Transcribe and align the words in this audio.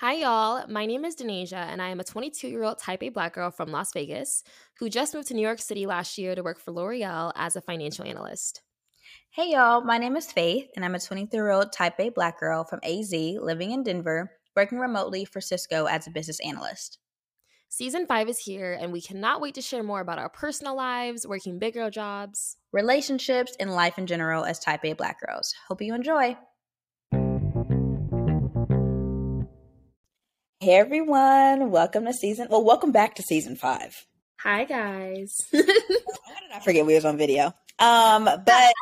Hi, 0.00 0.12
y'all. 0.12 0.66
My 0.68 0.84
name 0.84 1.06
is 1.06 1.16
Denasia, 1.16 1.54
and 1.54 1.80
I 1.80 1.88
am 1.88 2.00
a 2.00 2.04
22 2.04 2.48
year 2.48 2.64
old 2.64 2.78
type 2.78 3.02
A 3.02 3.08
black 3.08 3.32
girl 3.32 3.50
from 3.50 3.72
Las 3.72 3.94
Vegas 3.94 4.44
who 4.78 4.90
just 4.90 5.14
moved 5.14 5.28
to 5.28 5.34
New 5.34 5.40
York 5.40 5.58
City 5.58 5.86
last 5.86 6.18
year 6.18 6.34
to 6.34 6.42
work 6.42 6.60
for 6.60 6.72
L'Oreal 6.72 7.32
as 7.34 7.56
a 7.56 7.62
financial 7.62 8.04
analyst. 8.04 8.60
Hey, 9.30 9.52
y'all. 9.52 9.80
My 9.80 9.96
name 9.96 10.14
is 10.14 10.30
Faith, 10.30 10.68
and 10.76 10.84
I'm 10.84 10.94
a 10.94 11.00
23 11.00 11.38
year 11.38 11.50
old 11.50 11.72
type 11.72 11.98
A 11.98 12.10
black 12.10 12.38
girl 12.38 12.62
from 12.64 12.80
AZ 12.82 13.10
living 13.10 13.70
in 13.70 13.84
Denver, 13.84 14.32
working 14.54 14.78
remotely 14.78 15.24
for 15.24 15.40
Cisco 15.40 15.86
as 15.86 16.06
a 16.06 16.10
business 16.10 16.40
analyst. 16.40 16.98
Season 17.70 18.06
five 18.06 18.28
is 18.28 18.38
here, 18.38 18.76
and 18.78 18.92
we 18.92 19.00
cannot 19.00 19.40
wait 19.40 19.54
to 19.54 19.62
share 19.62 19.82
more 19.82 20.00
about 20.00 20.18
our 20.18 20.28
personal 20.28 20.76
lives, 20.76 21.26
working 21.26 21.58
big 21.58 21.72
girl 21.72 21.88
jobs, 21.88 22.58
relationships, 22.70 23.56
and 23.58 23.74
life 23.74 23.96
in 23.96 24.06
general 24.06 24.44
as 24.44 24.58
type 24.58 24.84
A 24.84 24.92
black 24.92 25.22
girls. 25.24 25.54
Hope 25.68 25.80
you 25.80 25.94
enjoy. 25.94 26.36
Hey 30.66 30.74
everyone, 30.74 31.70
welcome 31.70 32.06
to 32.06 32.12
season. 32.12 32.48
Well, 32.50 32.64
welcome 32.64 32.90
back 32.90 33.14
to 33.14 33.22
season 33.22 33.54
five. 33.54 33.94
Hi 34.40 34.64
guys. 34.64 35.32
How 35.52 35.60
did 35.60 35.70
I 36.52 36.58
forget 36.58 36.84
we 36.84 36.96
was 36.96 37.04
on 37.04 37.16
video? 37.16 37.54
Um, 37.78 38.24
but 38.24 38.72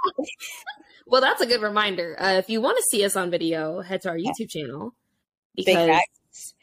well, 1.06 1.20
that's 1.20 1.42
a 1.42 1.47
good 1.47 1.61
reminder. 1.61 2.16
Uh, 2.19 2.39
if 2.39 2.48
you 2.48 2.62
want 2.62 2.78
to 2.78 2.84
see 2.84 3.05
us 3.05 3.16
on 3.16 3.30
video, 3.30 3.83
head 3.83 4.01
to 4.01 4.09
our 4.09 4.16
YouTube 4.16 4.48
channel 4.48 4.95
because 5.55 6.01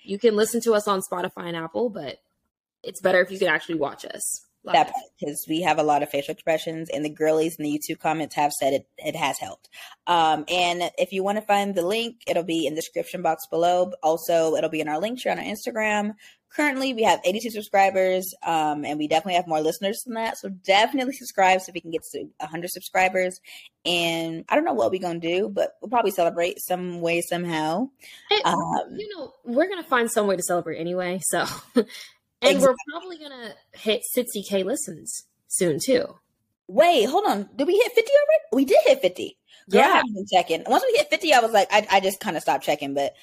you 0.02 0.18
can 0.18 0.36
listen 0.36 0.60
to 0.62 0.74
us 0.74 0.88
on 0.88 1.02
Spotify 1.02 1.50
and 1.50 1.56
Apple, 1.56 1.92
but 1.92 2.18
it's 2.82 3.00
better 3.00 3.22
if 3.22 3.30
you 3.30 3.38
can 3.38 3.48
actually 3.48 3.76
watch 3.76 4.06
us. 4.06 4.44
Live. 4.64 4.74
That 4.74 4.94
because 5.20 5.46
we 5.50 5.62
have 5.62 5.80
a 5.80 5.84
lot 5.84 6.04
of 6.04 6.10
facial 6.10 6.34
expressions, 6.34 6.90
and 6.90 7.04
the 7.04 7.10
girlies 7.10 7.56
in 7.56 7.64
the 7.64 7.72
YouTube 7.72 8.00
comments 8.00 8.36
have 8.36 8.52
said 8.52 8.74
it 8.74 8.88
it 8.98 9.16
has 9.16 9.40
helped. 9.40 9.70
Um, 10.06 10.46
and 10.48 10.92
if 11.00 11.12
you 11.12 11.24
want 11.24 11.40
to 11.40 11.42
find 11.42 11.74
the 11.74 11.86
link, 11.86 12.18
it'll 12.28 12.44
be 12.44 12.68
in 12.68 12.76
the 12.76 12.82
description 12.82 13.24
box 13.24 13.48
below. 13.48 13.92
Also, 14.04 14.56
it'll 14.56 14.70
be 14.70 14.82
in 14.82 14.88
our 14.88 15.00
link 15.00 15.20
share 15.20 15.32
on 15.32 15.40
our 15.40 15.46
Instagram. 15.46 16.14
Currently, 16.56 16.94
we 16.94 17.04
have 17.04 17.22
82 17.24 17.50
subscribers, 17.50 18.36
um, 18.44 18.84
and 18.84 19.00
we 19.00 19.08
definitely 19.08 19.36
have 19.36 19.48
more 19.48 19.62
listeners 19.62 20.04
than 20.06 20.16
that. 20.16 20.38
So 20.38 20.50
definitely 20.50 21.14
subscribe 21.14 21.62
so 21.62 21.72
we 21.74 21.80
can 21.80 21.92
get 21.92 22.04
to 22.12 22.26
100 22.40 22.70
subscribers. 22.70 23.40
And 23.86 24.44
I 24.50 24.56
don't 24.56 24.66
know 24.66 24.74
what 24.74 24.92
we're 24.92 25.00
gonna 25.00 25.20
do, 25.20 25.50
but 25.50 25.78
we'll 25.82 25.90
probably 25.90 26.12
celebrate 26.12 26.60
some 26.60 27.00
way 27.00 27.22
somehow. 27.22 27.90
um, 28.44 28.96
you 28.96 29.08
know, 29.16 29.34
we're 29.46 29.70
gonna 29.70 29.82
find 29.82 30.12
some 30.12 30.28
way 30.28 30.36
to 30.36 30.44
celebrate 30.44 30.78
anyway. 30.78 31.22
So 31.24 31.46
And 32.42 32.56
exactly. 32.56 32.76
we're 32.88 33.00
probably 33.00 33.18
gonna 33.18 33.54
hit 33.74 34.02
60k 34.16 34.66
listens 34.66 35.26
soon 35.48 35.80
too. 35.84 36.06
Wait, 36.68 37.06
hold 37.06 37.26
on. 37.26 37.50
Did 37.56 37.68
we 37.68 37.76
hit 37.76 37.92
50 37.94 38.00
already? 38.00 38.44
We 38.54 38.66
did 38.66 38.80
hit 38.86 39.02
50. 39.02 39.38
Girl, 39.70 39.82
yeah, 39.82 39.88
I 39.88 39.96
haven't 39.98 40.14
been 40.14 40.26
checking. 40.32 40.64
Once 40.68 40.84
we 40.90 40.98
hit 40.98 41.10
50, 41.10 41.34
I 41.34 41.40
was 41.40 41.52
like, 41.52 41.68
I, 41.72 41.86
I 41.92 42.00
just 42.00 42.20
kind 42.20 42.36
of 42.36 42.42
stopped 42.42 42.64
checking, 42.64 42.94
but 42.94 43.14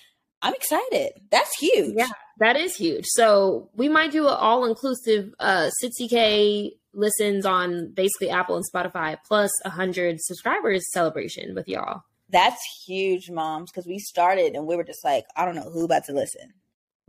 I'm 0.42 0.54
excited. 0.54 1.12
That's 1.30 1.52
huge. 1.58 1.94
Yeah, 1.96 2.08
that 2.38 2.56
is 2.56 2.76
huge. 2.76 3.06
So 3.06 3.70
we 3.74 3.88
might 3.88 4.12
do 4.12 4.28
an 4.28 4.34
all 4.34 4.64
inclusive 4.66 5.34
uh 5.40 5.70
60k 5.82 6.72
listens 6.92 7.46
on 7.46 7.92
basically 7.92 8.30
Apple 8.30 8.56
and 8.56 8.64
Spotify 8.72 9.16
plus 9.26 9.50
100 9.62 10.20
subscribers 10.20 10.84
celebration 10.92 11.54
with 11.54 11.68
y'all. 11.68 12.02
That's 12.30 12.60
huge, 12.86 13.30
moms, 13.30 13.70
because 13.70 13.86
we 13.86 13.98
started 13.98 14.54
and 14.54 14.66
we 14.66 14.76
were 14.76 14.84
just 14.84 15.04
like, 15.04 15.24
I 15.34 15.44
don't 15.44 15.54
know 15.54 15.70
who 15.70 15.84
about 15.84 16.04
to 16.04 16.12
listen 16.12 16.52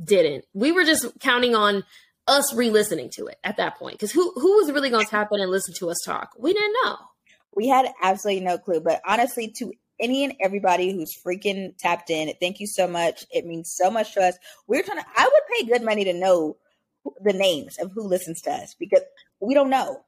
didn't. 0.03 0.45
We 0.53 0.71
were 0.71 0.83
just 0.83 1.07
counting 1.19 1.55
on 1.55 1.83
us 2.27 2.53
re-listening 2.53 3.09
to 3.15 3.25
it 3.25 3.37
at 3.43 3.57
that 3.57 3.77
point 3.77 3.95
because 3.95 4.11
who 4.11 4.31
who 4.35 4.57
was 4.57 4.71
really 4.71 4.89
going 4.89 5.03
to 5.03 5.09
tap 5.09 5.29
in 5.31 5.41
and 5.41 5.51
listen 5.51 5.73
to 5.79 5.89
us 5.89 5.97
talk? 6.05 6.31
We 6.37 6.53
didn't 6.53 6.75
know. 6.83 6.97
We 7.55 7.67
had 7.67 7.87
absolutely 8.01 8.45
no 8.45 8.57
clue. 8.57 8.81
But 8.81 9.01
honestly, 9.05 9.53
to 9.57 9.73
any 9.99 10.23
and 10.23 10.33
everybody 10.39 10.93
who's 10.93 11.17
freaking 11.25 11.77
tapped 11.77 12.09
in, 12.09 12.31
thank 12.39 12.59
you 12.59 12.67
so 12.67 12.87
much. 12.87 13.25
It 13.31 13.45
means 13.45 13.73
so 13.75 13.89
much 13.91 14.13
to 14.13 14.21
us. 14.21 14.35
We're 14.67 14.83
trying 14.83 14.99
to. 14.99 15.05
I 15.15 15.23
would 15.23 15.57
pay 15.57 15.71
good 15.71 15.83
money 15.83 16.05
to 16.05 16.13
know 16.13 16.57
the 17.21 17.33
names 17.33 17.77
of 17.79 17.91
who 17.91 18.03
listens 18.03 18.41
to 18.41 18.51
us 18.51 18.75
because 18.79 19.01
we 19.39 19.53
don't 19.53 19.69
know. 19.69 20.01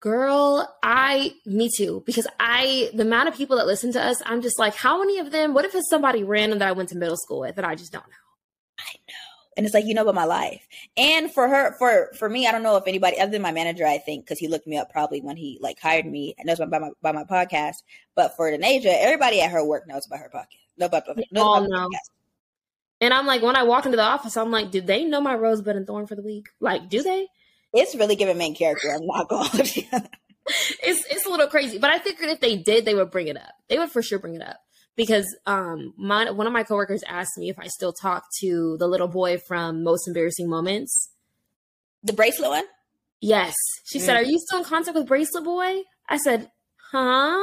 Girl, 0.00 0.72
I, 0.82 1.32
me 1.46 1.70
too, 1.74 2.02
because 2.06 2.26
I, 2.38 2.90
the 2.94 3.02
amount 3.02 3.28
of 3.28 3.34
people 3.34 3.56
that 3.56 3.66
listen 3.66 3.92
to 3.94 4.02
us, 4.02 4.22
I'm 4.26 4.42
just 4.42 4.58
like, 4.58 4.74
how 4.74 4.98
many 4.98 5.18
of 5.18 5.32
them, 5.32 5.54
what 5.54 5.64
if 5.64 5.74
it's 5.74 5.88
somebody 5.88 6.22
random 6.22 6.58
that 6.58 6.68
I 6.68 6.72
went 6.72 6.90
to 6.90 6.96
middle 6.96 7.16
school 7.16 7.40
with 7.40 7.56
that 7.56 7.64
I 7.64 7.74
just 7.74 7.92
don't 7.92 8.06
know? 8.06 8.25
I 8.78 8.92
know. 9.08 9.36
And 9.56 9.64
it's 9.64 9.74
like, 9.74 9.86
you 9.86 9.94
know 9.94 10.02
about 10.02 10.14
my 10.14 10.24
life. 10.24 10.66
And 10.98 11.32
for 11.32 11.48
her, 11.48 11.72
for 11.78 12.10
for 12.14 12.28
me, 12.28 12.46
I 12.46 12.52
don't 12.52 12.62
know 12.62 12.76
if 12.76 12.86
anybody 12.86 13.18
other 13.18 13.32
than 13.32 13.40
my 13.40 13.52
manager, 13.52 13.86
I 13.86 13.96
think, 13.96 14.24
because 14.24 14.38
he 14.38 14.48
looked 14.48 14.66
me 14.66 14.76
up 14.76 14.90
probably 14.90 15.22
when 15.22 15.36
he 15.36 15.58
like 15.62 15.80
hired 15.80 16.04
me 16.04 16.34
and 16.36 16.46
knows 16.46 16.60
about 16.60 16.80
my 16.82 16.90
by 17.00 17.12
my 17.12 17.24
podcast. 17.24 17.76
But 18.14 18.36
for 18.36 18.50
Denasia, 18.50 18.94
everybody 19.00 19.40
at 19.40 19.50
her 19.50 19.64
work 19.64 19.88
knows 19.88 20.06
about 20.06 20.18
her 20.18 20.30
podcast. 20.32 20.58
No, 20.76 20.86
about, 20.86 21.04
no, 21.32 21.64
know. 21.64 21.88
And 23.00 23.14
I'm 23.14 23.26
like, 23.26 23.42
when 23.42 23.56
I 23.56 23.62
walk 23.62 23.86
into 23.86 23.96
the 23.96 24.02
office, 24.02 24.36
I'm 24.36 24.50
like, 24.50 24.70
do 24.70 24.82
they 24.82 25.04
know 25.04 25.22
my 25.22 25.34
rosebud 25.34 25.74
and 25.74 25.86
thorn 25.86 26.06
for 26.06 26.16
the 26.16 26.22
week? 26.22 26.48
Like, 26.60 26.90
do 26.90 27.02
they? 27.02 27.28
It's 27.72 27.94
really 27.94 28.16
giving 28.16 28.36
main 28.36 28.54
character. 28.54 28.88
I'm 28.90 29.06
not 29.06 29.28
going. 29.28 29.48
it's 29.54 31.04
it's 31.06 31.24
a 31.24 31.30
little 31.30 31.46
crazy, 31.46 31.78
but 31.78 31.90
I 31.90 31.98
figured 31.98 32.28
if 32.28 32.40
they 32.40 32.56
did, 32.56 32.84
they 32.84 32.94
would 32.94 33.10
bring 33.10 33.28
it 33.28 33.38
up. 33.38 33.54
They 33.68 33.78
would 33.78 33.90
for 33.90 34.02
sure 34.02 34.18
bring 34.18 34.34
it 34.34 34.42
up 34.42 34.60
because 34.96 35.26
um 35.46 35.94
my 35.96 36.30
one 36.30 36.46
of 36.46 36.52
my 36.52 36.62
coworkers 36.62 37.02
asked 37.06 37.38
me 37.38 37.50
if 37.50 37.58
I 37.58 37.66
still 37.68 37.92
talk 37.92 38.24
to 38.40 38.76
the 38.78 38.88
little 38.88 39.08
boy 39.08 39.38
from 39.38 39.82
Most 39.82 40.08
Embarrassing 40.08 40.48
Moments. 40.48 41.10
The 42.02 42.12
bracelet 42.12 42.50
one? 42.50 42.64
Yes. 43.20 43.54
She 43.84 43.98
mm-hmm. 43.98 44.06
said, 44.06 44.16
Are 44.16 44.22
you 44.22 44.38
still 44.38 44.58
in 44.58 44.64
contact 44.64 44.96
with 44.96 45.06
Bracelet 45.06 45.44
Boy? 45.44 45.82
I 46.08 46.18
said, 46.18 46.50
Huh? 46.92 47.42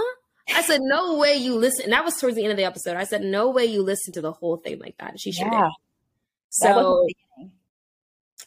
I 0.53 0.61
said, 0.61 0.79
No 0.81 1.17
way 1.17 1.35
you 1.35 1.55
listen. 1.55 1.85
And 1.85 1.93
that 1.93 2.05
was 2.05 2.15
towards 2.15 2.35
the 2.35 2.43
end 2.43 2.51
of 2.51 2.57
the 2.57 2.63
episode. 2.63 2.95
I 2.95 3.03
said, 3.05 3.21
No 3.21 3.49
way 3.49 3.65
you 3.65 3.83
listen 3.83 4.13
to 4.13 4.21
the 4.21 4.31
whole 4.31 4.57
thing 4.57 4.79
like 4.79 4.97
that. 4.99 5.11
And 5.11 5.19
she 5.19 5.31
sure 5.31 5.49
yeah. 5.51 5.69
So 6.49 7.07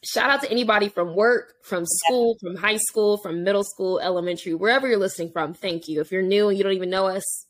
shout 0.04 0.30
out 0.30 0.42
to 0.42 0.50
anybody 0.50 0.88
from 0.88 1.16
work, 1.16 1.54
from 1.64 1.84
school, 1.86 2.36
from 2.40 2.54
high 2.54 2.76
school, 2.76 3.18
from 3.18 3.42
middle 3.42 3.64
school, 3.64 3.98
elementary, 3.98 4.54
wherever 4.54 4.86
you're 4.86 4.98
listening 4.98 5.32
from. 5.32 5.54
Thank 5.54 5.88
you. 5.88 6.00
If 6.00 6.12
you're 6.12 6.22
new 6.22 6.48
and 6.48 6.56
you 6.56 6.62
don't 6.62 6.74
even 6.74 6.90
know 6.90 7.06
us, 7.06 7.45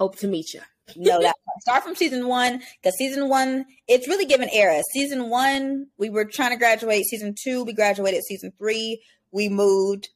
Hope 0.00 0.16
to 0.20 0.26
meet 0.26 0.54
you. 0.54 0.60
no, 0.96 1.20
that 1.20 1.36
start 1.60 1.84
from 1.84 1.94
season 1.94 2.26
one 2.26 2.62
because 2.82 2.96
season 2.96 3.28
one 3.28 3.66
it's 3.86 4.08
really 4.08 4.24
given 4.24 4.48
era. 4.50 4.82
Season 4.92 5.28
one 5.28 5.88
we 5.98 6.08
were 6.08 6.24
trying 6.24 6.50
to 6.50 6.56
graduate. 6.56 7.04
Season 7.04 7.34
two 7.38 7.64
we 7.64 7.74
graduated. 7.74 8.24
Season 8.24 8.50
three 8.58 9.02
we 9.30 9.50
moved 9.50 10.08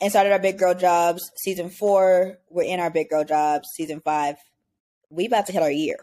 and 0.00 0.10
started 0.10 0.32
our 0.32 0.38
big 0.38 0.58
girl 0.58 0.74
jobs. 0.74 1.30
Season 1.36 1.70
four 1.70 2.38
we're 2.48 2.62
in 2.62 2.78
our 2.78 2.88
big 2.88 3.08
girl 3.10 3.24
jobs. 3.24 3.68
Season 3.74 4.00
five 4.00 4.36
we 5.10 5.26
about 5.26 5.46
to 5.46 5.52
hit 5.52 5.62
our 5.62 5.72
year. 5.72 5.98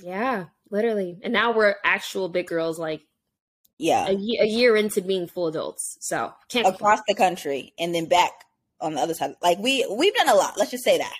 Yeah, 0.00 0.44
literally. 0.70 1.18
And 1.22 1.32
now 1.32 1.52
we're 1.52 1.74
actual 1.84 2.28
big 2.28 2.46
girls. 2.46 2.78
Like 2.78 3.02
yeah, 3.76 4.06
a, 4.06 4.12
a 4.12 4.46
year 4.46 4.76
into 4.76 5.02
being 5.02 5.26
full 5.26 5.48
adults. 5.48 5.98
So 6.00 6.32
can't 6.48 6.66
across 6.66 7.00
complain. 7.00 7.04
the 7.08 7.14
country 7.14 7.72
and 7.76 7.92
then 7.92 8.06
back 8.06 8.30
on 8.80 8.94
the 8.94 9.00
other 9.00 9.14
side. 9.14 9.34
Like 9.42 9.58
we 9.58 9.84
we've 9.90 10.14
done 10.14 10.28
a 10.28 10.34
lot. 10.34 10.54
Let's 10.56 10.70
just 10.70 10.84
say 10.84 10.98
that. 10.98 11.14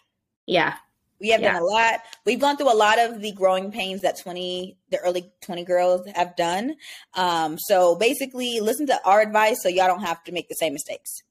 Yeah. 0.46 0.74
We 1.20 1.30
have 1.30 1.40
yeah. 1.40 1.54
done 1.54 1.62
a 1.62 1.64
lot. 1.64 2.00
We've 2.26 2.40
gone 2.40 2.56
through 2.56 2.72
a 2.72 2.76
lot 2.76 2.98
of 2.98 3.20
the 3.20 3.32
growing 3.32 3.70
pains 3.70 4.02
that 4.02 4.18
20, 4.18 4.76
the 4.90 4.98
early 4.98 5.32
20 5.42 5.64
girls 5.64 6.06
have 6.14 6.36
done. 6.36 6.76
Um, 7.14 7.56
so 7.58 7.96
basically, 7.96 8.60
listen 8.60 8.86
to 8.88 9.00
our 9.04 9.20
advice 9.20 9.62
so 9.62 9.68
y'all 9.68 9.86
don't 9.86 10.02
have 10.02 10.22
to 10.24 10.32
make 10.32 10.48
the 10.48 10.54
same 10.54 10.72
mistakes. 10.72 11.22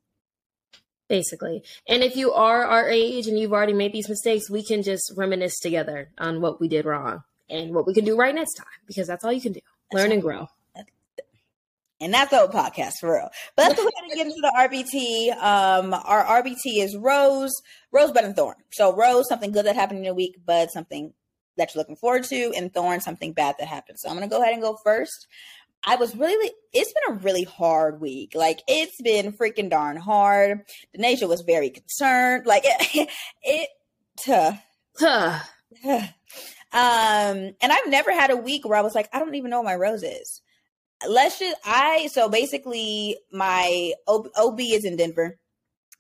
Basically. 1.09 1.63
And 1.87 2.01
if 2.01 2.15
you 2.15 2.33
are 2.33 2.63
our 2.63 2.89
age 2.89 3.27
and 3.27 3.37
you've 3.37 3.53
already 3.53 3.73
made 3.73 3.93
these 3.93 4.09
mistakes, 4.09 4.49
we 4.49 4.63
can 4.63 4.81
just 4.81 5.11
reminisce 5.15 5.59
together 5.59 6.09
on 6.17 6.41
what 6.41 6.59
we 6.59 6.67
did 6.67 6.85
wrong 6.85 7.23
and 7.49 7.75
what 7.75 7.85
we 7.85 7.93
can 7.93 8.05
do 8.05 8.15
right 8.15 8.33
next 8.33 8.55
time 8.55 8.65
because 8.87 9.07
that's 9.07 9.23
all 9.23 9.31
you 9.33 9.41
can 9.41 9.53
do. 9.53 9.59
Learn 9.91 10.11
and 10.11 10.21
grow. 10.21 10.47
And 12.03 12.13
that's 12.13 12.31
the 12.31 12.37
whole 12.37 12.47
podcast 12.47 12.99
for 12.99 13.13
real. 13.13 13.29
But 13.55 13.69
let's 13.69 13.75
go 13.75 13.87
ahead 13.87 14.03
and 14.03 14.13
get 14.13 14.27
into 14.27 14.41
the 14.41 14.53
RBT. 14.57 15.41
Um, 15.41 15.93
our 15.93 16.41
RBT 16.41 16.83
is 16.83 16.95
Rose, 16.97 17.53
Rose, 17.91 18.11
Bud, 18.11 18.25
and 18.25 18.35
Thorn. 18.35 18.55
So 18.71 18.95
Rose, 18.95 19.27
something 19.27 19.51
good 19.51 19.65
that 19.65 19.75
happened 19.75 19.99
in 19.99 20.05
your 20.05 20.13
week. 20.13 20.37
Bud, 20.45 20.69
something 20.71 21.13
that 21.57 21.73
you're 21.73 21.81
looking 21.81 21.95
forward 21.95 22.23
to. 22.25 22.53
And 22.55 22.73
Thorn, 22.73 23.01
something 23.01 23.33
bad 23.33 23.55
that 23.59 23.67
happened. 23.67 23.99
So 23.99 24.09
I'm 24.09 24.17
going 24.17 24.27
to 24.27 24.33
go 24.33 24.41
ahead 24.41 24.53
and 24.53 24.61
go 24.61 24.77
first. 24.83 25.27
I 25.85 25.97
was 25.97 26.15
really, 26.15 26.51
it's 26.71 26.93
been 26.93 27.15
a 27.15 27.19
really 27.19 27.43
hard 27.43 27.99
week. 27.99 28.35
Like, 28.35 28.61
it's 28.67 29.01
been 29.01 29.33
freaking 29.33 29.69
darn 29.69 29.97
hard. 29.97 30.61
Denasia 30.97 31.27
was 31.27 31.41
very 31.41 31.69
concerned. 31.69 32.45
Like, 32.45 32.63
it, 32.65 33.09
it, 33.41 33.69
uh, 34.29 34.53
huh. 34.97 35.39
um, 35.83 36.07
and 36.71 37.71
I've 37.71 37.87
never 37.87 38.13
had 38.13 38.31
a 38.31 38.37
week 38.37 38.65
where 38.65 38.77
I 38.77 38.81
was 38.81 38.95
like, 38.95 39.09
I 39.11 39.19
don't 39.19 39.35
even 39.35 39.49
know 39.49 39.57
what 39.59 39.65
my 39.65 39.75
rose 39.75 40.03
is 40.03 40.41
let's 41.07 41.39
just 41.39 41.57
I 41.65 42.07
so 42.11 42.29
basically 42.29 43.17
my 43.31 43.93
OB, 44.07 44.27
is 44.59 44.85
in 44.85 44.97
Denver. 44.97 45.37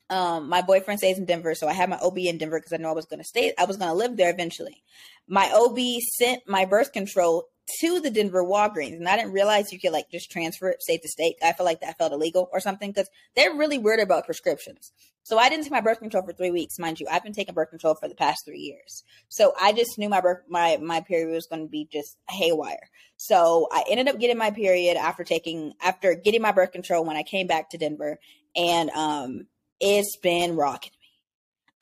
Um, 0.09 0.49
my 0.49 0.61
boyfriend 0.61 0.99
stays 0.99 1.17
in 1.17 1.25
Denver, 1.25 1.55
so 1.55 1.67
I 1.67 1.73
had 1.73 1.89
my 1.89 1.97
OB 1.97 2.17
in 2.19 2.37
Denver 2.37 2.59
because 2.59 2.73
I 2.73 2.77
know 2.77 2.89
I 2.89 2.93
was 2.93 3.05
to 3.19 3.27
stay. 3.27 3.53
I 3.57 3.65
was 3.65 3.77
to 3.89 3.97
live 3.97 4.17
there 4.17 4.29
eventually. 4.29 4.83
My 5.27 5.49
OB 5.53 5.79
sent 6.17 6.47
my 6.47 6.65
birth 6.65 6.91
control 6.91 7.45
to 7.79 7.99
the 7.99 8.11
Denver 8.11 8.43
Walgreens, 8.43 8.97
and 8.97 9.07
I 9.07 9.15
didn't 9.15 9.31
realize 9.31 9.71
you 9.71 9.79
could 9.79 9.93
like 9.93 10.09
just 10.11 10.31
transfer 10.31 10.69
it 10.69 10.81
state 10.81 11.01
to 11.01 11.07
state. 11.07 11.35
I 11.41 11.53
feel 11.53 11.65
like 11.65 11.81
that 11.81 11.97
felt 11.97 12.11
illegal 12.11 12.49
or 12.51 12.59
something 12.59 12.91
because 12.91 13.09
they're 13.35 13.55
really 13.55 13.77
weird 13.77 13.99
about 13.99 14.25
prescriptions. 14.25 14.91
So 15.23 15.37
I 15.37 15.47
didn't 15.47 15.63
take 15.63 15.71
my 15.71 15.79
birth 15.79 15.99
control 15.99 16.23
for 16.23 16.33
three 16.33 16.51
weeks, 16.51 16.77
mind 16.77 16.99
you. 16.99 17.07
I've 17.09 17.23
been 17.23 17.33
taking 17.33 17.53
birth 17.53 17.69
control 17.69 17.95
for 17.95 18.09
the 18.09 18.15
past 18.15 18.45
three 18.45 18.59
years. 18.59 19.03
So 19.29 19.53
I 19.59 19.71
just 19.71 19.97
knew 19.97 20.09
my 20.09 20.19
birth 20.19 20.41
my 20.49 20.77
my 20.81 20.99
period 20.99 21.33
was 21.33 21.47
going 21.47 21.61
to 21.61 21.69
be 21.69 21.87
just 21.91 22.17
haywire. 22.29 22.89
So 23.15 23.67
I 23.71 23.85
ended 23.89 24.09
up 24.09 24.19
getting 24.19 24.37
my 24.37 24.51
period 24.51 24.97
after 24.97 25.23
taking 25.23 25.73
after 25.81 26.15
getting 26.15 26.41
my 26.41 26.51
birth 26.51 26.73
control 26.73 27.05
when 27.05 27.15
I 27.15 27.23
came 27.23 27.47
back 27.47 27.69
to 27.69 27.77
Denver, 27.77 28.19
and 28.55 28.89
um, 28.89 29.47
it's 29.79 30.17
been 30.17 30.57
rocking 30.57 30.91
me. 30.91 31.07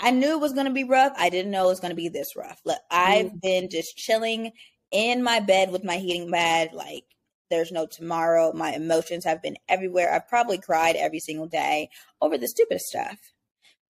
I 0.04 0.12
knew 0.12 0.32
it 0.32 0.42
was 0.42 0.54
going 0.54 0.66
to 0.66 0.74
be 0.74 0.84
rough. 0.84 1.14
I 1.18 1.30
didn't 1.30 1.52
know 1.52 1.66
it 1.66 1.70
was 1.70 1.80
going 1.80 1.92
to 1.92 1.96
be 1.96 2.10
this 2.10 2.36
rough. 2.36 2.60
Look, 2.66 2.80
I've 2.90 3.28
mm. 3.28 3.42
been 3.42 3.70
just 3.70 3.96
chilling 3.98 4.52
in 4.92 5.24
my 5.24 5.40
bed 5.40 5.72
with 5.72 5.84
my 5.84 5.98
heating 5.98 6.32
pad, 6.32 6.74
like 6.74 7.06
there's 7.50 7.72
no 7.72 7.86
tomorrow. 7.86 8.52
My 8.54 8.74
emotions 8.74 9.26
have 9.26 9.42
been 9.42 9.58
everywhere. 9.70 10.14
I've 10.14 10.28
probably 10.28 10.58
cried 10.58 10.96
every 10.96 11.20
single 11.20 11.48
day 11.48 11.90
over 12.22 12.38
the 12.38 12.48
stupidest 12.48 12.86
stuff. 12.86 13.18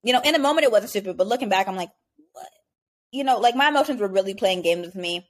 You 0.02 0.12
know, 0.12 0.20
in 0.20 0.32
the 0.32 0.38
moment 0.38 0.64
it 0.64 0.72
wasn't 0.72 0.90
stupid, 0.90 1.16
but 1.16 1.28
looking 1.28 1.48
back, 1.48 1.68
I'm 1.68 1.76
like, 1.76 1.90
what? 2.32 2.48
You 3.12 3.24
know, 3.24 3.38
like 3.38 3.54
my 3.54 3.68
emotions 3.68 4.00
were 4.00 4.08
really 4.08 4.34
playing 4.34 4.62
games 4.62 4.84
with 4.84 4.96
me. 4.96 5.28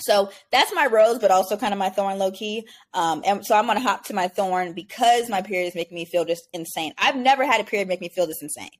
So 0.00 0.30
that's 0.50 0.74
my 0.74 0.86
rose, 0.86 1.18
but 1.18 1.30
also 1.30 1.56
kind 1.56 1.72
of 1.72 1.78
my 1.78 1.90
thorn 1.90 2.18
low 2.18 2.30
key. 2.30 2.66
Um, 2.94 3.22
and 3.24 3.44
so 3.44 3.54
I'm 3.54 3.66
gonna 3.66 3.80
hop 3.80 4.04
to 4.06 4.14
my 4.14 4.28
thorn 4.28 4.72
because 4.72 5.28
my 5.28 5.42
period 5.42 5.68
is 5.68 5.74
making 5.74 5.94
me 5.94 6.04
feel 6.04 6.24
just 6.24 6.48
insane. 6.52 6.92
I've 6.98 7.16
never 7.16 7.44
had 7.44 7.60
a 7.60 7.64
period 7.64 7.88
make 7.88 8.00
me 8.00 8.08
feel 8.08 8.26
this 8.26 8.42
insane. 8.42 8.70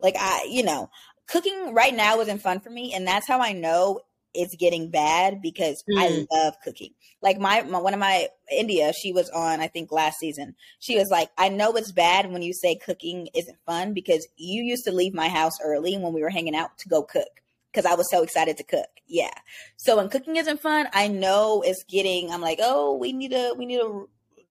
Like 0.00 0.16
I, 0.18 0.48
you 0.50 0.64
know, 0.64 0.90
cooking 1.28 1.72
right 1.74 1.94
now 1.94 2.20
isn't 2.20 2.42
fun 2.42 2.60
for 2.60 2.70
me, 2.70 2.92
and 2.92 3.06
that's 3.06 3.28
how 3.28 3.40
I 3.40 3.52
know 3.52 4.00
it's 4.34 4.56
getting 4.56 4.90
bad 4.90 5.40
because 5.40 5.82
mm. 5.90 5.98
I 5.98 6.26
love 6.30 6.54
cooking. 6.62 6.90
Like 7.22 7.38
my, 7.38 7.62
my, 7.62 7.78
one 7.78 7.94
of 7.94 8.00
my 8.00 8.28
India, 8.50 8.92
she 8.92 9.12
was 9.12 9.30
on 9.30 9.60
I 9.60 9.68
think 9.68 9.92
last 9.92 10.18
season. 10.18 10.54
She 10.78 10.96
was 10.96 11.08
like, 11.10 11.30
"I 11.38 11.48
know 11.48 11.72
it's 11.72 11.92
bad 11.92 12.30
when 12.30 12.42
you 12.42 12.52
say 12.52 12.76
cooking 12.76 13.28
isn't 13.34 13.58
fun 13.66 13.94
because 13.94 14.26
you 14.36 14.62
used 14.62 14.84
to 14.84 14.92
leave 14.92 15.14
my 15.14 15.28
house 15.28 15.60
early 15.62 15.96
when 15.96 16.12
we 16.12 16.22
were 16.22 16.30
hanging 16.30 16.56
out 16.56 16.76
to 16.78 16.88
go 16.88 17.02
cook 17.02 17.40
because 17.72 17.90
I 17.90 17.94
was 17.94 18.10
so 18.10 18.22
excited 18.22 18.56
to 18.58 18.64
cook." 18.64 18.88
Yeah. 19.06 19.34
So 19.76 19.96
when 19.96 20.08
cooking 20.08 20.36
isn't 20.36 20.60
fun, 20.60 20.88
I 20.92 21.08
know 21.08 21.62
it's 21.64 21.84
getting 21.84 22.30
I'm 22.30 22.40
like, 22.40 22.58
"Oh, 22.60 22.96
we 22.96 23.12
need 23.12 23.30
to 23.30 23.54
we 23.56 23.66
need 23.66 23.78
to 23.78 24.08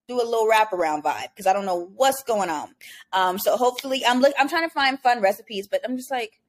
do 0.08 0.22
a 0.22 0.24
little 0.24 0.48
wraparound 0.48 1.04
vibe 1.04 1.30
because 1.34 1.48
I 1.48 1.54
don't 1.54 1.66
know 1.66 1.90
what's 1.96 2.24
going 2.24 2.50
on. 2.50 2.70
Um, 3.12 3.40
so 3.40 3.56
hopefully 3.56 4.04
I'm 4.06 4.20
look 4.20 4.34
I'm 4.38 4.50
trying 4.50 4.68
to 4.68 4.74
find 4.74 5.00
fun 5.00 5.22
recipes, 5.22 5.68
but 5.68 5.82
I'm 5.84 5.98
just 5.98 6.12
like, 6.12 6.40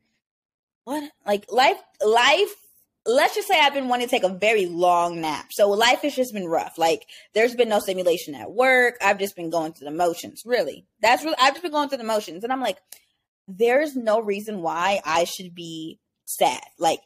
what? 0.84 1.10
Like 1.26 1.46
life 1.50 1.80
life 2.04 2.54
let's 3.06 3.34
just 3.34 3.48
say 3.48 3.58
I've 3.58 3.74
been 3.74 3.88
wanting 3.88 4.06
to 4.06 4.10
take 4.10 4.24
a 4.24 4.34
very 4.34 4.66
long 4.66 5.20
nap. 5.20 5.46
So 5.50 5.70
life 5.70 6.00
has 6.02 6.14
just 6.14 6.32
been 6.32 6.46
rough. 6.46 6.78
Like 6.78 7.06
there's 7.34 7.54
been 7.54 7.68
no 7.68 7.80
stimulation 7.80 8.34
at 8.34 8.50
work. 8.50 8.96
I've 9.02 9.18
just 9.18 9.36
been 9.36 9.50
going 9.50 9.72
through 9.72 9.86
the 9.86 9.96
motions. 9.96 10.42
Really. 10.44 10.86
That's 11.00 11.22
really 11.24 11.36
I've 11.40 11.52
just 11.54 11.62
been 11.62 11.72
going 11.72 11.88
through 11.88 11.98
the 11.98 12.04
motions. 12.04 12.44
And 12.44 12.52
I'm 12.52 12.60
like, 12.60 12.78
there's 13.46 13.94
no 13.94 14.20
reason 14.20 14.62
why 14.62 15.00
I 15.04 15.24
should 15.24 15.54
be 15.54 16.00
sad. 16.24 16.62
Like 16.78 17.00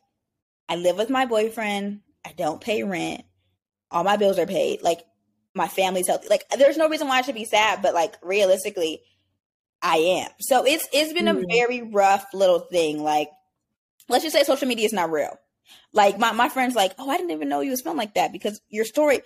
I 0.68 0.76
live 0.76 0.96
with 0.96 1.10
my 1.10 1.26
boyfriend. 1.26 2.00
I 2.24 2.32
don't 2.32 2.60
pay 2.60 2.82
rent. 2.84 3.22
All 3.90 4.04
my 4.04 4.16
bills 4.16 4.38
are 4.38 4.46
paid. 4.46 4.82
Like 4.82 5.00
my 5.54 5.66
family's 5.66 6.06
healthy. 6.06 6.28
Like 6.28 6.44
there's 6.56 6.76
no 6.76 6.88
reason 6.88 7.08
why 7.08 7.18
I 7.18 7.22
should 7.22 7.34
be 7.34 7.44
sad, 7.44 7.82
but 7.82 7.94
like 7.94 8.14
realistically, 8.22 9.00
I 9.82 9.96
am. 9.96 10.30
So 10.40 10.64
it's 10.64 10.86
it's 10.92 11.12
been 11.12 11.24
mm-hmm. 11.24 11.44
a 11.44 11.56
very 11.56 11.82
rough 11.82 12.26
little 12.32 12.60
thing. 12.60 13.02
Like 13.02 13.30
let's 14.08 14.22
just 14.22 14.36
say 14.36 14.44
social 14.44 14.68
media 14.68 14.86
is 14.86 14.92
not 14.92 15.10
real 15.10 15.36
like 15.92 16.18
my, 16.18 16.32
my 16.32 16.48
friends 16.48 16.74
like, 16.74 16.92
oh, 16.98 17.08
I 17.08 17.16
didn't 17.16 17.30
even 17.32 17.48
know 17.48 17.60
you 17.60 17.70
was 17.70 17.82
feeling 17.82 17.98
like 17.98 18.14
that 18.14 18.32
because 18.32 18.60
your 18.68 18.84
story 18.84 19.20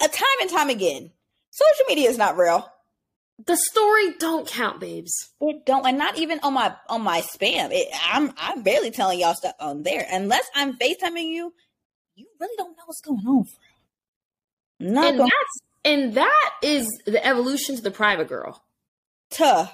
a 0.00 0.08
time 0.08 0.26
and 0.40 0.50
time 0.50 0.70
again, 0.70 1.10
social 1.50 1.84
media 1.88 2.08
is 2.08 2.18
not 2.18 2.36
real. 2.36 2.70
The 3.46 3.56
story 3.56 4.12
don't 4.18 4.46
count, 4.46 4.80
babes. 4.80 5.12
It 5.40 5.64
don't, 5.64 5.86
and 5.86 5.96
not 5.96 6.18
even 6.18 6.40
on 6.42 6.52
my 6.52 6.74
on 6.88 7.00
my 7.02 7.22
spam. 7.22 7.70
It, 7.72 7.88
I'm 8.12 8.32
I'm 8.36 8.62
barely 8.62 8.90
telling 8.90 9.18
y'all 9.18 9.34
stuff 9.34 9.54
on 9.58 9.82
there 9.82 10.06
unless 10.10 10.44
I'm 10.54 10.76
FaceTiming 10.76 11.28
you. 11.28 11.54
You 12.16 12.26
really 12.38 12.54
don't 12.58 12.76
know 12.76 12.82
what's 12.84 13.00
going 13.00 13.26
on. 13.26 13.44
Not 14.78 15.06
and 15.06 15.18
going- 15.18 15.30
that's 15.30 15.60
and 15.84 16.14
that 16.14 16.50
is 16.62 16.86
the 17.06 17.24
evolution 17.24 17.76
to 17.76 17.82
the 17.82 17.90
private 17.90 18.28
girl. 18.28 18.62
Tuh. 19.30 19.66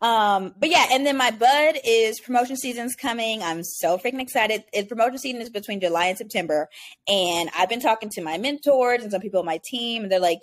Um, 0.00 0.54
but 0.58 0.70
yeah, 0.70 0.86
and 0.92 1.04
then 1.04 1.16
my 1.16 1.30
bud 1.30 1.78
is 1.84 2.20
promotion 2.20 2.56
season's 2.56 2.94
coming. 2.94 3.42
I'm 3.42 3.64
so 3.64 3.98
freaking 3.98 4.20
excited. 4.20 4.62
It, 4.72 4.88
promotion 4.88 5.18
season 5.18 5.42
is 5.42 5.50
between 5.50 5.80
July 5.80 6.06
and 6.06 6.18
September. 6.18 6.68
And 7.08 7.50
I've 7.56 7.68
been 7.68 7.80
talking 7.80 8.08
to 8.10 8.22
my 8.22 8.38
mentors 8.38 9.02
and 9.02 9.10
some 9.10 9.20
people 9.20 9.40
on 9.40 9.46
my 9.46 9.60
team, 9.64 10.02
and 10.02 10.12
they're 10.12 10.20
like, 10.20 10.42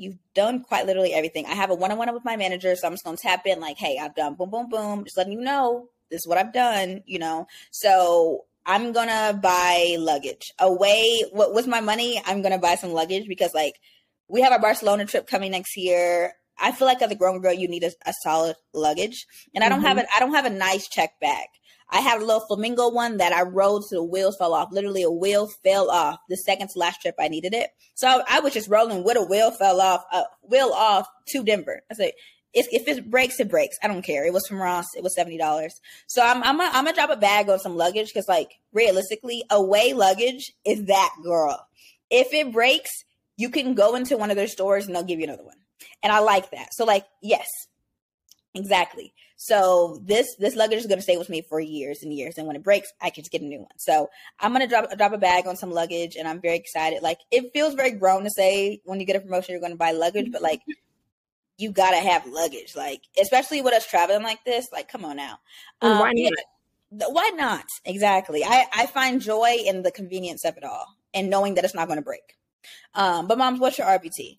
You've 0.00 0.18
done 0.32 0.62
quite 0.62 0.86
literally 0.86 1.12
everything. 1.12 1.44
I 1.46 1.56
have 1.56 1.70
a 1.70 1.74
one 1.74 1.90
on 1.90 1.98
one 1.98 2.14
with 2.14 2.24
my 2.24 2.36
manager, 2.36 2.76
so 2.76 2.86
I'm 2.86 2.92
just 2.92 3.02
gonna 3.02 3.16
tap 3.16 3.44
in, 3.46 3.58
like, 3.58 3.78
hey, 3.78 3.98
I've 4.00 4.14
done 4.14 4.34
boom, 4.34 4.48
boom, 4.48 4.68
boom, 4.68 5.02
just 5.02 5.16
letting 5.16 5.32
you 5.32 5.40
know 5.40 5.88
this 6.08 6.20
is 6.20 6.26
what 6.26 6.38
I've 6.38 6.52
done, 6.52 7.02
you 7.06 7.18
know. 7.18 7.46
So 7.70 8.44
I'm 8.66 8.92
gonna 8.92 9.38
buy 9.42 9.96
luggage. 9.98 10.52
Away 10.58 11.24
what 11.32 11.54
with 11.54 11.66
my 11.66 11.80
money, 11.80 12.22
I'm 12.26 12.42
gonna 12.42 12.58
buy 12.58 12.76
some 12.76 12.92
luggage 12.92 13.26
because 13.26 13.54
like 13.54 13.74
we 14.28 14.42
have 14.42 14.52
our 14.52 14.60
Barcelona 14.60 15.06
trip 15.06 15.26
coming 15.26 15.50
next 15.52 15.76
year. 15.76 16.34
I 16.60 16.72
feel 16.72 16.86
like 16.86 17.02
as 17.02 17.10
a 17.10 17.16
grown 17.16 17.40
girl, 17.40 17.52
you 17.52 17.68
need 17.68 17.84
a, 17.84 17.92
a 18.06 18.12
solid 18.22 18.56
luggage, 18.74 19.26
and 19.54 19.62
I 19.62 19.68
don't 19.68 19.78
mm-hmm. 19.78 19.88
have 19.88 19.98
it. 19.98 20.06
I 20.14 20.20
don't 20.20 20.34
have 20.34 20.46
a 20.46 20.50
nice 20.50 20.88
check 20.88 21.20
bag. 21.20 21.46
I 21.90 22.00
have 22.00 22.20
a 22.20 22.24
little 22.24 22.40
flamingo 22.46 22.90
one 22.90 23.16
that 23.16 23.32
I 23.32 23.42
rode 23.42 23.82
to 23.88 23.96
the 23.96 24.04
wheels 24.04 24.36
fell 24.36 24.52
off. 24.52 24.68
Literally, 24.72 25.02
a 25.02 25.10
wheel 25.10 25.48
fell 25.64 25.90
off 25.90 26.18
the 26.28 26.36
second 26.36 26.68
to 26.68 26.78
last 26.78 27.00
trip 27.00 27.14
I 27.18 27.28
needed 27.28 27.54
it. 27.54 27.70
So 27.94 28.06
I, 28.06 28.22
I 28.36 28.40
was 28.40 28.52
just 28.52 28.68
rolling 28.68 29.04
with 29.04 29.16
a 29.16 29.22
wheel 29.22 29.50
fell 29.50 29.80
off, 29.80 30.04
a 30.12 30.24
wheel 30.42 30.72
off 30.74 31.08
to 31.28 31.42
Denver. 31.42 31.80
I 31.90 31.94
said, 31.94 32.12
if, 32.52 32.66
if 32.72 32.88
it 32.88 33.10
breaks, 33.10 33.40
it 33.40 33.48
breaks. 33.48 33.76
I 33.82 33.88
don't 33.88 34.02
care. 34.02 34.26
It 34.26 34.32
was 34.32 34.46
from 34.46 34.60
Ross. 34.60 34.86
It 34.96 35.02
was 35.02 35.14
seventy 35.14 35.38
dollars. 35.38 35.80
So 36.06 36.22
I'm 36.22 36.42
I'm 36.42 36.58
gonna, 36.58 36.70
I'm 36.74 36.84
gonna 36.84 36.94
drop 36.94 37.10
a 37.10 37.16
bag 37.16 37.48
on 37.48 37.58
some 37.58 37.76
luggage 37.76 38.08
because 38.08 38.28
like 38.28 38.50
realistically, 38.72 39.44
away 39.50 39.92
luggage 39.92 40.52
is 40.64 40.86
that 40.86 41.10
girl. 41.22 41.66
If 42.10 42.32
it 42.32 42.52
breaks, 42.52 42.90
you 43.36 43.50
can 43.50 43.74
go 43.74 43.94
into 43.94 44.16
one 44.16 44.30
of 44.30 44.36
their 44.36 44.48
stores 44.48 44.86
and 44.86 44.94
they'll 44.94 45.04
give 45.04 45.20
you 45.20 45.24
another 45.24 45.44
one. 45.44 45.56
And 46.02 46.12
I 46.12 46.20
like 46.20 46.50
that. 46.50 46.74
So 46.74 46.84
like, 46.84 47.04
yes, 47.22 47.46
exactly. 48.54 49.14
So 49.40 50.00
this 50.04 50.34
this 50.40 50.56
luggage 50.56 50.80
is 50.80 50.86
going 50.86 50.98
to 50.98 51.02
stay 51.02 51.16
with 51.16 51.28
me 51.28 51.42
for 51.42 51.60
years 51.60 52.02
and 52.02 52.12
years, 52.12 52.38
and 52.38 52.46
when 52.48 52.56
it 52.56 52.64
breaks, 52.64 52.92
I 53.00 53.10
can 53.10 53.22
just 53.22 53.30
get 53.30 53.40
a 53.40 53.44
new 53.44 53.60
one. 53.60 53.68
So 53.76 54.10
I'm 54.40 54.52
going 54.52 54.62
to 54.62 54.66
drop 54.66 54.90
drop 54.98 55.12
a 55.12 55.18
bag 55.18 55.46
on 55.46 55.56
some 55.56 55.70
luggage, 55.70 56.16
and 56.16 56.26
I'm 56.26 56.40
very 56.40 56.56
excited. 56.56 57.02
Like 57.02 57.18
it 57.30 57.52
feels 57.52 57.74
very 57.74 57.92
grown 57.92 58.24
to 58.24 58.30
say 58.30 58.80
when 58.84 58.98
you 58.98 59.06
get 59.06 59.14
a 59.14 59.20
promotion 59.20 59.52
you're 59.52 59.60
going 59.60 59.72
to 59.72 59.78
buy 59.78 59.92
luggage, 59.92 60.32
but 60.32 60.42
like 60.42 60.62
you 61.56 61.70
got 61.70 61.92
to 61.92 61.98
have 61.98 62.26
luggage, 62.26 62.74
like 62.74 63.02
especially 63.20 63.62
with 63.62 63.74
us 63.74 63.86
traveling 63.86 64.24
like 64.24 64.44
this. 64.44 64.66
Like, 64.72 64.88
come 64.88 65.04
on 65.04 65.16
now, 65.16 65.38
um, 65.82 66.00
why 66.00 66.12
not? 66.12 66.32
Yeah, 66.90 67.06
why 67.10 67.30
not? 67.36 67.64
Exactly. 67.84 68.42
I 68.44 68.66
I 68.74 68.86
find 68.86 69.20
joy 69.20 69.56
in 69.64 69.82
the 69.82 69.92
convenience 69.92 70.44
of 70.44 70.56
it 70.56 70.64
all, 70.64 70.96
and 71.14 71.30
knowing 71.30 71.54
that 71.54 71.64
it's 71.64 71.76
not 71.76 71.86
going 71.86 71.98
to 71.98 72.04
break. 72.04 72.36
Um, 72.94 73.28
but 73.28 73.38
moms, 73.38 73.60
what's 73.60 73.78
your 73.78 73.86
RBT? 73.86 74.38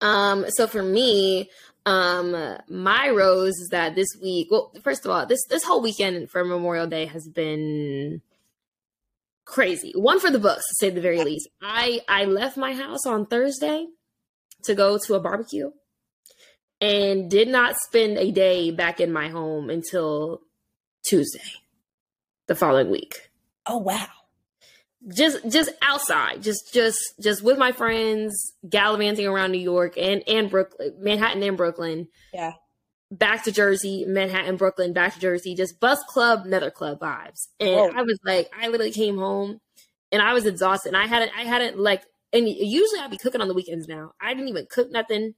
Um, 0.00 0.46
so 0.48 0.66
for 0.66 0.82
me, 0.82 1.50
um, 1.86 2.58
my 2.68 3.10
rose 3.10 3.58
is 3.58 3.68
that 3.70 3.94
this 3.94 4.08
week, 4.22 4.48
well, 4.50 4.72
first 4.82 5.04
of 5.04 5.10
all, 5.10 5.26
this 5.26 5.44
this 5.48 5.64
whole 5.64 5.82
weekend 5.82 6.30
for 6.30 6.44
Memorial 6.44 6.86
Day 6.86 7.06
has 7.06 7.28
been 7.28 8.22
crazy. 9.44 9.92
One 9.94 10.20
for 10.20 10.30
the 10.30 10.38
books, 10.38 10.68
to 10.68 10.74
say 10.78 10.90
the 10.90 11.00
very 11.00 11.22
least. 11.22 11.48
I 11.62 12.00
I 12.08 12.24
left 12.24 12.56
my 12.56 12.74
house 12.74 13.06
on 13.06 13.26
Thursday 13.26 13.86
to 14.64 14.74
go 14.74 14.98
to 15.06 15.14
a 15.14 15.20
barbecue 15.20 15.70
and 16.80 17.30
did 17.30 17.48
not 17.48 17.76
spend 17.76 18.18
a 18.18 18.30
day 18.30 18.70
back 18.70 19.00
in 19.00 19.12
my 19.12 19.28
home 19.28 19.70
until 19.70 20.42
Tuesday 21.04 21.40
the 22.46 22.54
following 22.54 22.90
week. 22.90 23.30
Oh 23.66 23.78
wow 23.78 24.19
just 25.08 25.48
just 25.48 25.70
outside 25.80 26.42
just 26.42 26.72
just 26.74 26.98
just 27.20 27.42
with 27.42 27.56
my 27.56 27.72
friends 27.72 28.52
gallivanting 28.68 29.26
around 29.26 29.50
new 29.50 29.58
york 29.58 29.96
and 29.96 30.22
and 30.28 30.50
brooklyn 30.50 30.94
manhattan 30.98 31.42
and 31.42 31.56
brooklyn. 31.56 32.08
Yeah. 32.32 32.52
Back 33.10 33.44
to 33.44 33.52
jersey 33.52 34.04
manhattan 34.06 34.56
brooklyn 34.56 34.92
back 34.92 35.14
to 35.14 35.20
jersey 35.20 35.54
just 35.54 35.80
bus 35.80 36.02
club 36.08 36.44
nether 36.44 36.70
club 36.70 37.00
vibes. 37.00 37.48
And 37.58 37.70
Whoa. 37.70 37.92
i 37.96 38.02
was 38.02 38.18
like 38.24 38.50
i 38.58 38.68
literally 38.68 38.92
came 38.92 39.16
home 39.16 39.60
and 40.12 40.20
i 40.20 40.34
was 40.34 40.44
exhausted. 40.46 40.88
And 40.88 40.96
i 40.96 41.06
hadn't 41.06 41.32
i 41.36 41.42
hadn't 41.42 41.78
like 41.78 42.02
and 42.32 42.46
usually 42.48 43.00
i'd 43.00 43.10
be 43.10 43.16
cooking 43.16 43.40
on 43.40 43.48
the 43.48 43.54
weekends 43.54 43.88
now. 43.88 44.12
I 44.20 44.34
didn't 44.34 44.48
even 44.48 44.66
cook 44.70 44.90
nothing 44.90 45.34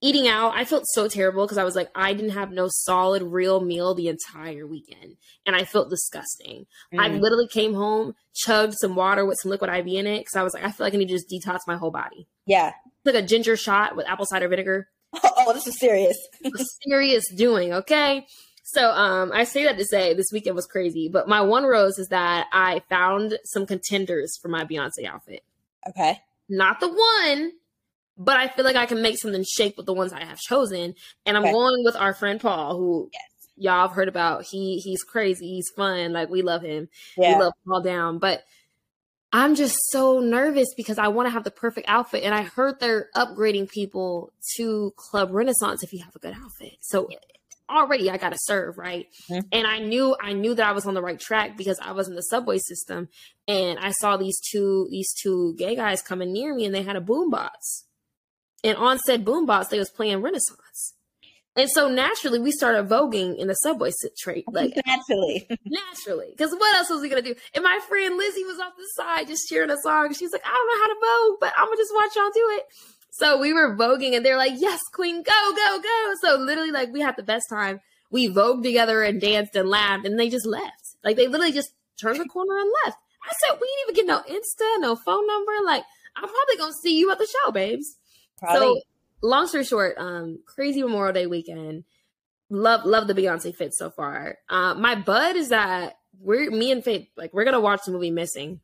eating 0.00 0.28
out, 0.28 0.52
I 0.54 0.64
felt 0.64 0.84
so 0.86 1.08
terrible 1.08 1.44
because 1.44 1.58
I 1.58 1.64
was 1.64 1.74
like, 1.74 1.90
I 1.94 2.12
didn't 2.12 2.32
have 2.32 2.50
no 2.50 2.68
solid, 2.68 3.22
real 3.22 3.60
meal 3.60 3.94
the 3.94 4.08
entire 4.08 4.66
weekend. 4.66 5.16
And 5.46 5.56
I 5.56 5.64
felt 5.64 5.90
disgusting. 5.90 6.66
Mm. 6.92 7.00
I 7.00 7.08
literally 7.08 7.48
came 7.48 7.74
home, 7.74 8.14
chugged 8.34 8.74
some 8.74 8.94
water 8.94 9.24
with 9.24 9.38
some 9.40 9.50
liquid 9.50 9.70
IV 9.70 9.86
in 9.86 10.06
it 10.06 10.20
because 10.20 10.36
I 10.36 10.42
was 10.42 10.54
like, 10.54 10.64
I 10.64 10.70
feel 10.70 10.86
like 10.86 10.94
I 10.94 10.98
need 10.98 11.08
to 11.08 11.14
just 11.14 11.30
detox 11.30 11.60
my 11.66 11.76
whole 11.76 11.90
body. 11.90 12.28
Yeah. 12.46 12.72
Like 13.04 13.14
a 13.14 13.22
ginger 13.22 13.56
shot 13.56 13.96
with 13.96 14.06
apple 14.06 14.26
cider 14.26 14.48
vinegar. 14.48 14.88
Oh, 15.38 15.52
this 15.52 15.66
is 15.68 15.78
serious. 15.78 16.16
serious 16.82 17.22
doing, 17.32 17.72
okay? 17.72 18.26
So 18.64 18.90
um, 18.90 19.30
I 19.32 19.44
say 19.44 19.62
that 19.64 19.78
to 19.78 19.84
say 19.84 20.12
this 20.12 20.26
weekend 20.32 20.56
was 20.56 20.66
crazy, 20.66 21.08
but 21.08 21.28
my 21.28 21.40
one 21.40 21.64
rose 21.64 22.00
is 22.00 22.08
that 22.08 22.48
I 22.52 22.82
found 22.90 23.38
some 23.44 23.64
contenders 23.64 24.36
for 24.42 24.48
my 24.48 24.64
Beyonce 24.64 25.06
outfit. 25.06 25.42
Okay. 25.88 26.20
Not 26.48 26.80
the 26.80 26.88
one, 26.88 27.52
but 28.18 28.36
I 28.36 28.48
feel 28.48 28.64
like 28.64 28.76
I 28.76 28.86
can 28.86 29.02
make 29.02 29.18
something 29.18 29.44
shake 29.44 29.76
with 29.76 29.86
the 29.86 29.92
ones 29.92 30.12
I 30.12 30.24
have 30.24 30.38
chosen. 30.38 30.94
And 31.24 31.36
I'm 31.36 31.44
okay. 31.44 31.52
going 31.52 31.84
with 31.84 31.96
our 31.96 32.14
friend 32.14 32.40
Paul, 32.40 32.76
who 32.76 33.10
yes. 33.12 33.22
y'all 33.56 33.88
have 33.88 33.96
heard 33.96 34.08
about. 34.08 34.44
He 34.44 34.78
he's 34.78 35.02
crazy, 35.02 35.46
he's 35.48 35.70
fun, 35.76 36.12
like 36.12 36.28
we 36.28 36.42
love 36.42 36.62
him. 36.62 36.88
Yeah. 37.16 37.34
We 37.34 37.44
love 37.44 37.52
Paul 37.66 37.82
down. 37.82 38.18
But 38.18 38.44
I'm 39.32 39.54
just 39.54 39.76
so 39.90 40.20
nervous 40.20 40.68
because 40.76 40.98
I 40.98 41.08
want 41.08 41.26
to 41.26 41.30
have 41.30 41.44
the 41.44 41.50
perfect 41.50 41.88
outfit. 41.88 42.24
And 42.24 42.34
I 42.34 42.42
heard 42.42 42.80
they're 42.80 43.10
upgrading 43.14 43.68
people 43.70 44.32
to 44.56 44.94
Club 44.96 45.30
Renaissance 45.30 45.82
if 45.82 45.92
you 45.92 46.02
have 46.02 46.14
a 46.16 46.18
good 46.18 46.34
outfit. 46.34 46.78
So 46.80 47.08
already 47.68 48.10
I 48.10 48.16
got 48.16 48.30
to 48.30 48.38
serve, 48.40 48.78
right? 48.78 49.06
Mm-hmm. 49.30 49.48
And 49.52 49.66
I 49.66 49.78
knew 49.78 50.16
I 50.20 50.32
knew 50.32 50.54
that 50.54 50.66
I 50.66 50.72
was 50.72 50.86
on 50.86 50.94
the 50.94 51.02
right 51.02 51.18
track 51.18 51.56
because 51.56 51.78
I 51.80 51.92
was 51.92 52.08
in 52.08 52.14
the 52.14 52.22
subway 52.22 52.58
system 52.58 53.08
and 53.48 53.78
I 53.78 53.90
saw 53.90 54.16
these 54.16 54.40
two 54.40 54.88
these 54.90 55.12
two 55.12 55.54
gay 55.58 55.76
guys 55.76 56.02
coming 56.02 56.32
near 56.32 56.54
me 56.54 56.64
and 56.64 56.74
they 56.74 56.82
had 56.82 56.96
a 56.96 57.00
boombox. 57.00 57.84
And 58.66 58.76
on 58.78 58.98
said 58.98 59.24
boombox 59.24 59.68
they 59.68 59.78
was 59.78 59.90
playing 59.90 60.22
Renaissance. 60.22 60.94
And 61.54 61.70
so 61.70 61.88
naturally 61.88 62.40
we 62.40 62.50
started 62.50 62.88
voguing 62.88 63.38
in 63.38 63.46
the 63.46 63.54
subway 63.54 63.92
trade. 64.18 64.44
Like 64.48 64.74
naturally. 64.84 65.46
naturally. 65.64 66.34
Because 66.36 66.50
what 66.50 66.74
else 66.74 66.90
was 66.90 67.00
we 67.00 67.08
gonna 67.08 67.22
do? 67.22 67.36
And 67.54 67.62
my 67.62 67.78
friend 67.88 68.16
Lizzie 68.16 68.44
was 68.44 68.58
off 68.58 68.72
the 68.76 68.84
side 68.96 69.28
just 69.28 69.48
cheering 69.48 69.70
a 69.70 69.76
song. 69.78 70.12
She's 70.12 70.32
like, 70.32 70.44
I 70.44 70.50
don't 70.50 70.66
know 70.66 70.82
how 70.82 70.88
to 70.88 71.30
vogue, 71.30 71.40
but 71.40 71.52
I'm 71.56 71.66
gonna 71.66 71.76
just 71.76 71.94
watch 71.94 72.16
y'all 72.16 72.30
do 72.34 72.56
it. 72.58 72.64
So 73.12 73.38
we 73.38 73.52
were 73.52 73.76
voguing 73.76 74.16
and 74.16 74.26
they're 74.26 74.36
like, 74.36 74.54
yes, 74.56 74.80
queen, 74.92 75.22
go, 75.22 75.52
go, 75.54 75.80
go. 75.80 76.14
So 76.22 76.36
literally 76.38 76.72
like 76.72 76.92
we 76.92 77.02
had 77.02 77.16
the 77.16 77.22
best 77.22 77.44
time. 77.48 77.80
We 78.10 78.28
vogued 78.28 78.64
together 78.64 79.02
and 79.02 79.20
danced 79.20 79.54
and 79.54 79.68
laughed 79.68 80.06
and 80.06 80.18
they 80.18 80.28
just 80.28 80.46
left. 80.46 80.96
Like 81.04 81.16
they 81.16 81.28
literally 81.28 81.52
just 81.52 81.70
turned 82.00 82.18
the 82.18 82.24
corner 82.24 82.58
and 82.58 82.70
left. 82.84 82.98
I 83.24 83.32
said, 83.46 83.58
we 83.60 83.66
didn't 83.66 83.82
even 83.82 83.94
get 83.94 84.06
no 84.06 84.36
Insta, 84.36 84.80
no 84.80 84.96
phone 84.96 85.26
number. 85.28 85.52
Like 85.64 85.84
I'm 86.16 86.28
probably 86.28 86.56
to 86.56 86.72
see 86.82 86.98
you 86.98 87.12
at 87.12 87.18
the 87.18 87.26
show, 87.26 87.52
babes. 87.52 87.96
Probably. 88.38 88.58
So 88.60 88.80
long 89.22 89.46
story 89.46 89.64
short, 89.64 89.96
um, 89.98 90.40
crazy 90.46 90.82
Memorial 90.82 91.12
Day 91.12 91.26
weekend. 91.26 91.84
Love, 92.48 92.84
love 92.84 93.08
the 93.08 93.14
Beyonce 93.14 93.54
fit 93.54 93.74
so 93.74 93.90
far. 93.90 94.38
Uh, 94.48 94.74
my 94.74 94.94
bud 94.94 95.36
is 95.36 95.48
that 95.48 95.98
we're, 96.20 96.50
me 96.50 96.70
and 96.70 96.84
Faith, 96.84 97.08
like 97.16 97.34
we're 97.34 97.44
going 97.44 97.54
to 97.54 97.60
watch 97.60 97.80
the 97.84 97.92
movie 97.92 98.10
Missing. 98.10 98.60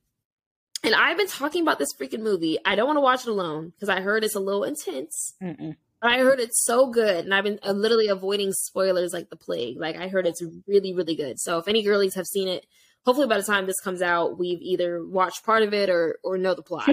And 0.84 0.94
I've 0.94 1.16
been 1.16 1.28
talking 1.28 1.62
about 1.62 1.78
this 1.78 1.94
freaking 1.94 2.22
movie. 2.22 2.58
I 2.64 2.74
don't 2.74 2.86
want 2.86 2.96
to 2.96 3.02
watch 3.02 3.22
it 3.22 3.28
alone 3.30 3.70
because 3.70 3.88
I 3.88 4.00
heard 4.00 4.24
it's 4.24 4.34
a 4.34 4.40
little 4.40 4.64
intense. 4.64 5.34
Mm-mm. 5.42 5.76
I 6.02 6.18
heard 6.18 6.40
it's 6.40 6.64
so 6.64 6.90
good, 6.90 7.24
and 7.24 7.32
I've 7.32 7.44
been 7.44 7.60
uh, 7.62 7.70
literally 7.70 8.08
avoiding 8.08 8.52
spoilers 8.52 9.12
like 9.12 9.30
the 9.30 9.36
plague. 9.36 9.78
Like 9.78 9.96
I 9.96 10.08
heard 10.08 10.26
it's 10.26 10.42
really, 10.66 10.92
really 10.92 11.14
good. 11.14 11.38
So 11.38 11.58
if 11.58 11.68
any 11.68 11.84
girlies 11.84 12.16
have 12.16 12.26
seen 12.26 12.48
it, 12.48 12.66
hopefully 13.06 13.28
by 13.28 13.36
the 13.36 13.44
time 13.44 13.66
this 13.66 13.78
comes 13.80 14.02
out, 14.02 14.36
we've 14.36 14.60
either 14.60 15.04
watched 15.04 15.44
part 15.46 15.62
of 15.62 15.72
it 15.72 15.88
or 15.88 16.18
or 16.24 16.36
know 16.38 16.54
the 16.54 16.62
plot. 16.62 16.90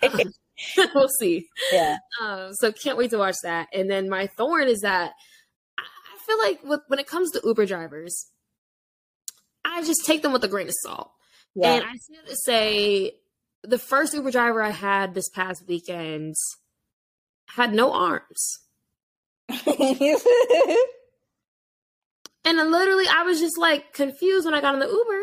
we'll 0.94 1.08
see. 1.08 1.48
Yeah. 1.72 1.98
Um, 2.22 2.52
so 2.54 2.72
can't 2.72 2.98
wait 2.98 3.10
to 3.10 3.18
watch 3.18 3.36
that. 3.42 3.68
And 3.72 3.90
then 3.90 4.08
my 4.08 4.28
thorn 4.36 4.68
is 4.68 4.80
that 4.80 5.12
I 5.78 6.26
feel 6.26 6.38
like 6.38 6.62
with, 6.64 6.80
when 6.88 6.98
it 6.98 7.06
comes 7.06 7.30
to 7.32 7.40
Uber 7.44 7.66
drivers, 7.66 8.26
I 9.64 9.82
just 9.82 10.04
take 10.04 10.22
them 10.22 10.32
with 10.32 10.44
a 10.44 10.48
grain 10.48 10.68
of 10.68 10.74
salt. 10.82 11.10
Yeah. 11.54 11.74
And 11.74 11.84
I 11.84 11.92
say 11.94 12.28
to 12.28 12.36
say 12.36 13.12
the 13.62 13.78
first 13.78 14.14
Uber 14.14 14.30
driver 14.30 14.62
I 14.62 14.70
had 14.70 15.14
this 15.14 15.28
past 15.28 15.64
weekend 15.66 16.34
had 17.48 17.72
no 17.72 17.92
arms. 17.92 18.60
and 19.48 19.60
literally 22.44 23.06
I 23.08 23.22
was 23.24 23.40
just 23.40 23.58
like 23.58 23.92
confused 23.92 24.46
when 24.46 24.54
I 24.54 24.60
got 24.60 24.74
in 24.74 24.80
the 24.80 24.86
Uber. 24.86 25.20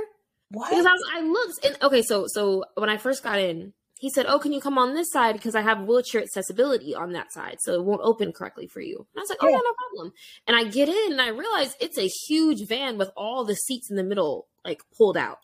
What? 0.51 0.69
Because 0.69 0.85
I 0.85 0.91
was 0.91 1.03
I 1.13 1.21
looked 1.21 1.65
and 1.65 1.77
okay, 1.81 2.01
so 2.01 2.25
so 2.27 2.65
when 2.75 2.89
I 2.89 2.97
first 2.97 3.23
got 3.23 3.39
in, 3.39 3.73
he 4.01 4.09
said, 4.09 4.25
"Oh, 4.27 4.39
can 4.39 4.51
you 4.51 4.59
come 4.59 4.79
on 4.79 4.95
this 4.95 5.11
side 5.11 5.33
because 5.33 5.53
I 5.53 5.61
have 5.61 5.83
wheelchair 5.83 6.23
accessibility 6.23 6.95
on 6.95 7.11
that 7.11 7.31
side, 7.31 7.57
so 7.59 7.75
it 7.75 7.85
won't 7.85 8.01
open 8.03 8.33
correctly 8.33 8.65
for 8.65 8.81
you." 8.81 8.97
And 8.97 9.19
I 9.19 9.21
was 9.21 9.29
like, 9.29 9.37
"Oh 9.41 9.47
yeah, 9.47 9.57
no 9.57 9.73
problem." 9.77 10.13
And 10.47 10.57
I 10.57 10.63
get 10.63 10.89
in 10.89 11.11
and 11.11 11.21
I 11.21 11.27
realize 11.27 11.75
it's 11.79 11.99
a 11.99 12.09
huge 12.27 12.67
van 12.67 12.97
with 12.97 13.11
all 13.15 13.45
the 13.45 13.53
seats 13.53 13.91
in 13.91 13.97
the 13.97 14.03
middle 14.03 14.47
like 14.65 14.81
pulled 14.97 15.17
out. 15.17 15.37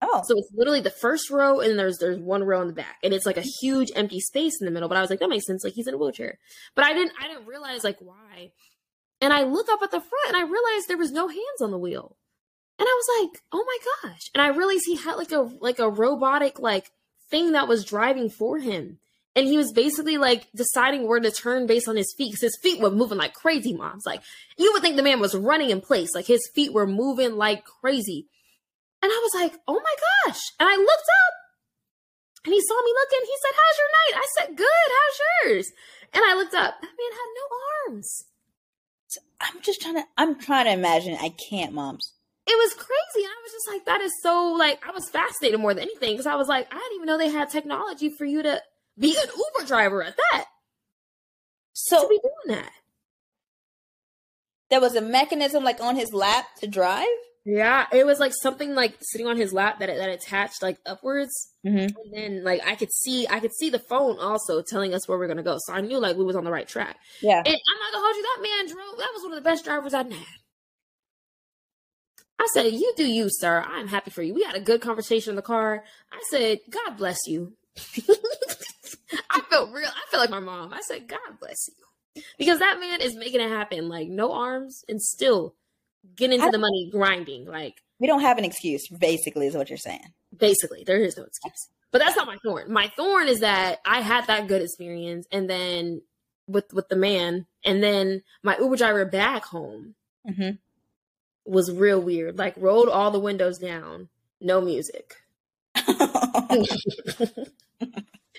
Oh. 0.00 0.22
So 0.24 0.34
it's 0.38 0.48
literally 0.54 0.80
the 0.80 0.88
first 0.88 1.28
row 1.28 1.60
and 1.60 1.78
there's 1.78 1.98
there's 1.98 2.18
one 2.18 2.42
row 2.42 2.62
in 2.62 2.68
the 2.68 2.72
back. 2.72 2.96
And 3.04 3.12
it's 3.12 3.26
like 3.26 3.36
a 3.36 3.44
huge 3.60 3.90
empty 3.94 4.20
space 4.20 4.54
in 4.62 4.64
the 4.64 4.70
middle. 4.70 4.88
But 4.88 4.96
I 4.96 5.02
was 5.02 5.10
like, 5.10 5.20
that 5.20 5.28
makes 5.28 5.44
sense. 5.46 5.62
Like 5.62 5.74
he's 5.74 5.86
in 5.86 5.92
a 5.92 5.98
wheelchair. 5.98 6.38
But 6.74 6.86
I 6.86 6.94
didn't 6.94 7.12
I 7.20 7.28
didn't 7.28 7.46
realize 7.46 7.84
like 7.84 7.98
why. 8.00 8.52
And 9.20 9.34
I 9.34 9.42
look 9.42 9.68
up 9.68 9.82
at 9.82 9.90
the 9.90 10.00
front 10.00 10.28
and 10.28 10.38
I 10.38 10.44
realized 10.44 10.88
there 10.88 10.96
was 10.96 11.12
no 11.12 11.28
hands 11.28 11.60
on 11.60 11.70
the 11.70 11.78
wheel. 11.78 12.16
And 12.78 12.88
I 12.88 12.98
was 12.98 13.20
like, 13.20 13.42
oh 13.52 13.62
my 13.66 14.08
gosh. 14.08 14.30
And 14.34 14.40
I 14.40 14.56
realized 14.56 14.84
he 14.86 14.96
had 14.96 15.16
like 15.16 15.32
a 15.32 15.50
like 15.60 15.78
a 15.78 15.90
robotic 15.90 16.58
like 16.58 16.90
thing 17.30 17.52
that 17.52 17.68
was 17.68 17.84
driving 17.84 18.30
for 18.30 18.58
him. 18.58 18.98
And 19.36 19.46
he 19.46 19.56
was 19.56 19.72
basically 19.72 20.18
like 20.18 20.48
deciding 20.54 21.06
where 21.06 21.20
to 21.20 21.30
turn 21.30 21.66
based 21.66 21.88
on 21.88 21.96
his 21.96 22.12
feet 22.16 22.32
because 22.32 22.42
his 22.42 22.58
feet 22.60 22.80
were 22.80 22.90
moving 22.90 23.18
like 23.18 23.32
crazy, 23.32 23.72
moms. 23.72 24.04
Like 24.04 24.22
you 24.58 24.72
would 24.72 24.82
think 24.82 24.96
the 24.96 25.02
man 25.02 25.20
was 25.20 25.36
running 25.36 25.70
in 25.70 25.80
place. 25.80 26.10
Like 26.14 26.26
his 26.26 26.50
feet 26.54 26.72
were 26.72 26.86
moving 26.86 27.36
like 27.36 27.64
crazy. 27.64 28.26
And 29.02 29.10
I 29.10 29.20
was 29.22 29.40
like, 29.40 29.58
oh 29.68 29.80
my 29.80 30.26
gosh. 30.26 30.40
And 30.58 30.68
I 30.68 30.76
looked 30.76 30.90
up 30.90 31.34
and 32.44 32.54
he 32.54 32.60
saw 32.60 32.74
me 32.82 32.92
looking. 32.92 33.26
He 33.26 33.36
said, 33.42 33.56
How's 33.56 33.78
your 33.78 33.90
night? 33.92 34.22
I 34.22 34.26
said, 34.38 34.56
Good. 34.56 34.88
How's 34.88 35.20
yours? 35.50 35.72
And 36.12 36.24
I 36.26 36.34
looked 36.34 36.54
up. 36.54 36.80
That 36.80 36.88
man 36.88 37.12
had 37.12 37.30
no 37.36 37.94
arms. 37.94 38.24
I'm 39.40 39.60
just 39.62 39.80
trying 39.80 39.96
to 39.96 40.04
I'm 40.16 40.38
trying 40.38 40.66
to 40.66 40.72
imagine. 40.72 41.16
I 41.20 41.34
can't, 41.48 41.72
moms. 41.72 42.12
It 42.50 42.58
was 42.58 42.74
crazy. 42.74 43.24
And 43.24 43.26
I 43.26 43.42
was 43.44 43.52
just 43.52 43.68
like, 43.70 43.84
that 43.84 44.00
is 44.00 44.12
so 44.22 44.54
like 44.58 44.84
I 44.84 44.90
was 44.90 45.08
fascinated 45.08 45.60
more 45.60 45.72
than 45.72 45.84
anything 45.84 46.14
because 46.14 46.26
I 46.26 46.34
was 46.34 46.48
like, 46.48 46.66
I 46.72 46.76
didn't 46.76 46.94
even 46.96 47.06
know 47.06 47.16
they 47.16 47.30
had 47.30 47.48
technology 47.48 48.10
for 48.10 48.24
you 48.24 48.42
to 48.42 48.60
be 48.98 49.16
an 49.16 49.28
Uber 49.28 49.68
driver 49.68 50.02
at 50.02 50.16
that. 50.16 50.46
So 51.74 52.02
to 52.02 52.08
be 52.08 52.18
doing 52.20 52.58
that. 52.58 52.72
There 54.68 54.80
was 54.80 54.96
a 54.96 55.00
mechanism 55.00 55.62
like 55.62 55.80
on 55.80 55.94
his 55.94 56.12
lap 56.12 56.46
to 56.60 56.66
drive? 56.66 57.06
Yeah, 57.44 57.86
it 57.92 58.04
was 58.04 58.18
like 58.18 58.32
something 58.34 58.74
like 58.74 58.96
sitting 59.00 59.28
on 59.28 59.36
his 59.36 59.52
lap 59.52 59.78
that 59.78 59.88
it, 59.88 59.96
that 59.96 60.10
attached 60.10 60.62
like 60.62 60.76
upwards, 60.84 61.32
mm-hmm. 61.64 61.78
and 61.78 62.12
then 62.12 62.44
like 62.44 62.60
I 62.66 62.74
could 62.74 62.92
see 62.92 63.26
I 63.28 63.40
could 63.40 63.54
see 63.54 63.70
the 63.70 63.78
phone 63.78 64.18
also 64.18 64.60
telling 64.60 64.92
us 64.92 65.08
where 65.08 65.18
we 65.18 65.24
are 65.24 65.28
gonna 65.28 65.42
go. 65.42 65.56
So 65.60 65.72
I 65.72 65.80
knew 65.80 65.98
like 65.98 66.16
we 66.16 66.24
was 66.24 66.36
on 66.36 66.44
the 66.44 66.50
right 66.50 66.68
track. 66.68 66.96
Yeah, 67.22 67.38
and 67.38 67.46
I'm 67.46 67.78
not 67.78 67.92
gonna 67.92 68.04
hold 68.04 68.16
you. 68.16 68.22
That 68.22 68.42
man 68.42 68.74
drove. 68.74 68.98
That 68.98 69.10
was 69.14 69.22
one 69.22 69.32
of 69.32 69.36
the 69.36 69.48
best 69.48 69.64
drivers 69.64 69.94
I've 69.94 70.12
had. 70.12 70.39
I 72.40 72.48
said, 72.54 72.72
"You 72.72 72.92
do 72.96 73.06
you, 73.06 73.28
sir. 73.28 73.62
I'm 73.68 73.86
happy 73.86 74.10
for 74.10 74.22
you. 74.22 74.32
We 74.32 74.42
had 74.42 74.54
a 74.54 74.60
good 74.60 74.80
conversation 74.80 75.30
in 75.30 75.36
the 75.36 75.42
car." 75.42 75.84
I 76.10 76.20
said, 76.30 76.60
"God 76.70 76.96
bless 76.96 77.18
you." 77.26 77.52
I 79.30 79.40
felt 79.50 79.72
real. 79.72 79.88
I 79.88 80.10
felt 80.10 80.22
like 80.22 80.30
my 80.30 80.40
mom. 80.40 80.72
I 80.72 80.80
said, 80.80 81.06
"God 81.06 81.38
bless 81.38 81.68
you," 81.68 82.22
because 82.38 82.58
that 82.60 82.80
man 82.80 83.02
is 83.02 83.14
making 83.14 83.42
it 83.42 83.50
happen. 83.50 83.90
Like 83.90 84.08
no 84.08 84.32
arms 84.32 84.84
and 84.88 85.02
still 85.02 85.54
get 86.16 86.32
into 86.32 86.50
the 86.50 86.58
money 86.58 86.88
grinding. 86.90 87.44
Like 87.44 87.82
we 87.98 88.06
don't 88.06 88.22
have 88.22 88.38
an 88.38 88.46
excuse, 88.46 88.88
basically, 88.88 89.46
is 89.46 89.54
what 89.54 89.68
you're 89.68 89.76
saying. 89.76 90.14
Basically, 90.34 90.82
there 90.84 90.96
is 90.96 91.18
no 91.18 91.24
excuse. 91.24 91.68
But 91.92 91.98
that's 91.98 92.16
not 92.16 92.26
my 92.26 92.38
thorn. 92.42 92.72
My 92.72 92.90
thorn 92.96 93.28
is 93.28 93.40
that 93.40 93.80
I 93.84 94.00
had 94.00 94.26
that 94.28 94.46
good 94.46 94.62
experience 94.62 95.26
and 95.30 95.50
then 95.50 96.00
with 96.48 96.72
with 96.72 96.88
the 96.88 96.96
man, 96.96 97.46
and 97.66 97.82
then 97.82 98.22
my 98.42 98.56
Uber 98.58 98.76
driver 98.76 99.04
back 99.04 99.44
home 99.44 99.94
mm-hmm. 100.28 100.56
Was 101.44 101.70
real 101.70 102.00
weird. 102.00 102.38
Like 102.38 102.54
rolled 102.56 102.88
all 102.88 103.10
the 103.10 103.20
windows 103.20 103.58
down, 103.58 104.08
no 104.40 104.60
music. 104.60 105.14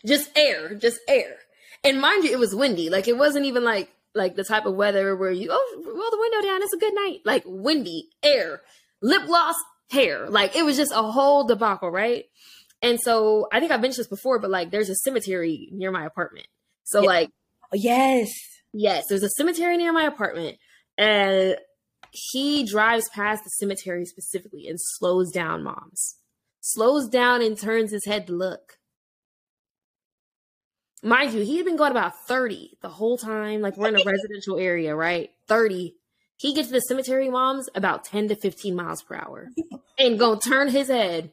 just 0.05 0.29
air, 0.35 0.75
just 0.75 0.99
air. 1.07 1.37
And 1.83 1.99
mind 2.01 2.23
you, 2.23 2.31
it 2.31 2.39
was 2.39 2.55
windy. 2.55 2.89
Like 2.89 3.07
it 3.07 3.17
wasn't 3.17 3.45
even 3.45 3.63
like 3.63 3.91
like 4.13 4.35
the 4.35 4.43
type 4.43 4.65
of 4.65 4.75
weather 4.75 5.15
where 5.15 5.31
you 5.31 5.49
oh 5.51 5.83
roll 5.85 6.11
the 6.11 6.19
window 6.19 6.41
down, 6.47 6.61
it's 6.61 6.73
a 6.73 6.77
good 6.77 6.93
night. 6.93 7.19
Like 7.25 7.43
windy, 7.45 8.09
air, 8.23 8.61
lip 9.01 9.25
gloss, 9.25 9.55
hair. 9.89 10.29
Like 10.29 10.55
it 10.55 10.63
was 10.63 10.77
just 10.77 10.91
a 10.91 11.01
whole 11.01 11.45
debacle, 11.45 11.89
right? 11.89 12.25
And 12.81 12.99
so 12.99 13.47
I 13.51 13.59
think 13.59 13.71
I've 13.71 13.81
mentioned 13.81 14.03
this 14.03 14.07
before, 14.07 14.39
but 14.39 14.49
like 14.49 14.71
there's 14.71 14.89
a 14.89 14.95
cemetery 14.95 15.69
near 15.71 15.91
my 15.91 16.05
apartment. 16.05 16.47
So 16.83 17.01
yeah. 17.01 17.07
like 17.07 17.29
oh, 17.65 17.77
yes. 17.77 18.29
Yes, 18.73 19.07
there's 19.09 19.23
a 19.23 19.29
cemetery 19.29 19.77
near 19.77 19.91
my 19.91 20.03
apartment. 20.03 20.57
And 20.97 21.57
he 22.11 22.65
drives 22.65 23.09
past 23.09 23.43
the 23.43 23.49
cemetery 23.49 24.05
specifically 24.05 24.67
and 24.67 24.77
slows 24.79 25.31
down 25.31 25.63
moms. 25.63 26.17
Slows 26.59 27.07
down 27.07 27.41
and 27.41 27.57
turns 27.57 27.91
his 27.91 28.05
head 28.05 28.27
to 28.27 28.33
look 28.33 28.77
mind 31.03 31.33
you, 31.33 31.41
he 31.43 31.57
had 31.57 31.65
been 31.65 31.77
going 31.77 31.91
about 31.91 32.13
30 32.27 32.77
the 32.81 32.89
whole 32.89 33.17
time. 33.17 33.61
Like 33.61 33.77
we're 33.77 33.89
in 33.89 33.95
a 33.95 34.03
residential 34.05 34.57
area, 34.57 34.95
right? 34.95 35.29
30. 35.47 35.95
He 36.37 36.53
gets 36.53 36.69
to 36.69 36.73
the 36.73 36.81
cemetery 36.81 37.29
moms 37.29 37.69
about 37.75 38.03
10 38.05 38.29
to 38.29 38.35
15 38.35 38.75
miles 38.75 39.03
per 39.03 39.15
hour 39.15 39.49
and 39.99 40.19
gonna 40.19 40.39
turn 40.39 40.69
his 40.69 40.87
head 40.87 41.31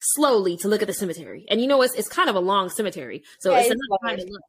slowly 0.00 0.56
to 0.58 0.68
look 0.68 0.82
at 0.82 0.88
the 0.88 0.94
cemetery. 0.94 1.46
And 1.50 1.60
you 1.60 1.66
know, 1.66 1.82
it's, 1.82 1.94
it's 1.94 2.08
kind 2.08 2.28
of 2.28 2.36
a 2.36 2.40
long 2.40 2.70
cemetery. 2.70 3.22
So 3.40 3.52
yeah, 3.52 3.60
it's 3.60 3.68
enough 3.68 4.00
time 4.04 4.16
to 4.18 4.24
look. 4.24 4.42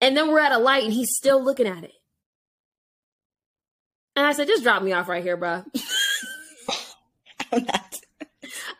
And 0.00 0.16
then 0.16 0.28
we're 0.28 0.40
at 0.40 0.52
a 0.52 0.58
light 0.58 0.84
and 0.84 0.92
he's 0.92 1.14
still 1.16 1.42
looking 1.42 1.66
at 1.66 1.84
it. 1.84 1.92
And 4.16 4.26
I 4.26 4.32
said, 4.32 4.46
just 4.46 4.62
drop 4.62 4.82
me 4.82 4.92
off 4.92 5.08
right 5.08 5.22
here, 5.22 5.36
bro. 5.36 5.64
I'm 7.52 7.64
not. 7.64 7.94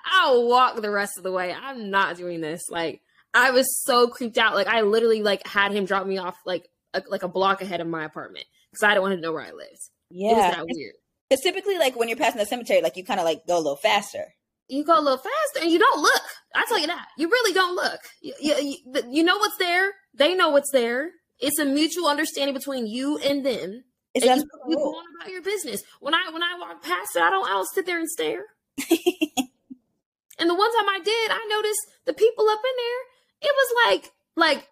I'll 0.04 0.46
walk 0.46 0.80
the 0.80 0.90
rest 0.90 1.18
of 1.18 1.24
the 1.24 1.32
way. 1.32 1.52
I'm 1.52 1.90
not 1.90 2.16
doing 2.16 2.40
this. 2.40 2.62
Like, 2.70 3.00
I 3.32 3.50
was 3.50 3.82
so 3.84 4.08
creeped 4.08 4.38
out. 4.38 4.54
Like, 4.54 4.68
I 4.68 4.82
literally 4.82 5.22
like 5.22 5.46
had 5.46 5.72
him 5.72 5.86
drop 5.86 6.06
me 6.06 6.18
off 6.18 6.36
like 6.46 6.68
a, 6.92 7.02
like 7.08 7.24
a 7.24 7.28
block 7.28 7.62
ahead 7.62 7.80
of 7.80 7.88
my 7.88 8.04
apartment 8.04 8.46
because 8.70 8.84
I 8.84 8.90
didn't 8.90 9.02
want 9.02 9.14
to 9.16 9.20
know 9.20 9.32
where 9.32 9.42
I 9.42 9.50
lived. 9.50 9.90
Yeah, 10.10 10.30
it 10.30 10.34
was 10.34 10.56
that 10.56 10.66
weird. 10.70 10.94
Because 11.28 11.42
typically, 11.42 11.78
like 11.78 11.96
when 11.96 12.08
you're 12.08 12.16
passing 12.16 12.38
the 12.38 12.46
cemetery, 12.46 12.80
like 12.80 12.96
you 12.96 13.04
kind 13.04 13.18
of 13.18 13.24
like 13.24 13.46
go 13.46 13.56
a 13.56 13.58
little 13.58 13.76
faster. 13.76 14.34
You 14.68 14.84
go 14.84 14.98
a 14.98 15.02
little 15.02 15.18
faster, 15.18 15.62
and 15.62 15.70
you 15.70 15.78
don't 15.78 16.00
look. 16.00 16.22
I 16.54 16.64
tell 16.66 16.78
you 16.78 16.86
that 16.86 17.06
you 17.18 17.28
really 17.28 17.52
don't 17.52 17.74
look. 17.74 18.00
You, 18.22 18.34
you, 18.40 18.76
you 19.10 19.24
know 19.24 19.36
what's 19.36 19.58
there. 19.58 19.92
They 20.14 20.34
know 20.34 20.50
what's 20.50 20.70
there. 20.70 21.10
It's 21.38 21.58
a 21.58 21.64
mutual 21.64 22.06
understanding 22.06 22.54
between 22.54 22.86
you 22.86 23.18
and 23.18 23.44
them. 23.44 23.84
It's 24.14 24.26
and 24.26 24.40
you, 24.40 24.48
you 24.68 24.76
go 24.76 24.90
on 24.90 25.04
about 25.20 25.32
your 25.32 25.42
business. 25.42 25.82
When 26.00 26.14
I 26.14 26.30
when 26.30 26.42
I 26.42 26.56
walk 26.58 26.82
past 26.82 27.16
it, 27.16 27.22
I 27.22 27.30
don't 27.30 27.46
I 27.46 27.50
don't 27.50 27.68
sit 27.68 27.86
there 27.86 27.98
and 27.98 28.08
stare. 28.08 28.44
and 28.78 30.50
the 30.50 30.54
one 30.54 30.72
time 30.72 30.88
I 30.88 31.00
did, 31.04 31.30
I 31.30 31.46
noticed 31.48 31.80
the 32.04 32.14
people 32.14 32.48
up 32.48 32.60
in 32.60 32.76
there. 32.76 33.50
It 33.50 33.54
was 33.54 33.74
like 33.86 34.12
like 34.36 34.68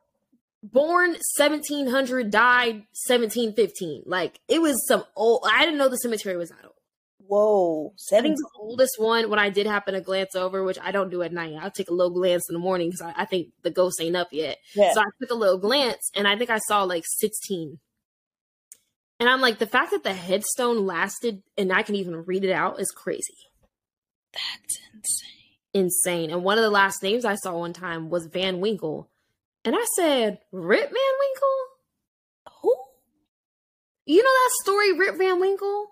born 0.63 1.17
1700, 1.39 2.31
died 2.31 2.87
1715. 3.07 4.05
Like 4.07 4.41
it 4.49 4.61
was 4.61 4.87
some 4.87 5.05
old. 5.17 5.45
I 5.51 5.65
didn't 5.65 5.79
know 5.79 5.89
the 5.89 5.97
cemetery 5.97 6.37
was 6.37 6.51
that 6.51 6.65
old. 6.65 6.73
Whoa, 7.27 7.95
I 8.13 8.21
think 8.21 8.37
the 8.37 8.49
oldest 8.59 8.97
one. 8.99 9.31
When 9.31 9.39
I 9.39 9.49
did 9.49 9.67
happen 9.67 9.95
to 9.95 10.01
glance 10.01 10.37
over, 10.37 10.63
which 10.63 10.79
I 10.83 10.93
don't 10.93 11.11
do 11.11 11.23
at 11.23 11.33
night, 11.33 11.55
I'll 11.59 11.71
take 11.71 11.89
a 11.89 11.95
little 11.95 12.13
glance 12.13 12.43
in 12.49 12.53
the 12.53 12.59
morning 12.59 12.91
because 12.91 13.01
I, 13.01 13.23
I, 13.23 13.25
think 13.25 13.49
the 13.63 13.71
ghost 13.71 14.03
ain't 14.03 14.17
up 14.17 14.29
yet. 14.33 14.59
Yeah. 14.75 14.93
So 14.93 15.01
I 15.01 15.05
took 15.19 15.31
a 15.31 15.35
little 15.35 15.57
glance, 15.57 16.11
and 16.15 16.29
I 16.29 16.37
think 16.37 16.51
I 16.51 16.59
saw 16.59 16.83
like 16.83 17.05
sixteen. 17.07 17.79
And 19.23 19.29
I'm 19.29 19.41
like, 19.41 19.61
the 19.61 19.69
fact 19.69 19.93
that 19.93 20.03
the 20.03 20.13
headstone 20.13 20.85
lasted 20.85 21.45
and 21.57 21.73
I 21.73 21.85
can 21.85 21.95
even 21.95 22.25
read 22.25 22.43
it 22.43 22.51
out 22.51 22.81
is 22.81 22.91
crazy. 22.91 23.37
That's 24.33 24.81
insane. 24.93 25.85
Insane. 26.27 26.31
And 26.33 26.43
one 26.43 26.59
of 26.59 26.65
the 26.65 26.71
last 26.71 27.05
names 27.05 27.25
I 27.25 27.37
saw 27.37 27.57
one 27.57 27.73
time 27.73 28.11
was 28.11 28.27
Van 28.27 28.59
Winkle. 28.59 29.09
And 29.65 29.77
I 29.79 29.85
said, 29.95 30.41
Rip 30.51 30.81
Van 30.81 30.91
Winkle? 30.91 32.63
Who? 32.63 32.75
You 34.07 34.25
know 34.25 34.29
that 34.29 34.51
story, 34.61 34.93
Rip 34.99 35.17
Van 35.17 35.39
Winkle? 35.39 35.87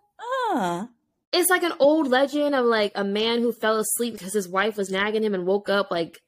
Uh. 0.50 0.86
It's 1.32 1.50
like 1.50 1.62
an 1.62 1.74
old 1.78 2.08
legend 2.08 2.56
of 2.56 2.66
like 2.66 2.90
a 2.96 3.04
man 3.04 3.42
who 3.42 3.52
fell 3.52 3.78
asleep 3.78 4.14
because 4.14 4.34
his 4.34 4.48
wife 4.48 4.76
was 4.76 4.90
nagging 4.90 5.22
him 5.22 5.34
and 5.34 5.46
woke 5.46 5.68
up 5.68 5.92
like 5.92 6.18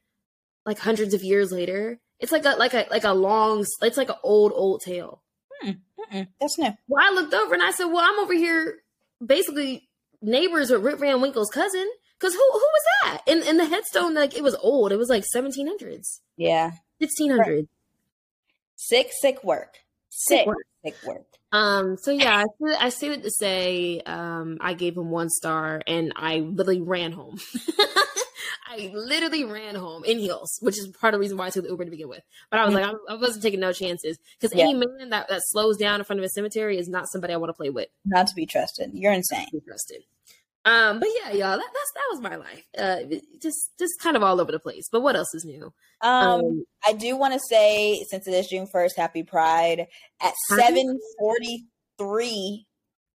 like 0.65 0.79
hundreds 0.79 1.13
of 1.13 1.21
years 1.21 1.51
later. 1.51 1.99
It's 2.21 2.31
like 2.31 2.45
a 2.45 2.51
like 2.51 2.73
a 2.73 2.87
like 2.89 3.03
a 3.03 3.11
long 3.11 3.65
it's 3.81 3.97
like 3.97 4.07
an 4.07 4.15
old 4.23 4.53
old 4.55 4.83
tale. 4.85 5.21
Hmm. 5.61 5.71
That's 6.11 6.57
new. 6.57 6.71
Well, 6.87 7.05
I 7.05 7.13
looked 7.13 7.33
over 7.33 7.53
and 7.53 7.63
I 7.63 7.71
said, 7.71 7.85
"Well, 7.85 8.03
I'm 8.03 8.19
over 8.19 8.33
here 8.33 8.79
basically 9.25 9.89
neighbors 10.21 10.69
with 10.69 10.83
Rip 10.83 10.99
Van 10.99 11.21
Winkle's 11.21 11.49
cousin." 11.49 11.89
Because 12.19 12.35
who 12.35 12.49
who 12.53 12.59
was 12.59 12.83
that? 13.03 13.21
And 13.27 13.43
and 13.43 13.59
the 13.59 13.65
headstone 13.65 14.13
like 14.13 14.35
it 14.35 14.43
was 14.43 14.55
old. 14.55 14.91
It 14.91 14.97
was 14.97 15.09
like 15.09 15.25
1700s. 15.35 16.19
Yeah, 16.37 16.71
1600. 16.99 17.67
Sick, 18.75 19.09
sick 19.21 19.43
work. 19.43 19.77
Sick, 20.09 20.39
sick 20.39 20.47
work. 20.47 20.57
Sick 20.83 20.95
work. 21.05 21.25
Um. 21.51 21.97
So 22.01 22.11
yeah, 22.11 22.45
I 22.79 22.89
say 22.89 23.09
that 23.09 23.23
to 23.23 23.31
say, 23.31 24.01
um, 24.05 24.57
I 24.61 24.73
gave 24.73 24.97
him 24.97 25.09
one 25.09 25.29
star, 25.29 25.81
and 25.85 26.13
I 26.15 26.39
literally 26.39 26.81
ran 26.81 27.11
home. 27.11 27.39
I 28.73 28.91
literally 28.93 29.43
ran 29.43 29.75
home 29.75 30.03
in 30.03 30.17
heels, 30.17 30.57
which 30.61 30.79
is 30.79 30.87
part 30.87 31.13
of 31.13 31.19
the 31.19 31.21
reason 31.21 31.37
why 31.37 31.47
I 31.47 31.49
took 31.51 31.63
the 31.63 31.69
Uber 31.69 31.85
to 31.85 31.91
begin 31.91 32.09
with. 32.09 32.23
But 32.49 32.59
I 32.59 32.65
was 32.65 32.73
like, 32.73 32.85
I, 32.85 32.93
I 33.09 33.15
wasn't 33.15 33.43
taking 33.43 33.59
no 33.59 33.71
chances 33.71 34.17
because 34.39 34.55
yeah. 34.55 34.63
any 34.63 34.73
man 34.73 35.09
that, 35.11 35.27
that 35.29 35.41
slows 35.45 35.77
down 35.77 35.99
in 35.99 36.05
front 36.05 36.19
of 36.19 36.25
a 36.25 36.29
cemetery 36.29 36.77
is 36.77 36.89
not 36.89 37.07
somebody 37.07 37.33
I 37.33 37.37
want 37.37 37.49
to 37.49 37.53
play 37.53 37.69
with. 37.69 37.89
Not 38.05 38.27
to 38.27 38.35
be 38.35 38.45
trusted. 38.45 38.91
You're 38.93 39.13
insane. 39.13 39.47
be 39.51 39.59
trusted. 39.59 40.03
Um, 40.65 40.99
but 40.99 41.09
yeah, 41.21 41.31
y'all, 41.31 41.57
that, 41.57 41.69
that's 41.73 41.91
that 41.93 42.07
was 42.11 42.21
my 42.21 42.35
life. 42.37 42.63
Uh, 42.77 43.17
just 43.41 43.71
just 43.77 43.99
kind 43.99 44.15
of 44.15 44.23
all 44.23 44.39
over 44.39 44.51
the 44.51 44.59
place. 44.59 44.87
But 44.89 45.01
what 45.01 45.15
else 45.15 45.33
is 45.35 45.43
new? 45.43 45.73
Um, 46.01 46.11
um 46.11 46.65
I 46.87 46.93
do 46.93 47.17
want 47.17 47.33
to 47.33 47.39
say 47.49 48.01
since 48.09 48.27
it 48.27 48.33
is 48.33 48.47
June 48.47 48.67
first, 48.67 48.95
Happy 48.95 49.23
Pride 49.23 49.87
at 50.21 50.33
seven 50.49 50.99
forty 51.19 51.65
three 51.97 52.65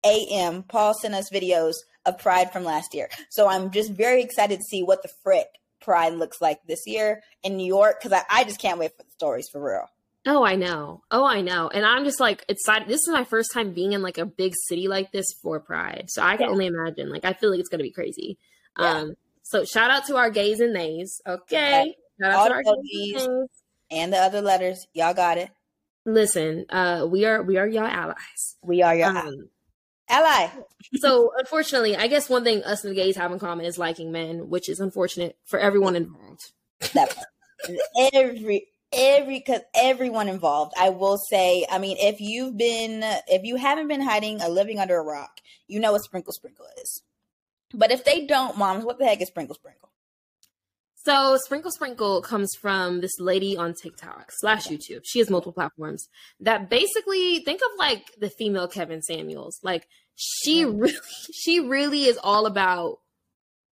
a.m. 0.05 0.65
Paul 0.65 0.95
sent 0.95 1.15
us 1.15 1.31
videos 1.31 1.75
of 2.07 2.19
Pride 2.19 2.53
from 2.53 2.65
last 2.65 2.95
year. 2.95 3.09
So 3.31 3.49
I'm 3.49 3.71
just 3.71 3.93
very 3.93 4.23
excited 4.23 4.59
to 4.59 4.65
see 4.65 4.83
what 4.83 5.03
the 5.03 5.11
frick 5.23 5.49
Pride 5.81 6.15
looks 6.15 6.41
like 6.41 6.61
this 6.67 6.87
year 6.87 7.23
in 7.43 7.57
New 7.57 7.67
York 7.67 8.01
because 8.01 8.13
I, 8.13 8.41
I 8.41 8.45
just 8.45 8.61
can't 8.61 8.79
wait 8.79 8.97
for 8.97 9.03
the 9.03 9.11
stories 9.11 9.49
for 9.51 9.63
real. 9.63 9.89
Oh, 10.27 10.45
I 10.45 10.57
know. 10.57 11.03
Oh, 11.11 11.25
I 11.25 11.41
know. 11.41 11.69
And 11.69 11.87
I'm 11.87 12.05
just 12.05 12.19
like 12.19 12.45
excited. 12.49 12.89
This 12.89 13.03
is 13.03 13.09
my 13.09 13.23
first 13.23 13.53
time 13.53 13.73
being 13.73 13.93
in 13.93 14.03
like 14.03 14.19
a 14.19 14.27
big 14.27 14.55
city 14.67 14.89
like 14.89 15.13
this 15.13 15.27
for 15.41 15.61
Pride. 15.61 16.07
So 16.09 16.23
I 16.23 16.37
can 16.37 16.47
yeah. 16.47 16.53
only 16.53 16.67
imagine. 16.67 17.11
Like 17.11 17.25
I 17.25 17.33
feel 17.33 17.51
like 17.51 17.61
it's 17.61 17.69
gonna 17.69 17.85
be 17.85 17.93
crazy. 17.93 18.39
Yeah. 18.79 18.91
Um 18.91 19.15
so 19.43 19.65
shout 19.65 19.91
out 19.91 20.07
to 20.07 20.17
our 20.17 20.31
gays 20.31 20.59
and 20.59 20.73
nays. 20.73 21.21
Okay. 21.27 21.95
Shout 22.21 22.33
out 22.33 22.49
to 22.49 22.55
our 22.55 22.77
gays 22.93 23.25
and, 23.25 23.49
and 23.91 24.13
the 24.13 24.19
other 24.19 24.41
letters. 24.41 24.89
Y'all 24.95 25.15
got 25.15 25.39
it. 25.39 25.51
Listen, 26.05 26.67
uh 26.71 27.07
we 27.09 27.25
are 27.25 27.45
we 27.45 27.57
are 27.59 27.67
y'all 27.67 27.85
allies. 27.85 28.57
We 28.63 28.83
are 28.83 28.97
your 28.97 29.11
um, 29.11 29.17
allies. 29.17 29.49
Ally. 30.09 30.49
so 30.97 31.33
unfortunately, 31.37 31.97
I 31.97 32.07
guess 32.07 32.29
one 32.29 32.45
thing 32.45 32.63
us 32.63 32.85
and 32.85 32.93
the 32.93 32.97
gays 32.97 33.17
have 33.17 33.33
in 33.33 33.39
common 33.39 33.67
is 33.67 33.79
liking 33.79 34.13
men, 34.13 34.49
which 34.49 34.69
is 34.69 34.81
unfortunate 34.81 35.37
for 35.45 35.59
everyone 35.59 35.97
involved. 35.97 36.53
That 36.95 37.17
every 38.13 38.69
every 38.93 39.39
because 39.39 39.63
everyone 39.75 40.29
involved. 40.29 40.73
I 40.79 40.91
will 40.91 41.19
say, 41.19 41.67
I 41.71 41.79
mean, 41.79 41.97
if 41.99 42.21
you've 42.21 42.57
been 42.57 43.03
if 43.27 43.45
you 43.45 43.57
haven't 43.57 43.89
been 43.89 44.03
hiding 44.03 44.43
or 44.43 44.49
living 44.49 44.79
under 44.79 44.97
a 44.97 45.03
rock, 45.03 45.41
you 45.67 45.81
know 45.81 45.93
what 45.93 46.03
sprinkle 46.03 46.33
sprinkle 46.33 46.67
is. 46.83 47.03
But 47.75 47.91
if 47.91 48.05
they 48.05 48.27
don't, 48.27 48.57
moms, 48.57 48.85
what 48.85 48.99
the 48.99 49.05
heck 49.05 49.21
is 49.21 49.29
sprinkle 49.29 49.57
sprinkle? 49.57 49.91
So 51.07 51.37
Sprinkle 51.45 51.71
Sprinkle 51.71 52.21
comes 52.21 52.51
from 52.61 53.01
this 53.01 53.21
lady 53.21 53.57
on 53.57 53.75
TikTok 53.81 54.33
slash 54.33 54.67
YouTube. 54.67 55.03
She 55.05 55.21
has 55.21 55.31
multiple 55.31 55.53
platforms 55.53 56.09
that 56.41 56.69
basically 56.69 57.45
think 57.45 57.61
of 57.61 57.79
like 57.79 58.11
the 58.19 58.29
female 58.29 58.67
Kevin 58.67 59.03
Samuels. 59.03 59.61
Like 59.63 59.87
she 60.17 60.65
mm-hmm. 60.65 60.81
really, 60.81 60.99
she 61.33 61.61
really 61.61 62.05
is 62.07 62.19
all 62.21 62.45
about 62.45 62.99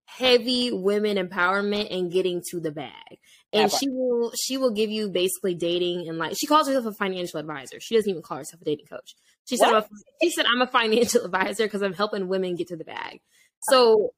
heavy 0.05 0.71
women 0.71 1.17
empowerment 1.17 1.93
and 1.93 2.13
getting 2.13 2.41
to 2.53 2.61
the 2.61 2.71
bag. 2.71 3.19
And 3.53 3.69
she 3.69 3.89
will 3.89 4.31
she 4.41 4.57
will 4.57 4.71
give 4.71 4.91
you 4.91 5.11
basically 5.11 5.57
dating 5.57 6.09
and 6.09 6.19
like 6.19 6.37
she 6.39 6.47
calls 6.47 6.69
herself 6.69 6.87
a 6.87 6.93
financial 6.93 7.41
advisor. 7.41 7.81
She 7.81 7.97
doesn't 7.97 8.09
even 8.09 8.23
call 8.23 8.39
herself 8.39 8.63
a 8.63 8.65
dating 8.65 8.87
coach. 8.87 9.17
She 9.49 9.57
said 9.57 9.73
a, 9.73 9.85
she 10.23 10.31
said 10.31 10.47
I'm 10.47 10.63
a 10.63 10.69
financial 10.69 11.25
advisor 11.25 11.65
because 11.65 11.83
I'm 11.83 11.95
helping 11.95 12.29
women 12.29 12.55
get 12.55 12.69
to 12.69 12.77
the 12.77 12.85
bag. 12.85 13.23
So 13.63 14.13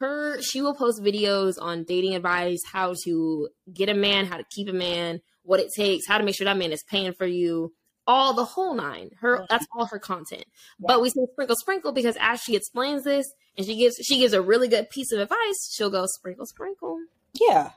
her 0.00 0.40
she 0.42 0.62
will 0.62 0.74
post 0.74 1.02
videos 1.02 1.54
on 1.60 1.84
dating 1.84 2.14
advice, 2.14 2.60
how 2.70 2.94
to 3.04 3.48
get 3.72 3.88
a 3.88 3.94
man, 3.94 4.26
how 4.26 4.36
to 4.36 4.44
keep 4.50 4.68
a 4.68 4.72
man, 4.72 5.20
what 5.42 5.60
it 5.60 5.70
takes, 5.76 6.06
how 6.06 6.18
to 6.18 6.24
make 6.24 6.36
sure 6.36 6.44
that 6.44 6.56
man 6.56 6.72
is 6.72 6.84
paying 6.88 7.12
for 7.12 7.26
you, 7.26 7.72
all 8.06 8.32
the 8.32 8.44
whole 8.44 8.74
nine. 8.74 9.10
Her 9.20 9.46
that's 9.48 9.66
all 9.76 9.86
her 9.86 9.98
content. 9.98 10.44
Yeah. 10.78 10.86
But 10.86 11.02
we 11.02 11.10
say 11.10 11.20
sprinkle 11.32 11.56
sprinkle 11.56 11.92
because 11.92 12.16
as 12.20 12.40
she 12.40 12.56
explains 12.56 13.04
this 13.04 13.26
and 13.56 13.66
she 13.66 13.76
gives 13.76 13.96
she 13.96 14.18
gives 14.18 14.32
a 14.32 14.42
really 14.42 14.68
good 14.68 14.90
piece 14.90 15.12
of 15.12 15.20
advice, 15.20 15.72
she'll 15.72 15.90
go 15.90 16.06
sprinkle 16.06 16.46
sprinkle. 16.46 16.98
Yeah. 17.38 17.70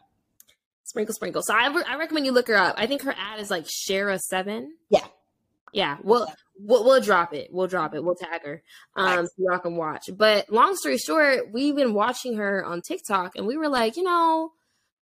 Sprinkle 0.83 1.15
sprinkle. 1.15 1.41
So 1.41 1.53
I, 1.53 1.73
re- 1.73 1.83
I 1.87 1.97
recommend 1.97 2.25
you 2.25 2.33
look 2.33 2.47
her 2.49 2.57
up. 2.57 2.75
I 2.77 2.85
think 2.85 3.03
her 3.03 3.15
ad 3.17 3.39
is 3.39 3.49
like 3.49 3.65
Shera 3.69 4.19
Seven. 4.19 4.73
Yeah. 4.89 5.05
Yeah. 5.73 5.97
Well, 6.03 6.33
we'll, 6.59 6.83
we'll 6.83 7.01
drop 7.01 7.33
it. 7.33 7.49
We'll 7.51 7.67
drop 7.67 7.93
it. 7.95 8.03
We'll 8.03 8.15
tag 8.15 8.43
her 8.43 8.61
um, 8.95 9.25
so 9.25 9.31
y'all 9.37 9.59
can 9.59 9.75
watch. 9.75 10.09
But 10.15 10.51
long 10.51 10.75
story 10.75 10.97
short, 10.97 11.51
we've 11.51 11.75
been 11.75 11.93
watching 11.93 12.37
her 12.37 12.63
on 12.63 12.81
TikTok 12.81 13.35
and 13.35 13.45
we 13.45 13.57
were 13.57 13.69
like, 13.69 13.97
you 13.97 14.03
know, 14.03 14.51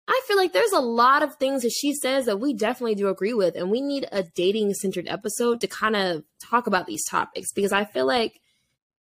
I 0.07 0.21
feel 0.25 0.37
like 0.37 0.53
there's 0.53 0.71
a 0.71 0.79
lot 0.79 1.21
of 1.21 1.35
things 1.35 1.63
that 1.63 1.71
she 1.71 1.93
says 1.93 2.25
that 2.25 2.39
we 2.39 2.53
definitely 2.53 2.95
do 2.95 3.09
agree 3.09 3.33
with. 3.33 3.55
And 3.55 3.69
we 3.69 3.81
need 3.81 4.07
a 4.11 4.23
dating 4.23 4.73
centered 4.73 5.07
episode 5.07 5.61
to 5.61 5.67
kind 5.67 5.95
of 5.95 6.23
talk 6.41 6.67
about 6.67 6.87
these 6.87 7.05
topics 7.05 7.51
because 7.51 7.73
I 7.73 7.83
feel 7.83 8.05
like 8.05 8.39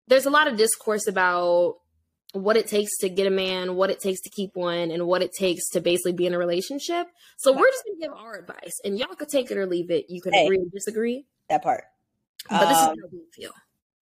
there's 0.07 0.27
a 0.27 0.31
lot 0.31 0.47
of 0.47 0.57
discourse 0.57 1.09
about 1.09 1.77
what 2.33 2.57
it 2.57 2.67
takes 2.67 2.97
to 2.99 3.09
get 3.09 3.27
a 3.27 3.31
man, 3.31 3.75
what 3.77 3.91
it 3.91 4.01
takes 4.01 4.21
to 4.23 4.31
keep 4.31 4.55
one, 4.55 4.91
and 4.91 5.07
what 5.07 5.23
it 5.23 5.33
takes 5.33 5.69
to 5.71 5.81
basically 5.81 6.13
be 6.13 6.27
in 6.27 6.35
a 6.35 6.39
relationship. 6.39 7.07
So 7.37 7.53
we're 7.53 7.67
just 7.67 7.85
gonna 7.85 8.01
give 8.01 8.13
our 8.13 8.39
advice, 8.39 8.73
and 8.85 8.99
y'all 8.99 9.15
could 9.15 9.29
take 9.29 9.51
it 9.51 9.59
or 9.59 9.67
leave 9.67 9.91
it. 9.91 10.07
You 10.09 10.23
can 10.23 10.33
hey, 10.33 10.47
agree 10.47 10.59
or 10.59 10.71
disagree. 10.73 11.27
That 11.53 11.63
part. 11.63 11.85
But 12.49 12.63
um, 12.63 12.69
this 12.69 12.79
is 12.79 12.85
um, 12.85 12.97
how 12.99 13.09
we 13.13 13.21
feel. 13.31 13.51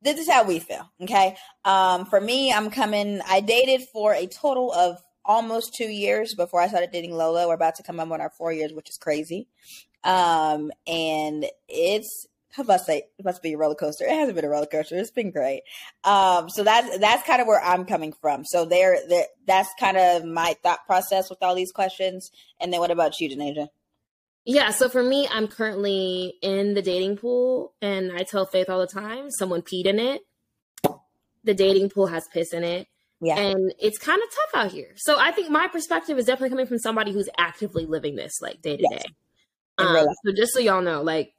This 0.02 0.18
is 0.20 0.30
how 0.30 0.44
we 0.44 0.60
feel. 0.60 0.88
Okay. 1.02 1.36
Um, 1.64 2.06
for 2.06 2.20
me, 2.20 2.52
I'm 2.52 2.70
coming. 2.70 3.20
I 3.28 3.40
dated 3.40 3.88
for 3.92 4.14
a 4.14 4.28
total 4.28 4.72
of 4.72 5.02
almost 5.24 5.74
two 5.74 5.88
years 5.88 6.36
before 6.36 6.60
I 6.60 6.68
started 6.68 6.92
dating 6.92 7.16
Lola. 7.16 7.48
We're 7.48 7.54
about 7.54 7.74
to 7.74 7.82
come 7.82 7.98
up 7.98 8.08
on 8.12 8.20
our 8.20 8.30
four 8.30 8.52
years, 8.52 8.72
which 8.72 8.88
is 8.88 8.98
crazy. 8.98 9.48
Um, 10.04 10.70
and 10.86 11.44
it's 11.68 12.28
how 12.52 12.62
about 12.62 12.82
say 12.82 13.02
it 13.18 13.24
must 13.24 13.42
be 13.42 13.54
a 13.54 13.58
roller 13.58 13.74
coaster. 13.74 14.04
It 14.04 14.14
hasn't 14.14 14.36
been 14.36 14.44
a 14.44 14.48
roller 14.48 14.66
coaster. 14.66 14.96
It's 14.96 15.10
been 15.10 15.32
great. 15.32 15.62
Um, 16.04 16.48
so 16.50 16.62
that's 16.62 16.98
that's 16.98 17.26
kind 17.26 17.42
of 17.42 17.48
where 17.48 17.60
I'm 17.60 17.84
coming 17.84 18.12
from. 18.12 18.44
So 18.44 18.64
there, 18.64 18.96
there 19.08 19.26
that's 19.44 19.70
kind 19.80 19.96
of 19.96 20.24
my 20.24 20.54
thought 20.62 20.86
process 20.86 21.28
with 21.28 21.42
all 21.42 21.56
these 21.56 21.72
questions. 21.72 22.30
And 22.60 22.72
then 22.72 22.78
what 22.78 22.92
about 22.92 23.18
you, 23.18 23.28
Denasia? 23.28 23.70
Yeah, 24.44 24.70
so 24.70 24.88
for 24.88 25.02
me, 25.02 25.28
I'm 25.30 25.48
currently 25.48 26.34
in 26.42 26.74
the 26.74 26.82
dating 26.82 27.18
pool, 27.18 27.74
and 27.82 28.10
I 28.12 28.22
tell 28.22 28.46
Faith 28.46 28.70
all 28.70 28.80
the 28.80 28.86
time, 28.86 29.30
someone 29.30 29.62
peed 29.62 29.86
in 29.86 29.98
it. 29.98 30.22
the 31.44 31.54
dating 31.54 31.90
pool 31.90 32.06
has 32.06 32.26
piss 32.32 32.52
in 32.52 32.64
it. 32.64 32.86
Yeah. 33.20 33.38
And 33.38 33.74
it's 33.78 33.98
kind 33.98 34.20
of 34.22 34.28
tough 34.30 34.64
out 34.64 34.72
here. 34.72 34.92
So 34.96 35.18
I 35.18 35.30
think 35.30 35.50
my 35.50 35.68
perspective 35.68 36.18
is 36.18 36.24
definitely 36.24 36.50
coming 36.50 36.66
from 36.66 36.78
somebody 36.78 37.12
who's 37.12 37.28
actively 37.36 37.84
living 37.84 38.16
this 38.16 38.40
like 38.40 38.62
day 38.62 38.78
to 38.78 38.88
day. 38.90 39.02
Um. 39.76 40.06
So 40.24 40.32
just 40.34 40.52
so 40.52 40.60
y'all 40.60 40.80
know, 40.82 41.02
like 41.02 41.34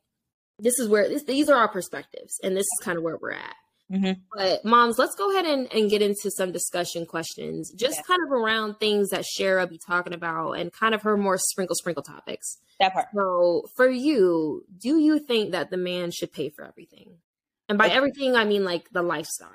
this 0.60 0.78
is 0.80 0.88
where 0.88 1.10
this, 1.10 1.24
these 1.24 1.50
are 1.50 1.58
our 1.58 1.68
perspectives, 1.68 2.40
and 2.44 2.56
this 2.56 2.66
is 2.66 2.80
kind 2.84 2.98
of 2.98 3.04
where 3.04 3.18
we're 3.20 3.32
at. 3.32 3.56
Mhm. 3.92 4.22
But 4.34 4.64
moms, 4.64 4.98
let's 4.98 5.16
go 5.16 5.30
ahead 5.32 5.46
and, 5.46 5.72
and 5.74 5.90
get 5.90 6.02
into 6.02 6.32
some 6.32 6.52
discussion 6.54 7.06
questions, 7.06 7.72
just 7.74 7.98
Yeah. 7.98 8.04
kind 8.04 8.20
of 8.26 8.32
around 8.32 8.76
things 8.80 9.10
that 9.10 9.26
Shera 9.26 9.68
be 9.68 9.78
talking 9.78 10.14
about, 10.14 10.54
and 10.54 10.72
kind 10.72 10.96
of 10.96 11.02
her 11.02 11.18
more 11.18 11.38
sprinkle 11.38 11.76
sprinkle 11.76 12.04
topics. 12.04 12.58
That 12.80 12.94
part. 12.94 13.08
So 13.14 13.68
for 13.76 13.90
you, 13.90 14.66
do 14.78 14.98
you 14.98 15.20
think 15.20 15.52
that 15.52 15.72
the 15.72 15.78
man 15.78 16.12
should 16.12 16.32
pay 16.32 16.50
for 16.50 16.64
everything? 16.64 17.20
And 17.68 17.78
by 17.78 17.88
Okay. 17.88 17.96
everything, 17.96 18.36
I 18.36 18.46
mean 18.46 18.64
like 18.64 18.90
the 18.92 19.02
lifestyle. 19.04 19.50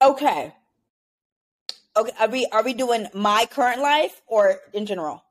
Okay. 0.00 0.54
Okay. 1.96 2.12
Are 2.20 2.28
we 2.28 2.46
are 2.52 2.62
we 2.62 2.74
doing 2.74 3.08
my 3.12 3.46
current 3.46 3.80
life 3.80 4.22
or 4.28 4.60
in 4.72 4.86
general? 4.86 5.24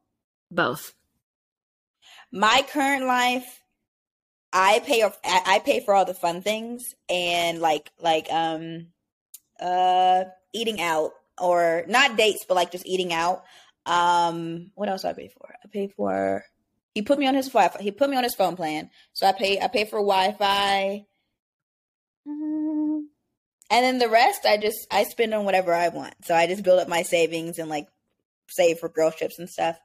Both. 0.51 0.93
My 2.31 2.65
current 2.69 3.05
life, 3.05 3.62
I 4.53 4.79
pay 4.79 5.03
I 5.23 5.60
pay 5.63 5.81
for 5.81 5.93
all 5.93 6.05
the 6.05 6.13
fun 6.13 6.41
things 6.41 6.95
and 7.10 7.60
like 7.60 7.91
like 8.01 8.27
um 8.31 8.88
uh 9.60 10.23
eating 10.53 10.81
out 10.81 11.12
or 11.39 11.83
not 11.88 12.17
dates 12.17 12.45
but 12.47 12.55
like 12.55 12.71
just 12.71 12.86
eating 12.86 13.13
out. 13.13 13.43
Um 13.86 14.71
what 14.75 14.89
else 14.89 15.01
do 15.03 15.10
I 15.10 15.13
pay 15.13 15.29
for? 15.29 15.53
I 15.63 15.67
pay 15.67 15.88
for 15.88 16.43
he 16.93 17.03
put 17.03 17.19
me 17.19 17.27
on 17.27 17.36
his 17.36 17.49
Wi-Fi. 17.49 17.79
He 17.83 17.91
put 17.91 18.10
me 18.10 18.17
on 18.17 18.23
his 18.23 18.33
phone 18.33 18.55
plan. 18.55 18.89
So 19.13 19.27
I 19.27 19.31
pay 19.31 19.60
I 19.60 19.67
pay 19.67 19.86
for 19.86 19.99
Wi-Fi. 19.99 21.05
Mm. 22.27 23.01
And 23.69 23.83
then 23.86 23.99
the 23.99 24.10
rest 24.10 24.45
I 24.45 24.57
just 24.57 24.88
I 24.89 25.03
spend 25.03 25.33
on 25.33 25.45
whatever 25.45 25.73
I 25.73 25.89
want. 25.89 26.15
So 26.23 26.33
I 26.33 26.47
just 26.47 26.63
build 26.63 26.79
up 26.79 26.88
my 26.88 27.03
savings 27.03 27.60
and 27.60 27.69
like 27.69 27.88
save 28.49 28.79
for 28.79 28.89
girl 28.89 29.12
trips 29.12 29.39
and 29.39 29.49
stuff. 29.49 29.77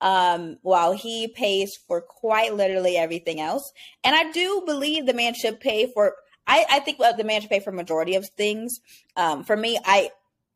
Um, 0.00 0.56
while 0.62 0.92
he 0.92 1.28
pays 1.28 1.76
for 1.86 2.00
quite 2.00 2.54
literally 2.54 2.96
everything 2.96 3.38
else. 3.38 3.70
And 4.02 4.16
I 4.16 4.30
do 4.32 4.62
believe 4.64 5.04
the 5.04 5.12
man 5.12 5.34
should 5.34 5.60
pay 5.60 5.92
for 5.92 6.14
I, 6.46 6.64
I 6.70 6.80
think 6.80 6.98
the 6.98 7.24
man 7.24 7.42
should 7.42 7.50
pay 7.50 7.60
for 7.60 7.70
majority 7.70 8.14
of 8.14 8.26
things. 8.30 8.80
Um, 9.16 9.44
for 9.44 9.56
me, 9.56 9.78
I 9.84 10.10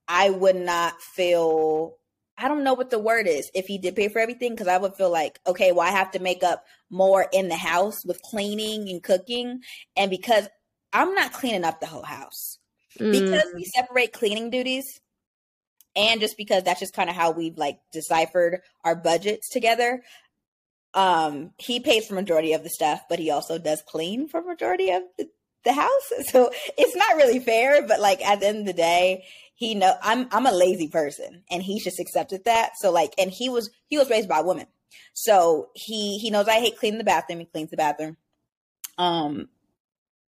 I 0.09 0.31
would 0.31 0.57
not 0.57 1.01
feel 1.01 1.97
I 2.37 2.49
don't 2.49 2.65
know 2.65 2.75
what 2.75 2.91
the 2.91 2.99
word 2.99 3.27
is 3.29 3.51
if 3.55 3.67
he 3.67 3.79
did 3.79 3.95
pay 3.97 4.09
for 4.09 4.19
everything 4.19 4.53
because 4.53 4.67
I 4.69 4.79
would 4.79 4.97
feel 4.97 5.11
like 5.11 5.41
okay, 5.47 5.73
well 5.73 5.87
I 5.87 5.91
have 5.91 6.11
to 6.13 6.19
make 6.19 6.43
up 6.43 6.65
more 6.91 7.27
in 7.33 7.49
the 7.49 7.57
house 7.57 8.05
with 8.05 8.23
cleaning 8.23 8.89
and 8.89 9.03
cooking, 9.03 9.61
and 9.97 10.11
because 10.11 10.49
I'm 10.93 11.15
not 11.15 11.33
cleaning 11.33 11.65
up 11.65 11.81
the 11.81 11.87
whole 11.87 12.03
house 12.03 12.59
because 13.11 13.45
Mm, 13.45 13.55
we 13.55 13.65
separate 13.65 14.13
cleaning 14.13 14.51
duties 14.51 15.01
and 15.97 16.21
just 16.21 16.37
because 16.37 16.63
that's 16.63 16.81
just 16.81 16.95
kind 16.95 17.11
of 17.11 17.17
how 17.17 17.31
we've 17.31 17.57
like 17.57 17.79
deciphered 17.93 18.61
our 18.85 18.95
budgets 18.95 19.49
together 19.49 20.03
um 20.95 21.51
he 21.59 21.81
pays 21.81 22.07
for 22.07 22.15
majority 22.15 22.53
of 22.53 22.63
the 22.63 22.71
stuff 22.71 23.03
but 23.09 23.19
he 23.19 23.31
also 23.31 23.59
does 23.59 23.83
clean 23.87 24.29
for 24.29 24.43
majority 24.43 24.91
of 24.91 25.03
the, 25.19 25.29
the 25.65 25.73
house 25.73 26.13
so 26.31 26.51
it's 26.79 26.97
not 26.97 27.17
really 27.17 27.39
fair 27.39 27.87
but 27.87 28.01
like 28.01 28.25
at 28.25 28.41
the 28.41 28.47
end 28.47 28.59
of 28.59 28.67
the 28.67 28.73
day 28.73 29.25
he 29.55 29.75
know 29.75 29.95
i'm 30.03 30.29
i'm 30.33 30.47
a 30.47 30.53
lazy 30.53 30.89
person 30.89 31.43
and 31.51 31.63
he's 31.63 31.85
just 31.85 32.01
accepted 32.01 32.45
that 32.45 32.73
so 32.77 32.91
like 32.91 33.13
and 33.19 33.31
he 33.31 33.49
was 33.49 33.71
he 33.87 33.99
was 33.99 34.11
raised 34.11 34.29
by 34.29 34.41
a 34.41 34.45
woman 34.45 34.67
so 35.13 35.69
he 35.75 36.19
he 36.19 36.31
knows 36.31 36.49
i 36.49 36.61
hate 36.61 36.79
cleaning 36.79 36.99
the 36.99 37.05
bathroom 37.05 37.41
he 37.41 37.47
cleans 37.47 37.71
the 37.71 37.77
bathroom 37.77 38.17
um 38.99 39.49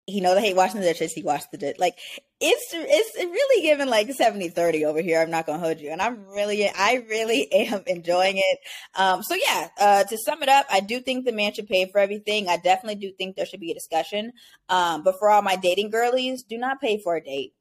he 0.08 0.22
knows 0.22 0.38
I 0.38 0.42
hate 0.42 0.56
washing 0.56 0.82
the 0.82 0.88
dishes. 0.88 1.14
He 1.14 1.24
washed 1.24 1.52
the 1.52 1.58
dish. 1.58 1.78
Like 1.80 1.98
it's 2.42 2.66
it's 2.74 3.16
really 3.16 3.64
giving 3.64 3.88
like 3.88 4.12
70 4.12 4.50
30 4.50 4.86
over 4.86 5.02
here. 5.02 5.22
I'm 5.22 5.32
not 5.32 5.46
gonna 5.46 5.60
hold 5.60 5.80
you. 5.80 5.90
And 5.92 6.02
I'm 6.02 6.26
really 6.28 6.70
I 6.70 7.06
really 7.10 7.52
am 7.52 7.84
enjoying 7.88 8.38
it. 8.38 8.60
Um 8.96 9.24
so 9.24 9.36
yeah, 9.36 9.70
uh 9.80 10.04
to 10.04 10.18
sum 10.18 10.44
it 10.44 10.50
up, 10.50 10.66
I 10.70 10.82
do 10.82 11.00
think 11.00 11.26
the 11.26 11.32
man 11.32 11.54
should 11.54 11.68
pay 11.68 11.90
for 11.90 12.00
everything. 12.00 12.50
I 12.50 12.58
definitely 12.58 13.00
do 13.00 13.14
think 13.18 13.36
there 13.36 13.46
should 13.46 13.62
be 13.62 13.72
a 13.72 13.76
discussion. 13.76 14.34
Um, 14.70 15.04
but 15.04 15.18
for 15.18 15.30
all 15.30 15.42
my 15.42 15.56
dating 15.56 15.92
girlies, 15.92 16.44
do 16.44 16.58
not 16.58 16.82
pay 16.82 17.00
for 17.02 17.16
a 17.16 17.24
date. 17.24 17.54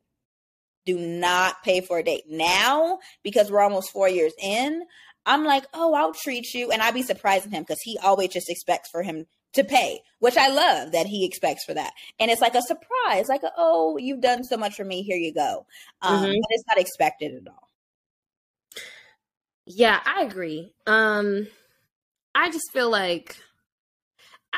Do 0.87 0.99
not 0.99 1.63
pay 1.63 1.81
for 1.81 1.99
a 1.99 2.03
date. 2.05 2.25
Now, 2.29 2.99
because 3.23 3.51
we're 3.51 3.63
almost 3.63 3.91
four 3.91 4.09
years 4.09 4.35
in, 4.43 4.83
I'm 5.25 5.45
like, 5.45 5.65
oh, 5.73 5.95
I'll 5.95 6.13
treat 6.13 6.53
you. 6.53 6.71
And 6.71 6.83
I'd 6.83 6.93
be 6.93 7.03
surprising 7.03 7.53
him 7.53 7.63
because 7.63 7.81
he 7.81 7.99
always 8.03 8.29
just 8.29 8.51
expects 8.51 8.91
for 8.91 9.03
him 9.03 9.27
to 9.55 9.65
pay, 9.65 10.01
which 10.19 10.37
I 10.37 10.49
love 10.49 10.93
that 10.93 11.07
he 11.07 11.25
expects 11.25 11.65
for 11.65 11.75
that. 11.75 11.93
And 12.19 12.31
it's 12.31 12.41
like 12.41 12.55
a 12.55 12.63
surprise, 12.63 13.29
like, 13.29 13.43
a, 13.43 13.53
oh, 13.57 13.97
you've 13.99 14.21
done 14.21 14.45
so 14.45 14.57
much 14.57 14.75
for 14.75 14.85
me. 14.85 15.03
Here 15.03 15.17
you 15.17 15.33
go. 15.33 15.67
Um, 16.03 16.25
Mhm. 16.25 16.33
But 16.33 16.49
it's 16.51 16.65
not 16.69 16.79
expected 16.79 17.35
at 17.35 17.53
all. 17.53 17.71
Yeah, 19.67 20.01
I 20.05 20.23
agree. 20.23 20.73
Um, 20.87 21.49
I 22.35 22.51
just 22.51 22.71
feel 22.73 22.91
like 22.91 23.37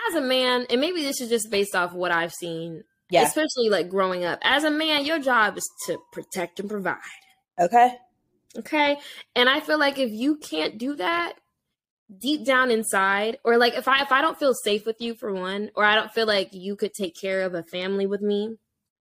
as 0.08 0.14
a 0.14 0.20
man, 0.20 0.66
and 0.70 0.80
maybe 0.80 1.02
this 1.02 1.20
is 1.20 1.28
just 1.28 1.50
based 1.50 1.74
off 1.74 1.92
what 1.92 2.10
I've 2.10 2.32
seen, 2.32 2.82
Yeah. 3.10 3.22
especially 3.22 3.68
like 3.68 3.88
growing 3.88 4.24
up. 4.24 4.38
As 4.42 4.64
a 4.64 4.70
man, 4.70 5.04
your 5.04 5.18
job 5.18 5.56
is 5.56 5.70
to 5.86 5.98
protect 6.12 6.58
and 6.60 6.68
provide. 6.68 6.96
Okay. 7.58 7.96
Okay. 8.58 8.98
And 9.34 9.48
I 9.48 9.60
feel 9.60 9.78
like 9.78 9.98
if 9.98 10.10
you 10.10 10.36
can't 10.36 10.76
do 10.78 10.96
that 10.96 11.34
deep 12.18 12.44
down 12.44 12.70
inside, 12.70 13.38
or 13.44 13.56
like 13.58 13.74
if 13.74 13.88
I 13.88 14.02
if 14.02 14.12
I 14.12 14.20
don't 14.20 14.38
feel 14.38 14.54
safe 14.54 14.86
with 14.86 15.00
you 15.00 15.14
for 15.14 15.32
one, 15.32 15.70
or 15.74 15.84
I 15.84 15.94
don't 15.94 16.12
feel 16.12 16.26
like 16.26 16.50
you 16.52 16.76
could 16.76 16.92
take 16.94 17.16
care 17.16 17.42
of 17.42 17.54
a 17.54 17.62
family 17.62 18.06
with 18.06 18.20
me, 18.20 18.56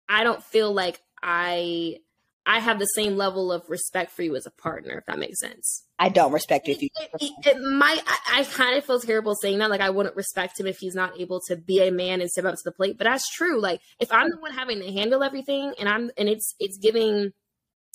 I 0.09 0.25
don't 0.25 0.43
feel 0.43 0.73
like 0.73 1.01
I 1.23 1.99
I 2.45 2.59
have 2.59 2.79
the 2.79 2.87
same 2.87 3.17
level 3.17 3.53
of 3.53 3.63
respect 3.69 4.11
for 4.11 4.23
you 4.23 4.35
as 4.35 4.47
a 4.47 4.51
partner, 4.51 4.99
if 4.99 5.07
that 5.07 5.19
makes 5.19 5.39
sense. 5.39 5.85
I 5.99 6.09
don't 6.09 6.33
respect 6.33 6.67
you 6.67 6.75
if 6.75 6.83
you. 6.83 6.89
It, 7.01 7.11
it, 7.21 7.47
it 7.47 7.63
might 7.63 8.03
I, 8.07 8.41
I 8.41 8.45
kind 8.45 8.77
of 8.77 8.85
feel 8.85 9.01
terrible 9.01 9.37
saying 9.37 9.59
that. 9.59 9.71
Like 9.71 9.81
I 9.81 9.91
wouldn't 9.91 10.17
respect 10.17 10.59
him 10.59 10.67
if 10.67 10.79
he's 10.79 10.95
not 10.95 11.21
able 11.21 11.41
to 11.47 11.57
be 11.57 11.87
a 11.87 11.93
man 11.93 12.21
and 12.21 12.29
step 12.29 12.45
up 12.45 12.55
to 12.55 12.61
the 12.65 12.73
plate. 12.73 12.99
But 12.99 13.05
that's 13.05 13.31
true. 13.31 13.61
Like 13.61 13.81
if 14.01 14.11
I'm 14.13 14.29
the 14.31 14.39
one 14.39 14.53
having 14.53 14.81
to 14.81 14.93
handle 14.93 15.23
everything 15.23 15.75
and 15.79 15.89
I'm 15.89 16.11
and 16.19 16.29
it's 16.29 16.55
it's 16.59 16.79
giving 16.79 17.31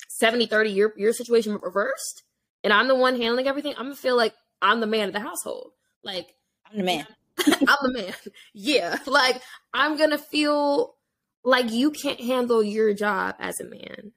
70 0.10 0.46
30 0.46 0.70
your 0.70 0.94
your 0.96 1.12
situation 1.12 1.60
reversed 1.62 2.24
and 2.64 2.72
I'm 2.72 2.88
the 2.88 2.96
one 2.96 3.20
handling 3.20 3.48
everything, 3.48 3.74
I'm 3.78 3.86
gonna 3.86 3.96
feel 3.96 4.16
like 4.16 4.34
I'm 4.62 4.80
the 4.80 4.88
man 4.88 5.08
of 5.10 5.14
the 5.14 5.20
household. 5.20 5.72
Like 6.04 6.28
I'm 6.70 6.78
the 6.78 6.84
man. 6.84 7.08
I'm 7.46 7.78
the 7.84 7.94
man. 7.94 8.14
Yeah. 8.54 8.98
Like 9.06 9.42
I'm 9.74 9.98
gonna 9.98 10.18
feel 10.18 10.96
like 11.44 11.72
you 11.72 11.92
can't 11.92 12.20
handle 12.20 12.64
your 12.64 12.94
job 12.94 13.36
as 13.40 13.60
a 13.60 13.66
man. 13.66 14.12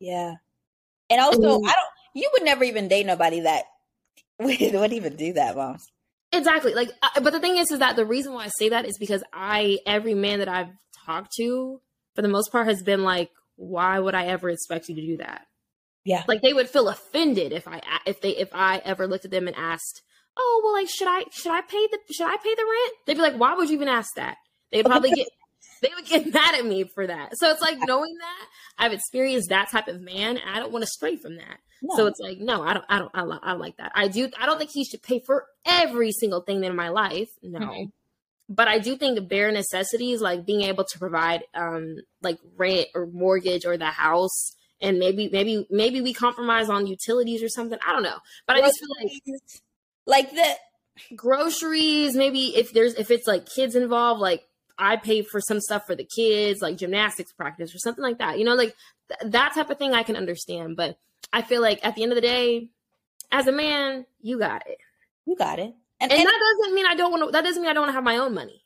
Yeah. 0.00 0.34
And 1.10 1.20
also, 1.20 1.40
Mm. 1.40 1.68
I 1.68 1.72
don't. 1.72 1.88
You 2.14 2.30
would 2.32 2.44
never 2.44 2.64
even 2.64 2.88
date 2.88 3.06
nobody 3.06 3.40
that 3.40 3.64
would, 4.38 4.58
would 4.60 4.92
even 4.92 5.16
do 5.16 5.32
that, 5.34 5.56
moms. 5.56 5.86
Exactly. 6.32 6.74
Like, 6.74 6.90
uh, 7.02 7.20
but 7.20 7.32
the 7.32 7.40
thing 7.40 7.56
is, 7.58 7.70
is 7.70 7.78
that 7.80 7.96
the 7.96 8.06
reason 8.06 8.32
why 8.32 8.44
I 8.44 8.50
say 8.58 8.68
that 8.70 8.86
is 8.86 8.98
because 8.98 9.22
I, 9.32 9.78
every 9.86 10.14
man 10.14 10.38
that 10.40 10.48
I've 10.48 10.70
talked 11.06 11.32
to, 11.38 11.80
for 12.14 12.22
the 12.22 12.28
most 12.28 12.50
part, 12.50 12.66
has 12.66 12.82
been 12.82 13.02
like, 13.02 13.30
why 13.56 13.98
would 13.98 14.14
I 14.14 14.26
ever 14.26 14.48
expect 14.48 14.88
you 14.88 14.94
to 14.96 15.00
do 15.00 15.16
that? 15.18 15.46
Yeah. 16.04 16.22
Like 16.28 16.42
they 16.42 16.52
would 16.52 16.68
feel 16.68 16.88
offended 16.88 17.52
if 17.52 17.66
I, 17.66 17.80
if 18.06 18.20
they, 18.20 18.30
if 18.36 18.50
I 18.52 18.78
ever 18.84 19.06
looked 19.06 19.24
at 19.24 19.30
them 19.30 19.46
and 19.48 19.56
asked, 19.56 20.02
oh, 20.36 20.60
well, 20.64 20.72
like, 20.74 20.88
should 20.88 21.08
I, 21.08 21.24
should 21.32 21.52
I 21.52 21.60
pay 21.62 21.86
the, 21.90 21.98
should 22.12 22.26
I 22.26 22.36
pay 22.36 22.54
the 22.54 22.64
rent? 22.64 22.92
They'd 23.06 23.14
be 23.14 23.20
like, 23.22 23.36
why 23.36 23.54
would 23.54 23.68
you 23.68 23.76
even 23.76 23.88
ask 23.88 24.10
that? 24.16 24.36
They'd 24.72 24.84
probably 24.84 25.10
get, 25.12 25.28
they 25.82 25.90
would 25.94 26.04
get 26.06 26.26
mad 26.34 26.54
at 26.56 26.66
me 26.66 26.84
for 26.84 27.06
that. 27.06 27.30
So 27.38 27.50
it's 27.50 27.62
like 27.62 27.78
knowing 27.86 28.14
that 28.20 28.46
I've 28.84 28.92
experienced 28.92 29.48
that 29.50 29.70
type 29.70 29.88
of 29.88 30.00
man, 30.00 30.36
and 30.36 30.50
I 30.50 30.58
don't 30.58 30.72
want 30.72 30.82
to 30.82 30.90
stray 30.90 31.16
from 31.16 31.36
that. 31.36 31.58
No. 31.82 31.96
So 31.96 32.06
it's 32.06 32.18
like, 32.20 32.38
no, 32.38 32.62
I 32.62 32.74
don't, 32.74 32.84
I 32.88 32.98
don't, 32.98 33.10
I, 33.14 33.22
li- 33.24 33.38
I 33.42 33.52
like 33.52 33.76
that. 33.76 33.92
I 33.94 34.08
do, 34.08 34.28
I 34.38 34.46
don't 34.46 34.58
think 34.58 34.70
he 34.72 34.84
should 34.84 35.02
pay 35.02 35.20
for 35.20 35.46
every 35.64 36.12
single 36.12 36.40
thing 36.40 36.64
in 36.64 36.74
my 36.74 36.88
life. 36.88 37.28
No, 37.42 37.60
Mhm. 37.60 37.92
but 38.48 38.68
I 38.68 38.78
do 38.78 38.96
think 38.96 39.14
the 39.14 39.20
bare 39.22 39.52
necessities, 39.52 40.20
like 40.20 40.44
being 40.46 40.62
able 40.62 40.84
to 40.84 40.98
provide, 40.98 41.44
um, 41.54 41.96
like 42.22 42.38
rent 42.56 42.88
or 42.94 43.06
mortgage 43.06 43.64
or 43.66 43.76
the 43.76 43.86
house, 43.86 44.56
and 44.84 44.98
maybe, 44.98 45.28
maybe, 45.32 45.66
maybe 45.70 46.00
we 46.00 46.12
compromise 46.12 46.68
on 46.70 46.86
utilities 46.86 47.42
or 47.42 47.48
something. 47.48 47.78
I 47.86 47.92
don't 47.92 48.02
know, 48.04 48.18
but 48.46 48.56
I 48.56 48.60
just 48.60 48.78
feel 48.78 48.88
like 49.02 49.12
like 50.06 50.30
the 50.30 51.16
groceries, 51.16 52.14
maybe 52.14 52.56
if 52.56 52.72
there's, 52.72 52.94
if 52.94 53.10
it's 53.10 53.26
like 53.26 53.46
kids 53.46 53.74
involved, 53.74 54.20
like 54.20 54.44
I 54.78 54.96
pay 54.96 55.22
for 55.22 55.40
some 55.40 55.60
stuff 55.60 55.86
for 55.86 55.94
the 55.96 56.04
kids, 56.04 56.60
like 56.60 56.76
gymnastics 56.76 57.32
practice 57.32 57.74
or 57.74 57.78
something 57.78 58.02
like 58.04 58.18
that. 58.18 58.38
You 58.38 58.44
know, 58.44 58.54
like 58.54 58.74
th- 59.08 59.32
that 59.32 59.54
type 59.54 59.70
of 59.70 59.78
thing 59.78 59.94
I 59.94 60.02
can 60.02 60.16
understand, 60.16 60.76
but 60.76 60.98
I 61.32 61.42
feel 61.42 61.62
like 61.62 61.84
at 61.84 61.94
the 61.96 62.02
end 62.02 62.12
of 62.12 62.16
the 62.16 62.22
day, 62.22 62.68
as 63.32 63.46
a 63.46 63.52
man, 63.52 64.06
you 64.20 64.38
got 64.38 64.66
it. 64.68 64.78
You 65.26 65.36
got 65.36 65.58
it. 65.58 65.74
And, 66.00 66.12
And 66.12 66.20
and- 66.20 66.26
that 66.28 66.54
doesn't 66.60 66.74
mean 66.74 66.86
I 66.86 66.94
don't 66.94 67.10
want 67.10 67.24
to. 67.24 67.30
That 67.32 67.44
doesn't 67.44 67.62
mean 67.62 67.70
I 67.70 67.74
don't 67.74 67.82
want 67.82 67.90
to 67.90 67.94
have 67.94 68.04
my 68.04 68.18
own 68.18 68.34
money. 68.34 68.62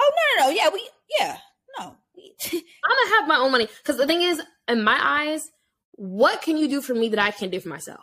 oh 0.00 0.10
no, 0.38 0.44
no, 0.44 0.50
no. 0.50 0.56
Yeah, 0.56 0.68
we. 0.72 0.88
Yeah, 1.18 1.38
no. 1.78 1.96
I'm 2.52 2.60
gonna 2.60 3.20
have 3.20 3.28
my 3.28 3.36
own 3.36 3.52
money 3.52 3.68
because 3.82 3.96
the 3.96 4.06
thing 4.06 4.22
is, 4.22 4.40
in 4.68 4.82
my 4.82 4.98
eyes, 5.00 5.50
what 5.92 6.42
can 6.42 6.56
you 6.56 6.68
do 6.68 6.80
for 6.80 6.94
me 6.94 7.08
that 7.10 7.18
I 7.18 7.30
can't 7.30 7.52
do 7.52 7.60
for 7.60 7.68
myself? 7.68 8.00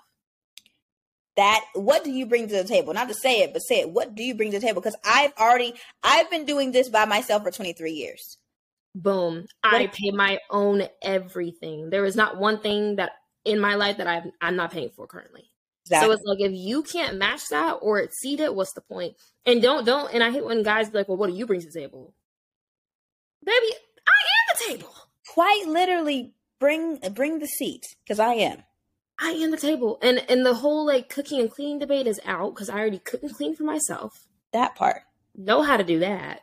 that 1.36 1.64
what 1.74 2.04
do 2.04 2.12
you 2.12 2.26
bring 2.26 2.50
to 2.50 2.56
the 2.56 2.66
table 2.66 2.94
not 2.94 3.08
to 3.08 3.14
say 3.14 3.44
it 3.44 3.54
but 3.54 3.60
say 3.60 3.80
it 3.80 3.90
what 3.92 4.14
do 4.14 4.24
you 4.24 4.36
bring 4.36 4.52
to 4.52 4.60
the 4.60 4.66
table 4.66 4.82
because 4.82 4.98
i've 5.06 5.32
already 5.40 5.74
i've 6.04 6.30
been 6.30 6.44
doing 6.44 6.74
this 6.74 6.90
by 6.90 7.06
myself 7.06 7.44
for 7.44 7.52
23 7.52 7.92
years 7.92 8.40
Boom. 8.96 9.46
I 9.64 9.88
pay 9.88 10.12
my 10.12 10.40
own 10.50 10.84
everything. 11.02 11.90
There 11.90 12.06
is 12.06 12.16
not 12.16 12.38
one 12.38 12.60
thing 12.60 12.96
that 12.96 13.12
in 13.46 13.60
my 13.60 13.76
life 13.76 13.98
that 13.98 14.08
I'm 14.08 14.32
I'm 14.42 14.56
not 14.56 14.72
paying 14.72 14.90
for 14.90 15.08
currently. 15.08 15.50
Exactly. 15.86 16.08
So 16.08 16.14
it's 16.14 16.24
like 16.26 16.40
if 16.42 16.52
you 16.54 16.84
can't 16.84 17.18
match 17.18 17.48
that 17.50 17.78
or 17.82 18.00
exceed 18.00 18.40
it, 18.40 18.54
what's 18.54 18.74
the 18.74 18.82
point? 18.82 19.16
And 19.46 19.62
don't 19.62 19.86
don't 19.86 20.12
and 20.14 20.24
I 20.24 20.32
hate 20.32 20.46
when 20.46 20.64
guys 20.64 20.90
be 20.90 20.98
like, 20.98 21.08
Well, 21.08 21.18
what 21.18 21.30
do 21.30 21.36
you 21.36 21.46
bring 21.46 21.62
to 21.62 21.68
the 21.68 21.80
table? 21.80 22.14
Baby, 23.46 23.56
I 23.58 23.68
am 23.68 23.74
the 23.88 23.89
table. 24.68 24.94
Quite 25.28 25.66
literally 25.68 26.34
bring 26.60 26.98
bring 27.14 27.40
the 27.40 27.48
seat, 27.48 27.86
because 28.04 28.20
I 28.20 28.34
am. 28.34 28.64
I 29.22 29.32
am 29.32 29.52
the 29.52 29.58
table. 29.58 30.00
And 30.02 30.24
and 30.30 30.46
the 30.46 30.56
whole 30.56 30.86
like 30.86 31.10
cooking 31.10 31.40
and 31.40 31.52
cleaning 31.52 31.80
debate 31.80 32.08
is 32.08 32.20
out 32.26 32.56
because 32.56 32.70
I 32.70 32.80
already 32.80 33.00
cook 33.00 33.24
and 33.24 33.34
clean 33.34 33.56
for 33.56 33.64
myself. 33.64 34.28
That 34.54 34.76
part. 34.76 35.02
Know 35.36 35.62
how 35.62 35.78
to 35.78 35.84
do 35.84 36.00
that 36.00 36.42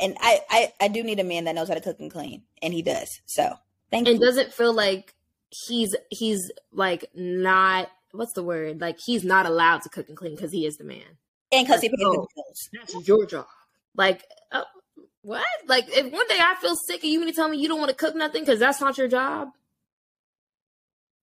and 0.00 0.16
I, 0.20 0.40
I 0.50 0.72
I 0.80 0.88
do 0.88 1.02
need 1.02 1.20
a 1.20 1.24
man 1.24 1.44
that 1.44 1.54
knows 1.54 1.68
how 1.68 1.74
to 1.74 1.80
cook 1.80 2.00
and 2.00 2.10
clean, 2.10 2.42
and 2.62 2.72
he 2.72 2.82
does. 2.82 3.20
So 3.26 3.54
thank 3.90 4.08
and 4.08 4.18
you. 4.18 4.26
doesn't 4.26 4.52
feel 4.52 4.72
like 4.72 5.14
he's 5.50 5.94
he's 6.10 6.50
like 6.72 7.06
not 7.14 7.88
what's 8.12 8.32
the 8.32 8.42
word 8.42 8.80
like 8.80 8.98
he's 8.98 9.24
not 9.24 9.46
allowed 9.46 9.82
to 9.82 9.88
cook 9.88 10.08
and 10.08 10.16
clean 10.16 10.34
because 10.34 10.50
he 10.50 10.66
is 10.66 10.76
the 10.76 10.84
man 10.84 11.18
and 11.52 11.66
because 11.66 11.80
he 11.80 11.88
pays 11.88 11.98
oh, 12.02 12.12
the 12.12 12.28
bills. 12.34 12.68
That's 12.72 13.08
your 13.08 13.26
job. 13.26 13.46
Like 13.94 14.24
oh, 14.52 14.64
what? 15.26 15.44
Like 15.66 15.88
if 15.88 16.12
one 16.12 16.28
day 16.28 16.38
I 16.40 16.54
feel 16.60 16.76
sick 16.76 17.02
and 17.02 17.12
you 17.12 17.24
to 17.26 17.32
tell 17.32 17.48
me 17.48 17.58
you 17.58 17.66
don't 17.66 17.80
want 17.80 17.90
to 17.90 17.96
cook 17.96 18.14
nothing 18.14 18.42
because 18.42 18.60
that's 18.60 18.80
not 18.80 18.96
your 18.96 19.08
job. 19.08 19.48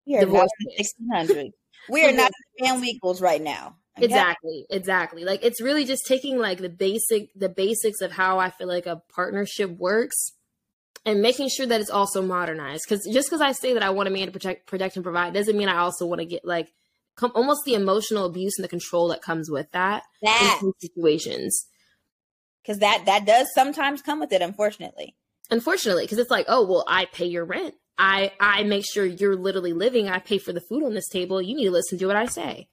We 0.07 0.17
are 0.17 0.25
not 0.25 0.49
sixteen 0.79 1.11
hundred. 1.13 1.53
We 1.91 2.05
are 2.07 2.13
not 2.13 2.33
family 2.59 2.89
equals 2.89 3.21
right 3.21 3.43
now. 3.43 3.77
Okay. 3.99 4.07
Exactly, 4.07 4.65
exactly. 4.71 5.25
Like 5.25 5.45
it's 5.45 5.61
really 5.61 5.85
just 5.85 6.07
taking 6.07 6.39
like 6.39 6.59
the 6.59 6.71
basic 6.71 7.29
the 7.37 7.51
basics 7.51 8.01
of 8.01 8.13
how 8.13 8.39
I 8.39 8.49
feel 8.49 8.67
like 8.67 8.87
a 8.87 9.03
partnership 9.15 9.71
works 9.71 10.33
and 11.05 11.21
making 11.21 11.51
sure 11.51 11.67
that 11.67 11.81
it's 11.81 11.91
also 11.91 12.23
modernized 12.23 12.87
cuz 12.89 13.07
just 13.13 13.29
cuz 13.29 13.43
I 13.43 13.53
say 13.53 13.75
that 13.75 13.83
I 13.83 13.91
want 13.91 14.09
a 14.09 14.13
man 14.13 14.25
to 14.25 14.33
protect 14.33 14.67
protect 14.67 14.97
and 14.97 15.05
provide 15.05 15.35
doesn't 15.35 15.57
mean 15.57 15.69
I 15.69 15.79
also 15.79 16.07
want 16.07 16.21
to 16.21 16.27
get 16.27 16.47
like 16.47 16.73
com- 17.17 17.33
almost 17.35 17.65
the 17.67 17.75
emotional 17.75 18.25
abuse 18.25 18.55
and 18.57 18.65
the 18.65 18.69
control 18.69 19.09
that 19.09 19.21
comes 19.21 19.51
with 19.51 19.71
that, 19.73 20.05
that. 20.23 20.61
in 20.63 20.73
situations. 20.81 21.67
Cuz 22.67 22.79
that 22.79 23.05
that 23.07 23.27
does 23.27 23.53
sometimes 23.55 24.03
come 24.03 24.21
with 24.21 24.33
it 24.33 24.43
unfortunately. 24.43 25.17
Unfortunately, 25.51 26.07
cuz 26.07 26.19
it's 26.19 26.31
like, 26.31 26.47
"Oh, 26.49 26.65
well, 26.65 26.85
I 26.89 27.07
pay 27.07 27.27
your 27.27 27.45
rent. 27.45 27.75
I 27.99 28.33
I 28.41 28.63
make 28.63 28.85
sure 28.91 29.05
you're 29.05 29.37
literally 29.37 29.73
living. 29.73 30.09
I 30.09 30.19
pay 30.19 30.39
for 30.39 30.53
the 30.53 30.61
food 30.61 30.83
on 30.85 30.95
this 30.95 31.09
table. 31.09 31.43
You 31.43 31.55
need 31.57 31.65
to 31.67 31.71
listen 31.71 31.99
to 31.99 32.07
what 32.07 32.17
I 32.17 32.27
say." 32.27 32.69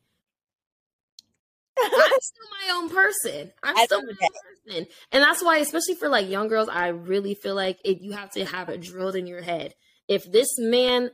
I'm 1.81 1.91
still 2.21 2.49
my 2.67 2.73
own 2.75 2.89
person. 2.89 3.51
I'm 3.63 3.77
still 3.77 4.01
my 4.01 4.07
own 4.09 4.75
person. 4.75 4.87
And 5.11 5.23
that's 5.23 5.43
why, 5.43 5.57
especially 5.57 5.95
for 5.95 6.09
like 6.09 6.29
young 6.29 6.47
girls, 6.47 6.69
I 6.69 6.87
really 6.89 7.35
feel 7.35 7.55
like 7.55 7.79
it, 7.85 8.01
you 8.01 8.13
have 8.13 8.31
to 8.31 8.45
have 8.45 8.69
it 8.69 8.81
drilled 8.81 9.15
in 9.15 9.27
your 9.27 9.41
head. 9.41 9.75
If 10.07 10.29
this 10.29 10.47
man 10.57 11.11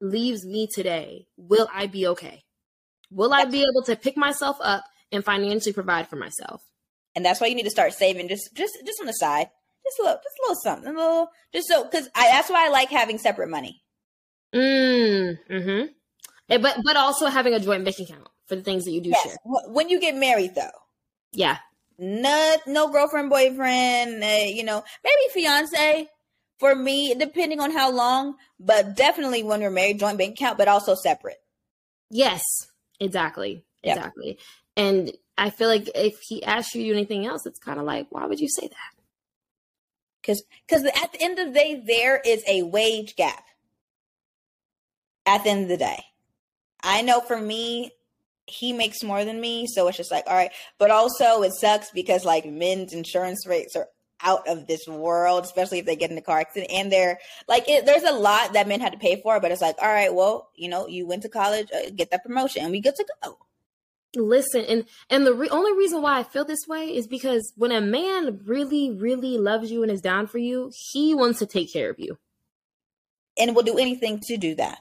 leaves 0.00 0.44
me 0.44 0.68
today, 0.72 1.26
will 1.36 1.68
I 1.72 1.86
be 1.86 2.06
okay? 2.08 2.44
Will 3.10 3.32
I 3.32 3.44
be 3.44 3.62
able 3.62 3.82
to 3.86 3.96
pick 3.96 4.16
myself 4.16 4.56
up 4.60 4.84
and 5.12 5.24
financially 5.24 5.72
provide 5.72 6.08
for 6.08 6.16
myself? 6.16 6.62
And 7.16 7.24
that's 7.24 7.40
why 7.40 7.48
you 7.48 7.56
need 7.56 7.64
to 7.64 7.70
start 7.70 7.94
saving 7.94 8.28
just 8.28 8.54
just 8.54 8.74
just 8.86 9.00
on 9.00 9.06
the 9.06 9.12
side. 9.12 9.48
Just 9.84 9.98
a 9.98 10.02
little 10.02 10.18
just 10.22 10.38
a 10.38 10.42
little 10.42 10.62
something. 10.62 10.94
A 10.94 10.96
little 10.96 11.28
just 11.52 11.68
so 11.68 11.88
cuz 11.88 12.08
I 12.14 12.28
that's 12.30 12.50
why 12.50 12.66
I 12.66 12.68
like 12.68 12.90
having 12.90 13.18
separate 13.18 13.48
money. 13.48 13.82
Mm, 14.54 15.38
mhm. 15.50 15.88
But 16.48 16.76
but 16.84 16.96
also 16.96 17.26
having 17.26 17.54
a 17.54 17.60
joint 17.60 17.84
bank 17.84 17.98
account 17.98 18.28
for 18.46 18.56
the 18.56 18.62
things 18.62 18.84
that 18.84 18.92
you 18.92 19.00
do 19.00 19.10
yes. 19.10 19.22
share. 19.22 19.36
When 19.44 19.88
you 19.88 20.00
get 20.00 20.14
married, 20.14 20.54
though. 20.54 20.70
Yeah. 21.32 21.58
No, 21.98 22.56
no 22.66 22.88
girlfriend, 22.88 23.30
boyfriend, 23.30 24.22
uh, 24.22 24.44
you 24.46 24.64
know, 24.64 24.84
maybe 25.02 25.32
fiance 25.32 26.08
for 26.58 26.74
me, 26.74 27.14
depending 27.14 27.60
on 27.60 27.70
how 27.70 27.90
long, 27.90 28.34
but 28.60 28.96
definitely 28.96 29.42
when 29.42 29.60
we're 29.60 29.70
married, 29.70 29.98
joint 29.98 30.18
bank 30.18 30.34
account, 30.34 30.58
but 30.58 30.68
also 30.68 30.94
separate. 30.94 31.38
Yes, 32.10 32.42
exactly. 33.00 33.64
Yep. 33.82 33.96
Exactly. 33.96 34.38
And 34.76 35.12
I 35.38 35.50
feel 35.50 35.68
like 35.68 35.88
if 35.94 36.20
he 36.20 36.44
asks 36.44 36.74
you 36.74 36.92
anything 36.92 37.26
else, 37.26 37.46
it's 37.46 37.58
kind 37.58 37.78
of 37.78 37.86
like, 37.86 38.06
why 38.10 38.26
would 38.26 38.40
you 38.40 38.48
say 38.48 38.68
that? 38.68 39.02
Because 40.20 40.42
because 40.66 40.84
at 40.84 41.12
the 41.12 41.22
end 41.22 41.38
of 41.38 41.48
the 41.48 41.52
day, 41.52 41.82
there 41.86 42.20
is 42.24 42.42
a 42.48 42.62
wage 42.62 43.16
gap. 43.16 43.44
At 45.24 45.44
the 45.44 45.50
end 45.50 45.64
of 45.64 45.68
the 45.68 45.76
day, 45.76 46.04
I 46.82 47.02
know 47.02 47.20
for 47.20 47.40
me, 47.40 47.90
he 48.46 48.72
makes 48.72 49.02
more 49.02 49.24
than 49.24 49.40
me, 49.40 49.66
so 49.66 49.88
it's 49.88 49.96
just 49.96 50.12
like, 50.12 50.24
all 50.26 50.36
right. 50.36 50.52
But 50.78 50.90
also, 50.90 51.42
it 51.42 51.52
sucks 51.52 51.90
because 51.90 52.24
like 52.24 52.46
men's 52.46 52.92
insurance 52.92 53.46
rates 53.46 53.74
are 53.74 53.88
out 54.22 54.48
of 54.48 54.66
this 54.66 54.86
world, 54.86 55.44
especially 55.44 55.80
if 55.80 55.86
they 55.86 55.96
get 55.96 56.10
in 56.10 56.18
a 56.18 56.22
car 56.22 56.38
accident. 56.38 56.70
And 56.72 56.90
they're 56.90 57.18
like, 57.48 57.68
it, 57.68 57.86
there's 57.86 58.04
a 58.04 58.12
lot 58.12 58.52
that 58.54 58.68
men 58.68 58.80
had 58.80 58.92
to 58.92 58.98
pay 58.98 59.20
for, 59.20 59.40
but 59.40 59.50
it's 59.50 59.60
like, 59.60 59.76
all 59.80 59.88
right, 59.88 60.14
well, 60.14 60.50
you 60.54 60.68
know, 60.68 60.86
you 60.86 61.06
went 61.06 61.22
to 61.22 61.28
college, 61.28 61.68
uh, 61.74 61.90
get 61.94 62.10
that 62.10 62.24
promotion, 62.24 62.62
and 62.62 62.72
we 62.72 62.80
good 62.80 62.94
to 62.94 63.06
go. 63.22 63.38
Listen, 64.16 64.64
and 64.64 64.84
and 65.10 65.26
the 65.26 65.34
re- 65.34 65.48
only 65.50 65.72
reason 65.76 66.02
why 66.02 66.18
I 66.18 66.22
feel 66.22 66.44
this 66.44 66.66
way 66.66 66.86
is 66.86 67.06
because 67.06 67.52
when 67.56 67.72
a 67.72 67.80
man 67.80 68.40
really, 68.44 68.90
really 68.90 69.38
loves 69.38 69.70
you 69.70 69.82
and 69.82 69.92
is 69.92 70.00
down 70.00 70.26
for 70.26 70.38
you, 70.38 70.72
he 70.92 71.14
wants 71.14 71.38
to 71.40 71.46
take 71.46 71.72
care 71.72 71.90
of 71.90 71.98
you, 71.98 72.18
and 73.38 73.54
will 73.54 73.62
do 73.62 73.78
anything 73.78 74.20
to 74.26 74.36
do 74.36 74.54
that 74.56 74.80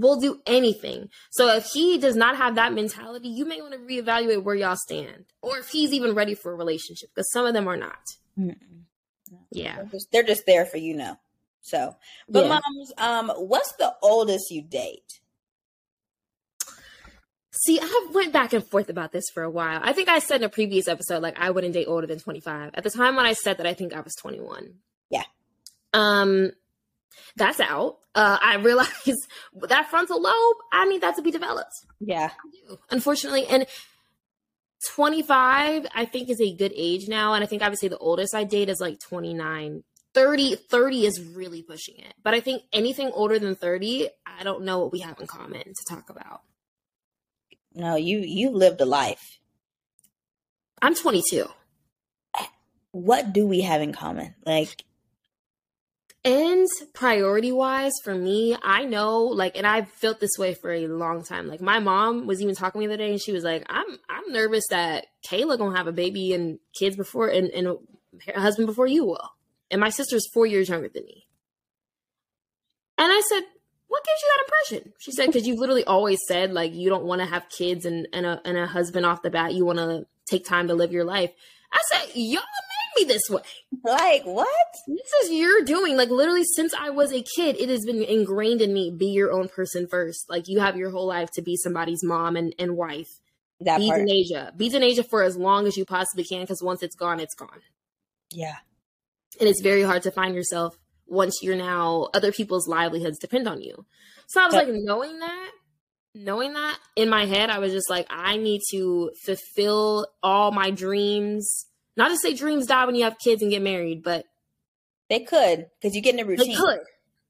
will 0.00 0.18
do 0.18 0.40
anything. 0.46 1.08
So 1.30 1.54
if 1.54 1.66
he 1.66 1.98
does 1.98 2.16
not 2.16 2.36
have 2.36 2.56
that 2.56 2.72
mentality, 2.72 3.28
you 3.28 3.44
may 3.44 3.60
want 3.60 3.74
to 3.74 3.78
reevaluate 3.78 4.42
where 4.42 4.54
y'all 4.54 4.76
stand, 4.76 5.26
or 5.40 5.58
if 5.58 5.68
he's 5.68 5.92
even 5.92 6.14
ready 6.14 6.34
for 6.34 6.52
a 6.52 6.56
relationship, 6.56 7.10
because 7.14 7.30
some 7.30 7.46
of 7.46 7.54
them 7.54 7.68
are 7.68 7.76
not. 7.76 8.16
Mm-mm. 8.38 8.56
Yeah, 9.50 9.76
they're 9.76 9.84
just, 9.86 10.12
they're 10.12 10.22
just, 10.22 10.46
there 10.46 10.66
for 10.66 10.78
you 10.78 10.96
know. 10.96 11.16
So, 11.60 11.96
but 12.28 12.44
yeah. 12.44 12.48
moms, 12.48 12.92
um, 12.98 13.30
what's 13.36 13.72
the 13.76 13.94
oldest 14.02 14.50
you 14.50 14.62
date? 14.62 15.20
See, 17.64 17.80
I 17.80 18.08
went 18.12 18.32
back 18.32 18.52
and 18.52 18.66
forth 18.66 18.90
about 18.90 19.12
this 19.12 19.24
for 19.32 19.42
a 19.42 19.50
while. 19.50 19.80
I 19.82 19.94
think 19.94 20.08
I 20.08 20.18
said 20.18 20.42
in 20.42 20.44
a 20.44 20.50
previous 20.50 20.86
episode, 20.86 21.22
like 21.22 21.38
I 21.38 21.50
wouldn't 21.50 21.72
date 21.72 21.86
older 21.86 22.06
than 22.06 22.18
25. 22.18 22.72
At 22.74 22.84
the 22.84 22.90
time 22.90 23.16
when 23.16 23.24
I 23.24 23.32
said 23.32 23.56
that, 23.56 23.66
I 23.66 23.72
think 23.72 23.94
I 23.94 24.00
was 24.00 24.14
21. 24.16 24.74
Yeah. 25.08 25.22
Um, 25.94 26.50
that's 27.36 27.60
out. 27.60 27.98
Uh, 28.14 28.38
I 28.42 28.56
realize 28.62 29.16
that 29.68 29.88
frontal 29.88 30.20
lobe, 30.20 30.56
I 30.72 30.84
need 30.86 31.00
that 31.00 31.16
to 31.16 31.22
be 31.22 31.30
developed. 31.30 31.72
Yeah. 32.00 32.30
Unfortunately. 32.90 33.46
And 33.46 33.66
25, 34.90 35.86
I 35.94 36.04
think, 36.04 36.28
is 36.28 36.42
a 36.42 36.54
good 36.54 36.72
age 36.76 37.08
now. 37.08 37.32
And 37.32 37.42
I 37.42 37.46
think 37.46 37.62
I 37.62 37.70
would 37.70 37.78
say 37.78 37.88
the 37.88 37.96
oldest 37.96 38.34
I 38.34 38.44
date 38.44 38.68
is 38.68 38.80
like 38.80 39.00
29. 39.00 39.84
30, 40.12 40.56
30 40.56 41.06
is 41.06 41.22
really 41.22 41.62
pushing 41.62 41.96
it. 41.96 42.12
But 42.22 42.34
I 42.34 42.40
think 42.40 42.62
anything 42.74 43.10
older 43.14 43.38
than 43.38 43.56
30, 43.56 44.08
I 44.26 44.44
don't 44.44 44.64
know 44.64 44.80
what 44.80 44.92
we 44.92 45.00
have 45.00 45.18
in 45.18 45.26
common 45.26 45.62
to 45.64 45.84
talk 45.88 46.10
about. 46.10 46.42
No, 47.74 47.96
you 47.96 48.20
you've 48.20 48.54
lived 48.54 48.80
a 48.80 48.84
life. 48.84 49.38
I'm 50.80 50.94
22. 50.94 51.46
What 52.92 53.32
do 53.32 53.46
we 53.46 53.62
have 53.62 53.82
in 53.82 53.92
common? 53.92 54.34
Like 54.46 54.84
and 56.24 56.66
priority 56.94 57.52
wise, 57.52 57.92
for 58.02 58.14
me, 58.14 58.56
I 58.62 58.86
know, 58.86 59.24
like, 59.24 59.58
and 59.58 59.66
I've 59.66 59.90
felt 59.90 60.20
this 60.20 60.38
way 60.38 60.54
for 60.54 60.72
a 60.72 60.88
long 60.88 61.22
time. 61.22 61.48
Like, 61.48 61.60
my 61.60 61.80
mom 61.80 62.26
was 62.26 62.40
even 62.40 62.54
talking 62.54 62.80
to 62.80 62.80
me 62.80 62.86
the 62.86 62.94
other 62.94 63.04
day, 63.04 63.10
and 63.10 63.20
she 63.20 63.32
was 63.32 63.44
like, 63.44 63.66
"I'm, 63.68 63.84
I'm 64.08 64.32
nervous 64.32 64.64
that 64.70 65.06
Kayla 65.28 65.58
gonna 65.58 65.76
have 65.76 65.86
a 65.86 65.92
baby 65.92 66.32
and 66.32 66.58
kids 66.78 66.96
before, 66.96 67.28
and, 67.28 67.50
and 67.50 67.76
a 68.34 68.40
husband 68.40 68.66
before 68.66 68.86
you 68.86 69.04
will." 69.04 69.34
And 69.70 69.80
my 69.80 69.90
sister's 69.90 70.26
four 70.32 70.46
years 70.46 70.70
younger 70.70 70.88
than 70.88 71.04
me. 71.04 71.26
And 72.96 73.12
I 73.12 73.20
said, 73.28 73.42
"What 73.94 74.04
gives 74.04 74.22
you 74.22 74.30
that 74.32 74.44
impression?" 74.44 74.92
She 74.98 75.12
said, 75.12 75.26
"Because 75.26 75.46
you've 75.46 75.60
literally 75.60 75.84
always 75.84 76.18
said 76.26 76.52
like 76.52 76.74
you 76.74 76.88
don't 76.88 77.04
want 77.04 77.20
to 77.20 77.26
have 77.26 77.48
kids 77.48 77.84
and 77.84 78.08
and 78.12 78.26
a 78.26 78.40
and 78.44 78.58
a 78.58 78.66
husband 78.66 79.06
off 79.06 79.22
the 79.22 79.30
bat. 79.30 79.54
You 79.54 79.64
want 79.64 79.78
to 79.78 80.06
take 80.28 80.44
time 80.44 80.66
to 80.66 80.74
live 80.74 80.90
your 80.90 81.04
life." 81.04 81.30
I 81.72 81.80
said, 81.90 82.10
"Y'all 82.14 82.42
made 82.42 83.06
me 83.06 83.12
this 83.12 83.30
way. 83.30 83.42
Like, 83.84 84.24
what? 84.24 84.48
This 84.88 85.12
is 85.22 85.30
your 85.30 85.62
doing. 85.62 85.96
Like, 85.96 86.10
literally, 86.10 86.42
since 86.56 86.74
I 86.74 86.90
was 86.90 87.12
a 87.12 87.22
kid, 87.22 87.56
it 87.60 87.68
has 87.68 87.84
been 87.84 88.02
ingrained 88.02 88.60
in 88.60 88.74
me 88.74 88.90
be 88.90 89.06
your 89.06 89.32
own 89.32 89.48
person 89.48 89.86
first. 89.88 90.28
Like, 90.28 90.48
you 90.48 90.58
have 90.58 90.76
your 90.76 90.90
whole 90.90 91.06
life 91.06 91.30
to 91.34 91.42
be 91.42 91.56
somebody's 91.56 92.02
mom 92.02 92.34
and, 92.34 92.52
and 92.58 92.76
wife. 92.76 93.20
That 93.60 93.78
be 93.78 93.90
Denasia. 93.90 94.56
Be 94.56 94.70
Denasia 94.70 95.08
for 95.08 95.22
as 95.22 95.36
long 95.36 95.66
as 95.66 95.76
you 95.76 95.84
possibly 95.84 96.24
can 96.24 96.40
because 96.40 96.62
once 96.62 96.82
it's 96.82 96.96
gone, 96.96 97.20
it's 97.20 97.34
gone. 97.34 97.60
Yeah. 98.30 98.56
And 99.40 99.48
it's 99.48 99.62
very 99.62 99.82
hard 99.82 100.02
to 100.02 100.10
find 100.10 100.34
yourself 100.34 100.76
once 101.06 101.42
you're 101.42 101.56
now, 101.56 102.08
other 102.14 102.32
people's 102.32 102.68
livelihoods 102.68 103.18
depend 103.18 103.48
on 103.48 103.60
you. 103.60 103.84
So 104.26 104.40
I 104.40 104.46
was 104.46 104.54
but- 104.54 104.68
like, 104.68 104.74
knowing 104.74 105.18
that, 105.18 105.50
knowing 106.14 106.52
that 106.54 106.78
in 106.96 107.08
my 107.08 107.26
head, 107.26 107.50
I 107.50 107.58
was 107.58 107.72
just 107.72 107.90
like, 107.90 108.06
I 108.10 108.36
need 108.36 108.62
to 108.70 109.10
fulfill 109.24 110.06
all 110.22 110.52
my 110.52 110.70
dreams 110.70 111.66
not 111.96 112.08
to 112.08 112.16
say 112.16 112.34
dreams 112.34 112.66
die 112.66 112.84
when 112.86 112.94
you 112.94 113.04
have 113.04 113.18
kids 113.18 113.42
and 113.42 113.50
get 113.50 113.62
married, 113.62 114.02
but 114.02 114.26
they 115.08 115.20
could 115.20 115.66
because 115.80 115.94
you 115.94 116.02
get 116.02 116.14
in 116.14 116.20
a 116.20 116.24
routine. 116.24 116.48
They 116.48 116.56
could 116.56 116.80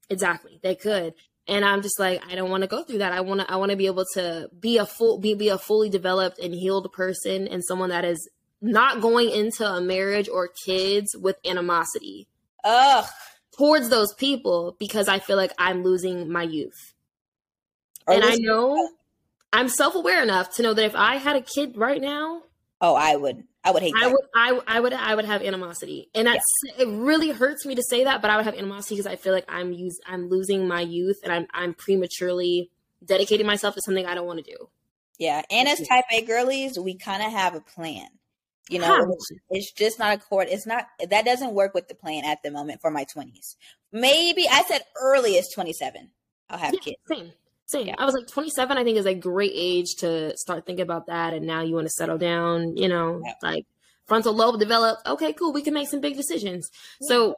exactly. 0.09 0.59
They 0.63 0.75
could, 0.75 1.13
and 1.47 1.63
I'm 1.63 1.81
just 1.81 1.99
like, 1.99 2.23
I 2.29 2.35
don't 2.35 2.49
want 2.49 2.61
to 2.61 2.67
go 2.67 2.83
through 2.83 2.99
that. 2.99 3.13
I 3.13 3.21
want 3.21 3.41
to. 3.41 3.51
I 3.51 3.57
want 3.57 3.71
to 3.71 3.77
be 3.77 3.85
able 3.85 4.05
to 4.15 4.49
be 4.59 4.77
a 4.77 4.85
full, 4.85 5.19
be 5.19 5.35
be 5.35 5.49
a 5.49 5.57
fully 5.57 5.89
developed 5.89 6.39
and 6.39 6.53
healed 6.53 6.91
person, 6.93 7.47
and 7.47 7.63
someone 7.63 7.89
that 7.89 8.05
is 8.05 8.27
not 8.61 9.01
going 9.01 9.29
into 9.29 9.67
a 9.67 9.81
marriage 9.81 10.29
or 10.29 10.49
kids 10.65 11.15
with 11.15 11.37
animosity. 11.45 12.27
Ugh. 12.63 13.05
Towards 13.57 13.89
those 13.89 14.13
people 14.13 14.75
because 14.79 15.07
I 15.07 15.19
feel 15.19 15.37
like 15.37 15.51
I'm 15.57 15.83
losing 15.83 16.31
my 16.31 16.43
youth. 16.43 16.93
Or 18.07 18.13
and 18.13 18.23
I 18.23 18.35
know 18.35 18.89
I'm 19.51 19.69
self 19.69 19.95
aware 19.95 20.21
enough 20.21 20.55
to 20.55 20.63
know 20.63 20.73
that 20.73 20.85
if 20.85 20.95
I 20.95 21.15
had 21.15 21.35
a 21.35 21.41
kid 21.41 21.77
right 21.77 22.01
now, 22.01 22.43
oh, 22.81 22.95
I 22.95 23.15
would, 23.15 23.43
I 23.63 23.71
would 23.71 23.81
hate. 23.81 23.93
I 23.95 24.05
that. 24.05 24.11
would, 24.11 24.25
I, 24.35 24.61
I 24.67 24.79
would, 24.79 24.93
I 24.93 25.15
would 25.15 25.25
have 25.25 25.41
animosity, 25.41 26.09
and 26.13 26.27
that's 26.27 26.45
yeah. 26.65 26.83
it. 26.83 26.87
Really 26.89 27.31
hurts 27.31 27.65
me 27.65 27.75
to 27.75 27.83
say 27.83 28.03
that, 28.03 28.21
but 28.21 28.29
I 28.29 28.35
would 28.35 28.45
have 28.45 28.55
animosity 28.55 28.95
because 28.95 29.11
I 29.11 29.15
feel 29.15 29.33
like 29.33 29.45
I'm 29.47 29.71
use, 29.71 29.97
I'm 30.05 30.29
losing 30.29 30.67
my 30.67 30.81
youth, 30.81 31.17
and 31.23 31.31
I'm, 31.31 31.47
I'm 31.53 31.73
prematurely 31.73 32.69
dedicating 33.03 33.47
myself 33.47 33.75
to 33.75 33.81
something 33.81 34.05
I 34.05 34.13
don't 34.13 34.27
want 34.27 34.43
to 34.45 34.51
do. 34.51 34.69
Yeah, 35.17 35.41
and 35.49 35.67
as 35.67 35.79
Type 35.87 36.05
A 36.11 36.21
girlies, 36.21 36.77
we 36.77 36.97
kind 36.97 37.23
of 37.23 37.31
have 37.31 37.55
a 37.55 37.61
plan. 37.61 38.07
You 38.69 38.79
know, 38.79 39.15
it's 39.51 39.71
just 39.71 39.99
not 39.99 40.15
a 40.15 40.17
court. 40.17 40.47
It's 40.49 40.65
not 40.65 40.87
that 41.09 41.23
doesn't 41.25 41.53
work 41.53 41.73
with 41.75 41.87
the 41.87 41.93
plan 41.95 42.25
at 42.25 42.41
the 42.43 42.49
moment 42.49 42.81
for 42.81 42.89
my 42.89 43.03
twenties. 43.03 43.55
Maybe 43.91 44.47
I 44.49 44.63
said 44.63 44.81
earliest 44.99 45.53
twenty 45.53 45.73
seven. 45.73 46.09
I'll 46.49 46.57
have 46.57 46.73
yeah, 46.73 46.79
kids. 46.79 46.97
Same. 47.07 47.31
Same. 47.67 47.87
Yeah. 47.87 47.95
I 47.97 48.05
was 48.05 48.13
like 48.13 48.27
27, 48.27 48.77
I 48.77 48.83
think 48.83 48.97
is 48.97 49.07
a 49.07 49.15
great 49.15 49.51
age 49.55 49.95
to 49.99 50.37
start 50.37 50.65
thinking 50.65 50.83
about 50.83 51.07
that. 51.07 51.33
And 51.33 51.47
now 51.47 51.63
you 51.63 51.73
want 51.73 51.87
to 51.87 51.91
settle 51.91 52.17
down, 52.17 52.77
you 52.77 52.87
know, 52.87 53.21
yeah. 53.25 53.33
like 53.41 53.65
frontal 54.05 54.35
lobe 54.35 54.59
developed. 54.59 55.07
Okay, 55.07 55.33
cool. 55.33 55.51
We 55.51 55.63
can 55.63 55.73
make 55.73 55.89
some 55.89 55.99
big 55.99 56.15
decisions. 56.15 56.69
So 57.01 57.35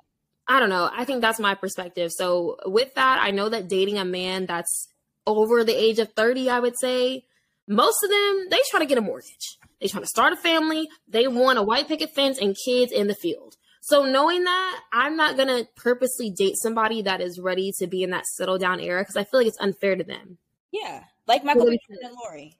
I 0.48 0.60
don't 0.60 0.70
know. 0.70 0.90
I 0.94 1.06
think 1.06 1.22
that's 1.22 1.40
my 1.40 1.56
perspective. 1.56 2.12
So 2.12 2.58
with 2.66 2.94
that, 2.96 3.20
I 3.22 3.32
know 3.32 3.48
that 3.50 3.70
dating 3.70 3.98
a 3.98 4.06
man 4.06 4.46
that's 4.46 4.90
over 5.26 5.63
the 5.63 5.76
age 5.76 6.00
of 6.00 6.12
30, 6.13 6.50
I 6.50 6.60
would 6.60 6.78
say 6.80 7.26
most 7.68 8.04
of 8.04 8.10
them, 8.10 8.48
they 8.50 8.60
try 8.70 8.80
to 8.80 8.86
get 8.86 8.98
a 8.98 9.02
mortgage. 9.02 9.58
They 9.80 9.88
try 9.88 10.02
to 10.02 10.08
start 10.08 10.34
a 10.34 10.38
family. 10.38 10.90
They 11.08 11.28
want 11.28 11.60
a 11.60 11.63
white 11.63 11.88
picket 11.88 12.13
fence 12.13 12.40
and 12.40 12.56
kids 12.66 12.92
in 12.92 13.08
the 13.08 13.16
field. 13.16 13.56
So 13.82 14.04
knowing 14.04 14.44
that, 14.44 14.82
I'm 14.92 15.16
not 15.16 15.38
gonna 15.38 15.66
purposely 15.76 16.30
date 16.30 16.56
somebody 16.58 17.04
that 17.04 17.22
is 17.22 17.40
ready 17.40 17.72
to 17.80 17.88
be 17.88 18.04
in 18.04 18.10
that 18.10 18.26
settle 18.26 18.58
down 18.58 18.80
era 18.80 19.02
because 19.02 19.16
I 19.16 19.24
feel 19.24 19.40
like 19.40 19.48
it's 19.48 19.62
unfair 19.62 19.96
to 19.96 20.04
them. 20.04 20.40
Yeah, 20.72 21.04
like 21.26 21.44
Michael 21.44 21.68
and 21.68 21.80
Lori. 22.22 22.58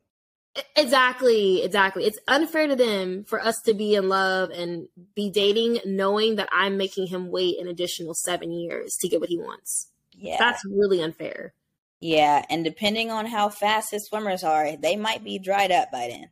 Exactly, 0.76 1.64
exactly. 1.64 2.06
It's 2.06 2.20
unfair 2.28 2.68
to 2.68 2.76
them 2.76 3.26
for 3.26 3.44
us 3.44 3.62
to 3.66 3.74
be 3.74 3.96
in 3.96 4.10
love 4.10 4.50
and 4.50 4.88
be 5.16 5.30
dating, 5.30 5.80
knowing 5.86 6.38
that 6.38 6.50
I'm 6.52 6.78
making 6.78 7.08
him 7.08 7.30
wait 7.30 7.60
an 7.60 7.68
additional 7.68 8.14
seven 8.14 8.52
years 8.52 8.96
to 9.02 9.08
get 9.08 9.20
what 9.20 9.30
he 9.30 9.38
wants. 9.38 9.88
Yeah, 10.14 10.38
that's 10.40 10.64
really 10.66 11.02
unfair. 11.02 11.54
Yeah, 12.00 12.46
and 12.50 12.64
depending 12.64 13.12
on 13.12 13.26
how 13.26 13.50
fast 13.50 13.92
his 13.92 14.06
swimmers 14.06 14.44
are, 14.44 14.78
they 14.78 14.96
might 14.96 15.24
be 15.24 15.40
dried 15.40 15.72
up 15.72 15.92
by 15.92 16.08
then. 16.08 16.30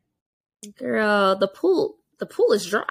Girl, 0.78 1.36
the 1.36 1.48
pool, 1.48 1.98
the 2.20 2.26
pool 2.26 2.52
is 2.54 2.66
dry 2.66 2.86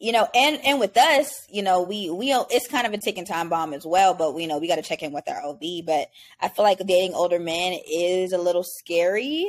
you 0.00 0.12
know, 0.12 0.28
and 0.34 0.60
and 0.64 0.78
with 0.78 0.96
us, 0.96 1.46
you 1.50 1.62
know, 1.62 1.82
we 1.82 2.10
we 2.10 2.32
it's 2.32 2.68
kind 2.68 2.86
of 2.86 2.92
a 2.92 2.98
ticking 2.98 3.24
time 3.24 3.48
bomb 3.48 3.72
as 3.72 3.84
well. 3.84 4.14
But 4.14 4.34
we 4.34 4.42
you 4.42 4.48
know 4.48 4.58
we 4.58 4.68
got 4.68 4.76
to 4.76 4.82
check 4.82 5.02
in 5.02 5.12
with 5.12 5.28
our 5.28 5.42
OB. 5.44 5.62
But 5.84 6.10
I 6.40 6.48
feel 6.48 6.64
like 6.64 6.78
dating 6.78 7.14
older 7.14 7.38
men 7.38 7.78
is 7.90 8.32
a 8.32 8.38
little 8.38 8.62
scary. 8.64 9.46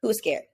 Who's 0.00 0.18
scared? 0.18 0.44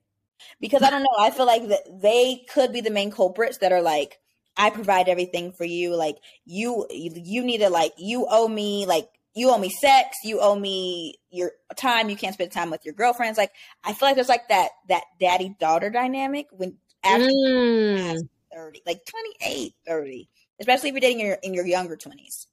Because 0.60 0.82
I 0.82 0.90
don't 0.90 1.02
know. 1.02 1.16
I 1.18 1.30
feel 1.30 1.46
like 1.46 1.68
that 1.68 2.00
they 2.00 2.44
could 2.52 2.72
be 2.72 2.80
the 2.80 2.90
main 2.90 3.10
culprits 3.10 3.58
that 3.58 3.72
are 3.72 3.82
like, 3.82 4.20
I 4.56 4.70
provide 4.70 5.08
everything 5.08 5.52
for 5.52 5.64
you. 5.64 5.96
Like 5.96 6.16
you, 6.44 6.86
you 6.90 7.42
need 7.42 7.58
to 7.58 7.70
like 7.70 7.92
you 7.96 8.26
owe 8.28 8.46
me 8.46 8.86
like 8.86 9.08
you 9.34 9.50
owe 9.50 9.58
me 9.58 9.70
sex. 9.70 10.16
You 10.24 10.40
owe 10.40 10.58
me 10.58 11.18
your 11.30 11.52
time. 11.76 12.10
You 12.10 12.16
can't 12.16 12.34
spend 12.34 12.52
time 12.52 12.70
with 12.70 12.84
your 12.84 12.94
girlfriends. 12.94 13.38
Like 13.38 13.52
I 13.84 13.92
feel 13.92 14.08
like 14.08 14.16
there's 14.16 14.28
like 14.28 14.48
that 14.48 14.70
that 14.88 15.04
daddy 15.20 15.54
daughter 15.58 15.90
dynamic 15.90 16.46
when 16.50 16.76
after. 17.04 17.28
Mm 17.28 18.28
30, 18.58 18.82
like 18.86 19.04
28, 19.40 19.72
30, 19.86 20.28
especially 20.60 20.88
if 20.88 20.92
you're 20.94 21.00
dating 21.00 21.20
in 21.20 21.26
your, 21.26 21.38
in 21.42 21.54
your 21.54 21.66
younger 21.66 21.96
20s. 21.96 22.46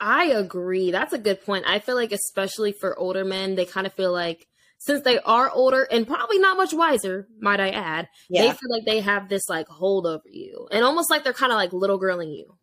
I 0.00 0.26
agree. 0.26 0.90
That's 0.90 1.12
a 1.12 1.18
good 1.18 1.44
point. 1.44 1.64
I 1.66 1.78
feel 1.78 1.94
like, 1.94 2.12
especially 2.12 2.72
for 2.72 2.98
older 2.98 3.24
men, 3.24 3.54
they 3.54 3.64
kind 3.64 3.86
of 3.86 3.92
feel 3.92 4.12
like 4.12 4.48
since 4.78 5.04
they 5.04 5.18
are 5.20 5.48
older 5.50 5.86
and 5.90 6.06
probably 6.06 6.38
not 6.38 6.56
much 6.56 6.72
wiser, 6.72 7.28
might 7.40 7.60
I 7.60 7.70
add, 7.70 8.08
yeah. 8.28 8.42
they 8.42 8.48
feel 8.48 8.70
like 8.70 8.84
they 8.84 9.00
have 9.00 9.28
this 9.28 9.48
like 9.48 9.68
hold 9.68 10.06
over 10.06 10.28
you 10.28 10.66
and 10.72 10.84
almost 10.84 11.08
like 11.08 11.22
they're 11.22 11.32
kind 11.32 11.52
of 11.52 11.56
like 11.56 11.72
little 11.72 12.00
girling 12.00 12.36
you. 12.36 12.56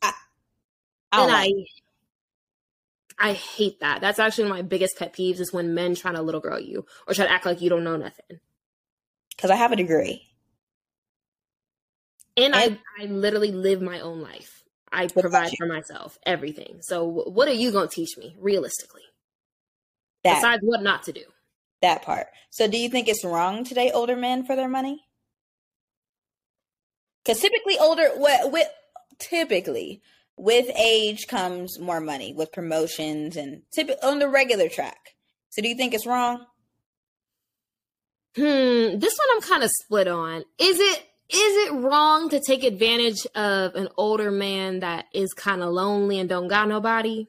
I, 0.00 0.12
I 1.12 1.22
and 1.22 1.30
I, 1.30 1.50
I 3.18 3.32
hate 3.32 3.80
that. 3.80 4.00
That's 4.00 4.18
actually 4.18 4.44
one 4.44 4.52
of 4.52 4.58
my 4.58 4.62
biggest 4.62 4.98
pet 4.98 5.12
peeves 5.12 5.40
is 5.40 5.52
when 5.52 5.74
men 5.74 5.94
try 5.94 6.12
to 6.12 6.22
little 6.22 6.40
girl 6.40 6.58
you 6.58 6.86
or 7.06 7.14
try 7.14 7.26
to 7.26 7.32
act 7.32 7.46
like 7.46 7.60
you 7.60 7.70
don't 7.70 7.84
know 7.84 7.96
nothing. 7.96 8.40
Because 9.36 9.50
I 9.50 9.56
have 9.56 9.72
a 9.72 9.76
degree. 9.76 10.22
And, 12.36 12.54
and 12.54 12.78
I, 12.98 13.04
I 13.04 13.06
literally 13.06 13.52
live 13.52 13.82
my 13.82 14.00
own 14.00 14.20
life. 14.20 14.62
I 14.90 15.06
provide 15.06 15.52
for 15.56 15.66
myself 15.66 16.18
everything. 16.24 16.78
So 16.80 17.04
what 17.04 17.48
are 17.48 17.52
you 17.52 17.72
going 17.72 17.88
to 17.88 17.94
teach 17.94 18.16
me 18.18 18.36
realistically? 18.38 19.02
That, 20.24 20.36
Besides 20.36 20.62
what 20.62 20.82
not 20.82 21.04
to 21.04 21.12
do. 21.12 21.24
That 21.80 22.02
part. 22.02 22.28
So 22.50 22.68
do 22.68 22.76
you 22.78 22.88
think 22.88 23.08
it's 23.08 23.24
wrong 23.24 23.64
to 23.64 23.74
date 23.74 23.92
older 23.92 24.16
men 24.16 24.44
for 24.44 24.54
their 24.54 24.68
money? 24.68 25.04
Because 27.24 27.40
typically 27.40 27.78
older 27.78 28.10
with, 28.16 28.52
with 28.52 28.68
typically 29.18 30.02
with 30.36 30.66
age 30.76 31.26
comes 31.28 31.78
more 31.78 32.00
money 32.00 32.32
with 32.32 32.52
promotions 32.52 33.36
and 33.36 33.62
typically 33.72 34.02
on 34.08 34.18
the 34.18 34.28
regular 34.28 34.68
track. 34.68 34.98
So 35.50 35.62
do 35.62 35.68
you 35.68 35.76
think 35.76 35.94
it's 35.94 36.06
wrong? 36.06 36.46
Hmm, 38.34 38.98
this 38.98 39.18
one 39.18 39.28
I'm 39.34 39.42
kind 39.42 39.62
of 39.62 39.70
split 39.70 40.08
on. 40.08 40.44
Is 40.58 40.80
it 40.80 41.06
is 41.28 41.68
it 41.68 41.72
wrong 41.74 42.28
to 42.30 42.40
take 42.40 42.62
advantage 42.62 43.26
of 43.34 43.74
an 43.74 43.88
older 43.96 44.30
man 44.30 44.80
that 44.80 45.06
is 45.14 45.32
kind 45.32 45.62
of 45.62 45.70
lonely 45.70 46.18
and 46.18 46.28
don't 46.28 46.48
got 46.48 46.68
nobody 46.68 47.26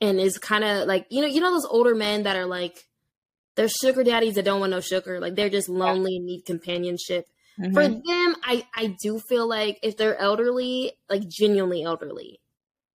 and 0.00 0.20
is 0.20 0.38
kind 0.38 0.64
of 0.64 0.86
like 0.86 1.06
you 1.10 1.20
know 1.20 1.28
you 1.28 1.40
know 1.40 1.52
those 1.52 1.66
older 1.66 1.94
men 1.94 2.24
that 2.24 2.36
are 2.36 2.46
like 2.46 2.86
they're 3.54 3.68
sugar 3.68 4.02
daddies 4.02 4.34
that 4.34 4.44
don't 4.44 4.60
want 4.60 4.70
no 4.70 4.80
sugar 4.80 5.20
like 5.20 5.34
they're 5.34 5.50
just 5.50 5.68
lonely 5.68 6.16
and 6.16 6.26
need 6.26 6.44
companionship 6.44 7.26
mm-hmm. 7.58 7.72
for 7.72 7.86
them 7.88 8.36
i 8.44 8.66
i 8.76 8.94
do 9.00 9.18
feel 9.18 9.48
like 9.48 9.78
if 9.82 9.96
they're 9.96 10.18
elderly 10.18 10.92
like 11.08 11.26
genuinely 11.28 11.82
elderly 11.82 12.40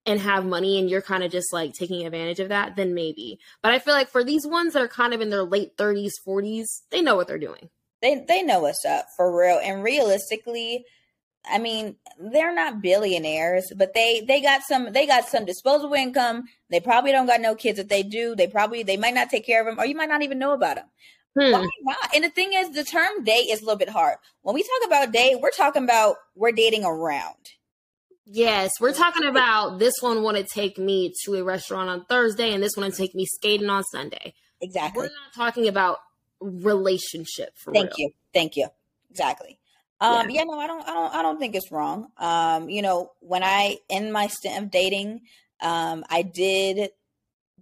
and 0.05 0.21
have 0.21 0.45
money 0.45 0.79
and 0.79 0.91
you're 0.91 1.03
kind 1.03 1.23
of 1.23 1.31
just 1.31 1.53
like 1.53 1.73
taking 1.73 2.05
advantage 2.05 2.41
of 2.41 2.49
that 2.49 2.77
then 2.77 2.95
maybe 2.95 3.39
but 3.63 3.73
i 3.73 3.79
feel 3.79 3.95
like 3.95 4.09
for 4.09 4.25
these 4.25 4.47
ones 4.47 4.73
that 4.73 4.83
are 4.83 4.89
kind 4.89 5.15
of 5.15 5.21
in 5.21 5.31
their 5.31 5.45
late 5.45 5.77
30s 5.77 6.13
40s 6.27 6.67
they 6.91 7.03
know 7.03 7.17
what 7.17 7.29
they're 7.29 7.39
doing 7.39 7.69
they 8.03 8.25
they 8.29 8.43
know 8.43 8.61
what's 8.61 8.85
up 8.85 9.07
for 9.17 9.35
real. 9.35 9.59
And 9.63 9.83
realistically, 9.83 10.85
I 11.47 11.59
mean, 11.59 11.97
they're 12.19 12.55
not 12.55 12.83
billionaires, 12.83 13.73
but 13.75 13.95
they 13.95 14.23
they 14.27 14.43
got 14.43 14.63
some 14.63 14.93
they 14.93 15.07
got 15.07 15.29
some 15.29 15.45
disposable 15.45 15.95
income. 15.95 16.45
They 16.69 16.81
probably 16.81 17.13
don't 17.13 17.27
got 17.27 17.41
no 17.41 17.55
kids. 17.55 17.79
If 17.79 17.89
they 17.89 18.03
do, 18.03 18.35
they 18.35 18.49
probably 18.49 18.83
they 18.83 18.97
might 18.97 19.15
not 19.15 19.31
take 19.31 19.47
care 19.47 19.61
of 19.61 19.67
them, 19.67 19.79
or 19.79 19.87
you 19.87 19.97
might 19.97 20.09
not 20.09 20.23
even 20.23 20.39
know 20.39 20.53
about 20.53 20.77
them. 20.77 20.87
Hmm. 21.39 21.53
Why 21.53 21.69
not? 21.85 22.15
And 22.15 22.25
the 22.25 22.29
thing 22.29 22.53
is, 22.53 22.71
the 22.71 22.85
term 22.85 23.25
date 23.25 23.49
is 23.51 23.63
a 23.63 23.65
little 23.65 23.79
bit 23.79 23.89
hard. 23.89 24.17
When 24.43 24.55
we 24.55 24.63
talk 24.63 24.87
about 24.87 25.13
date, 25.13 25.41
we're 25.41 25.51
talking 25.51 25.85
about 25.85 26.17
we're 26.35 26.53
dating 26.53 26.85
around. 26.85 27.37
Yes, 28.25 28.71
we're 28.81 28.93
talking 28.93 29.27
about 29.27 29.79
this 29.79 29.95
one 30.01 30.23
want 30.23 30.37
to 30.37 30.45
take 30.45 30.79
me 30.79 31.13
to 31.25 31.35
a 31.35 31.45
restaurant 31.45 31.89
on 31.89 32.05
Thursday, 32.05 32.53
and 32.53 32.63
this 32.63 32.77
one 32.77 32.91
to 32.91 32.97
take 32.97 33.15
me 33.15 33.27
skating 33.27 33.69
on 33.69 33.83
Sunday. 33.85 34.35
Exactly. 34.61 35.03
We're 35.03 35.07
not 35.07 35.35
talking 35.35 35.69
about 35.69 35.99
relationship. 36.41 37.55
Thank 37.73 37.91
real. 37.91 37.95
you. 37.99 38.11
Thank 38.33 38.57
you. 38.57 38.69
Exactly. 39.11 39.59
Um, 40.01 40.31
yeah. 40.31 40.39
yeah. 40.39 40.45
no, 40.45 40.59
I 40.59 40.67
don't, 40.67 40.89
I 40.89 40.95
don't, 40.95 41.15
I 41.15 41.23
don't 41.23 41.39
think 41.39 41.55
it's 41.55 41.71
wrong. 41.71 42.09
Um, 42.19 42.69
you 42.69 42.83
know, 42.83 43.13
when 43.21 43.43
I, 43.43 43.79
in 43.89 44.13
my 44.13 44.29
stint 44.29 44.63
of 44.63 44.71
dating, 44.71 45.23
um, 45.61 46.05
I 46.09 46.23
did, 46.23 46.91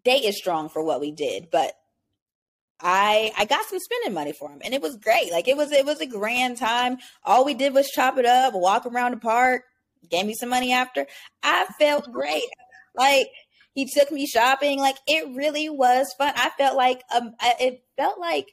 date 0.04 0.24
is 0.24 0.38
strong 0.38 0.68
for 0.68 0.83
what 0.83 1.00
we 1.00 1.11
did, 1.11 1.48
but 1.50 1.74
I, 2.82 3.32
I 3.36 3.44
got 3.44 3.64
some 3.66 3.78
spending 3.78 4.14
money 4.14 4.32
for 4.32 4.50
him 4.50 4.60
and 4.64 4.74
it 4.74 4.82
was 4.82 4.96
great. 4.96 5.30
Like 5.32 5.48
it 5.48 5.56
was, 5.56 5.72
it 5.72 5.84
was 5.84 6.00
a 6.00 6.06
grand 6.06 6.56
time. 6.56 6.98
All 7.24 7.44
we 7.44 7.54
did 7.54 7.74
was 7.74 7.88
chop 7.88 8.18
it 8.18 8.26
up, 8.26 8.54
walk 8.54 8.86
around 8.86 9.12
the 9.12 9.18
park, 9.18 9.64
gave 10.10 10.26
me 10.26 10.34
some 10.34 10.48
money 10.48 10.72
after. 10.72 11.06
I 11.42 11.66
felt 11.78 12.10
great. 12.12 12.48
Like 12.96 13.28
he 13.74 13.86
took 13.86 14.10
me 14.10 14.26
shopping. 14.26 14.78
Like 14.78 14.96
it 15.06 15.36
really 15.36 15.68
was 15.68 16.14
fun. 16.18 16.32
I 16.36 16.50
felt 16.50 16.76
like, 16.76 17.02
um, 17.14 17.34
I, 17.40 17.54
it 17.60 17.84
felt 17.96 18.18
like, 18.18 18.46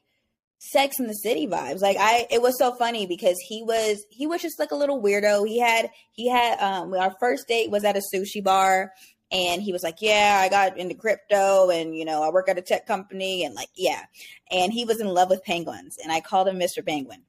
Sex 0.60 1.00
in 1.00 1.06
the 1.06 1.14
City 1.14 1.46
vibes. 1.46 1.82
Like 1.82 1.98
I, 2.00 2.26
it 2.32 2.42
was 2.42 2.58
so 2.58 2.74
funny 2.74 3.06
because 3.06 3.38
he 3.48 3.62
was 3.64 4.04
he 4.10 4.26
was 4.26 4.42
just 4.42 4.58
like 4.58 4.72
a 4.72 4.76
little 4.76 5.02
weirdo. 5.02 5.48
He 5.48 5.60
had 5.60 5.92
he 6.14 6.30
had 6.30 6.60
um 6.60 6.94
our 6.94 7.16
first 7.20 7.48
date 7.48 7.70
was 7.70 7.84
at 7.84 7.96
a 7.96 8.02
sushi 8.14 8.44
bar, 8.44 8.92
and 9.32 9.62
he 9.62 9.74
was 9.74 9.84
like, 9.84 10.02
"Yeah, 10.02 10.40
I 10.44 10.50
got 10.50 10.78
into 10.78 10.96
crypto, 10.96 11.70
and 11.70 11.96
you 11.96 12.06
know 12.06 12.24
I 12.24 12.30
work 12.30 12.50
at 12.50 12.58
a 12.58 12.62
tech 12.62 12.86
company, 12.86 13.44
and 13.44 13.56
like 13.56 13.70
yeah," 13.76 14.04
and 14.52 14.72
he 14.74 14.86
was 14.86 15.02
in 15.02 15.08
love 15.08 15.30
with 15.30 15.44
penguins, 15.44 15.98
and 16.02 16.12
I 16.12 16.22
called 16.22 16.48
him 16.48 16.58
Mister 16.58 16.82
Penguin. 16.82 17.24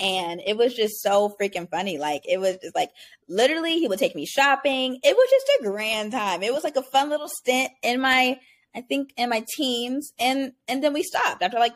And 0.00 0.42
it 0.44 0.56
was 0.56 0.74
just 0.74 1.00
so 1.02 1.34
freaking 1.40 1.70
funny. 1.70 1.98
Like 1.98 2.22
it 2.28 2.38
was 2.40 2.56
just 2.60 2.74
like 2.74 2.90
literally 3.28 3.78
he 3.78 3.86
would 3.86 4.00
take 4.00 4.16
me 4.16 4.26
shopping. 4.26 4.98
It 5.02 5.16
was 5.16 5.30
just 5.30 5.60
a 5.60 5.64
grand 5.64 6.12
time. 6.12 6.42
It 6.42 6.52
was 6.52 6.64
like 6.64 6.76
a 6.76 6.82
fun 6.82 7.10
little 7.10 7.28
stint 7.28 7.70
in 7.82 8.00
my 8.00 8.38
I 8.74 8.80
think 8.80 9.12
in 9.16 9.30
my 9.30 9.44
teens 9.56 10.12
and 10.18 10.52
and 10.66 10.82
then 10.82 10.92
we 10.92 11.04
stopped 11.04 11.42
after 11.42 11.60
like 11.60 11.74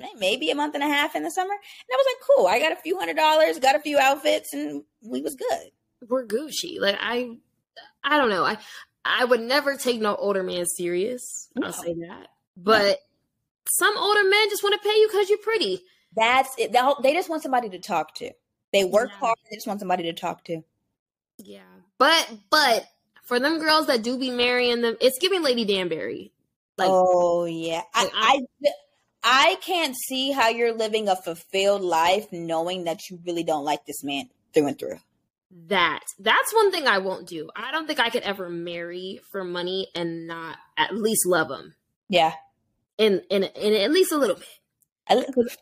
eh, 0.00 0.06
maybe 0.18 0.50
a 0.50 0.54
month 0.54 0.74
and 0.74 0.84
a 0.84 0.88
half 0.88 1.16
in 1.16 1.22
the 1.22 1.30
summer. 1.30 1.52
And 1.52 1.90
I 1.92 1.96
was 1.96 2.06
like, 2.06 2.36
cool. 2.36 2.46
I 2.46 2.60
got 2.60 2.78
a 2.78 2.82
few 2.82 2.98
hundred 2.98 3.16
dollars, 3.16 3.58
got 3.58 3.76
a 3.76 3.80
few 3.80 3.98
outfits, 3.98 4.52
and 4.52 4.84
we 5.02 5.20
was 5.20 5.34
good. 5.34 5.70
We're 6.08 6.26
Gucci. 6.26 6.80
Like 6.80 6.96
I, 7.00 7.38
I 8.02 8.16
don't 8.16 8.30
know. 8.30 8.44
I 8.44 8.58
I 9.04 9.24
would 9.24 9.40
never 9.40 9.76
take 9.76 10.00
no 10.00 10.14
older 10.14 10.42
man 10.42 10.66
serious. 10.66 11.48
No. 11.54 11.68
I'll 11.68 11.72
say 11.72 11.94
that. 11.94 12.28
But 12.56 12.82
no. 12.82 12.94
some 13.78 13.96
older 13.96 14.24
men 14.28 14.50
just 14.50 14.62
want 14.62 14.80
to 14.80 14.88
pay 14.88 14.94
you 14.94 15.08
because 15.10 15.28
you're 15.28 15.38
pretty. 15.38 15.82
That's 16.16 16.50
it. 16.58 16.72
They 17.02 17.12
just 17.12 17.28
want 17.28 17.42
somebody 17.42 17.68
to 17.70 17.78
talk 17.78 18.14
to. 18.16 18.30
They 18.72 18.84
work 18.84 19.10
yeah. 19.10 19.18
hard. 19.18 19.36
They 19.50 19.56
just 19.56 19.66
want 19.66 19.80
somebody 19.80 20.04
to 20.04 20.12
talk 20.12 20.44
to. 20.44 20.62
Yeah, 21.38 21.60
but 21.98 22.30
but 22.50 22.86
for 23.24 23.38
them 23.38 23.58
girls 23.58 23.86
that 23.86 24.02
do 24.02 24.18
be 24.18 24.30
marrying 24.30 24.80
them, 24.82 24.96
it's 25.00 25.18
giving 25.18 25.42
Lady 25.42 25.64
Danbury. 25.64 26.32
Like, 26.76 26.88
oh 26.90 27.44
yeah, 27.44 27.82
I, 27.94 28.10
I 28.14 28.70
I 29.22 29.56
can't 29.62 29.96
see 29.96 30.30
how 30.32 30.48
you're 30.48 30.72
living 30.72 31.08
a 31.08 31.16
fulfilled 31.16 31.82
life 31.82 32.26
knowing 32.32 32.84
that 32.84 33.10
you 33.10 33.18
really 33.26 33.44
don't 33.44 33.64
like 33.64 33.84
this 33.84 34.02
man 34.04 34.28
through 34.54 34.68
and 34.68 34.78
through. 34.78 34.98
That 35.68 36.00
that's 36.18 36.54
one 36.54 36.70
thing 36.70 36.86
I 36.86 36.98
won't 36.98 37.26
do. 37.26 37.48
I 37.56 37.72
don't 37.72 37.86
think 37.86 38.00
I 38.00 38.10
could 38.10 38.22
ever 38.22 38.50
marry 38.50 39.20
for 39.32 39.44
money 39.44 39.88
and 39.94 40.26
not 40.26 40.56
at 40.76 40.94
least 40.94 41.26
love 41.26 41.50
him. 41.50 41.74
Yeah, 42.08 42.32
in 42.98 43.22
in 43.30 43.44
in 43.44 43.74
at 43.74 43.90
least 43.90 44.12
a 44.12 44.18
little 44.18 44.36
bit. 44.36 45.56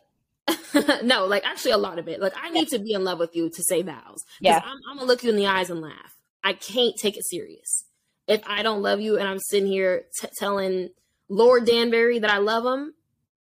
no, 1.03 1.25
like 1.25 1.45
actually 1.45 1.71
a 1.71 1.77
lot 1.77 1.99
of 1.99 2.07
it. 2.07 2.19
Like 2.19 2.33
I 2.41 2.49
need 2.49 2.67
to 2.69 2.79
be 2.79 2.93
in 2.93 3.03
love 3.03 3.19
with 3.19 3.35
you 3.35 3.49
to 3.49 3.63
say 3.63 3.81
vows. 3.81 4.23
Yeah, 4.41 4.61
I'm, 4.63 4.77
I'm, 4.89 4.97
gonna 4.97 5.07
look 5.07 5.23
you 5.23 5.29
in 5.29 5.35
the 5.37 5.47
eyes 5.47 5.69
and 5.69 5.81
laugh. 5.81 6.15
I 6.43 6.53
can't 6.53 6.95
take 6.97 7.17
it 7.17 7.25
serious 7.25 7.85
if 8.27 8.41
I 8.45 8.63
don't 8.63 8.81
love 8.81 8.99
you 8.99 9.17
and 9.17 9.27
I'm 9.27 9.39
sitting 9.39 9.69
here 9.69 10.05
t- 10.19 10.27
telling 10.37 10.89
Lord 11.29 11.65
Danbury 11.65 12.19
that 12.19 12.29
I 12.29 12.37
love 12.37 12.65
him 12.65 12.93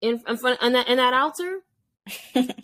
in, 0.00 0.22
in 0.26 0.36
front 0.36 0.60
in 0.62 0.72
that 0.74 0.88
in 0.88 0.98
that 0.98 1.14
altar. 1.14 1.60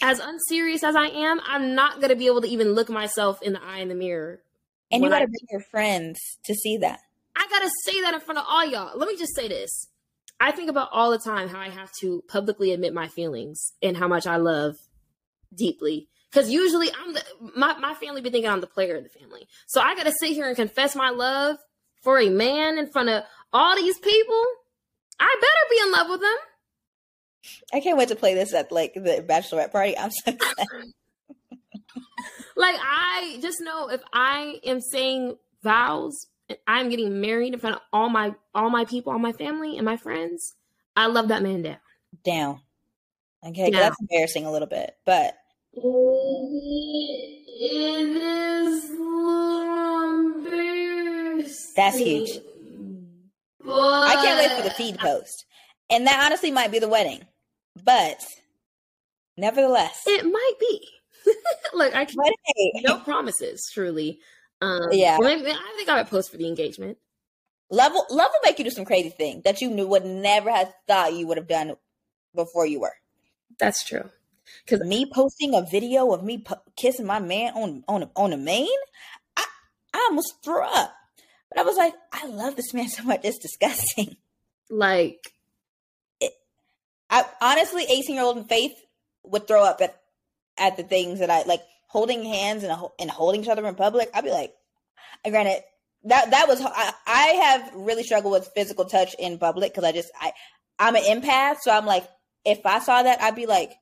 as 0.00 0.20
unserious 0.20 0.84
as 0.84 0.94
I 0.96 1.06
am, 1.06 1.40
I'm 1.46 1.74
not 1.74 2.00
gonna 2.00 2.16
be 2.16 2.26
able 2.26 2.40
to 2.42 2.48
even 2.48 2.72
look 2.72 2.88
myself 2.88 3.42
in 3.42 3.52
the 3.52 3.62
eye 3.62 3.78
in 3.78 3.88
the 3.88 3.94
mirror. 3.94 4.42
And 4.90 5.02
you 5.02 5.10
gotta 5.10 5.24
I, 5.24 5.26
bring 5.26 5.48
your 5.50 5.60
friends 5.60 6.18
to 6.44 6.54
see 6.54 6.78
that. 6.78 7.00
I 7.36 7.46
gotta 7.50 7.70
say 7.84 8.00
that 8.02 8.14
in 8.14 8.20
front 8.20 8.38
of 8.38 8.44
all 8.48 8.64
y'all. 8.66 8.96
Let 8.96 9.08
me 9.08 9.16
just 9.16 9.34
say 9.34 9.48
this. 9.48 9.88
I 10.40 10.52
think 10.52 10.70
about 10.70 10.90
all 10.92 11.10
the 11.10 11.18
time 11.18 11.48
how 11.48 11.58
I 11.58 11.68
have 11.68 11.92
to 12.00 12.22
publicly 12.28 12.72
admit 12.72 12.94
my 12.94 13.08
feelings 13.08 13.72
and 13.82 13.96
how 13.96 14.06
much 14.06 14.26
I 14.26 14.36
love 14.36 14.76
deeply. 15.54 16.08
Because 16.30 16.50
usually 16.50 16.88
I'm 16.92 17.14
the 17.14 17.24
my, 17.56 17.76
my 17.78 17.94
family 17.94 18.20
be 18.20 18.30
thinking 18.30 18.50
I'm 18.50 18.60
the 18.60 18.66
player 18.66 18.96
of 18.96 19.02
the 19.02 19.08
family. 19.08 19.48
So 19.66 19.80
I 19.80 19.96
gotta 19.96 20.12
sit 20.20 20.32
here 20.32 20.46
and 20.46 20.56
confess 20.56 20.94
my 20.94 21.10
love 21.10 21.56
for 22.02 22.18
a 22.18 22.28
man 22.28 22.78
in 22.78 22.90
front 22.90 23.08
of 23.08 23.24
all 23.52 23.76
these 23.76 23.98
people. 23.98 24.42
I 25.18 25.34
better 25.40 25.70
be 25.70 25.80
in 25.82 25.92
love 25.92 26.10
with 26.10 26.20
them. 26.20 26.36
I 27.72 27.80
can't 27.80 27.98
wait 27.98 28.08
to 28.08 28.16
play 28.16 28.34
this 28.34 28.54
at 28.54 28.72
like 28.72 28.94
the 28.94 29.24
bachelorette 29.28 29.72
party. 29.72 29.96
I'm 29.96 30.10
so 30.10 30.32
excited. 30.32 30.94
like 32.56 32.76
I 32.80 33.38
just 33.40 33.60
know 33.60 33.88
if 33.88 34.02
I 34.12 34.60
am 34.64 34.80
saying 34.80 35.36
vows 35.62 36.26
I'm 36.66 36.88
getting 36.88 37.20
married 37.20 37.52
in 37.54 37.60
front 37.60 37.76
of 37.76 37.82
all 37.92 38.08
my 38.08 38.34
all 38.54 38.70
my 38.70 38.86
people, 38.86 39.12
all 39.12 39.18
my 39.18 39.32
family 39.32 39.76
and 39.76 39.84
my 39.84 39.96
friends. 39.96 40.54
I 40.96 41.06
love 41.06 41.28
that 41.28 41.42
man 41.42 41.62
down. 41.62 41.76
Down. 42.24 42.60
Okay, 43.46 43.70
down. 43.70 43.80
that's 43.80 44.00
embarrassing 44.00 44.46
a 44.46 44.52
little 44.52 44.66
bit, 44.66 44.96
but 45.04 45.36
it 45.74 45.80
is 47.72 48.90
embarrassing. 50.34 51.74
That's 51.76 51.98
huge. 51.98 52.30
But... 53.64 53.72
I 53.72 54.14
can't 54.14 54.38
wait 54.38 54.56
for 54.56 54.62
the 54.64 54.74
feed 54.74 54.98
post. 54.98 55.44
And 55.90 56.06
that 56.06 56.24
honestly 56.24 56.50
might 56.50 56.72
be 56.72 56.78
the 56.78 56.88
wedding. 56.88 57.24
But 57.84 58.24
nevertheless. 59.36 60.02
It 60.06 60.24
might 60.24 60.52
be. 60.60 60.88
Look, 61.74 61.94
I 61.94 62.04
can't 62.04 62.36
hey. 62.56 62.72
no 62.82 62.98
promises, 62.98 63.70
truly. 63.72 64.20
Um, 64.60 64.88
yeah, 64.90 65.18
maybe, 65.20 65.50
I 65.50 65.74
think 65.76 65.88
I 65.88 65.98
would 65.98 66.08
post 66.08 66.30
for 66.30 66.36
the 66.36 66.48
engagement. 66.48 66.98
Love 67.70 67.92
will, 67.92 68.06
love 68.10 68.30
will 68.32 68.48
make 68.48 68.58
you 68.58 68.64
do 68.64 68.70
some 68.70 68.84
crazy 68.84 69.10
thing 69.10 69.42
that 69.44 69.60
you 69.60 69.70
knew 69.70 69.86
would 69.86 70.04
never 70.04 70.50
have 70.50 70.72
thought 70.86 71.12
you 71.12 71.26
would 71.26 71.36
have 71.36 71.48
done 71.48 71.74
before 72.34 72.66
you 72.66 72.80
were. 72.80 72.94
That's 73.58 73.84
true. 73.84 74.08
Because 74.64 74.86
me 74.86 75.06
posting 75.12 75.54
a 75.54 75.62
video 75.62 76.12
of 76.12 76.24
me 76.24 76.38
po- 76.38 76.62
kissing 76.76 77.06
my 77.06 77.18
man 77.18 77.52
on 77.54 77.84
on 77.86 78.10
on 78.16 78.32
a 78.32 78.38
main, 78.38 78.68
I 79.36 79.44
I 79.92 80.06
almost 80.08 80.42
threw 80.42 80.62
up. 80.62 80.94
But 81.50 81.58
I 81.58 81.62
was 81.62 81.76
like, 81.76 81.92
I 82.12 82.26
love 82.26 82.56
this 82.56 82.72
man 82.72 82.88
so 82.88 83.02
much. 83.02 83.20
It's 83.24 83.38
disgusting. 83.38 84.16
Like, 84.70 85.32
I 87.10 87.24
honestly, 87.40 87.84
eighteen 87.88 88.16
year 88.16 88.24
old 88.24 88.36
in 88.36 88.44
faith 88.44 88.76
would 89.24 89.46
throw 89.46 89.64
up 89.64 89.80
at 89.80 90.00
at 90.58 90.76
the 90.76 90.82
things 90.82 91.20
that 91.20 91.30
I 91.30 91.42
like 91.42 91.62
holding 91.88 92.24
hands 92.24 92.64
and, 92.64 92.80
and 92.98 93.10
holding 93.10 93.42
each 93.42 93.48
other 93.48 93.66
in 93.66 93.74
public, 93.74 94.10
I'd 94.14 94.24
be 94.24 94.30
like, 94.30 94.54
I 95.24 95.30
granted 95.30 95.62
that 96.04 96.30
that 96.30 96.46
was 96.48 96.60
I, 96.62 96.92
I 97.06 97.26
have 97.42 97.72
really 97.74 98.04
struggled 98.04 98.32
with 98.32 98.50
physical 98.54 98.84
touch 98.84 99.14
in 99.18 99.38
public 99.38 99.72
because 99.72 99.84
I 99.84 99.92
just 99.92 100.10
I 100.20 100.32
I'm 100.78 100.96
an 100.96 101.02
empath, 101.02 101.60
so 101.60 101.72
I'm 101.72 101.86
like 101.86 102.08
if 102.44 102.64
I 102.64 102.78
saw 102.78 103.02
that, 103.02 103.20
I'd 103.20 103.34
be 103.34 103.46
like, 103.46 103.72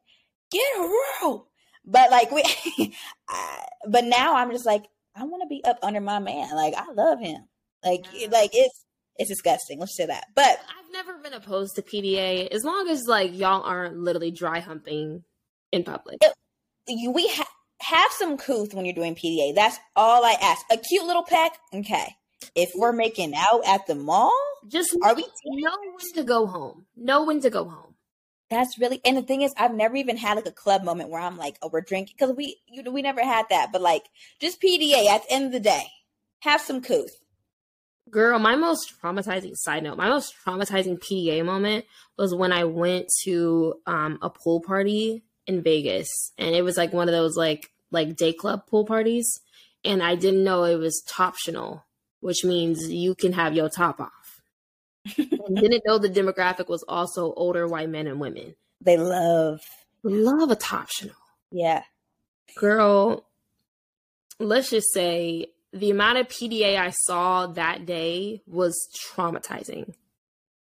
get 0.51 0.67
a 0.79 0.81
room. 0.83 1.43
But 1.85 2.11
like 2.11 2.31
we, 2.33 2.43
I, 3.29 3.65
but 3.89 4.05
now 4.05 4.37
I'm 4.37 4.51
just 4.51 4.67
like 4.67 4.87
I 5.15 5.25
want 5.25 5.43
to 5.43 5.49
be 5.49 5.65
up 5.65 5.79
under 5.83 6.01
my 6.01 6.19
man. 6.19 6.55
Like 6.55 6.75
I 6.77 6.91
love 6.93 7.21
him. 7.21 7.47
Like 7.85 8.05
mm-hmm. 8.05 8.33
like 8.33 8.51
it's 8.55 8.85
it's 9.19 9.31
disgusting. 9.31 9.79
Let's 9.79 9.97
say 9.97 10.07
that. 10.07 10.27
But 10.35 10.59
I've 10.69 10.93
never 10.93 11.19
been 11.19 11.33
opposed 11.33 11.77
to 11.77 11.83
PDA 11.83 12.49
as 12.49 12.65
long 12.65 12.89
as 12.89 13.07
like 13.07 13.37
y'all 13.37 13.63
aren't 13.63 13.99
literally 13.99 14.31
dry 14.31 14.61
humping 14.61 15.25
in 15.73 15.85
public. 15.85 16.19
It, 16.21 16.33
you, 16.89 17.11
we 17.11 17.29
have 17.29 17.49
have 17.81 18.11
some 18.13 18.39
couth 18.39 18.75
when 18.75 18.85
you're 18.85 18.95
doing 18.95 19.15
PDA. 19.15 19.55
That's 19.55 19.79
all 19.95 20.25
I 20.25 20.37
ask. 20.41 20.65
A 20.71 20.77
cute 20.77 21.05
little 21.05 21.25
peck, 21.25 21.53
okay. 21.75 22.17
If 22.55 22.71
we're 22.75 22.93
making 22.93 23.35
out 23.35 23.67
at 23.67 23.87
the 23.87 23.95
mall, 23.95 24.33
just 24.69 24.97
are 25.03 25.15
we 25.15 25.27
know 25.45 25.71
when 25.85 26.15
to 26.15 26.23
go 26.23 26.47
home? 26.47 26.87
Know 26.97 27.25
when 27.25 27.41
to 27.41 27.51
go 27.51 27.65
home. 27.65 27.95
That's 28.49 28.79
really 28.79 29.01
and 29.05 29.17
the 29.17 29.23
thing 29.23 29.43
is, 29.43 29.53
I've 29.57 29.75
never 29.75 29.97
even 29.97 30.17
had 30.17 30.37
like 30.37 30.47
a 30.47 30.53
club 30.53 30.85
moment 30.85 31.11
where 31.11 31.21
I'm 31.21 31.37
like, 31.37 31.57
oh, 31.63 31.71
we're 31.73 31.81
drinking 31.81 32.15
because 32.19 32.35
we 32.37 32.59
you 32.69 32.83
know 32.83 32.93
we 32.93 33.03
never 33.03 33.25
had 33.25 33.47
that. 33.51 33.73
But 33.73 33.83
like 33.83 34.05
just 34.41 34.63
PDA 34.63 35.07
at 35.07 35.23
the 35.25 35.33
end 35.33 35.47
of 35.47 35.53
the 35.53 35.61
day, 35.61 35.87
have 36.41 36.61
some 36.61 36.81
couth. 36.81 37.19
Girl, 38.09 38.39
my 38.39 38.55
most 38.55 38.93
traumatizing 39.03 39.57
side 39.57 39.83
note, 39.83 39.97
my 39.97 40.09
most 40.09 40.35
traumatizing 40.45 40.99
PDA 41.01 41.45
moment 41.45 41.87
was 42.17 42.35
when 42.35 42.53
I 42.53 42.65
went 42.65 43.09
to 43.25 43.75
um, 43.87 44.19
a 44.23 44.31
pool 44.31 44.61
party 44.61 45.25
in 45.47 45.63
Vegas, 45.63 46.09
and 46.39 46.55
it 46.55 46.63
was 46.63 46.77
like 46.77 46.93
one 46.93 47.09
of 47.09 47.13
those 47.13 47.37
like 47.37 47.71
like 47.91 48.17
day 48.17 48.33
club 48.33 48.67
pool 48.69 48.87
parties, 48.87 49.41
and 49.85 50.03
I 50.03 50.15
didn't 50.15 50.45
know 50.45 50.65
it 50.65 50.77
was 50.77 51.03
optional, 51.19 51.85
which 52.21 52.45
means 52.45 52.89
you 52.91 53.17
can 53.17 53.33
have 53.33 53.55
your 53.55 53.69
top 53.69 54.01
off. 54.01 54.43
didn't 55.17 55.83
know 55.85 55.99
the 55.99 56.09
demographic 56.09 56.69
was 56.69 56.85
also 56.89 57.33
older 57.35 57.67
white 57.67 57.89
men 57.89 58.07
and 58.07 58.21
women. 58.21 58.55
They 58.81 58.97
love 58.97 59.61
love 60.05 60.51
a 60.51 60.75
optional. 60.75 61.17
Yeah, 61.51 61.83
girl. 62.57 63.25
Let's 64.39 64.71
just 64.71 64.93
say 64.93 65.47
the 65.77 65.91
amount 65.91 66.19
of 66.19 66.29
PDA 66.29 66.79
I 66.79 66.91
saw 66.91 67.47
that 67.49 67.87
day 67.87 68.43
was 68.47 68.77
traumatizing. 69.15 69.95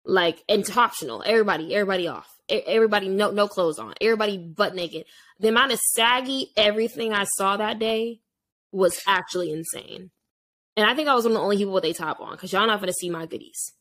Like 0.05 0.43
and 0.49 0.67
optional, 0.77 1.23
everybody, 1.25 1.75
everybody 1.75 2.07
off 2.07 2.27
everybody 2.49 3.07
no 3.07 3.31
no 3.31 3.47
clothes 3.47 3.79
on, 3.79 3.93
everybody 4.01 4.37
butt 4.37 4.75
naked. 4.75 5.05
The 5.39 5.49
amount 5.49 5.71
of 5.71 5.79
saggy 5.79 6.51
everything 6.57 7.13
I 7.13 7.25
saw 7.35 7.57
that 7.57 7.79
day 7.79 8.21
was 8.71 9.01
actually 9.07 9.51
insane. 9.51 10.11
And 10.75 10.89
I 10.89 10.95
think 10.95 11.07
I 11.07 11.15
was 11.15 11.25
one 11.25 11.33
of 11.33 11.37
the 11.37 11.43
only 11.43 11.57
people 11.57 11.73
with 11.73 11.85
a 11.85 11.93
top 11.93 12.19
on 12.19 12.31
because 12.31 12.53
y'all 12.53 12.67
not 12.67 12.79
gonna 12.79 12.93
see 12.93 13.09
my 13.09 13.25
goodies. 13.25 13.73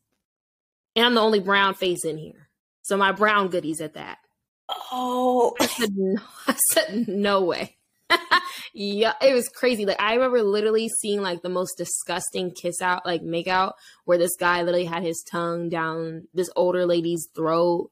And 0.96 1.06
I'm 1.06 1.14
the 1.14 1.20
only 1.20 1.40
brown 1.40 1.74
face 1.74 2.04
in 2.04 2.18
here. 2.18 2.48
So 2.82 2.96
my 2.96 3.12
brown 3.12 3.48
goodies 3.48 3.80
at 3.80 3.94
that. 3.94 4.18
Oh, 4.92 5.54
I 5.60 5.66
said 5.66 5.96
no, 5.96 6.20
I 6.46 6.56
said 6.72 7.08
no 7.08 7.42
way. 7.42 7.76
yeah, 8.74 9.14
it 9.20 9.34
was 9.34 9.48
crazy. 9.48 9.86
Like 9.86 10.00
I 10.00 10.14
remember 10.14 10.42
literally 10.42 10.88
seeing 10.88 11.20
like 11.20 11.42
the 11.42 11.48
most 11.48 11.76
disgusting 11.76 12.52
kiss 12.52 12.80
out, 12.80 13.06
like 13.06 13.22
make 13.22 13.48
out, 13.48 13.74
where 14.04 14.18
this 14.18 14.36
guy 14.38 14.62
literally 14.62 14.86
had 14.86 15.02
his 15.02 15.24
tongue 15.30 15.68
down 15.68 16.28
this 16.34 16.50
older 16.56 16.86
lady's 16.86 17.28
throat 17.34 17.90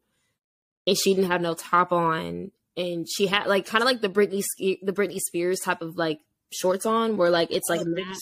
and 0.86 0.96
she 0.96 1.14
didn't 1.14 1.30
have 1.30 1.40
no 1.40 1.54
top 1.54 1.92
on 1.92 2.50
and 2.76 3.06
she 3.08 3.26
had 3.26 3.46
like 3.46 3.66
kind 3.66 3.82
of 3.82 3.86
like 3.86 4.00
the 4.00 4.08
Britney 4.08 4.44
the 4.58 4.92
Britney 4.92 5.18
Spears 5.18 5.60
type 5.60 5.82
of 5.82 5.96
like 5.96 6.20
shorts 6.52 6.86
on 6.86 7.16
where 7.16 7.30
like 7.30 7.50
it's 7.50 7.68
like 7.68 7.80
oh, 7.80 7.84
mad, 7.86 8.16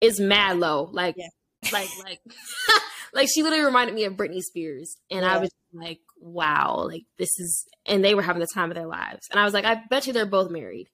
it's 0.00 0.20
mad 0.20 0.58
low 0.58 0.88
like 0.92 1.16
yeah. 1.18 1.28
like 1.72 1.88
like 2.02 2.20
like 3.12 3.28
she 3.32 3.42
literally 3.42 3.64
reminded 3.64 3.94
me 3.94 4.04
of 4.04 4.14
Britney 4.14 4.40
Spears 4.40 4.96
and 5.10 5.22
yeah. 5.22 5.34
I 5.34 5.38
was 5.38 5.50
like 5.72 6.00
wow 6.20 6.84
like 6.88 7.04
this 7.18 7.38
is 7.38 7.66
and 7.86 8.04
they 8.04 8.14
were 8.14 8.22
having 8.22 8.40
the 8.40 8.48
time 8.52 8.70
of 8.70 8.76
their 8.76 8.86
lives 8.86 9.26
and 9.30 9.38
I 9.38 9.44
was 9.44 9.54
like 9.54 9.64
I 9.64 9.82
bet 9.90 10.06
you 10.06 10.12
they're 10.12 10.26
both 10.26 10.50
married 10.50 10.88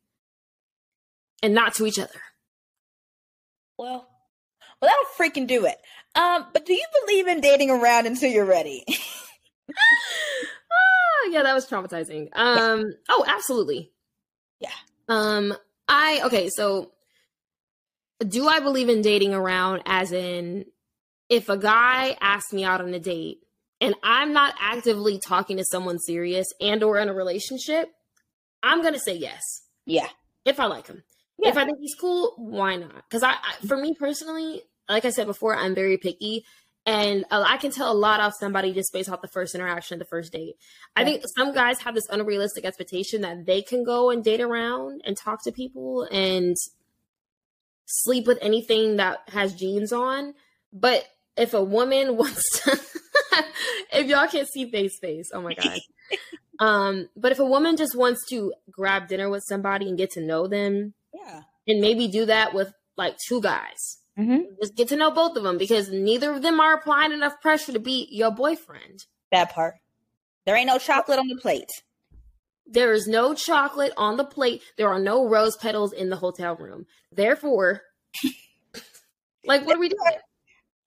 and 1.44 1.54
not 1.54 1.74
to 1.74 1.86
each 1.86 1.98
other 1.98 2.20
well 3.78 4.08
well 4.80 4.90
that'll 4.90 5.30
freaking 5.30 5.46
do 5.46 5.66
it 5.66 5.76
um 6.14 6.46
but 6.52 6.64
do 6.66 6.72
you 6.72 6.84
believe 7.04 7.26
in 7.28 7.40
dating 7.40 7.70
around 7.70 8.06
until 8.06 8.30
you're 8.30 8.44
ready 8.44 8.84
yeah, 11.30 11.42
that 11.42 11.54
was 11.54 11.66
traumatizing. 11.66 12.28
Um, 12.32 12.80
yeah. 12.80 12.92
oh, 13.08 13.24
absolutely. 13.26 13.90
Yeah. 14.60 14.70
Um, 15.08 15.54
I 15.88 16.22
okay, 16.24 16.48
so 16.54 16.92
do 18.26 18.48
I 18.48 18.60
believe 18.60 18.88
in 18.88 19.02
dating 19.02 19.34
around 19.34 19.82
as 19.86 20.12
in 20.12 20.66
if 21.28 21.48
a 21.48 21.56
guy 21.56 22.16
asks 22.20 22.52
me 22.52 22.64
out 22.64 22.80
on 22.80 22.94
a 22.94 23.00
date 23.00 23.38
and 23.80 23.94
I'm 24.02 24.32
not 24.32 24.54
actively 24.60 25.18
talking 25.26 25.56
to 25.58 25.64
someone 25.64 25.98
serious 25.98 26.46
and 26.60 26.82
or 26.82 26.98
in 26.98 27.08
a 27.08 27.14
relationship, 27.14 27.88
I'm 28.62 28.80
going 28.82 28.94
to 28.94 29.00
say 29.00 29.16
yes. 29.16 29.42
Yeah. 29.84 30.08
If 30.44 30.60
I 30.60 30.66
like 30.66 30.86
him. 30.86 31.02
Yeah. 31.38 31.50
If 31.50 31.56
I 31.56 31.64
think 31.64 31.78
he's 31.80 31.94
cool, 31.94 32.34
why 32.36 32.76
not? 32.76 33.08
Cuz 33.10 33.22
I, 33.22 33.32
I 33.32 33.66
for 33.66 33.76
me 33.76 33.94
personally, 33.98 34.62
like 34.88 35.04
I 35.04 35.10
said 35.10 35.26
before, 35.26 35.56
I'm 35.56 35.74
very 35.74 35.98
picky 35.98 36.44
and 36.86 37.24
I 37.30 37.56
can 37.56 37.70
tell 37.70 37.90
a 37.90 37.94
lot 37.94 38.20
of 38.20 38.34
somebody 38.38 38.72
just 38.72 38.92
based 38.92 39.08
off 39.08 39.22
the 39.22 39.28
first 39.28 39.54
interaction, 39.54 39.98
the 39.98 40.04
first 40.04 40.32
date. 40.32 40.56
Yeah. 40.58 41.02
I 41.02 41.04
think 41.04 41.22
some 41.34 41.54
guys 41.54 41.80
have 41.80 41.94
this 41.94 42.06
unrealistic 42.10 42.66
expectation 42.66 43.22
that 43.22 43.46
they 43.46 43.62
can 43.62 43.84
go 43.84 44.10
and 44.10 44.22
date 44.22 44.42
around 44.42 45.00
and 45.06 45.16
talk 45.16 45.42
to 45.44 45.52
people 45.52 46.06
and 46.10 46.56
sleep 47.86 48.26
with 48.26 48.38
anything 48.42 48.96
that 48.96 49.20
has 49.28 49.54
jeans 49.54 49.92
on. 49.92 50.34
But 50.72 51.06
if 51.38 51.54
a 51.54 51.64
woman 51.64 52.16
wants 52.18 52.60
to, 52.60 52.78
if 53.92 54.06
y'all 54.06 54.28
can't 54.28 54.48
see 54.48 54.70
face 54.70 54.98
face, 54.98 55.30
oh 55.32 55.40
my 55.40 55.54
god. 55.62 55.78
um, 56.58 57.08
but 57.16 57.32
if 57.32 57.38
a 57.38 57.46
woman 57.46 57.78
just 57.78 57.96
wants 57.96 58.28
to 58.28 58.52
grab 58.70 59.08
dinner 59.08 59.30
with 59.30 59.42
somebody 59.48 59.88
and 59.88 59.96
get 59.96 60.10
to 60.12 60.20
know 60.20 60.46
them, 60.48 60.92
and 61.66 61.80
maybe 61.80 62.08
do 62.08 62.26
that 62.26 62.54
with 62.54 62.72
like 62.96 63.16
two 63.28 63.40
guys, 63.40 63.98
mm-hmm. 64.18 64.42
just 64.60 64.76
get 64.76 64.88
to 64.88 64.96
know 64.96 65.10
both 65.10 65.36
of 65.36 65.42
them 65.42 65.58
because 65.58 65.90
neither 65.90 66.32
of 66.32 66.42
them 66.42 66.60
are 66.60 66.74
applying 66.74 67.12
enough 67.12 67.40
pressure 67.40 67.72
to 67.72 67.78
be 67.78 68.08
your 68.10 68.30
boyfriend. 68.30 69.04
That 69.32 69.52
part. 69.52 69.74
There 70.46 70.56
ain't 70.56 70.66
no 70.66 70.78
chocolate 70.78 71.18
on 71.18 71.28
the 71.28 71.36
plate. 71.36 71.70
There 72.66 72.92
is 72.92 73.06
no 73.06 73.34
chocolate 73.34 73.92
on 73.96 74.16
the 74.16 74.24
plate. 74.24 74.62
There 74.78 74.88
are 74.88 74.98
no 74.98 75.28
rose 75.28 75.56
petals 75.56 75.92
in 75.92 76.10
the 76.10 76.16
hotel 76.16 76.56
room. 76.56 76.86
Therefore, 77.12 77.82
like, 79.44 79.66
what 79.66 79.76
are 79.76 79.80
we 79.80 79.88
doing? 79.88 80.18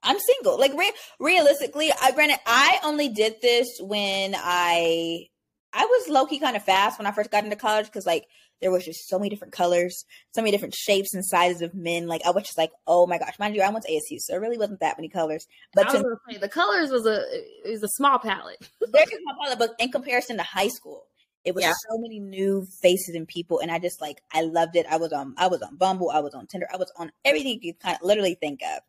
I'm 0.04 0.18
single. 0.20 0.60
Like 0.60 0.74
re- 0.74 0.94
realistically, 1.20 1.92
I 2.02 2.12
granted 2.12 2.40
I 2.46 2.80
only 2.84 3.10
did 3.10 3.36
this 3.42 3.68
when 3.82 4.36
I 4.38 5.28
I 5.74 5.86
was 5.86 6.10
low 6.10 6.26
key 6.26 6.40
kind 6.40 6.56
of 6.56 6.64
fast 6.64 6.98
when 6.98 7.06
I 7.06 7.12
first 7.12 7.32
got 7.32 7.44
into 7.44 7.56
college 7.56 7.88
because 7.88 8.06
like 8.06 8.26
there 8.62 8.72
was 8.72 8.86
just 8.86 9.08
so 9.08 9.18
many 9.18 9.30
different 9.30 9.54
colors, 9.54 10.06
so 10.34 10.42
many 10.42 10.52
different 10.52 10.74
shapes 10.74 11.14
and 11.14 11.26
sizes 11.26 11.62
of 11.62 11.74
men. 11.74 12.08
Like 12.08 12.22
I 12.26 12.32
was 12.32 12.44
just 12.44 12.58
like, 12.58 12.72
oh 12.86 13.08
my 13.08 13.18
gosh, 13.18 13.38
mind 13.40 13.56
you, 13.56 13.62
I 13.62 13.70
went 13.70 13.86
to 13.86 13.92
ASU, 13.92 14.20
so 14.20 14.36
it 14.36 14.42
really 14.42 14.58
wasn't 14.58 14.80
that 14.80 14.98
many 14.98 15.10
colors. 15.10 15.46
But 15.74 15.90
to, 15.90 16.04
say, 16.30 16.38
the 16.38 16.50
colors 16.50 16.90
was 16.90 17.06
a 17.06 17.22
it 17.66 17.72
was 17.72 17.84
a 17.84 17.90
small 17.90 18.20
palette. 18.20 18.58
very 18.88 19.06
small 19.06 19.36
palette, 19.44 19.60
but 19.60 19.76
in 19.80 19.92
comparison 19.92 20.38
to 20.38 20.44
high 20.44 20.70
school, 20.70 21.06
it 21.48 21.56
was 21.56 21.64
yeah. 21.64 21.72
so 21.90 21.98
many 21.98 22.20
new 22.20 22.68
faces 22.82 23.16
and 23.16 23.28
people, 23.28 23.60
and 23.60 23.72
I 23.72 23.80
just 23.80 24.02
like 24.02 24.22
I 24.34 24.42
loved 24.42 24.76
it. 24.76 24.86
I 24.90 24.98
was 24.98 25.14
on 25.14 25.34
I 25.38 25.48
was 25.48 25.62
on 25.62 25.78
Bumble, 25.78 26.10
I 26.10 26.20
was 26.20 26.34
on 26.34 26.48
Tinder, 26.48 26.68
I 26.74 26.78
was 26.78 26.92
on 26.98 27.12
everything 27.24 27.60
you 27.62 27.74
kind 27.74 27.96
of 27.96 28.06
literally 28.06 28.36
think 28.36 28.60
of. 28.64 28.82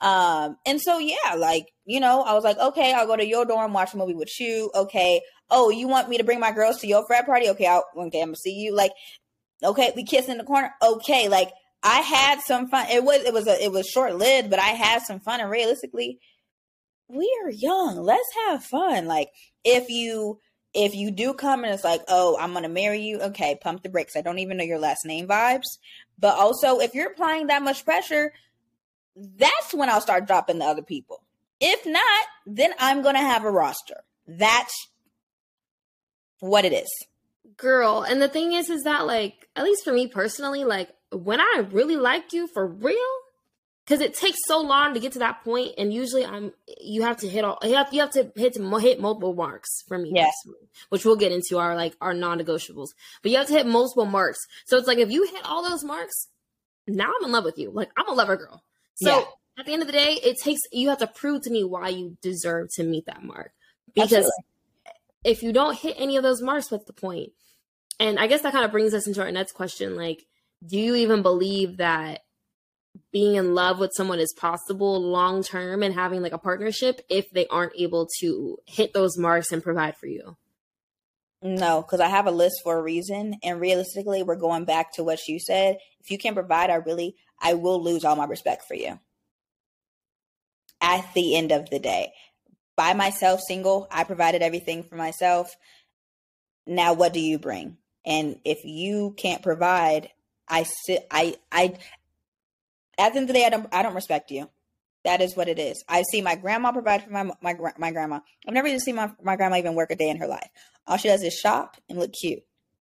Um, 0.00 0.56
and 0.66 0.80
so 0.80 0.98
yeah, 0.98 1.34
like 1.36 1.66
you 1.84 2.00
know, 2.00 2.22
I 2.22 2.34
was 2.34 2.44
like, 2.44 2.58
okay, 2.58 2.92
I'll 2.92 3.06
go 3.06 3.16
to 3.16 3.26
your 3.26 3.44
dorm, 3.44 3.72
watch 3.72 3.94
a 3.94 3.96
movie 3.96 4.14
with 4.14 4.28
you. 4.38 4.70
Okay, 4.74 5.20
oh, 5.50 5.70
you 5.70 5.88
want 5.88 6.08
me 6.08 6.18
to 6.18 6.24
bring 6.24 6.40
my 6.40 6.52
girls 6.52 6.80
to 6.80 6.86
your 6.86 7.06
frat 7.06 7.26
party? 7.26 7.48
Okay, 7.50 7.66
I'll, 7.66 7.84
okay, 7.96 8.20
I'm 8.20 8.28
gonna 8.28 8.36
see 8.36 8.54
you. 8.54 8.74
Like, 8.74 8.92
okay, 9.62 9.92
we 9.96 10.04
kiss 10.04 10.28
in 10.28 10.38
the 10.38 10.44
corner. 10.44 10.70
Okay, 10.82 11.28
like 11.28 11.50
I 11.82 12.00
had 12.00 12.40
some 12.40 12.68
fun. 12.68 12.86
It 12.90 13.04
was 13.04 13.22
it 13.24 13.32
was 13.32 13.46
a 13.46 13.62
it 13.62 13.72
was 13.72 13.86
short 13.86 14.16
lived, 14.16 14.50
but 14.50 14.58
I 14.58 14.70
had 14.70 15.02
some 15.02 15.20
fun. 15.20 15.40
And 15.40 15.50
realistically, 15.50 16.18
we 17.08 17.30
are 17.44 17.50
young. 17.50 17.96
Let's 17.96 18.28
have 18.46 18.64
fun. 18.64 19.06
Like 19.06 19.30
if 19.64 19.88
you 19.88 20.40
if 20.74 20.94
you 20.94 21.10
do 21.10 21.32
come 21.32 21.64
and 21.64 21.72
it's 21.72 21.84
like, 21.84 22.02
oh, 22.08 22.36
I'm 22.38 22.52
gonna 22.52 22.68
marry 22.68 23.00
you, 23.00 23.20
okay, 23.20 23.58
pump 23.60 23.82
the 23.82 23.88
brakes. 23.88 24.16
I 24.16 24.20
don't 24.20 24.40
even 24.40 24.58
know 24.58 24.64
your 24.64 24.78
last 24.78 25.06
name 25.06 25.26
vibes. 25.26 25.78
But 26.18 26.36
also, 26.36 26.80
if 26.80 26.94
you're 26.94 27.10
applying 27.10 27.46
that 27.46 27.62
much 27.62 27.84
pressure, 27.84 28.32
that's 29.16 29.72
when 29.72 29.88
I'll 29.88 30.00
start 30.00 30.26
dropping 30.26 30.58
the 30.58 30.66
other 30.66 30.82
people. 30.82 31.22
If 31.60 31.86
not, 31.86 32.24
then 32.46 32.72
I'm 32.78 33.02
gonna 33.02 33.20
have 33.20 33.44
a 33.44 33.50
roster. 33.50 34.02
That's 34.28 34.74
what 36.40 36.64
it 36.64 36.72
is. 36.72 36.90
Girl, 37.56 38.02
and 38.02 38.20
the 38.20 38.28
thing 38.28 38.52
is, 38.52 38.68
is 38.68 38.82
that 38.82 39.06
like, 39.06 39.48
at 39.56 39.64
least 39.64 39.84
for 39.84 39.92
me 39.92 40.06
personally, 40.06 40.64
like 40.64 40.90
when 41.10 41.40
I 41.40 41.66
really 41.70 41.96
liked 41.96 42.34
you 42.34 42.48
for 42.52 42.66
real, 42.66 42.98
because 43.86 44.00
it 44.00 44.14
takes 44.14 44.38
so 44.46 44.60
long 44.60 44.94
to 44.94 45.00
get 45.00 45.12
to 45.12 45.20
that 45.20 45.44
point, 45.44 45.72
and 45.78 45.94
usually 45.94 46.24
I'm 46.24 46.52
you 46.80 47.02
have 47.02 47.18
to 47.18 47.28
hit 47.28 47.44
all 47.44 47.58
you 47.62 47.74
have 47.76 47.92
you 47.92 48.00
have 48.00 48.10
to 48.10 48.30
hit 48.36 48.54
to 48.54 48.78
hit 48.78 49.00
multiple 49.00 49.34
marks 49.34 49.82
for 49.86 49.96
me, 49.96 50.12
yes. 50.14 50.32
which 50.88 51.04
we'll 51.04 51.16
get 51.16 51.32
into 51.32 51.58
our 51.58 51.76
like 51.76 51.94
our 52.00 52.12
non-negotiables. 52.12 52.88
But 53.22 53.30
you 53.30 53.38
have 53.38 53.46
to 53.46 53.52
hit 53.54 53.66
multiple 53.66 54.06
marks. 54.06 54.40
So 54.66 54.76
it's 54.76 54.88
like 54.88 54.98
if 54.98 55.10
you 55.10 55.24
hit 55.24 55.44
all 55.44 55.62
those 55.62 55.84
marks, 55.84 56.28
now 56.86 57.06
I'm 57.18 57.24
in 57.24 57.32
love 57.32 57.44
with 57.44 57.58
you. 57.58 57.70
Like 57.70 57.90
I'm 57.96 58.08
a 58.08 58.14
lover 58.14 58.36
girl. 58.36 58.62
So 58.96 59.18
yeah. 59.18 59.24
at 59.58 59.66
the 59.66 59.72
end 59.72 59.82
of 59.82 59.88
the 59.88 59.92
day, 59.92 60.18
it 60.22 60.36
takes 60.42 60.60
you 60.72 60.88
have 60.88 60.98
to 60.98 61.06
prove 61.06 61.42
to 61.42 61.50
me 61.50 61.64
why 61.64 61.88
you 61.88 62.16
deserve 62.22 62.68
to 62.74 62.84
meet 62.84 63.06
that 63.06 63.22
mark. 63.22 63.52
Because 63.94 64.12
Absolutely. 64.12 64.44
if 65.24 65.42
you 65.42 65.52
don't 65.52 65.78
hit 65.78 65.96
any 65.98 66.16
of 66.16 66.22
those 66.22 66.42
marks, 66.42 66.70
what's 66.70 66.84
the 66.84 66.92
point? 66.92 67.32
And 67.98 68.18
I 68.18 68.26
guess 68.26 68.42
that 68.42 68.52
kind 68.52 68.64
of 68.64 68.72
brings 68.72 68.92
us 68.92 69.06
into 69.06 69.22
our 69.22 69.32
next 69.32 69.52
question. 69.52 69.96
Like, 69.96 70.26
do 70.66 70.78
you 70.78 70.94
even 70.96 71.22
believe 71.22 71.78
that 71.78 72.20
being 73.12 73.36
in 73.36 73.54
love 73.54 73.78
with 73.78 73.92
someone 73.94 74.18
is 74.18 74.34
possible 74.34 75.00
long 75.00 75.42
term 75.42 75.82
and 75.82 75.94
having 75.94 76.22
like 76.22 76.32
a 76.32 76.38
partnership 76.38 77.00
if 77.08 77.30
they 77.30 77.46
aren't 77.46 77.78
able 77.78 78.08
to 78.20 78.58
hit 78.66 78.92
those 78.92 79.18
marks 79.18 79.52
and 79.52 79.62
provide 79.62 79.96
for 79.96 80.06
you? 80.06 80.36
No, 81.42 81.82
because 81.82 82.00
I 82.00 82.08
have 82.08 82.26
a 82.26 82.30
list 82.30 82.62
for 82.64 82.78
a 82.78 82.82
reason. 82.82 83.36
And 83.42 83.60
realistically, 83.60 84.22
we're 84.22 84.36
going 84.36 84.64
back 84.64 84.94
to 84.94 85.04
what 85.04 85.28
you 85.28 85.38
said. 85.38 85.76
If 86.00 86.10
you 86.10 86.18
can't 86.18 86.34
provide, 86.34 86.70
I 86.70 86.76
really, 86.76 87.16
I 87.40 87.54
will 87.54 87.82
lose 87.82 88.04
all 88.04 88.16
my 88.16 88.24
respect 88.24 88.64
for 88.66 88.74
you. 88.74 88.98
At 90.80 91.12
the 91.14 91.36
end 91.36 91.52
of 91.52 91.70
the 91.70 91.78
day, 91.78 92.12
by 92.76 92.92
myself, 92.92 93.40
single, 93.40 93.88
I 93.90 94.04
provided 94.04 94.42
everything 94.42 94.82
for 94.82 94.96
myself. 94.96 95.56
Now, 96.66 96.92
what 96.92 97.12
do 97.12 97.20
you 97.20 97.38
bring? 97.38 97.78
And 98.04 98.38
if 98.44 98.64
you 98.64 99.14
can't 99.16 99.42
provide, 99.42 100.10
I 100.48 100.64
sit, 100.64 101.06
I, 101.10 101.36
I, 101.50 101.74
at 102.98 103.12
the 103.12 103.18
end 103.18 103.24
of 103.24 103.26
the 103.28 103.32
day, 103.32 103.46
I 103.46 103.50
don't 103.50 103.68
I 103.72 103.82
don't 103.82 103.94
respect 103.94 104.30
you. 104.30 104.48
That 105.04 105.20
is 105.20 105.36
what 105.36 105.48
it 105.48 105.58
is. 105.58 105.84
I 105.88 106.02
see 106.02 106.20
my 106.20 106.34
grandma 106.34 106.72
provide 106.72 107.04
for 107.04 107.10
my 107.10 107.30
my 107.40 107.56
my 107.78 107.90
grandma. 107.90 108.20
I've 108.46 108.54
never 108.54 108.68
even 108.68 108.80
seen 108.80 108.96
my, 108.96 109.12
my 109.22 109.36
grandma 109.36 109.56
even 109.56 109.74
work 109.74 109.90
a 109.90 109.96
day 109.96 110.08
in 110.08 110.18
her 110.18 110.26
life. 110.26 110.48
All 110.86 110.96
she 110.96 111.08
does 111.08 111.22
is 111.22 111.34
shop 111.34 111.76
and 111.88 111.98
look 111.98 112.12
cute. 112.12 112.42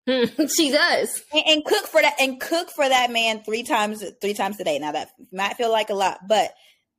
she 0.56 0.70
does, 0.70 1.22
and, 1.32 1.42
and, 1.48 1.64
cook 1.64 1.86
for 1.86 2.00
that 2.00 2.14
and 2.20 2.40
cook 2.40 2.70
for 2.70 2.88
that 2.88 3.10
man 3.10 3.42
three 3.42 3.64
times 3.64 4.04
three 4.20 4.34
times 4.34 4.60
a 4.60 4.64
day. 4.64 4.78
Now 4.78 4.92
that 4.92 5.10
might 5.32 5.56
feel 5.56 5.70
like 5.70 5.90
a 5.90 5.94
lot, 5.94 6.20
but 6.28 6.52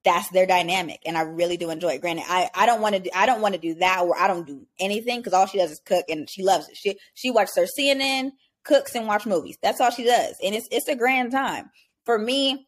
that's 0.03 0.29
their 0.29 0.45
dynamic, 0.45 0.99
and 1.05 1.17
I 1.17 1.21
really 1.21 1.57
do 1.57 1.69
enjoy 1.69 1.93
it. 1.93 2.01
Granted, 2.01 2.25
I 2.27 2.49
I 2.53 2.65
don't 2.65 2.81
want 2.81 2.95
to 2.95 3.01
do 3.01 3.09
I 3.15 3.25
don't 3.25 3.41
want 3.41 3.55
to 3.55 3.61
do 3.61 3.75
that 3.75 4.03
or 4.03 4.17
I 4.17 4.27
don't 4.27 4.45
do 4.45 4.67
anything 4.79 5.19
because 5.19 5.33
all 5.33 5.45
she 5.45 5.57
does 5.57 5.71
is 5.71 5.81
cook, 5.85 6.05
and 6.09 6.29
she 6.29 6.43
loves 6.43 6.67
it. 6.67 6.75
She 6.75 6.97
she 7.13 7.31
watches 7.31 7.55
her 7.55 7.65
CNN, 7.79 8.31
cooks, 8.65 8.93
and 8.93 9.07
watch 9.07 9.25
movies. 9.25 9.57
That's 9.61 9.79
all 9.79 9.91
she 9.91 10.03
does, 10.03 10.35
and 10.43 10.53
it's 10.53 10.67
it's 10.69 10.89
a 10.89 10.95
grand 10.95 11.31
time 11.31 11.69
for 12.03 12.17
me 12.17 12.67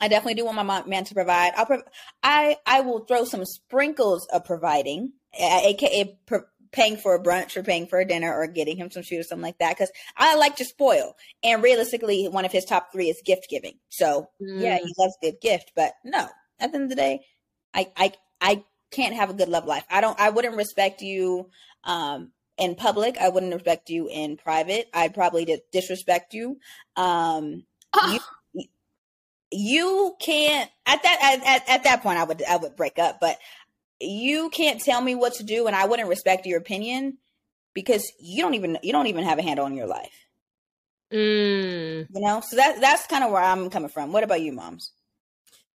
I 0.00 0.08
definitely 0.08 0.34
do 0.34 0.44
want 0.44 0.56
my 0.66 0.84
man 0.84 1.04
to 1.04 1.14
provide. 1.14 1.52
I'll 1.56 1.82
I 2.22 2.56
I 2.66 2.80
will 2.80 3.04
throw 3.04 3.24
some 3.24 3.44
sprinkles 3.44 4.26
of 4.32 4.44
providing, 4.44 5.12
aka 5.38 6.18
pro- 6.26 6.44
paying 6.74 6.96
for 6.96 7.14
a 7.14 7.22
brunch 7.22 7.56
or 7.56 7.62
paying 7.62 7.86
for 7.86 8.00
a 8.00 8.04
dinner 8.06 8.34
or 8.34 8.46
getting 8.48 8.76
him 8.76 8.90
some 8.90 9.02
shoes 9.02 9.20
or 9.20 9.28
something 9.28 9.44
like 9.44 9.58
that 9.58 9.70
because 9.70 9.92
I 10.16 10.34
like 10.34 10.56
to 10.56 10.64
spoil. 10.64 11.16
And 11.42 11.62
realistically, 11.62 12.26
one 12.26 12.44
of 12.44 12.52
his 12.52 12.64
top 12.64 12.92
three 12.92 13.08
is 13.08 13.22
gift 13.24 13.46
giving. 13.48 13.78
So 13.88 14.28
mm. 14.42 14.60
yeah, 14.60 14.78
he 14.78 14.92
loves 14.98 15.16
a 15.22 15.30
good 15.30 15.40
gift, 15.40 15.72
but 15.76 15.92
no, 16.04 16.26
at 16.58 16.72
the 16.72 16.76
end 16.76 16.84
of 16.84 16.88
the 16.90 16.96
day, 16.96 17.24
I 17.72 17.90
I 17.96 18.12
I 18.40 18.64
can't 18.90 19.14
have 19.14 19.30
a 19.30 19.34
good 19.34 19.48
love 19.48 19.66
life. 19.66 19.84
I 19.88 20.00
don't. 20.00 20.18
I 20.20 20.30
wouldn't 20.30 20.56
respect 20.56 21.00
you. 21.00 21.48
Um, 21.84 22.32
in 22.56 22.76
public, 22.76 23.18
I 23.18 23.30
wouldn't 23.30 23.52
respect 23.52 23.90
you 23.90 24.08
in 24.08 24.36
private. 24.36 24.88
I'd 24.94 25.12
probably 25.12 25.60
disrespect 25.72 26.34
you. 26.34 26.58
Um, 26.96 27.64
you 28.10 28.20
you 29.50 30.16
can't 30.20 30.70
at 30.86 31.02
that 31.02 31.40
at, 31.44 31.68
at 31.68 31.84
that 31.84 32.02
point 32.02 32.18
I 32.18 32.24
would 32.24 32.42
I 32.48 32.56
would 32.56 32.76
break 32.76 32.98
up, 32.98 33.18
but 33.20 33.38
you 34.04 34.50
can't 34.50 34.80
tell 34.80 35.00
me 35.00 35.14
what 35.14 35.34
to 35.34 35.44
do 35.44 35.66
and 35.66 35.74
I 35.74 35.86
wouldn't 35.86 36.08
respect 36.08 36.46
your 36.46 36.58
opinion 36.58 37.18
because 37.74 38.10
you 38.20 38.42
don't 38.42 38.54
even 38.54 38.78
you 38.82 38.92
don't 38.92 39.08
even 39.08 39.24
have 39.24 39.38
a 39.38 39.42
handle 39.42 39.66
on 39.66 39.74
your 39.74 39.86
life. 39.86 40.26
Mm. 41.12 42.06
You 42.12 42.20
know? 42.20 42.42
So 42.46 42.56
that 42.56 42.80
that's 42.80 43.06
kind 43.06 43.24
of 43.24 43.30
where 43.30 43.42
I'm 43.42 43.70
coming 43.70 43.88
from. 43.88 44.12
What 44.12 44.24
about 44.24 44.40
you, 44.40 44.52
moms? 44.52 44.92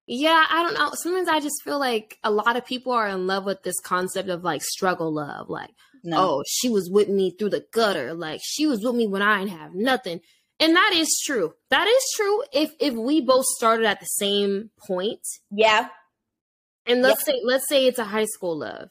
Yeah, 0.07 0.45
I 0.49 0.63
don't 0.63 0.73
know. 0.73 0.91
Sometimes 0.93 1.27
I 1.27 1.41
just 1.41 1.61
feel 1.63 1.79
like 1.79 2.17
a 2.23 2.31
lot 2.31 2.55
of 2.55 2.65
people 2.65 2.93
are 2.93 3.09
in 3.09 3.27
love 3.27 3.43
with 3.43 3.63
this 3.63 3.79
concept 3.81 4.29
of 4.29 4.43
like 4.43 4.63
struggle 4.63 5.13
love. 5.13 5.49
Like, 5.49 5.71
no. 6.03 6.17
oh, 6.17 6.43
she 6.47 6.69
was 6.69 6.89
with 6.89 7.09
me 7.09 7.31
through 7.31 7.49
the 7.49 7.65
gutter. 7.73 8.13
Like, 8.13 8.39
she 8.41 8.65
was 8.65 8.83
with 8.83 8.95
me 8.95 9.05
when 9.05 9.21
I 9.21 9.39
didn't 9.39 9.59
have 9.59 9.75
nothing. 9.75 10.21
And 10.61 10.75
that 10.75 10.91
is 10.93 11.21
true. 11.25 11.53
That 11.69 11.87
is 11.87 12.13
true 12.15 12.43
if 12.53 12.71
if 12.79 12.93
we 12.93 13.21
both 13.21 13.45
started 13.45 13.85
at 13.85 13.99
the 13.99 14.05
same 14.05 14.71
point. 14.87 15.21
Yeah. 15.51 15.89
And 16.87 17.01
let's 17.01 17.25
say 17.25 17.41
let's 17.43 17.67
say 17.67 17.85
it's 17.85 17.99
a 17.99 18.05
high 18.05 18.25
school 18.25 18.57
love. 18.57 18.89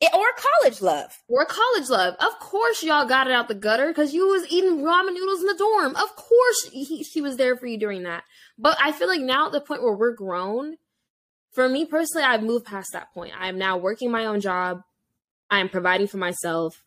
It 0.00 0.12
or 0.12 0.26
college 0.36 0.82
love. 0.82 1.16
Or 1.28 1.46
college 1.46 1.88
love. 1.88 2.14
Of 2.20 2.38
course, 2.38 2.82
y'all 2.82 3.06
got 3.06 3.28
it 3.28 3.32
out 3.32 3.48
the 3.48 3.54
gutter 3.54 3.88
because 3.88 4.12
you 4.12 4.28
was 4.28 4.46
eating 4.50 4.82
ramen 4.82 5.14
noodles 5.14 5.40
in 5.40 5.46
the 5.46 5.54
dorm. 5.56 5.96
Of 5.96 6.16
course, 6.16 6.68
he, 6.70 7.02
she 7.02 7.22
was 7.22 7.36
there 7.36 7.56
for 7.56 7.66
you 7.66 7.78
during 7.78 8.02
that. 8.02 8.24
But 8.58 8.76
I 8.80 8.92
feel 8.92 9.08
like 9.08 9.22
now 9.22 9.46
at 9.46 9.52
the 9.52 9.60
point 9.60 9.82
where 9.82 9.96
we're 9.96 10.12
grown, 10.12 10.76
for 11.52 11.66
me 11.66 11.86
personally, 11.86 12.26
I've 12.26 12.42
moved 12.42 12.66
past 12.66 12.90
that 12.92 13.12
point. 13.14 13.32
I 13.38 13.48
am 13.48 13.56
now 13.56 13.78
working 13.78 14.10
my 14.10 14.26
own 14.26 14.40
job. 14.40 14.82
I 15.50 15.60
am 15.60 15.70
providing 15.70 16.08
for 16.08 16.18
myself. 16.18 16.82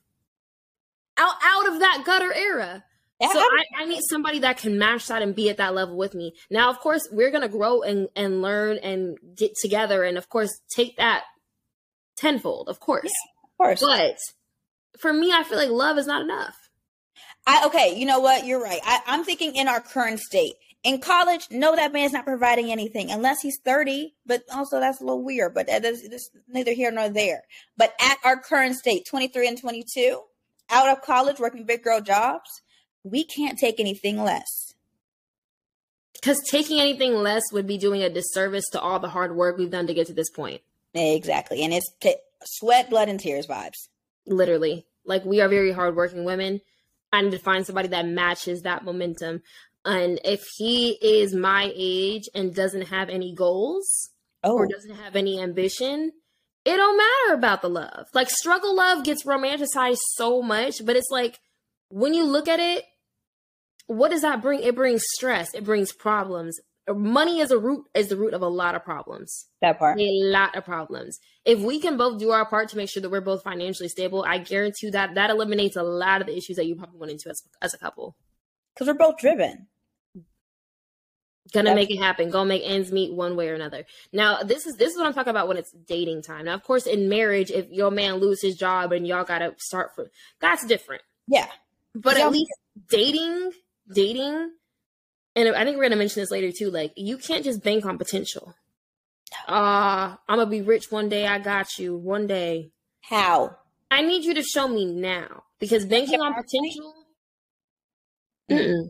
Out 1.17 1.35
out 1.43 1.67
of 1.67 1.79
that 1.79 2.03
gutter 2.05 2.31
era. 2.31 2.83
Yeah, 3.19 3.33
so 3.33 3.39
I, 3.39 3.63
I, 3.79 3.85
need 3.85 4.01
somebody 4.09 4.39
that 4.39 4.59
can 4.59 4.77
match 4.77 5.07
that 5.07 5.21
and 5.21 5.35
be 5.35 5.49
at 5.49 5.57
that 5.57 5.75
level 5.75 5.97
with 5.97 6.15
me. 6.15 6.33
Now, 6.49 6.69
of 6.69 6.79
course, 6.79 7.07
we're 7.11 7.31
gonna 7.31 7.49
grow 7.49 7.81
and 7.81 8.07
and 8.15 8.41
learn 8.41 8.77
and 8.77 9.17
get 9.35 9.55
together, 9.61 10.03
and 10.03 10.17
of 10.17 10.29
course, 10.29 10.61
take 10.73 10.95
that 10.97 11.23
tenfold. 12.15 12.69
Of 12.69 12.79
course, 12.79 13.11
yeah, 13.11 13.43
of 13.43 13.57
course. 13.57 13.81
But 13.81 14.99
for 15.01 15.11
me, 15.11 15.33
I 15.33 15.43
feel 15.43 15.57
like 15.57 15.69
love 15.69 15.97
is 15.97 16.07
not 16.07 16.21
enough. 16.21 16.55
I 17.45 17.65
okay, 17.65 17.97
you 17.97 18.05
know 18.05 18.19
what? 18.19 18.45
You're 18.45 18.63
right. 18.63 18.79
I, 18.83 19.01
I'm 19.07 19.25
thinking 19.25 19.55
in 19.55 19.67
our 19.67 19.81
current 19.81 20.19
state. 20.19 20.53
In 20.83 21.01
college, 21.01 21.47
no, 21.51 21.75
that 21.75 21.91
man's 21.91 22.13
not 22.13 22.23
providing 22.23 22.71
anything 22.71 23.11
unless 23.11 23.41
he's 23.41 23.59
30, 23.65 24.13
but 24.25 24.43
also 24.53 24.79
that's 24.79 25.01
a 25.01 25.03
little 25.03 25.25
weird, 25.25 25.53
but 25.53 25.67
that's, 25.67 26.07
that's 26.07 26.29
neither 26.47 26.71
here 26.71 26.89
nor 26.89 27.09
there. 27.09 27.43
But 27.75 27.93
at 27.99 28.17
our 28.23 28.39
current 28.39 28.77
state, 28.77 29.05
23 29.09 29.49
and 29.49 29.59
22, 29.59 30.21
out 30.69 30.87
of 30.87 31.01
college 31.01 31.37
working 31.37 31.65
big 31.65 31.83
girl 31.83 31.99
jobs, 31.99 32.61
we 33.03 33.23
can't 33.23 33.57
take 33.57 33.79
anything 33.79 34.21
less. 34.21 34.73
Because 36.13 36.41
taking 36.49 36.79
anything 36.79 37.15
less 37.15 37.43
would 37.53 37.67
be 37.67 37.77
doing 37.77 38.03
a 38.03 38.09
disservice 38.09 38.65
to 38.71 38.81
all 38.81 38.99
the 38.99 39.09
hard 39.09 39.35
work 39.35 39.57
we've 39.57 39.71
done 39.71 39.87
to 39.87 39.93
get 39.93 40.07
to 40.07 40.13
this 40.13 40.29
point. 40.29 40.61
Exactly. 40.93 41.63
And 41.63 41.73
it's 41.73 41.89
t- 42.01 42.15
sweat, 42.43 42.89
blood, 42.89 43.09
and 43.09 43.19
tears 43.19 43.47
vibes. 43.47 43.87
Literally. 44.25 44.85
Like 45.05 45.23
we 45.23 45.39
are 45.41 45.47
very 45.47 45.71
hardworking 45.71 46.25
women. 46.25 46.61
I 47.11 47.21
need 47.21 47.31
to 47.31 47.39
find 47.39 47.65
somebody 47.65 47.87
that 47.89 48.05
matches 48.05 48.61
that 48.61 48.83
momentum. 48.83 49.41
And 49.85 50.19
if 50.25 50.43
he 50.57 50.91
is 51.01 51.33
my 51.33 51.71
age 51.73 52.23
and 52.35 52.53
doesn't 52.53 52.87
have 52.87 53.09
any 53.09 53.33
goals 53.33 54.09
oh. 54.43 54.53
or 54.55 54.67
doesn't 54.67 54.95
have 54.95 55.15
any 55.15 55.41
ambition, 55.41 56.11
it 56.65 56.75
don't 56.75 56.97
matter 56.97 57.33
about 57.33 57.61
the 57.61 57.69
love. 57.69 58.07
Like 58.13 58.29
struggle 58.29 58.75
love 58.75 59.05
gets 59.05 59.25
romanticized 59.25 59.99
so 60.15 60.41
much, 60.41 60.85
but 60.85 60.95
it's 60.95 61.09
like 61.09 61.39
when 61.89 62.13
you 62.13 62.25
look 62.25 62.47
at 62.47 62.59
it, 62.59 62.85
what 63.87 64.09
does 64.09 64.21
that 64.21 64.41
bring? 64.41 64.61
It 64.61 64.75
brings 64.75 65.03
stress. 65.15 65.53
It 65.53 65.63
brings 65.63 65.91
problems. 65.91 66.59
Money 66.87 67.39
is 67.39 67.51
a 67.51 67.57
root 67.57 67.85
is 67.93 68.07
the 68.07 68.15
root 68.15 68.33
of 68.33 68.41
a 68.41 68.47
lot 68.47 68.73
of 68.75 68.83
problems. 68.83 69.47
That 69.61 69.77
part. 69.77 69.99
A 69.99 70.09
lot 70.23 70.55
of 70.55 70.65
problems. 70.65 71.19
If 71.45 71.59
we 71.59 71.79
can 71.79 71.97
both 71.97 72.19
do 72.19 72.31
our 72.31 72.45
part 72.45 72.69
to 72.69 72.77
make 72.77 72.89
sure 72.89 73.01
that 73.01 73.09
we're 73.09 73.21
both 73.21 73.43
financially 73.43 73.89
stable, 73.89 74.23
I 74.27 74.39
guarantee 74.39 74.87
you 74.87 74.91
that 74.91 75.15
that 75.15 75.29
eliminates 75.29 75.75
a 75.75 75.83
lot 75.83 76.21
of 76.21 76.27
the 76.27 76.35
issues 76.35 76.55
that 76.57 76.65
you 76.65 76.75
probably 76.75 76.99
went 76.99 77.11
into 77.11 77.29
as, 77.29 77.43
as 77.61 77.73
a 77.73 77.77
couple. 77.77 78.15
Because 78.73 78.87
we're 78.87 78.93
both 78.93 79.17
driven. 79.17 79.67
Gonna 81.51 81.73
make 81.73 81.89
it 81.89 81.97
happen. 81.97 82.29
Gonna 82.29 82.49
make 82.49 82.61
ends 82.63 82.91
meet 82.91 83.11
one 83.11 83.35
way 83.35 83.49
or 83.49 83.55
another. 83.55 83.85
Now, 84.13 84.43
this 84.43 84.67
is 84.67 84.75
this 84.75 84.91
is 84.91 84.97
what 84.97 85.07
I'm 85.07 85.13
talking 85.13 85.31
about 85.31 85.47
when 85.47 85.57
it's 85.57 85.71
dating 85.71 86.21
time. 86.21 86.45
Now, 86.45 86.53
of 86.53 86.63
course, 86.63 86.85
in 86.85 87.09
marriage, 87.09 87.49
if 87.49 87.69
your 87.71 87.89
man 87.89 88.15
loses 88.15 88.43
his 88.43 88.55
job 88.55 88.91
and 88.91 89.07
y'all 89.07 89.23
gotta 89.23 89.55
start 89.57 89.95
from 89.95 90.07
that's 90.39 90.65
different. 90.65 91.01
Yeah. 91.27 91.47
But 92.01 92.17
at 92.17 92.31
least 92.31 92.51
dating, 92.89 93.51
dating, 93.93 94.51
and 95.35 95.55
I 95.55 95.63
think 95.63 95.77
we're 95.77 95.83
gonna 95.83 95.95
mention 95.95 96.21
this 96.21 96.31
later 96.31 96.51
too. 96.51 96.71
Like, 96.71 96.93
you 96.95 97.17
can't 97.17 97.43
just 97.43 97.63
bank 97.63 97.85
on 97.85 97.97
potential. 97.97 98.53
Uh, 99.47 100.15
I'm 100.27 100.37
gonna 100.37 100.45
be 100.47 100.61
rich 100.61 100.91
one 100.91 101.09
day. 101.09 101.27
I 101.27 101.39
got 101.39 101.77
you 101.77 101.95
one 101.95 102.27
day. 102.27 102.71
How? 103.01 103.57
I 103.91 104.01
need 104.01 104.23
you 104.23 104.33
to 104.35 104.43
show 104.43 104.67
me 104.67 104.85
now 104.85 105.43
because 105.59 105.85
banking 105.85 106.21
on 106.21 106.33
potential. 106.33 106.93
Mm-mm. 108.49 108.89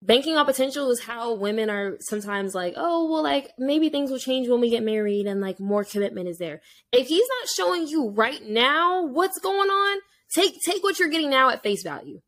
Banking 0.00 0.36
on 0.36 0.46
potential 0.46 0.90
is 0.90 1.00
how 1.00 1.34
women 1.34 1.70
are 1.70 1.96
sometimes 2.00 2.54
like, 2.54 2.74
oh, 2.76 3.10
well, 3.10 3.22
like 3.22 3.50
maybe 3.58 3.88
things 3.88 4.10
will 4.10 4.18
change 4.18 4.48
when 4.48 4.60
we 4.60 4.70
get 4.70 4.84
married 4.84 5.26
and 5.26 5.40
like 5.40 5.58
more 5.58 5.84
commitment 5.84 6.28
is 6.28 6.38
there. 6.38 6.60
If 6.92 7.08
he's 7.08 7.26
not 7.40 7.48
showing 7.48 7.88
you 7.88 8.10
right 8.10 8.42
now 8.46 9.06
what's 9.06 9.40
going 9.40 9.70
on, 9.70 9.98
take 10.32 10.54
take 10.64 10.82
what 10.82 10.98
you're 10.98 11.08
getting 11.08 11.30
now 11.30 11.50
at 11.50 11.62
face 11.62 11.82
value. 11.82 12.20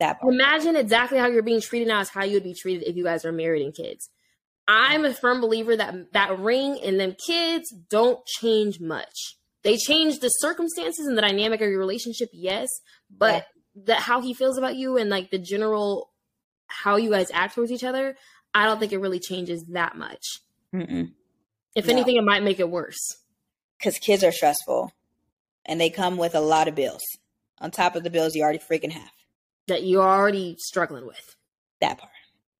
That 0.00 0.20
part. 0.20 0.32
Imagine 0.32 0.76
exactly 0.76 1.18
how 1.18 1.26
you're 1.28 1.42
being 1.42 1.60
treated 1.60 1.88
now 1.88 2.00
is 2.00 2.08
how 2.08 2.24
you 2.24 2.34
would 2.34 2.44
be 2.44 2.54
treated 2.54 2.88
if 2.88 2.96
you 2.96 3.04
guys 3.04 3.24
are 3.24 3.32
married 3.32 3.62
and 3.62 3.74
kids. 3.74 4.10
I'm 4.66 5.04
a 5.04 5.12
firm 5.12 5.40
believer 5.40 5.76
that 5.76 6.12
that 6.12 6.38
ring 6.38 6.78
and 6.82 6.98
them 6.98 7.14
kids 7.26 7.70
don't 7.90 8.24
change 8.26 8.80
much. 8.80 9.36
They 9.62 9.76
change 9.76 10.20
the 10.20 10.28
circumstances 10.28 11.06
and 11.06 11.16
the 11.16 11.22
dynamic 11.22 11.60
of 11.60 11.68
your 11.68 11.78
relationship, 11.78 12.30
yes, 12.32 12.68
but 13.10 13.46
yeah. 13.74 13.82
that 13.86 14.00
how 14.00 14.20
he 14.20 14.34
feels 14.34 14.58
about 14.58 14.76
you 14.76 14.96
and 14.96 15.10
like 15.10 15.30
the 15.30 15.38
general 15.38 16.10
how 16.66 16.96
you 16.96 17.10
guys 17.10 17.30
act 17.32 17.54
towards 17.54 17.70
each 17.70 17.84
other, 17.84 18.16
I 18.52 18.64
don't 18.64 18.80
think 18.80 18.92
it 18.92 18.98
really 18.98 19.20
changes 19.20 19.64
that 19.72 19.96
much. 19.96 20.24
Mm-mm. 20.74 21.12
If 21.74 21.86
no. 21.86 21.92
anything, 21.92 22.16
it 22.16 22.24
might 22.24 22.42
make 22.42 22.58
it 22.58 22.70
worse. 22.70 23.18
Because 23.78 23.98
kids 23.98 24.24
are 24.24 24.32
stressful, 24.32 24.92
and 25.66 25.80
they 25.80 25.90
come 25.90 26.16
with 26.16 26.34
a 26.34 26.40
lot 26.40 26.68
of 26.68 26.74
bills 26.74 27.02
on 27.58 27.70
top 27.70 27.96
of 27.96 28.02
the 28.02 28.10
bills 28.10 28.34
you 28.34 28.42
already 28.42 28.58
freaking 28.58 28.92
have 28.92 29.10
that 29.68 29.84
you're 29.84 30.02
already 30.02 30.56
struggling 30.58 31.06
with. 31.06 31.36
That 31.80 31.98
part. 31.98 32.12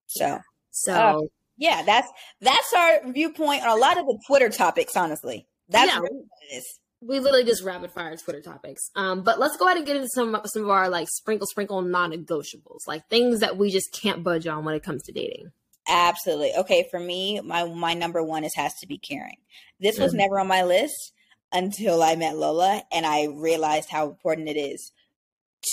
So, 0.07 0.41
so 0.71 0.93
uh, 0.93 1.21
yeah, 1.57 1.83
that's 1.85 2.09
that's 2.41 2.73
our 2.73 3.13
viewpoint 3.13 3.63
on 3.63 3.71
a 3.71 3.81
lot 3.81 3.99
of 3.99 4.07
the 4.07 4.19
Twitter 4.27 4.49
topics. 4.49 4.97
Honestly, 4.97 5.47
that's 5.69 5.93
yeah, 5.93 6.01
what 6.01 6.11
it 6.11 6.57
is. 6.57 6.81
We 7.01 7.21
literally 7.21 7.45
just 7.45 7.63
rapid 7.63 7.91
fire 7.93 8.17
Twitter 8.17 8.41
topics. 8.41 8.91
Um, 8.97 9.23
but 9.23 9.39
let's 9.39 9.57
go 9.57 9.67
ahead 9.67 9.77
and 9.77 9.87
get 9.87 9.97
into 9.97 10.09
some 10.09 10.41
some 10.47 10.63
of 10.65 10.71
our 10.71 10.89
like 10.89 11.09
sprinkle 11.09 11.47
sprinkle 11.47 11.83
non-negotiables, 11.83 12.87
like 12.87 13.09
things 13.09 13.41
that 13.41 13.57
we 13.57 13.71
just 13.71 13.93
can't 13.93 14.25
budge 14.25 14.47
on 14.47 14.65
when 14.65 14.75
it 14.75 14.83
comes 14.83 15.03
to 15.05 15.13
dating. 15.13 15.53
Absolutely. 15.87 16.53
Okay, 16.55 16.87
for 16.91 16.99
me, 16.99 17.41
my 17.41 17.65
my 17.65 17.95
number 17.95 18.23
one 18.23 18.45
is 18.45 18.55
has 18.57 18.75
to 18.81 18.87
be 18.87 18.99
caring. 18.99 19.37
This 19.81 19.99
was 19.99 20.13
mm-hmm. 20.13 20.19
never 20.19 20.41
on 20.41 20.49
my 20.49 20.63
list 20.65 21.13
until 21.53 22.03
I 22.03 22.17
met 22.17 22.37
Lola 22.37 22.83
and 22.91 23.07
I 23.07 23.27
realized 23.27 23.89
how 23.89 24.09
important 24.09 24.49
it 24.49 24.59
is 24.59 24.93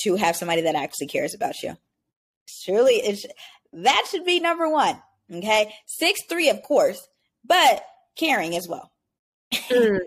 to 0.03 0.15
have 0.15 0.35
somebody 0.35 0.61
that 0.61 0.75
actually 0.75 1.07
cares 1.07 1.33
about 1.33 1.61
you. 1.63 1.77
Surely 2.47 2.95
it's 2.95 3.25
that 3.73 4.05
should 4.09 4.25
be 4.25 4.39
number 4.39 4.69
one. 4.69 5.01
Okay. 5.33 5.73
Six 5.85 6.21
three, 6.27 6.49
of 6.49 6.61
course, 6.63 6.99
but 7.45 7.83
caring 8.17 8.55
as 8.55 8.67
well. 8.67 8.91
Mm. 9.53 9.99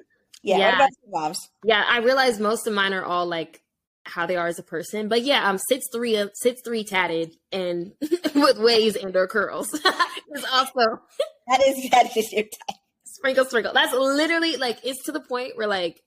yeah. 0.42 0.56
yeah. 0.58 0.66
What 0.66 0.74
about 0.74 0.90
moms? 1.08 1.50
Yeah, 1.64 1.84
I 1.88 1.98
realize 1.98 2.38
most 2.38 2.66
of 2.66 2.74
mine 2.74 2.92
are 2.92 3.04
all 3.04 3.26
like 3.26 3.62
how 4.04 4.26
they 4.26 4.36
are 4.36 4.46
as 4.46 4.58
a 4.58 4.62
person. 4.62 5.08
But 5.08 5.22
yeah, 5.22 5.48
I'm 5.48 5.58
six 5.58 5.86
three 5.92 6.16
uh, 6.16 6.28
six 6.34 6.60
three 6.62 6.84
tatted 6.84 7.34
and 7.52 7.92
with 8.34 8.58
waves 8.58 8.96
and 8.96 9.16
or 9.16 9.26
curls. 9.26 9.68
it's 9.74 10.52
also 10.52 11.00
that 11.48 11.62
is 11.66 11.90
that 11.90 12.16
is 12.16 12.32
your 12.32 12.44
type. 12.44 12.78
Sprinkle 13.06 13.44
sprinkle. 13.44 13.72
That's 13.72 13.92
literally 13.92 14.56
like 14.56 14.78
it's 14.84 15.04
to 15.04 15.12
the 15.12 15.20
point 15.20 15.56
where 15.56 15.68
like 15.68 16.02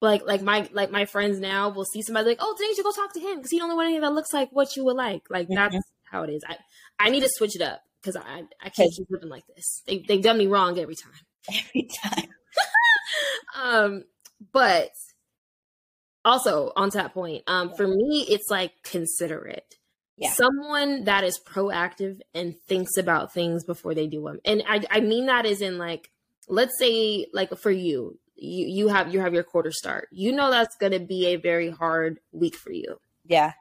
like 0.00 0.26
like 0.26 0.42
my 0.42 0.68
like 0.72 0.90
my 0.90 1.04
friends 1.04 1.40
now 1.40 1.70
will 1.70 1.84
see 1.84 2.02
somebody 2.02 2.28
like, 2.28 2.38
oh, 2.40 2.54
Denise, 2.58 2.78
you 2.78 2.84
go 2.84 2.92
talk 2.92 3.12
to 3.14 3.20
him 3.20 3.36
because 3.36 3.50
he's 3.50 3.60
the 3.60 3.64
only 3.64 3.76
one 3.76 4.00
that 4.00 4.12
looks 4.12 4.32
like 4.32 4.50
what 4.50 4.76
you 4.76 4.84
would 4.84 4.96
like. 4.96 5.22
Like 5.28 5.48
mm-hmm. 5.48 5.54
that's 5.54 5.76
how 6.04 6.22
it 6.22 6.30
is. 6.30 6.42
I 6.48 6.56
I 6.98 7.10
need 7.10 7.22
to 7.22 7.28
switch 7.30 7.56
it 7.56 7.62
up 7.62 7.82
because 8.00 8.16
I 8.16 8.42
I 8.62 8.68
can't 8.68 8.92
keep 8.92 9.08
living 9.10 9.28
like 9.28 9.46
this. 9.54 9.82
They 9.86 9.98
they've 10.06 10.22
done 10.22 10.38
me 10.38 10.46
wrong 10.46 10.78
every 10.78 10.96
time. 10.96 11.12
Every 11.50 11.88
time. 12.04 12.28
um, 13.62 14.04
but 14.52 14.90
also 16.24 16.72
on 16.76 16.90
that 16.90 17.14
point, 17.14 17.42
um, 17.46 17.70
yeah. 17.70 17.74
for 17.74 17.86
me, 17.88 18.26
it's 18.28 18.50
like 18.50 18.72
considerate. 18.82 19.76
Yeah. 20.18 20.32
Someone 20.32 21.04
that 21.04 21.24
is 21.24 21.40
proactive 21.40 22.20
and 22.34 22.54
thinks 22.66 22.96
about 22.96 23.32
things 23.32 23.64
before 23.64 23.94
they 23.94 24.08
do 24.08 24.24
them. 24.24 24.40
And 24.44 24.62
I, 24.68 24.82
I 24.90 25.00
mean 25.00 25.26
that 25.26 25.46
is 25.46 25.62
in 25.62 25.78
like, 25.78 26.10
let's 26.48 26.76
say 26.78 27.26
like 27.32 27.56
for 27.56 27.70
you, 27.70 28.18
you 28.38 28.66
you 28.66 28.88
have 28.88 29.12
you 29.12 29.20
have 29.20 29.34
your 29.34 29.42
quarter 29.42 29.72
start. 29.72 30.08
You 30.12 30.32
know 30.32 30.50
that's 30.50 30.76
going 30.76 30.92
to 30.92 31.00
be 31.00 31.26
a 31.26 31.36
very 31.36 31.70
hard 31.70 32.20
week 32.32 32.56
for 32.56 32.72
you. 32.72 33.00
Yeah. 33.24 33.52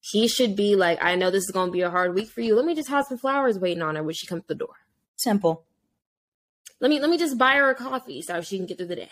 He 0.00 0.28
should 0.28 0.54
be 0.54 0.76
like, 0.76 1.02
I 1.02 1.16
know 1.16 1.30
this 1.30 1.44
is 1.44 1.50
going 1.50 1.68
to 1.68 1.72
be 1.72 1.82
a 1.82 1.90
hard 1.90 2.14
week 2.14 2.30
for 2.30 2.40
you. 2.40 2.54
Let 2.54 2.64
me 2.64 2.74
just 2.74 2.88
have 2.88 3.06
some 3.08 3.18
flowers 3.18 3.58
waiting 3.58 3.82
on 3.82 3.96
her 3.96 4.02
when 4.02 4.14
she 4.14 4.26
comes 4.26 4.42
to 4.42 4.48
the 4.48 4.54
door. 4.54 4.74
Simple. 5.16 5.64
Let 6.80 6.90
me 6.90 7.00
let 7.00 7.10
me 7.10 7.18
just 7.18 7.38
buy 7.38 7.56
her 7.56 7.70
a 7.70 7.74
coffee 7.74 8.22
so 8.22 8.40
she 8.40 8.56
can 8.56 8.66
get 8.66 8.78
through 8.78 8.86
the 8.86 8.96
day. 8.96 9.10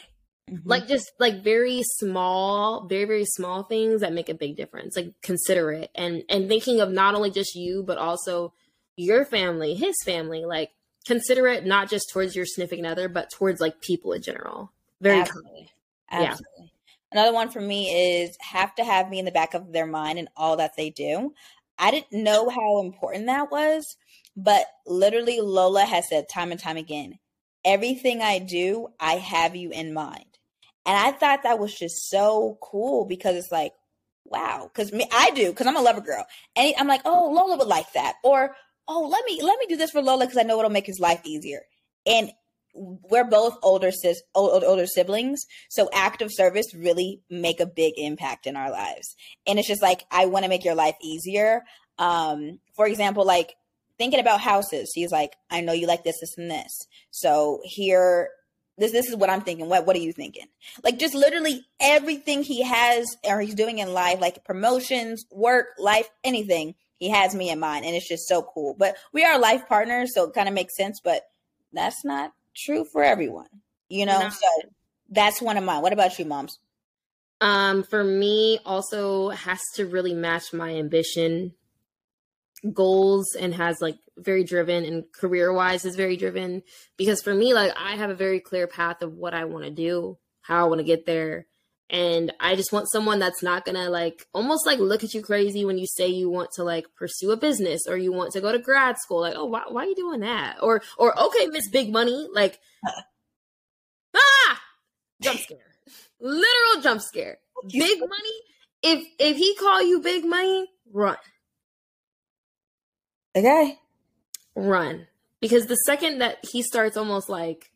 Mm-hmm. 0.51 0.69
Like 0.69 0.87
just 0.87 1.11
like 1.19 1.43
very 1.43 1.83
small, 1.83 2.87
very 2.87 3.05
very 3.05 3.25
small 3.25 3.65
things 3.65 4.03
that 4.03 4.13
make 4.13 4.29
a 4.29 4.35
big 4.35 4.57
difference. 4.57 4.97
Like 4.97 5.13
considerate 5.23 5.91
and 5.95 6.23
and 6.29 6.49
thinking 6.49 6.81
of 6.81 6.91
not 6.91 7.15
only 7.15 7.31
just 7.31 7.57
you 7.57 7.83
but 7.83 7.99
also 7.99 8.53
your 8.97 9.25
family, 9.25 9.75
his 9.75 9.97
family. 10.05 10.45
Like 10.45 10.71
consider 11.05 11.49
it 11.49 11.67
not 11.67 11.91
just 11.91 12.11
towards 12.13 12.37
your 12.37 12.47
significant 12.47 12.87
other, 12.87 13.09
but 13.09 13.31
towards 13.31 13.61
like 13.61 13.81
people 13.81 14.13
in 14.13 14.23
general. 14.23 14.73
Very 15.01 15.21
Absolutely. 15.21 15.71
Absolutely. 16.11 16.47
Yeah. 16.59 16.67
Another 17.13 17.33
one 17.33 17.51
for 17.51 17.61
me 17.61 18.21
is 18.21 18.37
have 18.41 18.75
to 18.77 18.85
have 18.85 19.09
me 19.09 19.19
in 19.19 19.25
the 19.25 19.31
back 19.31 19.55
of 19.55 19.73
their 19.73 19.87
mind 19.87 20.19
and 20.19 20.29
all 20.37 20.57
that 20.57 20.77
they 20.77 20.91
do. 20.91 21.33
I 21.79 21.91
didn't 21.91 22.25
know 22.25 22.49
how 22.49 22.81
important 22.81 23.27
that 23.27 23.51
was, 23.51 23.97
but 24.37 24.67
literally 24.87 25.41
Lola 25.41 25.85
has 25.85 26.09
said 26.09 26.29
time 26.29 26.51
and 26.51 26.61
time 26.61 26.77
again, 26.77 27.19
everything 27.65 28.23
I 28.23 28.39
do, 28.39 28.89
I 28.99 29.15
have 29.15 29.55
you 29.57 29.71
in 29.71 29.93
mind. 29.93 30.25
And 30.85 30.97
I 30.97 31.13
thought 31.13 31.43
that 31.43 31.59
was 31.59 31.75
just 31.75 32.09
so 32.09 32.59
cool 32.63 33.07
because 33.07 33.37
it's 33.37 33.53
like, 33.53 33.73
wow, 34.25 34.71
because 34.73 34.93
me, 34.93 35.07
I 35.13 35.31
do, 35.31 35.51
because 35.51 35.67
I'm 35.67 35.77
a 35.77 35.83
lover 35.83 36.01
girl, 36.01 36.25
and 36.55 36.75
I'm 36.79 36.87
like, 36.87 37.03
oh, 37.05 37.31
Lola 37.33 37.57
would 37.59 37.67
like 37.67 37.93
that, 37.95 38.15
or 38.23 38.55
oh, 38.89 39.09
let 39.09 39.25
me 39.25 39.41
let 39.43 39.59
me 39.59 39.67
do 39.69 39.77
this 39.77 39.91
for 39.91 40.01
Lola 40.03 40.25
because 40.25 40.39
I 40.39 40.43
know 40.43 40.59
it'll 40.59 40.71
make 40.71 40.87
his 40.87 41.01
life 41.01 41.21
easier. 41.25 41.61
And 42.07 42.31
we're 42.77 43.25
both 43.25 43.59
older 43.63 43.91
sis 43.91 44.23
older, 44.35 44.87
siblings, 44.87 45.47
so 45.69 45.89
acts 45.93 46.23
of 46.23 46.31
service 46.33 46.75
really 46.75 47.21
make 47.31 47.61
a 47.61 47.67
big 47.67 47.95
impact 47.97 48.47
in 48.47 48.57
our 48.57 48.71
lives. 48.71 49.17
And 49.47 49.59
it's 49.59 49.69
just 49.69 49.83
like 49.83 50.05
I 50.11 50.27
want 50.27 50.45
to 50.45 50.49
make 50.49 50.65
your 50.65 50.75
life 50.75 50.97
easier. 51.03 51.65
Um, 51.99 52.61
for 52.75 52.87
example, 52.87 53.25
like 53.25 53.55
thinking 53.99 54.21
about 54.21 54.41
houses, 54.41 54.93
he's 54.95 55.11
like, 55.11 55.33
I 55.51 55.63
know 55.63 55.73
you 55.73 55.87
like 55.87 56.05
this, 56.05 56.21
this, 56.21 56.37
and 56.37 56.51
this. 56.51 56.87
So 57.11 57.61
here 57.65 58.31
this 58.79 58.93
this 58.93 59.09
is 59.09 59.17
what 59.17 59.31
I'm 59.31 59.41
thinking. 59.41 59.69
What 59.69 59.87
what 59.87 59.97
are 59.97 60.01
you 60.01 60.13
thinking? 60.13 60.47
Like 60.85 60.99
just 60.99 61.15
literally 61.15 61.65
everything 61.81 62.43
he 62.43 62.63
has 62.63 63.07
or 63.25 63.41
he's 63.41 63.55
doing 63.55 63.79
in 63.79 63.93
life, 63.93 64.21
like 64.21 64.45
promotions, 64.45 65.25
work, 65.31 65.69
life, 65.79 66.09
anything, 66.25 66.75
he 66.99 67.11
has 67.11 67.35
me 67.35 67.51
in 67.51 67.59
mind. 67.59 67.85
And 67.85 67.95
it's 67.95 68.09
just 68.09 68.29
so 68.29 68.43
cool. 68.43 68.75
But 68.79 68.97
we 69.13 69.25
are 69.25 69.39
life 69.39 69.67
partners, 69.67 70.13
so 70.15 70.25
it 70.25 70.35
kind 70.35 70.49
of 70.49 70.55
makes 70.55 70.77
sense, 70.77 71.01
but 71.03 71.23
that's 71.73 72.05
not 72.05 72.33
true 72.57 72.85
for 72.85 73.03
everyone. 73.03 73.49
You 73.89 74.07
know? 74.07 74.21
No. 74.21 74.31
So 74.31 74.47
that's 75.11 75.41
one 75.41 75.57
of 75.57 75.65
mine. 75.65 75.83
What 75.83 75.93
about 75.93 76.19
you, 76.19 76.25
moms? 76.25 76.59
Um, 77.41 77.83
for 77.83 78.03
me 78.03 78.59
also 78.65 79.29
has 79.29 79.61
to 79.75 79.87
really 79.87 80.15
match 80.15 80.53
my 80.53 80.75
ambition 80.77 81.53
goals 82.73 83.35
and 83.39 83.55
has 83.55 83.81
like 83.81 83.99
very 84.17 84.43
driven 84.43 84.85
and 84.85 85.05
career 85.13 85.53
wise 85.53 85.85
is 85.85 85.95
very 85.95 86.17
driven 86.17 86.63
because 86.97 87.23
for 87.23 87.35
me 87.35 87.53
like 87.53 87.73
I 87.77 87.97
have 87.97 88.09
a 88.09 88.15
very 88.15 88.41
clear 88.41 88.67
path 88.67 89.03
of 89.03 89.13
what 89.13 89.35
I 89.35 89.45
want 89.45 89.65
to 89.65 89.71
do, 89.71 90.19
how 90.41 90.65
I 90.65 90.69
want 90.69 90.79
to 90.79 90.85
get 90.85 91.05
there. 91.05 91.47
And 91.89 92.33
I 92.41 92.57
just 92.57 92.73
want 92.73 92.91
someone 92.91 93.21
that's 93.21 93.43
not 93.43 93.65
gonna 93.65 93.89
like 93.91 94.27
almost 94.35 94.67
like 94.67 94.81
look 94.81 95.05
at 95.05 95.15
you 95.15 95.23
crazy 95.23 95.65
when 95.65 95.79
you 95.79 95.87
say 95.87 96.09
you 96.09 96.29
want 96.29 96.51
to 96.55 96.65
like 96.65 96.87
pursue 96.97 97.31
a 97.31 97.37
business 97.37 97.83
or 97.89 97.97
you 97.97 98.13
want 98.13 98.33
to 98.33 98.41
go 98.41 98.51
to 98.51 98.59
grad 98.59 98.99
school. 98.99 99.21
Like, 99.21 99.35
oh, 99.37 99.45
why, 99.45 99.63
why 99.69 99.85
are 99.85 99.87
you 99.87 99.95
doing 99.95 100.21
that? 100.21 100.57
Or, 100.63 100.83
or 100.99 101.19
okay, 101.19 101.47
Miss 101.47 101.69
Big 101.69 101.93
Money, 101.93 102.29
like, 102.33 102.59
ah, 104.17 104.61
jump 105.23 105.39
scare, 105.39 105.59
literal 106.21 106.83
jump 106.83 107.01
scare. 107.03 107.39
Big 107.69 108.01
Money. 108.01 108.41
If 108.83 109.07
if 109.19 109.37
he 109.37 109.55
call 109.57 109.83
you 109.83 110.01
Big 110.01 110.25
Money, 110.25 110.69
run. 110.93 111.17
Okay. 113.37 113.79
Run. 114.55 115.07
Because 115.41 115.67
the 115.67 115.77
second 115.77 116.19
that 116.19 116.39
he 116.43 116.63
starts 116.63 116.97
almost 116.97 117.29
like 117.29 117.71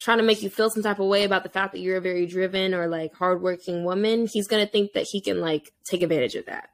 trying 0.00 0.18
to 0.18 0.24
make 0.24 0.42
you 0.42 0.50
feel 0.50 0.70
some 0.70 0.82
type 0.82 0.98
of 0.98 1.06
way 1.06 1.24
about 1.24 1.42
the 1.42 1.48
fact 1.48 1.72
that 1.72 1.80
you're 1.80 1.96
a 1.96 2.00
very 2.02 2.26
driven 2.26 2.74
or 2.74 2.86
like 2.86 3.14
hardworking 3.14 3.84
woman, 3.84 4.26
he's 4.26 4.46
gonna 4.46 4.66
think 4.66 4.92
that 4.92 5.06
he 5.10 5.20
can 5.20 5.40
like 5.40 5.72
take 5.88 6.02
advantage 6.02 6.34
of 6.34 6.46
that. 6.46 6.70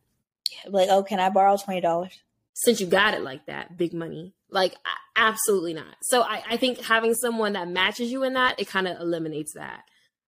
Like, 0.66 0.88
oh, 0.90 1.02
can 1.02 1.20
I 1.20 1.30
borrow 1.30 1.56
twenty 1.56 1.80
dollars? 1.80 2.20
Since 2.54 2.80
you 2.80 2.86
got 2.86 3.14
it 3.14 3.22
like 3.22 3.46
that, 3.46 3.76
big 3.76 3.94
money. 3.94 4.34
Like, 4.50 4.74
absolutely 5.16 5.72
not. 5.72 5.96
So 6.02 6.20
I, 6.20 6.42
I 6.50 6.56
think 6.58 6.80
having 6.80 7.14
someone 7.14 7.54
that 7.54 7.68
matches 7.68 8.12
you 8.12 8.22
in 8.24 8.34
that, 8.34 8.60
it 8.60 8.68
kind 8.68 8.86
of 8.86 9.00
eliminates 9.00 9.54
that. 9.54 9.84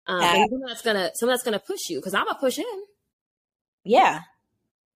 Um, 0.06 0.20
someone 0.20 0.62
that's 0.66 0.82
gonna 0.82 1.10
someone 1.14 1.34
that's 1.34 1.44
gonna 1.44 1.58
push 1.58 1.88
you 1.88 1.98
because 1.98 2.14
I'm 2.14 2.26
gonna 2.26 2.38
push 2.38 2.56
him. 2.56 2.66
Yeah, 3.84 4.20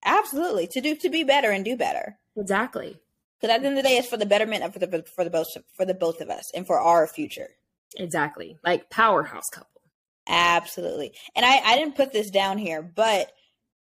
absolutely. 0.05 0.69
To 0.69 0.81
do 0.81 0.97
to 0.97 1.09
be 1.09 1.25
better 1.25 1.51
and 1.51 1.65
do 1.65 1.77
better. 1.77 2.19
Exactly. 2.37 3.01
Because 3.41 3.55
at 3.55 3.61
the 3.61 3.69
end 3.69 3.79
of 3.79 3.85
the 3.85 3.89
day, 3.89 3.97
it's 3.97 4.09
for 4.09 4.17
the 4.17 4.27
betterment 4.27 4.63
of 4.63 4.73
for 4.73 4.79
the 4.79 5.05
for 5.15 5.25
the 5.25 5.31
both 5.31 5.49
for 5.75 5.85
the 5.85 5.95
both 5.95 6.21
of 6.21 6.31
us 6.31 6.45
and 6.55 6.67
for 6.67 6.81
our 6.81 7.07
future. 7.07 7.51
Exactly. 7.97 8.59
Like 8.65 8.91
powerhouse 8.91 9.49
couple. 9.53 9.81
Absolutely. 10.29 11.13
And 11.35 11.45
I 11.45 11.61
I 11.65 11.77
didn't 11.77 11.97
put 11.97 12.13
this 12.13 12.31
down 12.31 12.59
here, 12.59 12.83
but 12.83 13.33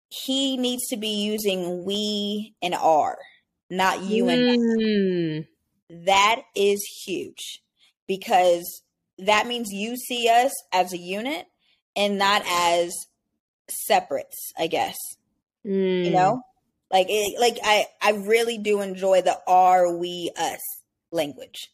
he 0.09 0.57
needs 0.57 0.89
to 0.89 0.97
be 0.97 1.25
using 1.25 1.85
we 1.85 2.55
and 2.63 2.75
are, 2.75 3.19
not 3.71 4.03
you 4.03 4.29
and 4.29 4.59
mm. 4.59 5.47
That 6.07 6.43
is 6.55 6.85
huge 7.05 7.63
because 8.07 8.83
that 9.19 9.47
means 9.47 9.73
you 9.73 9.97
see 9.97 10.29
us 10.29 10.53
as 10.73 10.93
a 10.93 10.99
unit 10.99 11.47
and 11.95 12.19
not 12.19 12.43
as 12.49 12.93
separates, 13.69 14.53
I 14.59 14.67
guess. 14.67 14.97
Mm. 15.65 16.05
You 16.05 16.11
know? 16.11 16.43
Like 16.91 17.07
it, 17.09 17.41
like 17.41 17.59
I 17.65 17.87
I 18.01 18.13
really 18.13 18.59
do 18.59 18.81
enjoy 18.81 19.23
the 19.23 19.39
are 19.49 19.97
we 19.97 20.31
us 20.37 20.61
language. 21.11 21.69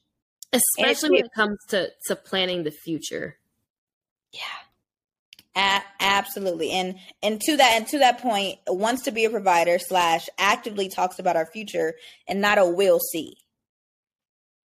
Especially 0.52 1.10
when 1.10 1.24
it 1.24 1.32
comes 1.34 1.58
to 1.68 1.90
to 2.06 2.16
planning 2.16 2.64
the 2.64 2.70
future. 2.70 3.38
Yeah. 4.32 4.40
A- 5.54 5.84
absolutely. 6.00 6.70
And 6.70 6.96
and 7.22 7.40
to 7.42 7.56
that 7.56 7.72
and 7.76 7.86
to 7.88 7.98
that 7.98 8.20
point, 8.20 8.58
wants 8.66 9.02
to 9.02 9.12
be 9.12 9.24
a 9.24 9.30
provider 9.30 9.78
slash 9.78 10.28
actively 10.38 10.88
talks 10.88 11.18
about 11.18 11.36
our 11.36 11.46
future 11.46 11.94
and 12.28 12.40
not 12.40 12.58
a 12.58 12.66
will 12.66 13.00
see. 13.00 13.36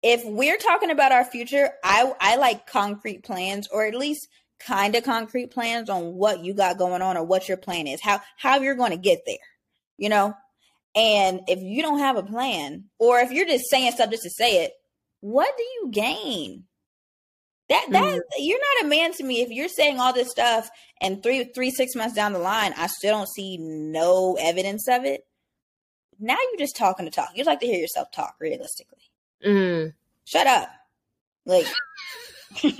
If 0.02 0.22
we're 0.24 0.58
talking 0.58 0.90
about 0.90 1.12
our 1.12 1.24
future, 1.24 1.70
I 1.82 2.12
I 2.20 2.36
like 2.36 2.66
concrete 2.66 3.24
plans 3.24 3.68
or 3.72 3.86
at 3.86 3.94
least 3.94 4.28
kind 4.58 4.94
of 4.94 5.04
concrete 5.04 5.50
plans 5.50 5.90
on 5.90 6.14
what 6.14 6.44
you 6.44 6.54
got 6.54 6.78
going 6.78 7.02
on 7.02 7.16
or 7.16 7.24
what 7.24 7.48
your 7.48 7.58
plan 7.58 7.86
is, 7.86 8.00
how 8.00 8.20
how 8.36 8.58
you're 8.58 8.74
going 8.74 8.92
to 8.92 8.96
get 8.96 9.20
there 9.26 9.36
you 9.96 10.08
know? 10.08 10.34
And 10.94 11.40
if 11.46 11.60
you 11.60 11.82
don't 11.82 11.98
have 11.98 12.16
a 12.16 12.22
plan, 12.22 12.84
or 12.98 13.18
if 13.18 13.30
you're 13.30 13.46
just 13.46 13.68
saying 13.68 13.92
stuff 13.92 14.10
just 14.10 14.22
to 14.22 14.30
say 14.30 14.64
it, 14.64 14.72
what 15.26 15.52
do 15.56 15.64
you 15.64 15.90
gain? 15.90 16.64
That 17.68 17.84
that 17.90 18.04
mm-hmm. 18.04 18.18
you're 18.38 18.60
not 18.60 18.86
a 18.86 18.88
man 18.88 19.12
to 19.14 19.24
me 19.24 19.42
if 19.42 19.50
you're 19.50 19.68
saying 19.68 19.98
all 19.98 20.12
this 20.12 20.30
stuff 20.30 20.70
and 21.00 21.20
three 21.20 21.50
three 21.52 21.72
six 21.72 21.96
months 21.96 22.14
down 22.14 22.32
the 22.32 22.38
line 22.38 22.72
I 22.76 22.86
still 22.86 23.16
don't 23.16 23.28
see 23.28 23.58
no 23.58 24.36
evidence 24.40 24.86
of 24.88 25.04
it. 25.04 25.26
Now 26.20 26.36
you're 26.36 26.64
just 26.64 26.76
talking 26.76 27.06
to 27.06 27.10
talk. 27.10 27.30
You'd 27.34 27.48
like 27.48 27.58
to 27.60 27.66
hear 27.66 27.80
yourself 27.80 28.12
talk 28.12 28.36
realistically. 28.38 29.00
Mm. 29.44 29.94
Shut 30.24 30.46
up. 30.46 30.68
Like 31.44 31.66
uh, 32.64 32.70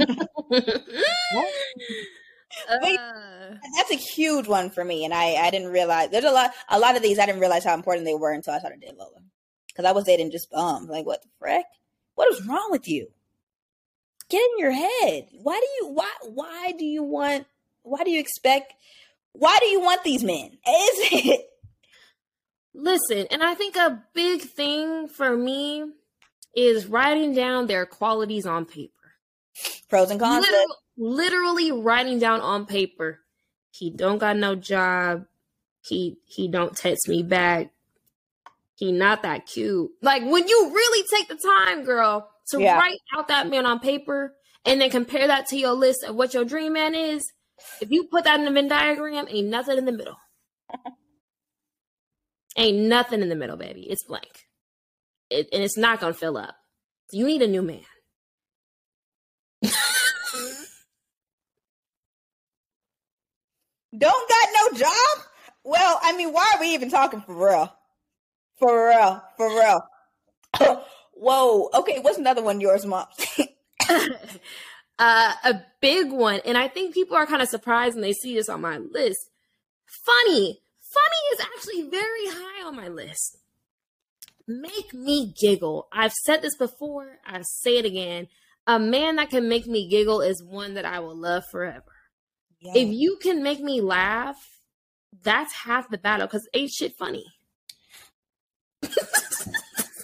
that's 3.77 3.91
a 3.91 3.97
huge 3.97 4.47
one 4.47 4.71
for 4.71 4.85
me, 4.85 5.05
and 5.05 5.13
I 5.13 5.35
I 5.35 5.51
didn't 5.51 5.73
realize 5.73 6.11
there's 6.11 6.23
a 6.23 6.31
lot 6.31 6.53
a 6.69 6.79
lot 6.79 6.95
of 6.95 7.03
these 7.03 7.19
I 7.19 7.27
didn't 7.27 7.41
realize 7.41 7.65
how 7.65 7.75
important 7.75 8.07
they 8.07 8.15
were 8.15 8.33
until 8.33 8.55
I 8.55 8.61
started 8.61 8.81
dating 8.81 8.99
Lola 8.99 9.21
because 9.67 9.85
I 9.85 9.91
was 9.91 10.05
dating 10.05 10.31
just 10.31 10.49
bum. 10.49 10.87
Like 10.87 11.07
what 11.07 11.23
the 11.23 11.29
frick? 11.41 11.67
What 12.17 12.33
is 12.33 12.45
wrong 12.47 12.69
with 12.71 12.89
you? 12.89 13.09
Get 14.29 14.43
in 14.43 14.59
your 14.59 14.73
head. 14.73 15.29
Why 15.43 15.61
do 15.61 15.67
you 15.87 15.93
why 15.93 16.11
why 16.23 16.73
do 16.77 16.85
you 16.85 17.05
want 17.05 17.47
why 17.83 18.03
do 18.03 18.11
you 18.11 18.19
expect 18.19 18.75
why 19.33 19.59
do 19.61 19.67
you 19.67 19.81
want 19.81 20.03
these 20.03 20.25
men? 20.25 20.47
Is 20.67 21.13
it? 21.13 21.47
Listen, 22.75 23.27
and 23.31 23.43
I 23.43 23.55
think 23.55 23.77
a 23.77 24.03
big 24.15 24.43
thing 24.43 25.09
for 25.09 25.37
me 25.37 25.85
is 26.55 26.87
writing 26.87 27.35
down 27.35 27.67
their 27.67 27.87
qualities 27.87 28.47
on 28.47 28.65
paper. 28.65 28.93
Pros 29.89 30.11
and 30.11 30.19
cons. 30.19 30.47
Literally, 30.47 30.67
literally 30.97 31.73
writing 31.73 32.19
down 32.19 32.41
on 32.41 32.67
paper, 32.67 33.21
he 33.71 33.91
don't 33.91 34.19
got 34.19 34.37
no 34.37 34.55
job. 34.55 35.27
He 35.83 36.19
he 36.25 36.49
don't 36.49 36.77
text 36.77 37.09
me 37.09 37.23
back. 37.23 37.71
He 38.77 38.93
not 38.93 39.23
that 39.23 39.47
cute. 39.47 39.91
Like 40.03 40.23
when 40.23 40.47
you 40.47 40.71
really 40.73 41.07
take 41.13 41.29
the 41.29 41.37
time, 41.37 41.85
girl, 41.85 42.31
to 42.51 42.61
yeah. 42.61 42.79
write 42.79 42.99
out 43.17 43.29
that 43.29 43.49
man 43.49 43.67
on 43.67 43.81
paper 43.81 44.35
and 44.65 44.81
then 44.81 44.91
compare 44.91 45.27
that 45.27 45.47
to 45.49 45.57
your 45.57 45.73
list 45.73 46.05
of 46.05 46.15
what 46.15 46.35
your 46.35 46.45
dream 46.45 46.75
man 46.75 46.95
is. 46.95 47.23
If 47.81 47.91
you 47.91 48.05
put 48.05 48.25
that 48.25 48.39
in 48.39 48.45
the 48.45 48.51
Venn 48.53 48.69
diagram, 48.69 49.27
ain't 49.29 49.49
nothing 49.49 49.79
in 49.79 49.87
the 49.87 49.93
middle. 49.93 50.17
ain't 52.57 52.77
nothing 52.77 53.23
in 53.23 53.31
the 53.31 53.35
middle, 53.35 53.57
baby. 53.57 53.89
It's 53.89 54.05
blank. 54.05 54.47
It, 55.31 55.49
and 55.53 55.63
it's 55.63 55.79
not 55.79 56.01
gonna 56.01 56.13
fill 56.13 56.37
up. 56.37 56.55
So 57.11 57.17
you 57.17 57.27
need 57.27 57.41
a 57.43 57.49
new 57.49 57.63
man. 57.63 57.81
Don't 63.99 64.29
got 64.29 64.49
no 64.55 64.79
job? 64.79 65.25
Well, 65.65 65.99
I 66.03 66.15
mean, 66.17 66.33
why 66.33 66.53
are 66.55 66.61
we 66.61 66.75
even 66.75 66.91
talking 66.91 67.23
for 67.23 67.35
real? 67.35 67.73
For 68.59 68.89
real, 68.89 69.23
for 69.37 69.49
real. 69.49 69.81
Whoa. 71.15 71.71
Okay, 71.75 71.99
what's 72.01 72.19
another 72.19 72.43
one 72.43 72.61
yours, 72.61 72.87
mom? 72.87 73.07
uh, 74.99 75.33
a 75.45 75.61
big 75.81 76.11
one, 76.11 76.41
and 76.45 76.57
I 76.57 76.69
think 76.69 76.95
people 76.95 77.17
are 77.17 77.27
kind 77.27 77.43
of 77.43 77.49
surprised 77.49 77.95
when 77.95 78.03
they 78.03 78.13
see 78.13 78.35
this 78.35 78.49
on 78.49 78.61
my 78.61 78.79
list. 78.79 79.31
Funny. 79.87 80.61
Funny 80.81 81.35
is 81.35 81.41
actually 81.41 81.91
very 81.91 82.27
high 82.27 82.67
on 82.67 82.77
my 82.77 82.89
list. 82.89 83.39
Make 84.49 84.95
me 84.95 85.35
giggle. 85.39 85.89
I've 85.93 86.13
said 86.13 86.41
this 86.41 86.57
before, 86.57 87.19
I 87.27 87.43
say 87.43 87.79
it 87.79 87.85
again. 87.85 88.29
A 88.67 88.79
man 88.79 89.17
that 89.17 89.31
can 89.31 89.49
make 89.49 89.67
me 89.67 89.89
giggle 89.89 90.21
is 90.21 90.43
one 90.43 90.75
that 90.75 90.85
I 90.85 91.01
will 91.01 91.17
love 91.17 91.45
forever. 91.51 91.83
Yeah. 92.61 92.73
If 92.77 92.89
you 92.89 93.19
can 93.21 93.43
make 93.43 93.61
me 93.61 93.81
laugh, 93.81 94.37
that's 95.23 95.53
half 95.53 95.89
the 95.91 95.99
battle 95.99 96.27
because 96.27 96.49
ain't 96.55 96.71
shit 96.71 96.97
funny. 96.97 97.25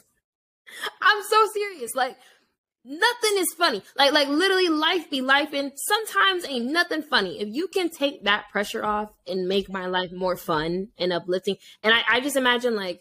I'm 1.03 1.23
so 1.29 1.47
serious. 1.53 1.95
Like, 1.95 2.17
Nothing 2.85 3.37
is 3.37 3.55
funny. 3.57 3.81
Like 3.97 4.13
like 4.13 4.29
literally 4.29 4.69
life 4.69 5.09
be 5.09 5.21
life 5.21 5.53
and 5.53 5.71
sometimes 5.77 6.45
ain't 6.49 6.67
nothing 6.67 7.03
funny. 7.03 7.41
If 7.41 7.49
you 7.49 7.69
can 7.69 7.91
take 7.91 8.25
that 8.25 8.49
pressure 8.51 8.85
off 8.85 9.11
and 9.27 9.47
make 9.47 9.71
my 9.71 9.87
life 9.87 10.11
more 10.13 10.37
fun 10.37 10.89
and 10.99 11.13
uplifting. 11.13 11.57
And 11.85 11.95
I, 11.95 12.03
I 12.09 12.21
just 12.21 12.35
imagine 12.35 12.75
like 12.75 13.01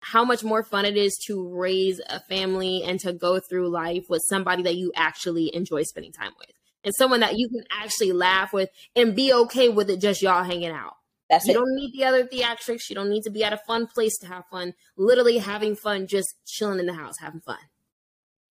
how 0.00 0.24
much 0.24 0.44
more 0.44 0.62
fun 0.62 0.84
it 0.84 0.98
is 0.98 1.16
to 1.26 1.48
raise 1.48 2.02
a 2.10 2.20
family 2.20 2.82
and 2.84 3.00
to 3.00 3.14
go 3.14 3.40
through 3.40 3.70
life 3.70 4.04
with 4.10 4.20
somebody 4.28 4.62
that 4.64 4.76
you 4.76 4.92
actually 4.94 5.54
enjoy 5.54 5.84
spending 5.84 6.12
time 6.12 6.32
with. 6.38 6.50
And 6.84 6.92
someone 6.94 7.20
that 7.20 7.38
you 7.38 7.48
can 7.48 7.64
actually 7.72 8.12
laugh 8.12 8.52
with 8.52 8.68
and 8.94 9.16
be 9.16 9.32
okay 9.32 9.70
with 9.70 9.88
it 9.88 10.02
just 10.02 10.20
y'all 10.20 10.44
hanging 10.44 10.68
out. 10.68 10.96
That's 11.34 11.46
you 11.46 11.52
it. 11.52 11.54
don't 11.54 11.74
need 11.74 11.92
the 11.92 12.04
other 12.04 12.24
theatrics. 12.24 12.88
You 12.88 12.94
don't 12.94 13.10
need 13.10 13.22
to 13.24 13.30
be 13.30 13.42
at 13.42 13.52
a 13.52 13.60
fun 13.66 13.86
place 13.86 14.16
to 14.18 14.26
have 14.26 14.44
fun. 14.50 14.74
Literally 14.96 15.38
having 15.38 15.74
fun, 15.74 16.06
just 16.06 16.28
chilling 16.46 16.78
in 16.78 16.86
the 16.86 16.94
house, 16.94 17.14
having 17.20 17.40
fun. 17.40 17.58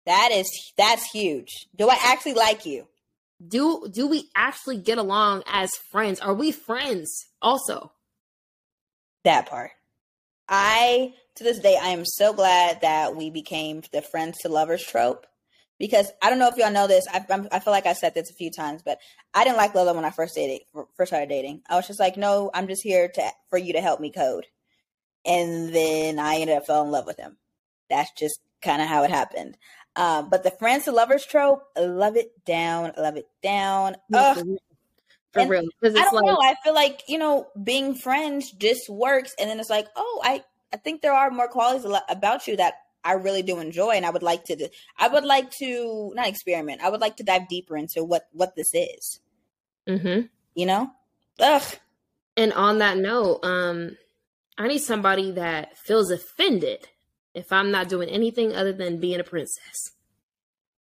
That 0.06 0.30
is 0.34 0.50
that's 0.78 1.10
huge. 1.12 1.68
Do 1.76 1.90
I 1.90 1.98
actually 2.04 2.34
like 2.34 2.66
you? 2.66 2.88
Do 3.46 3.88
do 3.90 4.08
we 4.08 4.30
actually 4.36 4.78
get 4.78 4.98
along 4.98 5.44
as 5.48 5.72
friends? 5.92 6.20
Are 6.20 6.34
we 6.34 6.52
friends 6.52 7.10
also? 7.42 7.94
That 9.24 9.50
part. 9.50 9.72
I 10.50 11.14
to 11.36 11.44
this 11.44 11.60
day 11.60 11.78
I 11.82 11.90
am 11.90 12.04
so 12.06 12.34
glad 12.34 12.82
that 12.82 13.16
we 13.16 13.30
became 13.30 13.82
the 13.94 14.02
friends 14.02 14.40
to 14.40 14.50
lovers 14.50 14.84
trope 14.84 15.26
because 15.84 16.10
I 16.22 16.30
don't 16.30 16.40
know 16.40 16.48
if 16.48 16.56
y'all 16.56 16.72
know 16.72 16.88
this. 16.88 17.06
I, 17.12 17.26
I 17.52 17.60
feel 17.60 17.74
like 17.74 17.86
I 17.86 17.92
said 17.92 18.14
this 18.14 18.30
a 18.32 18.34
few 18.34 18.50
times, 18.50 18.82
but 18.86 19.00
I 19.34 19.44
didn't 19.44 19.58
like 19.58 19.76
Lola 19.76 19.94
when 19.94 20.06
I 20.06 20.12
first 20.12 20.34
dated, 20.34 20.62
first 20.96 21.10
started 21.10 21.28
dating. 21.28 21.62
I 21.70 21.76
was 21.76 21.88
just 21.88 22.00
like, 22.00 22.16
no, 22.16 22.50
I'm 22.54 22.70
just 22.70 22.82
here 22.82 23.10
to 23.10 23.30
for 23.50 23.58
you 23.58 23.74
to 23.74 23.82
help 23.82 24.00
me 24.00 24.10
code, 24.10 24.46
and 25.26 25.76
then 25.76 26.20
I 26.20 26.36
ended 26.36 26.56
up 26.56 26.66
fell 26.66 26.86
in 26.86 26.92
love 26.92 27.06
with 27.06 27.20
him. 27.20 27.36
That's 27.90 28.10
just 28.18 28.40
kind 28.62 28.82
of 28.82 28.88
how 28.88 29.04
it 29.04 29.12
happened. 29.12 29.58
Um, 29.98 30.30
but 30.30 30.44
the 30.44 30.52
friends 30.52 30.86
to 30.86 30.94
lovers 30.94 31.26
trope, 31.26 31.64
love 31.78 32.16
it 32.16 32.32
down, 32.46 32.94
love 32.98 33.18
it 33.18 33.28
down. 33.42 33.98
Ugh. 34.14 34.58
For 35.34 35.46
real. 35.46 35.64
I 35.84 35.90
don't 35.90 36.14
like, 36.14 36.26
know. 36.26 36.38
I 36.42 36.56
feel 36.64 36.74
like, 36.74 37.02
you 37.10 37.18
know, 37.18 37.48
being 37.62 37.94
friends 37.94 38.52
just 38.52 38.88
works. 38.88 39.36
And 39.38 39.50
then 39.50 39.60
it's 39.60 39.70
like, 39.70 39.88
oh, 39.98 40.22
I, 40.24 40.44
I 40.72 40.78
think 40.78 41.02
there 41.02 41.14
are 41.14 41.30
more 41.30 41.50
qualities 41.50 41.86
about 42.08 42.48
you 42.48 42.56
that 42.58 42.76
I 43.04 43.14
really 43.14 43.42
do 43.42 43.60
enjoy. 43.60 43.92
And 43.92 44.06
I 44.06 44.10
would 44.10 44.24
like 44.24 44.46
to, 44.46 44.70
I 44.98 45.08
would 45.08 45.26
like 45.26 45.52
to 45.58 46.12
not 46.16 46.28
experiment. 46.28 46.82
I 46.82 46.90
would 46.90 47.02
like 47.02 47.18
to 47.18 47.24
dive 47.24 47.48
deeper 47.48 47.78
into 47.78 48.04
what, 48.04 48.28
what 48.32 48.56
this 48.56 48.74
is. 48.74 49.20
Mm-hmm. 49.88 50.28
You 50.56 50.66
know? 50.66 50.92
Ugh. 51.40 51.64
And 52.38 52.54
on 52.54 52.80
that 52.80 52.98
note, 52.98 53.40
um, 53.44 53.98
I 54.58 54.68
need 54.68 54.80
somebody 54.80 55.32
that 55.32 55.78
feels 55.78 56.12
offended 56.12 56.88
if 57.34 57.52
I'm 57.52 57.72
not 57.72 57.90
doing 57.90 58.10
anything 58.10 58.56
other 58.56 58.74
than 58.74 59.00
being 59.00 59.20
a 59.20 59.24
princess. 59.24 59.92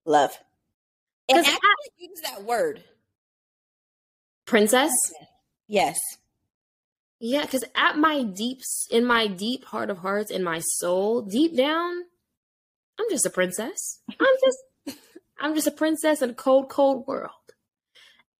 Love. 0.04 0.38
And 1.28 1.38
actually 1.38 1.54
I, 1.54 1.88
use 1.98 2.20
that 2.22 2.44
word. 2.44 2.84
Princess? 4.44 4.92
Yes. 5.66 5.98
Yeah, 7.28 7.42
because 7.42 7.64
at 7.74 7.98
my 7.98 8.22
deeps, 8.22 8.86
in 8.88 9.04
my 9.04 9.26
deep 9.26 9.64
heart 9.64 9.90
of 9.90 9.98
hearts, 9.98 10.30
in 10.30 10.44
my 10.44 10.60
soul, 10.60 11.22
deep 11.22 11.56
down, 11.56 12.04
I'm 13.00 13.06
just 13.10 13.26
a 13.26 13.30
princess. 13.30 14.00
I'm 14.08 14.36
just, 14.44 14.98
I'm 15.40 15.52
just 15.56 15.66
a 15.66 15.72
princess 15.72 16.22
in 16.22 16.30
a 16.30 16.34
cold, 16.34 16.68
cold 16.68 17.04
world, 17.08 17.32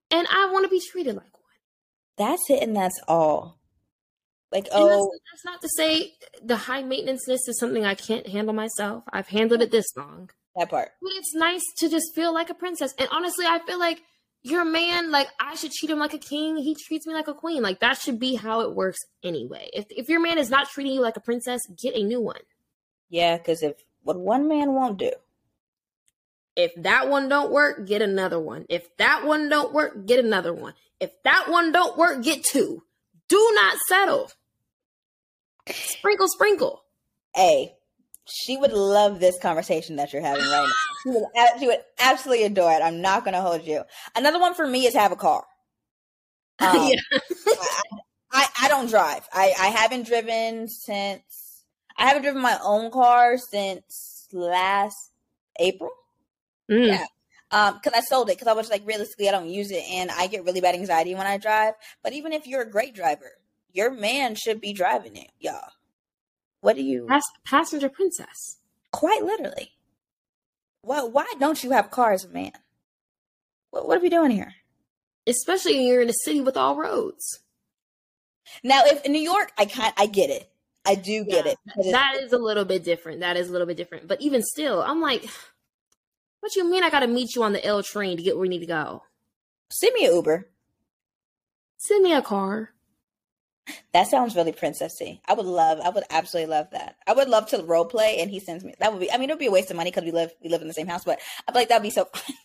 and 0.08 0.28
I 0.30 0.50
want 0.52 0.66
to 0.66 0.68
be 0.68 0.80
treated 0.80 1.16
like 1.16 1.32
one. 1.32 1.42
That's 2.16 2.48
it, 2.48 2.62
and 2.62 2.76
that's 2.76 3.00
all. 3.08 3.58
Like, 4.52 4.68
oh, 4.70 4.86
that's, 4.86 5.20
that's, 5.32 5.44
not 5.44 5.60
to 5.62 5.68
say 5.76 6.12
the 6.44 6.56
high 6.56 6.84
maintenanceness 6.84 7.48
is 7.48 7.58
something 7.58 7.84
I 7.84 7.96
can't 7.96 8.28
handle 8.28 8.54
myself. 8.54 9.02
I've 9.12 9.26
handled 9.26 9.62
it 9.62 9.72
this 9.72 9.86
long. 9.96 10.30
That 10.54 10.70
part. 10.70 10.90
But 11.02 11.10
it's 11.16 11.34
nice 11.34 11.64
to 11.78 11.88
just 11.88 12.14
feel 12.14 12.32
like 12.32 12.50
a 12.50 12.54
princess. 12.54 12.94
And 13.00 13.08
honestly, 13.10 13.46
I 13.46 13.58
feel 13.66 13.80
like 13.80 14.00
your 14.42 14.64
man, 14.64 15.10
like 15.10 15.28
I 15.40 15.54
should 15.54 15.72
treat 15.72 15.90
him 15.90 15.98
like 15.98 16.14
a 16.14 16.18
king. 16.18 16.56
He 16.56 16.74
treats 16.74 17.06
me 17.06 17.14
like 17.14 17.28
a 17.28 17.34
queen. 17.34 17.62
Like 17.62 17.80
that 17.80 17.98
should 17.98 18.18
be 18.18 18.36
how 18.36 18.60
it 18.60 18.74
works 18.74 18.98
anyway. 19.22 19.68
If 19.72 19.86
if 19.90 20.08
your 20.08 20.20
man 20.20 20.38
is 20.38 20.50
not 20.50 20.68
treating 20.68 20.92
you 20.92 21.00
like 21.00 21.16
a 21.16 21.20
princess, 21.20 21.62
get 21.82 21.94
a 21.96 22.02
new 22.02 22.20
one. 22.20 22.40
Yeah, 23.08 23.36
because 23.36 23.62
if 23.62 23.76
what 24.02 24.18
one 24.18 24.48
man 24.48 24.72
won't 24.72 24.98
do. 24.98 25.12
If 26.54 26.72
that 26.76 27.08
one 27.08 27.28
don't 27.28 27.52
work, 27.52 27.86
get 27.86 28.00
another 28.00 28.40
one. 28.40 28.64
If 28.70 28.96
that 28.96 29.26
one 29.26 29.50
don't 29.50 29.74
work, 29.74 30.06
get 30.06 30.24
another 30.24 30.54
one. 30.54 30.72
If 30.98 31.10
that 31.24 31.50
one 31.50 31.70
don't 31.70 31.98
work, 31.98 32.22
get 32.22 32.42
two. 32.42 32.82
Do 33.28 33.52
not 33.54 33.76
settle. 33.88 34.30
Sprinkle, 35.68 36.28
sprinkle. 36.28 36.82
Hey, 37.34 37.75
she 38.28 38.56
would 38.56 38.72
love 38.72 39.20
this 39.20 39.38
conversation 39.38 39.96
that 39.96 40.12
you're 40.12 40.22
having 40.22 40.42
right 40.42 40.66
now. 40.66 40.72
She 41.02 41.10
would, 41.10 41.60
she 41.60 41.66
would 41.68 41.80
absolutely 42.00 42.44
adore 42.44 42.72
it. 42.72 42.82
I'm 42.82 43.00
not 43.00 43.24
going 43.24 43.34
to 43.34 43.40
hold 43.40 43.64
you. 43.64 43.82
Another 44.16 44.40
one 44.40 44.54
for 44.54 44.66
me 44.66 44.86
is 44.86 44.94
have 44.94 45.12
a 45.12 45.16
car. 45.16 45.44
Um, 46.58 46.88
yeah. 46.88 47.18
I, 47.46 47.92
I, 48.32 48.46
I, 48.62 48.68
don't 48.68 48.88
drive. 48.88 49.28
I, 49.30 49.52
I 49.60 49.66
haven't 49.66 50.06
driven 50.06 50.68
since, 50.68 51.64
I 51.98 52.06
haven't 52.06 52.22
driven 52.22 52.40
my 52.40 52.58
own 52.64 52.90
car 52.90 53.36
since 53.36 54.26
last 54.32 55.10
April. 55.60 55.90
Mm. 56.70 56.86
Yeah. 56.86 57.04
Um, 57.50 57.74
because 57.74 57.92
I 57.94 58.00
sold 58.00 58.30
it 58.30 58.38
because 58.38 58.48
I 58.48 58.54
was 58.54 58.70
like, 58.70 58.86
realistically, 58.86 59.28
I 59.28 59.32
don't 59.32 59.50
use 59.50 59.70
it, 59.70 59.84
and 59.92 60.10
I 60.10 60.28
get 60.28 60.44
really 60.44 60.62
bad 60.62 60.74
anxiety 60.74 61.14
when 61.14 61.26
I 61.26 61.36
drive. 61.36 61.74
But 62.02 62.14
even 62.14 62.32
if 62.32 62.46
you're 62.46 62.62
a 62.62 62.70
great 62.70 62.94
driver, 62.94 63.32
your 63.72 63.90
man 63.90 64.34
should 64.34 64.62
be 64.62 64.72
driving 64.72 65.16
it, 65.16 65.30
y'all. 65.38 65.68
What 66.60 66.76
do 66.76 66.82
you 66.82 67.06
Pass- 67.06 67.22
passenger 67.44 67.88
princess? 67.88 68.58
Quite 68.92 69.22
literally. 69.22 69.72
Well, 70.82 71.10
why 71.10 71.26
don't 71.38 71.62
you 71.62 71.72
have 71.72 71.90
cars, 71.90 72.28
man? 72.28 72.52
What, 73.70 73.88
what 73.88 73.98
are 73.98 74.02
we 74.02 74.08
doing 74.08 74.30
here? 74.30 74.54
Especially 75.26 75.74
when 75.74 75.86
you're 75.86 76.02
in 76.02 76.08
a 76.08 76.14
city 76.24 76.40
with 76.40 76.56
all 76.56 76.76
roads. 76.76 77.40
Now, 78.62 78.82
if 78.84 79.04
in 79.04 79.12
New 79.12 79.20
York, 79.20 79.52
I 79.58 79.64
can't. 79.64 79.94
I 79.98 80.06
get 80.06 80.30
it. 80.30 80.48
I 80.86 80.94
do 80.94 81.24
get 81.24 81.46
yeah, 81.46 81.52
it. 81.76 81.92
That 81.92 82.16
is 82.20 82.32
a 82.32 82.38
little 82.38 82.64
bit 82.64 82.84
different. 82.84 83.20
That 83.20 83.36
is 83.36 83.48
a 83.48 83.52
little 83.52 83.66
bit 83.66 83.76
different. 83.76 84.06
But 84.06 84.22
even 84.22 84.42
still, 84.42 84.82
I'm 84.82 85.00
like, 85.00 85.26
what 86.40 86.54
you 86.54 86.70
mean? 86.70 86.84
I 86.84 86.90
got 86.90 87.00
to 87.00 87.08
meet 87.08 87.34
you 87.34 87.42
on 87.42 87.52
the 87.52 87.64
L 87.64 87.82
train 87.82 88.16
to 88.16 88.22
get 88.22 88.36
where 88.36 88.42
we 88.42 88.48
need 88.48 88.60
to 88.60 88.66
go? 88.66 89.02
Send 89.68 89.94
me 89.94 90.06
an 90.06 90.14
Uber. 90.14 90.48
Send 91.78 92.04
me 92.04 92.12
a 92.12 92.22
car. 92.22 92.70
That 93.92 94.08
sounds 94.08 94.36
really 94.36 94.52
princessy. 94.52 95.20
I 95.26 95.34
would 95.34 95.46
love. 95.46 95.80
I 95.80 95.88
would 95.88 96.04
absolutely 96.10 96.50
love 96.50 96.68
that. 96.72 96.96
I 97.06 97.12
would 97.14 97.28
love 97.28 97.48
to 97.48 97.62
role 97.62 97.84
play, 97.84 98.18
and 98.20 98.30
he 98.30 98.40
sends 98.40 98.64
me. 98.64 98.74
That 98.78 98.92
would 98.92 99.00
be. 99.00 99.10
I 99.10 99.16
mean, 99.16 99.30
it 99.30 99.32
would 99.32 99.38
be 99.40 99.46
a 99.46 99.50
waste 99.50 99.70
of 99.70 99.76
money 99.76 99.90
because 99.90 100.04
we 100.04 100.12
live 100.12 100.32
we 100.42 100.50
live 100.50 100.62
in 100.62 100.68
the 100.68 100.74
same 100.74 100.86
house, 100.86 101.04
but 101.04 101.18
I 101.48 101.52
feel 101.52 101.60
like 101.60 101.68
that'd 101.68 101.82
be 101.82 101.90
so 101.90 102.04
fun. 102.04 102.36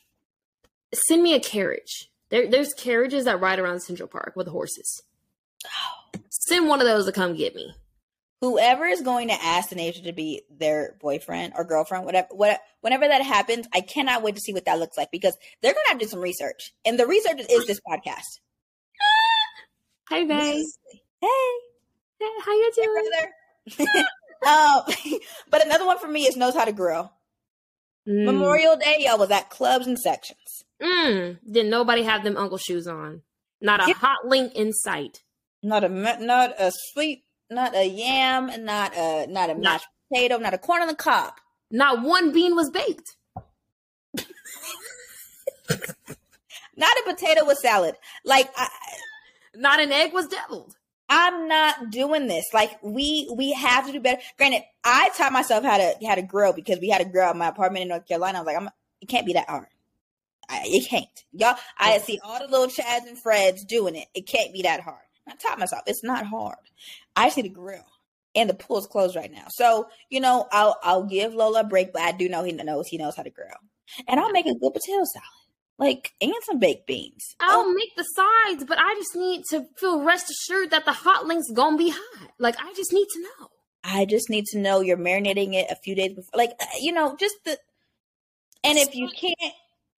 Send 0.93 1.23
me 1.23 1.35
a 1.35 1.39
carriage. 1.39 2.09
There, 2.29 2.49
there's 2.49 2.73
carriages 2.73 3.25
that 3.25 3.39
ride 3.39 3.59
around 3.59 3.81
Central 3.81 4.07
Park 4.07 4.33
with 4.35 4.47
horses. 4.47 5.03
Oh. 5.65 6.19
Send 6.29 6.67
one 6.67 6.81
of 6.81 6.87
those 6.87 7.05
to 7.05 7.11
come 7.11 7.35
get 7.35 7.55
me. 7.55 7.73
Whoever 8.41 8.85
is 8.85 9.01
going 9.01 9.27
to 9.27 9.35
ask 9.35 9.71
agent 9.77 10.07
to 10.07 10.13
be 10.13 10.41
their 10.49 10.95
boyfriend 10.99 11.53
or 11.55 11.63
girlfriend, 11.63 12.05
whatever, 12.05 12.29
what, 12.31 12.59
whenever 12.81 13.07
that 13.07 13.21
happens, 13.21 13.67
I 13.71 13.81
cannot 13.81 14.23
wait 14.23 14.35
to 14.35 14.41
see 14.41 14.51
what 14.51 14.65
that 14.65 14.79
looks 14.79 14.97
like 14.97 15.11
because 15.11 15.37
they're 15.61 15.73
going 15.73 15.83
to 15.85 15.89
have 15.89 15.99
to 15.99 16.05
do 16.05 16.09
some 16.09 16.21
research, 16.21 16.73
and 16.83 16.99
the 16.99 17.05
research 17.05 17.41
is 17.47 17.67
this 17.67 17.79
podcast. 17.87 18.39
Hi, 20.09 20.23
babe. 20.23 20.65
Hey. 21.21 21.27
Hey, 22.19 22.29
how 22.43 22.51
you 22.51 22.71
doing? 22.75 23.09
Hey, 23.67 23.85
um, 24.47 25.19
but 25.49 25.65
another 25.65 25.85
one 25.85 25.99
for 25.99 26.07
me 26.07 26.25
is 26.25 26.35
knows 26.35 26.55
how 26.55 26.65
to 26.65 26.71
grill. 26.71 27.13
Mm. 28.07 28.25
Memorial 28.25 28.75
Day, 28.77 28.97
y'all 28.99 29.19
was 29.19 29.29
at 29.29 29.51
clubs 29.51 29.85
and 29.85 29.99
sections. 29.99 30.63
Mm. 30.81 31.37
Did 31.49 31.67
nobody 31.67 32.03
have 32.03 32.23
them 32.23 32.37
uncle 32.37 32.57
shoes 32.57 32.87
on? 32.87 33.21
Not 33.61 33.83
a 33.83 33.89
yeah. 33.89 33.93
hot 33.93 34.25
link 34.25 34.55
in 34.55 34.73
sight. 34.73 35.21
Not 35.61 35.83
a 35.83 35.89
not 35.89 36.59
a 36.59 36.71
sweet, 36.91 37.23
not 37.51 37.75
a 37.75 37.87
yam, 37.87 38.49
not 38.65 38.97
a 38.97 39.27
not 39.27 39.51
a 39.51 39.55
mashed 39.55 39.85
potato, 40.11 40.39
not 40.39 40.55
a 40.55 40.57
corn 40.57 40.81
on 40.81 40.87
the 40.87 40.95
cob. 40.95 41.33
Not 41.69 42.01
one 42.01 42.31
bean 42.31 42.55
was 42.55 42.71
baked. 42.71 43.15
not 46.75 46.97
a 46.97 47.03
potato 47.05 47.45
with 47.45 47.59
salad. 47.59 47.95
Like 48.25 48.49
I, 48.57 48.67
not 49.53 49.79
an 49.79 49.91
egg 49.91 50.13
was 50.13 50.27
deviled. 50.27 50.75
I'm 51.13 51.49
not 51.49 51.89
doing 51.89 52.27
this. 52.27 52.45
Like 52.53 52.79
we 52.81 53.29
we 53.35 53.51
have 53.51 53.85
to 53.85 53.91
do 53.91 53.99
better. 53.99 54.21
Granted, 54.37 54.63
I 54.81 55.09
taught 55.17 55.33
myself 55.33 55.61
how 55.65 55.77
to 55.77 55.93
how 56.07 56.15
to 56.15 56.21
grill 56.21 56.53
because 56.53 56.79
we 56.79 56.87
had 56.87 57.01
a 57.01 57.05
grow 57.05 57.29
in 57.31 57.37
my 57.37 57.49
apartment 57.49 57.83
in 57.83 57.89
North 57.89 58.07
Carolina. 58.07 58.37
I 58.37 58.41
was 58.41 58.45
like, 58.47 58.55
I'm 58.55 58.69
it 59.01 59.09
can't 59.09 59.25
be 59.25 59.33
that 59.33 59.49
hard. 59.49 59.67
I, 60.47 60.61
it 60.65 60.87
can't. 60.87 61.23
Y'all, 61.33 61.57
I 61.77 61.97
see 61.97 62.17
all 62.23 62.39
the 62.39 62.47
little 62.47 62.67
Chads 62.67 63.07
and 63.07 63.21
Freds 63.21 63.67
doing 63.67 63.95
it. 63.95 64.07
It 64.15 64.25
can't 64.25 64.53
be 64.53 64.61
that 64.61 64.79
hard. 64.79 65.03
I 65.27 65.35
taught 65.35 65.59
myself 65.59 65.81
it's 65.85 66.03
not 66.03 66.25
hard. 66.25 66.55
I 67.13 67.27
see 67.27 67.41
the 67.41 67.49
grill, 67.49 67.85
and 68.33 68.49
the 68.49 68.53
pool's 68.53 68.87
closed 68.87 69.17
right 69.17 69.31
now. 69.31 69.47
So 69.49 69.89
you 70.09 70.21
know, 70.21 70.47
I'll 70.49 70.77
I'll 70.81 71.03
give 71.03 71.33
Lola 71.33 71.59
a 71.59 71.65
break, 71.65 71.91
but 71.91 72.03
I 72.03 72.13
do 72.13 72.29
know 72.29 72.45
he 72.45 72.53
knows 72.53 72.87
he 72.87 72.97
knows 72.97 73.17
how 73.17 73.23
to 73.23 73.29
grill, 73.29 73.49
and 74.07 74.17
I'll 74.17 74.31
make 74.31 74.45
a 74.45 74.55
good 74.55 74.73
potato 74.73 75.03
salad 75.03 75.40
like 75.81 76.13
and 76.21 76.31
some 76.45 76.59
baked 76.59 76.85
beans. 76.85 77.35
I'll 77.39 77.65
oh. 77.65 77.73
make 77.73 77.89
the 77.97 78.03
sides, 78.03 78.63
but 78.65 78.77
I 78.79 78.93
just 78.95 79.15
need 79.15 79.43
to 79.49 79.65
feel 79.77 80.03
rest 80.03 80.29
assured 80.29 80.69
that 80.69 80.85
the 80.85 80.93
hot 80.93 81.25
link's 81.25 81.49
gonna 81.51 81.75
be 81.75 81.89
hot. 81.89 82.29
Like 82.37 82.55
I 82.63 82.71
just 82.73 82.93
need 82.93 83.07
to 83.13 83.21
know. 83.21 83.47
I 83.83 84.05
just 84.05 84.29
need 84.29 84.45
to 84.51 84.59
know 84.59 84.81
you're 84.81 84.95
marinating 84.95 85.55
it 85.55 85.71
a 85.71 85.75
few 85.75 85.95
days 85.95 86.13
before. 86.13 86.31
Like 86.35 86.51
uh, 86.61 86.65
you 86.79 86.91
know, 86.91 87.17
just 87.19 87.35
the 87.45 87.57
And 88.63 88.77
if 88.77 88.93
you 88.93 89.09
can't 89.09 89.53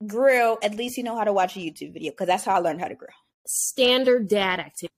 grill, 0.08 0.58
at 0.64 0.76
least 0.76 0.96
you 0.96 1.04
know 1.04 1.18
how 1.18 1.26
to 1.26 1.34
watch 1.34 1.58
a 1.58 1.60
YouTube 1.60 1.94
video 1.94 2.12
because 2.12 2.28
that's 2.28 2.46
how 2.46 2.56
I 2.56 2.60
learned 2.60 2.80
how 2.80 2.88
to 2.88 2.96
grill. 2.96 3.10
Standard 3.46 4.30
dad 4.30 4.62
activity. 4.62 4.94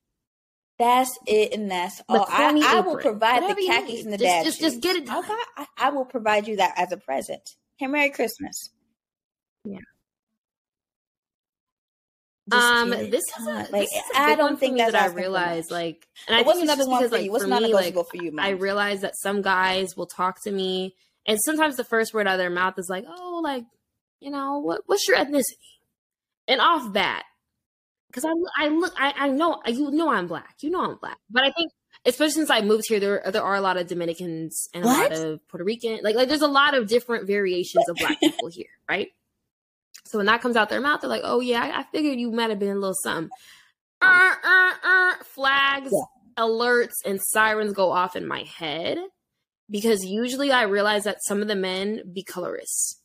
That's 0.77 1.17
it, 1.25 1.53
and 1.53 1.71
that's 1.71 2.01
all. 2.07 2.27
I, 2.29 2.61
I, 2.63 2.81
will 2.81 2.97
provide 2.97 3.41
Whatever 3.41 3.61
the 3.61 3.67
khakis 3.67 4.03
and 4.03 4.13
the 4.13 4.17
just, 4.17 4.23
dad 4.23 4.43
just, 4.43 4.59
just, 4.59 4.81
get 4.81 4.97
it 4.97 5.05
done. 5.05 5.23
Okay, 5.23 5.33
I, 5.55 5.65
I, 5.77 5.89
will 5.89 6.03
provide 6.03 6.49
you 6.49 6.57
that 6.57 6.73
as 6.77 6.91
a 6.91 6.97
present. 6.97 7.41
Hey, 7.77 7.87
Merry 7.87 8.09
Christmas. 8.09 8.71
Yeah. 9.63 9.79
Um, 12.51 12.89
this 12.91 13.23
is, 13.39 13.47
a, 13.47 13.51
like, 13.51 13.71
this 13.71 13.91
is 13.91 14.03
I 14.15 14.35
don't 14.35 14.59
think 14.59 14.77
that 14.77 14.93
I 14.93 15.07
realize 15.07 15.71
like, 15.71 16.07
and 16.27 16.35
I 16.35 16.43
think 16.43 16.61
another 16.61 16.87
one 16.87 16.99
because, 16.99 17.09
for 17.09 17.17
like, 17.17 17.25
you? 17.25 17.31
What's 17.31 17.45
not 17.45 17.63
me, 17.63 17.73
like, 17.73 17.93
for 17.93 18.05
you? 18.13 18.31
Mom? 18.31 18.45
I 18.45 18.49
realize 18.49 19.01
that 19.01 19.17
some 19.17 19.41
guys 19.41 19.95
will 19.97 20.05
talk 20.05 20.43
to 20.43 20.51
me, 20.51 20.95
and 21.27 21.39
sometimes 21.43 21.75
the 21.75 21.83
first 21.83 22.13
word 22.13 22.27
out 22.27 22.33
of 22.33 22.39
their 22.39 22.51
mouth 22.51 22.75
is 22.77 22.87
like, 22.89 23.05
"Oh, 23.07 23.41
like, 23.43 23.63
you 24.19 24.29
know, 24.29 24.59
what 24.59 24.81
what's 24.85 25.07
your 25.07 25.17
ethnicity?" 25.17 25.57
And 26.47 26.61
off 26.61 26.93
bat, 26.93 27.23
because 28.07 28.25
I 28.25 28.65
I 28.65 28.67
look 28.69 28.93
I, 28.97 29.13
I 29.17 29.29
know 29.29 29.61
you 29.65 29.89
know 29.91 30.11
I'm 30.11 30.27
black. 30.27 30.55
You 30.61 30.69
know 30.69 30.83
I'm 30.83 30.97
black. 30.97 31.17
But 31.31 31.43
I 31.43 31.51
think 31.51 31.71
especially 32.05 32.33
since 32.33 32.51
I 32.51 32.61
moved 32.61 32.85
here, 32.87 32.99
there 32.99 33.23
there 33.31 33.43
are 33.43 33.55
a 33.55 33.61
lot 33.61 33.77
of 33.77 33.87
Dominicans 33.87 34.69
and 34.73 34.85
what? 34.85 35.11
a 35.11 35.15
lot 35.15 35.25
of 35.25 35.47
Puerto 35.47 35.63
Rican. 35.63 35.99
Like 36.03 36.15
like 36.15 36.27
there's 36.27 36.41
a 36.41 36.47
lot 36.47 36.75
of 36.75 36.87
different 36.87 37.25
variations 37.25 37.89
of 37.89 37.95
black 37.95 38.19
people 38.23 38.49
here, 38.49 38.69
right? 38.87 39.09
So 40.05 40.19
when 40.19 40.27
that 40.27 40.41
comes 40.41 40.55
out 40.55 40.69
their 40.69 40.81
mouth, 40.81 41.01
they're 41.01 41.09
like, 41.09 41.23
"Oh 41.23 41.39
yeah, 41.39 41.63
I, 41.63 41.79
I 41.79 41.83
figured 41.83 42.19
you 42.19 42.31
might 42.31 42.49
have 42.49 42.59
been 42.59 42.69
a 42.69 42.75
little 42.75 42.95
something." 43.01 43.29
Uh, 44.01 44.33
uh, 44.43 44.73
uh, 44.83 45.13
flags, 45.23 45.91
yeah. 45.91 46.43
alerts, 46.43 46.95
and 47.05 47.19
sirens 47.21 47.73
go 47.73 47.91
off 47.91 48.15
in 48.15 48.27
my 48.27 48.43
head 48.43 48.97
because 49.69 50.03
usually 50.05 50.51
I 50.51 50.63
realize 50.63 51.05
that 51.05 51.23
some 51.23 51.41
of 51.41 51.47
the 51.47 51.55
men 51.55 52.01
be 52.13 52.23
colorists 52.23 52.99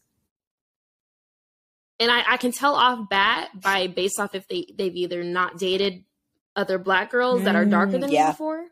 and 2.00 2.10
I, 2.10 2.22
I 2.26 2.36
can 2.38 2.50
tell 2.50 2.74
off 2.74 3.08
bat 3.08 3.50
by 3.54 3.86
based 3.86 4.18
off 4.18 4.34
if 4.34 4.48
they 4.48 4.66
they've 4.76 4.96
either 4.96 5.22
not 5.22 5.58
dated 5.58 6.02
other 6.56 6.78
black 6.78 7.10
girls 7.10 7.44
that 7.44 7.54
are 7.54 7.64
darker 7.64 7.98
than 7.98 8.10
yeah. 8.10 8.26
me 8.26 8.32
before, 8.32 8.64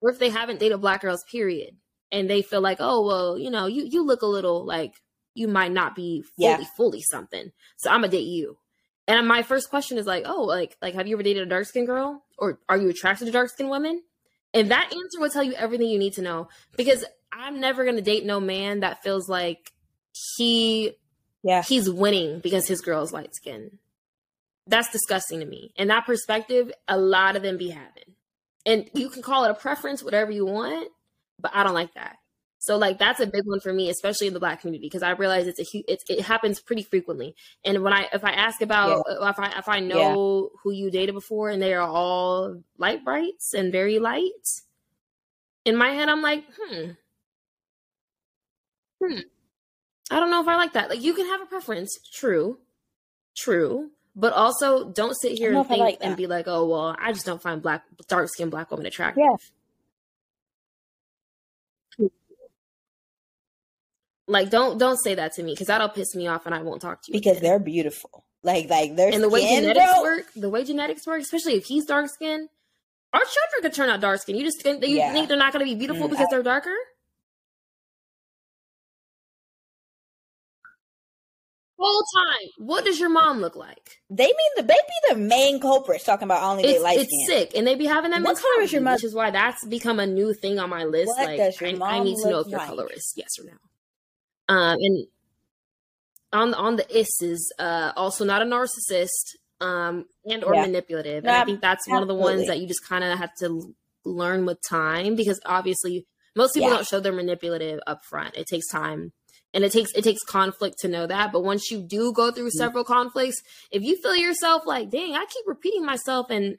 or 0.00 0.10
if 0.10 0.18
they 0.18 0.30
haven't 0.30 0.60
dated 0.60 0.80
black 0.80 1.02
girls, 1.02 1.24
period, 1.30 1.76
and 2.12 2.30
they 2.30 2.40
feel 2.40 2.60
like, 2.60 2.78
oh 2.80 3.04
well, 3.04 3.36
you 3.36 3.50
know, 3.50 3.66
you 3.66 3.84
you 3.84 4.04
look 4.04 4.22
a 4.22 4.26
little 4.26 4.64
like 4.64 4.94
you 5.34 5.48
might 5.48 5.72
not 5.72 5.94
be 5.94 6.22
fully 6.22 6.48
yeah. 6.48 6.64
fully 6.76 7.02
something, 7.02 7.52
so 7.76 7.90
I'm 7.90 8.00
gonna 8.00 8.08
date 8.08 8.26
you. 8.26 8.56
And 9.06 9.28
my 9.28 9.42
first 9.42 9.68
question 9.68 9.98
is 9.98 10.06
like, 10.06 10.24
oh, 10.26 10.42
like 10.42 10.76
like 10.80 10.94
have 10.94 11.06
you 11.06 11.16
ever 11.16 11.22
dated 11.22 11.42
a 11.42 11.50
dark 11.50 11.66
skinned 11.66 11.86
girl, 11.86 12.24
or 12.38 12.58
are 12.68 12.76
you 12.76 12.88
attracted 12.88 13.26
to 13.26 13.30
dark 13.32 13.50
skinned 13.50 13.70
women? 13.70 14.02
And 14.52 14.70
that 14.70 14.92
answer 14.92 15.18
will 15.18 15.30
tell 15.30 15.42
you 15.42 15.54
everything 15.54 15.88
you 15.88 15.98
need 15.98 16.14
to 16.14 16.22
know 16.22 16.48
because 16.76 17.04
I'm 17.32 17.60
never 17.60 17.84
gonna 17.84 18.02
date 18.02 18.24
no 18.24 18.40
man 18.40 18.80
that 18.80 19.02
feels 19.02 19.28
like 19.28 19.72
he 20.36 20.94
yeah. 21.44 21.62
He's 21.62 21.88
winning 21.88 22.40
because 22.40 22.66
his 22.66 22.80
girl's 22.80 23.12
light 23.12 23.34
skin. 23.34 23.78
That's 24.66 24.90
disgusting 24.90 25.40
to 25.40 25.46
me. 25.46 25.72
And 25.76 25.90
that 25.90 26.06
perspective, 26.06 26.72
a 26.88 26.98
lot 26.98 27.36
of 27.36 27.42
them 27.42 27.58
be 27.58 27.68
having. 27.68 28.14
And 28.64 28.88
you 28.94 29.10
can 29.10 29.20
call 29.20 29.44
it 29.44 29.50
a 29.50 29.54
preference, 29.54 30.02
whatever 30.02 30.32
you 30.32 30.46
want, 30.46 30.88
but 31.38 31.50
I 31.54 31.62
don't 31.62 31.74
like 31.74 31.92
that. 31.94 32.16
So 32.64 32.78
like 32.78 32.98
that's 32.98 33.20
a 33.20 33.26
big 33.26 33.44
one 33.44 33.60
for 33.60 33.74
me, 33.74 33.90
especially 33.90 34.26
in 34.26 34.32
the 34.32 34.40
black 34.40 34.62
community, 34.62 34.86
because 34.86 35.02
I 35.02 35.10
realize 35.10 35.46
it's 35.46 35.60
a 35.60 35.82
it's, 35.86 36.02
it 36.08 36.22
happens 36.22 36.60
pretty 36.60 36.82
frequently. 36.82 37.36
And 37.62 37.82
when 37.82 37.92
I 37.92 38.08
if 38.10 38.24
I 38.24 38.30
ask 38.30 38.62
about 38.62 39.04
yeah. 39.06 39.28
if 39.28 39.38
I 39.38 39.58
if 39.58 39.68
I 39.68 39.80
know 39.80 40.50
yeah. 40.50 40.58
who 40.62 40.72
you 40.72 40.90
dated 40.90 41.14
before 41.14 41.50
and 41.50 41.60
they 41.60 41.74
are 41.74 41.86
all 41.86 42.62
light 42.78 43.04
brights 43.04 43.52
and 43.52 43.70
very 43.70 43.98
light, 43.98 44.46
in 45.66 45.76
my 45.76 45.90
head 45.90 46.08
I'm 46.08 46.22
like, 46.22 46.42
hmm, 46.58 46.92
hmm, 49.02 49.18
I 50.10 50.18
don't 50.18 50.30
know 50.30 50.40
if 50.40 50.48
I 50.48 50.56
like 50.56 50.72
that. 50.72 50.88
Like 50.88 51.02
you 51.02 51.12
can 51.12 51.26
have 51.26 51.42
a 51.42 51.46
preference, 51.46 51.98
true, 52.14 52.60
true, 53.36 53.90
but 54.16 54.32
also 54.32 54.90
don't 54.90 55.14
sit 55.20 55.32
here 55.32 55.52
and 55.52 55.68
think 55.68 55.80
like 55.80 55.98
and 56.00 56.16
be 56.16 56.26
like, 56.26 56.48
oh 56.48 56.66
well, 56.66 56.96
I 56.98 57.12
just 57.12 57.26
don't 57.26 57.42
find 57.42 57.60
black 57.60 57.84
dark 58.08 58.30
skinned 58.30 58.52
black 58.52 58.70
women 58.70 58.86
attractive. 58.86 59.22
Yeah. 59.22 59.36
Like 64.26 64.50
don't 64.50 64.78
don't 64.78 64.96
say 64.96 65.14
that 65.14 65.34
to 65.34 65.42
me 65.42 65.52
because 65.52 65.66
that'll 65.66 65.90
piss 65.90 66.14
me 66.14 66.26
off 66.26 66.46
and 66.46 66.54
I 66.54 66.62
won't 66.62 66.80
talk 66.80 67.02
to 67.02 67.12
you 67.12 67.18
because 67.18 67.38
again. 67.38 67.50
they're 67.50 67.58
beautiful. 67.58 68.24
Like 68.42 68.68
like 68.70 68.96
they're 68.96 69.12
and 69.12 69.22
the 69.22 69.28
way 69.28 69.40
genetics 69.40 69.92
bro. 69.92 70.02
work, 70.02 70.26
the 70.34 70.50
way 70.50 70.64
genetics 70.64 71.06
work, 71.06 71.20
especially 71.20 71.54
if 71.54 71.64
he's 71.64 71.84
dark 71.84 72.08
skinned, 72.08 72.48
our 73.12 73.20
children 73.20 73.62
could 73.62 73.74
turn 73.74 73.88
out 73.90 74.00
dark 74.00 74.20
skinned. 74.20 74.38
You 74.38 74.44
just 74.44 74.62
think 74.62 74.84
you 74.84 74.96
yeah. 74.96 75.12
think 75.12 75.28
they're 75.28 75.36
not 75.36 75.52
going 75.52 75.64
to 75.66 75.70
be 75.70 75.78
beautiful 75.78 76.08
mm, 76.08 76.10
because 76.10 76.26
I, 76.26 76.30
they're 76.30 76.42
darker. 76.42 76.74
whole 81.84 82.02
time. 82.16 82.48
What 82.58 82.84
does 82.84 82.98
your 82.98 83.08
mom 83.08 83.40
look 83.40 83.56
like? 83.56 83.98
They 84.10 84.26
mean 84.26 84.50
the 84.56 84.62
they 84.62 84.74
be 84.74 85.14
the 85.14 85.16
main 85.16 85.60
culprits 85.60 86.04
talking 86.04 86.24
about 86.24 86.42
only 86.42 86.62
they 86.62 86.78
light 86.78 86.98
It's 86.98 87.26
sick, 87.26 87.52
and 87.54 87.66
they 87.66 87.74
be 87.74 87.86
having 87.86 88.10
that. 88.12 88.22
What 88.22 88.36
color 88.36 88.62
is 88.62 88.72
your 88.72 88.82
mother? 88.82 88.96
Which 88.96 89.04
is 89.04 89.14
why 89.14 89.30
that's 89.30 89.64
become 89.66 90.00
a 90.00 90.06
new 90.06 90.34
thing 90.34 90.58
on 90.58 90.70
my 90.70 90.84
list. 90.84 91.08
What 91.08 91.26
like, 91.26 91.40
I, 91.40 91.96
I, 91.96 92.00
need 92.00 92.16
to 92.22 92.30
know 92.30 92.40
if 92.40 92.48
your 92.48 92.58
like? 92.58 92.68
color 92.68 92.88
is 92.94 93.12
yes 93.16 93.38
or 93.38 93.44
no. 93.44 93.52
Um, 94.48 94.76
and 94.80 95.06
on 96.32 96.54
on 96.54 96.76
the 96.76 96.96
is 96.96 97.08
is 97.20 97.52
uh 97.58 97.92
also 97.96 98.24
not 98.24 98.42
a 98.42 98.44
narcissist, 98.44 99.36
um, 99.60 100.06
and 100.24 100.44
or 100.44 100.54
yeah. 100.54 100.62
manipulative. 100.62 101.24
And 101.24 101.34
I 101.34 101.44
think 101.44 101.60
that's 101.60 101.88
absolutely. 101.88 101.92
one 101.92 102.02
of 102.02 102.08
the 102.08 102.14
ones 102.14 102.46
that 102.48 102.60
you 102.60 102.66
just 102.66 102.86
kind 102.86 103.04
of 103.04 103.18
have 103.18 103.34
to 103.40 103.74
learn 104.04 104.44
with 104.44 104.58
time 104.68 105.16
because 105.16 105.40
obviously 105.46 106.06
most 106.36 106.54
people 106.54 106.68
yeah. 106.68 106.76
don't 106.76 106.86
show 106.86 107.00
they're 107.00 107.12
manipulative 107.12 107.80
up 107.86 108.04
front. 108.04 108.36
It 108.36 108.46
takes 108.46 108.68
time 108.68 109.12
and 109.54 109.64
it 109.64 109.72
takes 109.72 109.92
it 109.92 110.04
takes 110.04 110.22
conflict 110.24 110.78
to 110.80 110.88
know 110.88 111.06
that 111.06 111.32
but 111.32 111.44
once 111.44 111.70
you 111.70 111.80
do 111.80 112.12
go 112.12 112.30
through 112.30 112.48
mm-hmm. 112.48 112.58
several 112.58 112.84
conflicts 112.84 113.40
if 113.70 113.82
you 113.82 113.96
feel 114.02 114.16
yourself 114.16 114.66
like 114.66 114.90
dang 114.90 115.14
i 115.14 115.24
keep 115.26 115.44
repeating 115.46 115.86
myself 115.86 116.26
and 116.28 116.58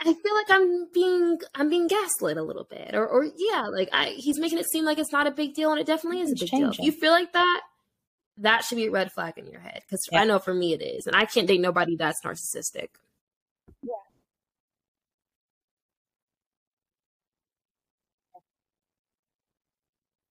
I, 0.00 0.14
feel 0.14 0.34
like 0.34 0.50
I'm 0.50 0.88
being 0.92 1.38
I'm 1.54 1.68
being 1.68 1.86
gaslit 1.86 2.36
a 2.36 2.42
little 2.42 2.64
bit, 2.64 2.94
or 2.94 3.06
or 3.06 3.24
yeah, 3.36 3.66
like 3.66 3.88
I 3.92 4.14
he's 4.16 4.38
making 4.38 4.58
it 4.58 4.66
seem 4.70 4.84
like 4.84 4.98
it's 4.98 5.12
not 5.12 5.26
a 5.26 5.30
big 5.30 5.54
deal, 5.54 5.70
and 5.70 5.80
it 5.80 5.86
definitely 5.86 6.20
is 6.20 6.32
a 6.32 6.36
big 6.36 6.50
deal. 6.50 6.70
If 6.70 6.78
you 6.78 6.92
feel 6.92 7.12
like 7.12 7.32
that, 7.32 7.62
that 8.38 8.64
should 8.64 8.76
be 8.76 8.86
a 8.86 8.90
red 8.90 9.12
flag 9.12 9.38
in 9.38 9.46
your 9.46 9.60
head 9.60 9.80
because 9.86 10.00
yeah. 10.10 10.20
I 10.20 10.24
know 10.24 10.38
for 10.38 10.54
me 10.54 10.72
it 10.74 10.82
is, 10.82 11.06
and 11.06 11.16
I 11.16 11.24
can't 11.24 11.48
date 11.48 11.60
nobody 11.60 11.96
that's 11.96 12.20
narcissistic. 12.24 12.88
Yeah. 13.82 13.90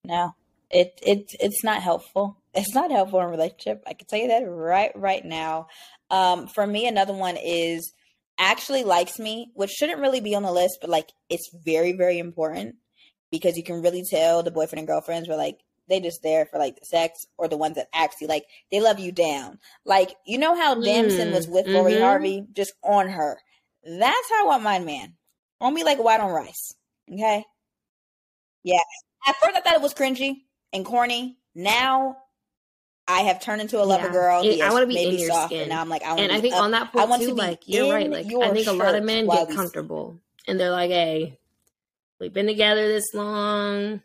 No, 0.06 0.36
it 0.70 1.00
it 1.02 1.32
it's 1.40 1.64
not 1.64 1.82
helpful. 1.82 2.38
It's 2.56 2.76
not 2.76 2.92
helpful 2.92 3.20
in 3.20 3.26
a 3.26 3.30
relationship. 3.30 3.82
I 3.88 3.94
can 3.94 4.06
tell 4.06 4.20
you 4.20 4.28
that 4.28 4.44
right 4.48 4.92
right 4.94 5.26
now. 5.26 5.70
Um, 6.12 6.46
for 6.46 6.68
me, 6.68 6.86
another 6.86 7.14
one 7.14 7.36
is 7.36 7.92
actually 8.38 8.84
likes 8.84 9.20
me, 9.20 9.52
which 9.54 9.72
shouldn't 9.72 10.02
really 10.02 10.20
be 10.20 10.36
on 10.36 10.44
the 10.44 10.52
list, 10.52 10.80
but 10.82 10.90
like 10.90 11.10
it's 11.30 11.50
very 11.66 11.94
very 11.94 12.20
important 12.20 12.76
because 13.32 13.58
you 13.58 13.64
can 13.64 13.82
really 13.82 14.04
tell 14.10 14.44
the 14.44 14.52
boyfriend 14.52 14.80
and 14.80 14.88
girlfriends 14.88 15.28
were 15.28 15.36
like 15.36 15.58
they 15.90 16.00
just 16.00 16.24
there 16.24 16.46
for 16.46 16.60
like 16.60 16.76
the 16.76 16.86
sex 16.86 17.26
or 17.38 17.48
the 17.48 17.58
ones 17.58 17.76
that 17.76 17.88
actually 17.94 18.28
like 18.28 18.46
they 18.72 18.80
love 18.80 19.00
you 19.00 19.12
down. 19.12 19.60
Like 19.86 20.16
you 20.26 20.38
know 20.38 20.56
how 20.56 20.76
mm, 20.76 20.84
Damson 20.84 21.32
was 21.32 21.48
with 21.48 21.66
mm-hmm. 21.66 21.76
Lori 21.76 22.00
Harvey, 22.00 22.46
just 22.54 22.74
on 22.84 23.10
her. 23.10 23.38
That's 23.84 24.30
how 24.30 24.44
I 24.44 24.48
want 24.48 24.64
my 24.64 24.80
man. 24.80 25.16
On 25.60 25.74
me 25.74 25.84
like 25.84 26.02
white 26.02 26.20
on 26.20 26.32
rice. 26.32 26.76
Okay. 27.12 27.44
Yeah. 28.64 28.80
At 29.28 29.36
first 29.38 29.58
I 29.58 29.62
thought 29.62 29.76
it 29.76 29.82
was 29.82 29.94
cringy 29.94 30.44
and 30.72 30.86
corny. 30.86 31.38
Now 31.56 32.18
I 33.08 33.22
have 33.22 33.42
turned 33.42 33.62
into 33.62 33.82
a 33.82 33.84
lover 33.84 34.08
yeah. 34.08 34.12
girl. 34.12 34.42
I 34.64 34.72
want 34.72 34.84
to 34.84 34.88
be 34.88 35.04
in 35.04 35.20
your 35.20 35.30
soft, 35.30 35.48
skin. 35.48 35.62
And 35.62 35.70
now 35.70 35.82
I'm 35.82 35.90
like, 35.90 36.04
I 36.04 36.16
and 36.16 36.32
I 36.32 36.40
think 36.40 36.54
up. 36.56 36.62
on 36.62 36.72
that 36.72 36.92
point 36.92 37.06
I 37.06 37.10
want 37.10 37.22
too, 37.22 37.30
to 37.30 37.36
be 37.36 37.42
like 37.42 37.68
you're 37.68 37.94
right. 37.94 38.10
Like 38.10 38.26
I 38.28 38.54
think 38.54 38.68
a 38.68 38.72
lot 38.72 38.96
of 38.96 39.04
men 39.04 39.28
get 39.28 39.50
comfortable 39.50 40.20
and 40.48 40.60
they're 40.60 40.72
like, 40.72 40.90
hey, 40.90 41.38
we've 42.20 42.34
been 42.34 42.48
together 42.48 42.88
this 42.88 43.14
long, 43.14 44.02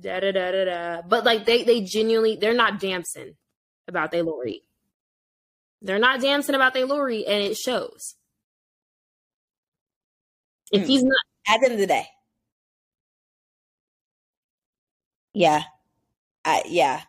da 0.00 0.20
da 0.20 0.32
da 0.32 0.50
da 0.50 0.64
da. 0.64 1.02
But 1.02 1.24
like 1.24 1.44
they 1.44 1.62
they 1.62 1.82
genuinely 1.82 2.36
they're 2.36 2.54
not 2.54 2.80
dancing 2.80 3.36
about 3.86 4.10
they 4.10 4.22
Lori. 4.22 4.62
They're 5.82 5.98
not 5.98 6.20
dancing 6.20 6.54
about 6.54 6.74
they 6.74 6.84
Lori, 6.84 7.26
and 7.26 7.42
it 7.42 7.56
shows. 7.56 8.14
If 10.72 10.82
hmm. 10.82 10.88
he's 10.88 11.04
not 11.04 11.16
at 11.46 11.60
the 11.60 11.66
end 11.66 11.74
of 11.74 11.80
the 11.80 11.86
day. 11.86 12.06
Yeah, 15.34 15.62
I 16.44 16.62
yeah, 16.66 17.02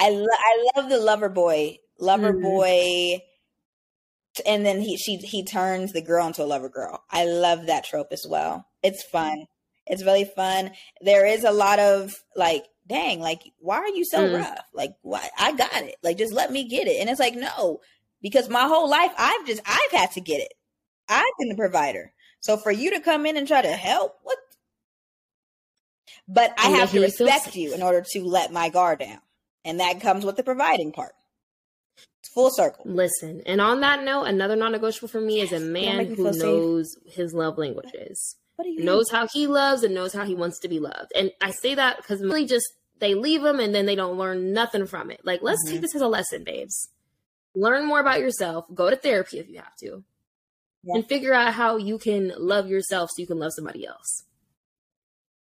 I 0.00 0.08
lo- 0.10 0.26
I 0.26 0.70
love 0.74 0.88
the 0.88 0.98
lover 0.98 1.28
boy, 1.28 1.76
lover 1.98 2.32
mm. 2.32 2.42
boy, 2.42 3.20
and 4.46 4.64
then 4.64 4.80
he 4.80 4.96
she 4.96 5.16
he 5.16 5.44
turns 5.44 5.92
the 5.92 6.00
girl 6.00 6.26
into 6.26 6.42
a 6.42 6.46
lover 6.46 6.70
girl. 6.70 7.04
I 7.10 7.26
love 7.26 7.66
that 7.66 7.84
trope 7.84 8.08
as 8.10 8.24
well. 8.28 8.66
It's 8.82 9.04
fun. 9.04 9.46
It's 9.86 10.04
really 10.04 10.24
fun. 10.24 10.70
There 11.02 11.26
is 11.26 11.44
a 11.44 11.52
lot 11.52 11.78
of 11.78 12.14
like, 12.34 12.64
dang, 12.88 13.20
like 13.20 13.42
why 13.58 13.76
are 13.76 13.88
you 13.88 14.06
so 14.06 14.20
mm. 14.20 14.38
rough? 14.38 14.64
Like, 14.72 14.94
why 15.02 15.28
I 15.38 15.52
got 15.52 15.82
it. 15.82 15.96
Like, 16.02 16.16
just 16.16 16.32
let 16.32 16.50
me 16.50 16.66
get 16.66 16.86
it. 16.86 16.98
And 17.00 17.10
it's 17.10 17.20
like, 17.20 17.34
no, 17.34 17.80
because 18.22 18.48
my 18.48 18.62
whole 18.62 18.88
life 18.88 19.12
I've 19.18 19.46
just 19.46 19.60
I've 19.66 19.92
had 19.92 20.12
to 20.12 20.22
get 20.22 20.40
it. 20.40 20.54
I've 21.10 21.24
been 21.38 21.50
the 21.50 21.56
provider. 21.56 22.14
So 22.40 22.56
for 22.56 22.72
you 22.72 22.92
to 22.92 23.00
come 23.00 23.26
in 23.26 23.36
and 23.36 23.46
try 23.46 23.60
to 23.60 23.68
help, 23.68 24.16
what 24.22 24.38
but 26.26 26.54
I 26.56 26.70
have 26.70 26.92
to 26.92 27.00
respect 27.00 27.56
you 27.56 27.74
in 27.74 27.82
order 27.82 28.04
to 28.12 28.24
let 28.24 28.52
my 28.52 28.68
guard 28.68 29.00
down. 29.00 29.18
And 29.64 29.80
that 29.80 30.00
comes 30.00 30.24
with 30.24 30.36
the 30.36 30.42
providing 30.42 30.92
part. 30.92 31.12
It's 32.20 32.32
full 32.32 32.50
circle. 32.50 32.84
Listen, 32.86 33.42
and 33.46 33.60
on 33.60 33.80
that 33.80 34.04
note, 34.04 34.24
another 34.24 34.56
non-negotiable 34.56 35.08
for 35.08 35.20
me 35.20 35.40
is 35.40 35.52
a 35.52 35.60
man 35.60 36.06
who 36.06 36.32
knows 36.32 36.96
safe. 37.02 37.14
his 37.14 37.34
love 37.34 37.58
languages. 37.58 38.36
knows 38.58 39.10
how 39.10 39.26
he 39.32 39.46
loves 39.46 39.82
and 39.82 39.94
knows 39.94 40.12
how 40.12 40.24
he 40.24 40.34
wants 40.34 40.58
to 40.60 40.68
be 40.68 40.78
loved. 40.78 41.12
And 41.14 41.30
I 41.40 41.50
say 41.50 41.74
that 41.74 41.96
because 41.96 42.20
really 42.20 42.46
just 42.46 42.66
they 42.98 43.14
leave 43.14 43.42
him 43.42 43.58
and 43.58 43.74
then 43.74 43.86
they 43.86 43.94
don't 43.94 44.18
learn 44.18 44.52
nothing 44.52 44.86
from 44.86 45.10
it. 45.10 45.20
Like, 45.24 45.40
let's 45.42 45.64
mm-hmm. 45.64 45.74
take 45.74 45.80
this 45.82 45.94
as 45.94 46.02
a 46.02 46.08
lesson, 46.08 46.44
babes. 46.44 46.88
Learn 47.54 47.86
more 47.86 48.00
about 48.00 48.20
yourself. 48.20 48.66
Go 48.74 48.90
to 48.90 48.96
therapy 48.96 49.38
if 49.38 49.48
you 49.48 49.56
have 49.56 49.76
to. 49.80 50.04
Yeah. 50.82 50.94
And 50.96 51.06
figure 51.06 51.34
out 51.34 51.54
how 51.54 51.76
you 51.76 51.98
can 51.98 52.32
love 52.38 52.68
yourself 52.68 53.10
so 53.10 53.20
you 53.20 53.26
can 53.26 53.38
love 53.38 53.52
somebody 53.54 53.86
else. 53.86 54.24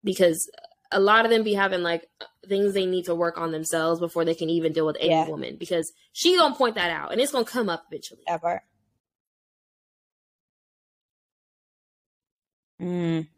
Because 0.02 0.50
a 0.92 1.00
lot 1.00 1.24
of 1.24 1.30
them 1.30 1.42
be 1.42 1.54
having 1.54 1.82
like 1.82 2.08
things 2.48 2.74
they 2.74 2.86
need 2.86 3.04
to 3.04 3.14
work 3.14 3.38
on 3.38 3.52
themselves 3.52 4.00
before 4.00 4.24
they 4.24 4.34
can 4.34 4.50
even 4.50 4.72
deal 4.72 4.86
with 4.86 4.96
any 5.00 5.10
yeah. 5.10 5.26
woman 5.28 5.56
because 5.56 5.92
she 6.12 6.36
gonna 6.36 6.54
point 6.54 6.74
that 6.74 6.90
out 6.90 7.12
and 7.12 7.20
it's 7.20 7.32
gonna 7.32 7.44
come 7.44 7.68
up 7.68 7.84
eventually. 7.90 8.22
Ever. 8.26 8.62
Mm. 12.80 13.28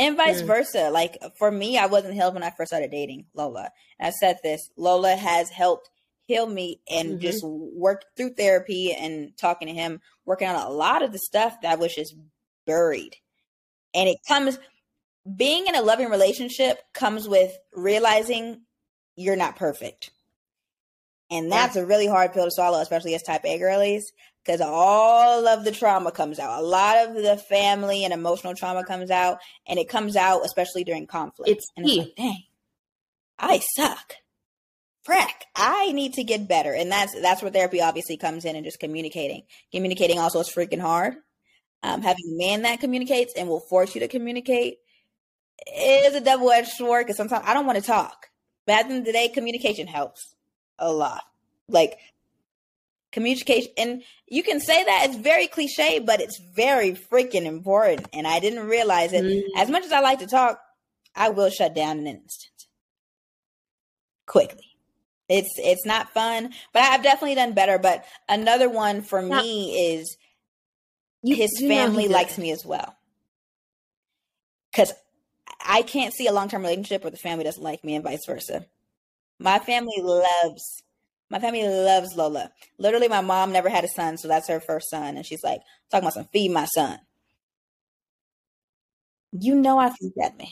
And 0.00 0.16
vice 0.16 0.40
mm. 0.40 0.46
versa. 0.46 0.90
Like 0.90 1.18
for 1.38 1.50
me, 1.50 1.76
I 1.76 1.86
wasn't 1.86 2.14
healed 2.14 2.32
when 2.32 2.42
I 2.42 2.50
first 2.50 2.70
started 2.70 2.90
dating 2.90 3.26
Lola. 3.34 3.70
And 3.98 4.08
I 4.08 4.10
said 4.10 4.38
this 4.42 4.70
Lola 4.76 5.14
has 5.14 5.50
helped 5.50 5.90
heal 6.30 6.46
me 6.46 6.80
and 6.88 7.08
mm-hmm. 7.10 7.18
just 7.18 7.44
work 7.44 8.04
through 8.16 8.34
therapy 8.34 8.92
and 8.92 9.36
talking 9.36 9.66
to 9.66 9.74
him, 9.74 10.00
working 10.24 10.48
on 10.48 10.54
a 10.54 10.70
lot 10.70 11.02
of 11.02 11.12
the 11.12 11.18
stuff 11.18 11.60
that 11.62 11.80
was 11.80 11.92
just 11.92 12.14
buried. 12.66 13.16
And 13.94 14.08
it 14.08 14.18
comes 14.28 14.58
being 15.36 15.66
in 15.66 15.74
a 15.74 15.82
loving 15.82 16.08
relationship 16.08 16.78
comes 16.94 17.28
with 17.28 17.52
realizing 17.74 18.62
you're 19.16 19.36
not 19.36 19.56
perfect. 19.56 20.12
And 21.32 21.50
that's 21.50 21.76
a 21.76 21.84
really 21.84 22.06
hard 22.06 22.32
pill 22.32 22.44
to 22.44 22.50
swallow, 22.50 22.80
especially 22.80 23.14
as 23.14 23.22
type 23.22 23.44
A 23.44 23.58
girlies, 23.58 24.12
because 24.44 24.60
all 24.60 25.46
of 25.46 25.64
the 25.64 25.72
trauma 25.72 26.10
comes 26.10 26.38
out. 26.38 26.60
A 26.60 26.66
lot 26.66 27.08
of 27.08 27.14
the 27.14 27.36
family 27.36 28.04
and 28.04 28.12
emotional 28.12 28.54
trauma 28.54 28.84
comes 28.84 29.10
out, 29.10 29.38
and 29.68 29.78
it 29.78 29.88
comes 29.88 30.16
out 30.16 30.44
especially 30.44 30.82
during 30.82 31.06
conflict. 31.06 31.50
It's, 31.50 31.66
and 31.76 31.86
it's 31.86 31.96
like, 31.98 32.16
dang, 32.16 32.42
I 33.38 33.60
suck 33.76 34.14
frack, 35.10 35.46
I 35.56 35.92
need 35.92 36.14
to 36.14 36.24
get 36.24 36.48
better. 36.48 36.72
And 36.72 36.90
that's 36.90 37.18
that's 37.20 37.42
where 37.42 37.50
therapy 37.50 37.80
obviously 37.80 38.16
comes 38.16 38.44
in 38.44 38.56
and 38.56 38.64
just 38.64 38.80
communicating. 38.80 39.42
Communicating 39.72 40.18
also 40.18 40.40
is 40.40 40.48
freaking 40.48 40.80
hard. 40.80 41.14
Um, 41.82 42.02
having 42.02 42.24
a 42.34 42.38
man 42.38 42.62
that 42.62 42.80
communicates 42.80 43.32
and 43.36 43.48
will 43.48 43.60
force 43.60 43.94
you 43.94 44.00
to 44.02 44.08
communicate 44.08 44.78
is 45.76 46.14
a 46.14 46.20
double 46.20 46.50
edged 46.50 46.68
sword 46.68 47.06
because 47.06 47.16
sometimes 47.16 47.44
I 47.46 47.54
don't 47.54 47.66
want 47.66 47.78
to 47.78 47.84
talk. 47.84 48.26
But 48.66 48.80
at 48.80 48.88
the 48.88 48.94
end 48.94 49.00
of 49.00 49.06
the 49.06 49.12
day, 49.12 49.28
communication 49.28 49.86
helps 49.86 50.34
a 50.78 50.92
lot. 50.92 51.22
Like 51.68 51.98
communication 53.12 53.72
and 53.76 54.02
you 54.28 54.42
can 54.44 54.60
say 54.60 54.84
that 54.84 55.06
it's 55.08 55.16
very 55.16 55.48
cliche, 55.48 55.98
but 55.98 56.20
it's 56.20 56.38
very 56.54 56.92
freaking 56.92 57.44
important. 57.44 58.06
And 58.12 58.26
I 58.26 58.40
didn't 58.40 58.66
realize 58.66 59.12
it. 59.12 59.24
Mm-hmm. 59.24 59.60
As 59.60 59.68
much 59.70 59.84
as 59.84 59.92
I 59.92 60.00
like 60.00 60.20
to 60.20 60.26
talk, 60.26 60.60
I 61.16 61.30
will 61.30 61.50
shut 61.50 61.74
down 61.74 61.98
in 61.98 62.06
an 62.06 62.18
instant. 62.18 62.66
Quickly. 64.26 64.69
It's 65.30 65.50
it's 65.58 65.86
not 65.86 66.10
fun, 66.12 66.52
but 66.72 66.82
I've 66.82 67.04
definitely 67.04 67.36
done 67.36 67.54
better. 67.54 67.78
But 67.78 68.04
another 68.28 68.68
one 68.68 69.00
for 69.00 69.22
now, 69.22 69.40
me 69.40 69.94
is 69.94 70.16
you, 71.22 71.36
his 71.36 71.52
you 71.60 71.68
family 71.68 72.08
likes 72.08 72.36
me 72.36 72.50
as 72.50 72.66
well. 72.66 72.96
Because 74.72 74.92
I 75.64 75.82
can't 75.82 76.12
see 76.12 76.26
a 76.26 76.32
long 76.32 76.48
term 76.48 76.62
relationship 76.62 77.04
where 77.04 77.12
the 77.12 77.16
family 77.16 77.44
doesn't 77.44 77.62
like 77.62 77.84
me 77.84 77.94
and 77.94 78.02
vice 78.02 78.26
versa. 78.26 78.66
My 79.38 79.60
family 79.60 80.00
loves 80.02 80.82
my 81.30 81.38
family 81.38 81.62
loves 81.62 82.16
Lola. 82.16 82.50
Literally, 82.76 83.06
my 83.06 83.20
mom 83.20 83.52
never 83.52 83.68
had 83.68 83.84
a 83.84 83.88
son, 83.88 84.18
so 84.18 84.26
that's 84.26 84.48
her 84.48 84.58
first 84.58 84.90
son, 84.90 85.16
and 85.16 85.24
she's 85.24 85.44
like 85.44 85.60
talking 85.92 86.04
about 86.04 86.14
some 86.14 86.28
feed 86.32 86.50
my 86.50 86.64
son. 86.64 86.98
You 89.30 89.54
know 89.54 89.78
I 89.78 89.90
feed 89.90 90.12
that 90.16 90.36
man. 90.36 90.48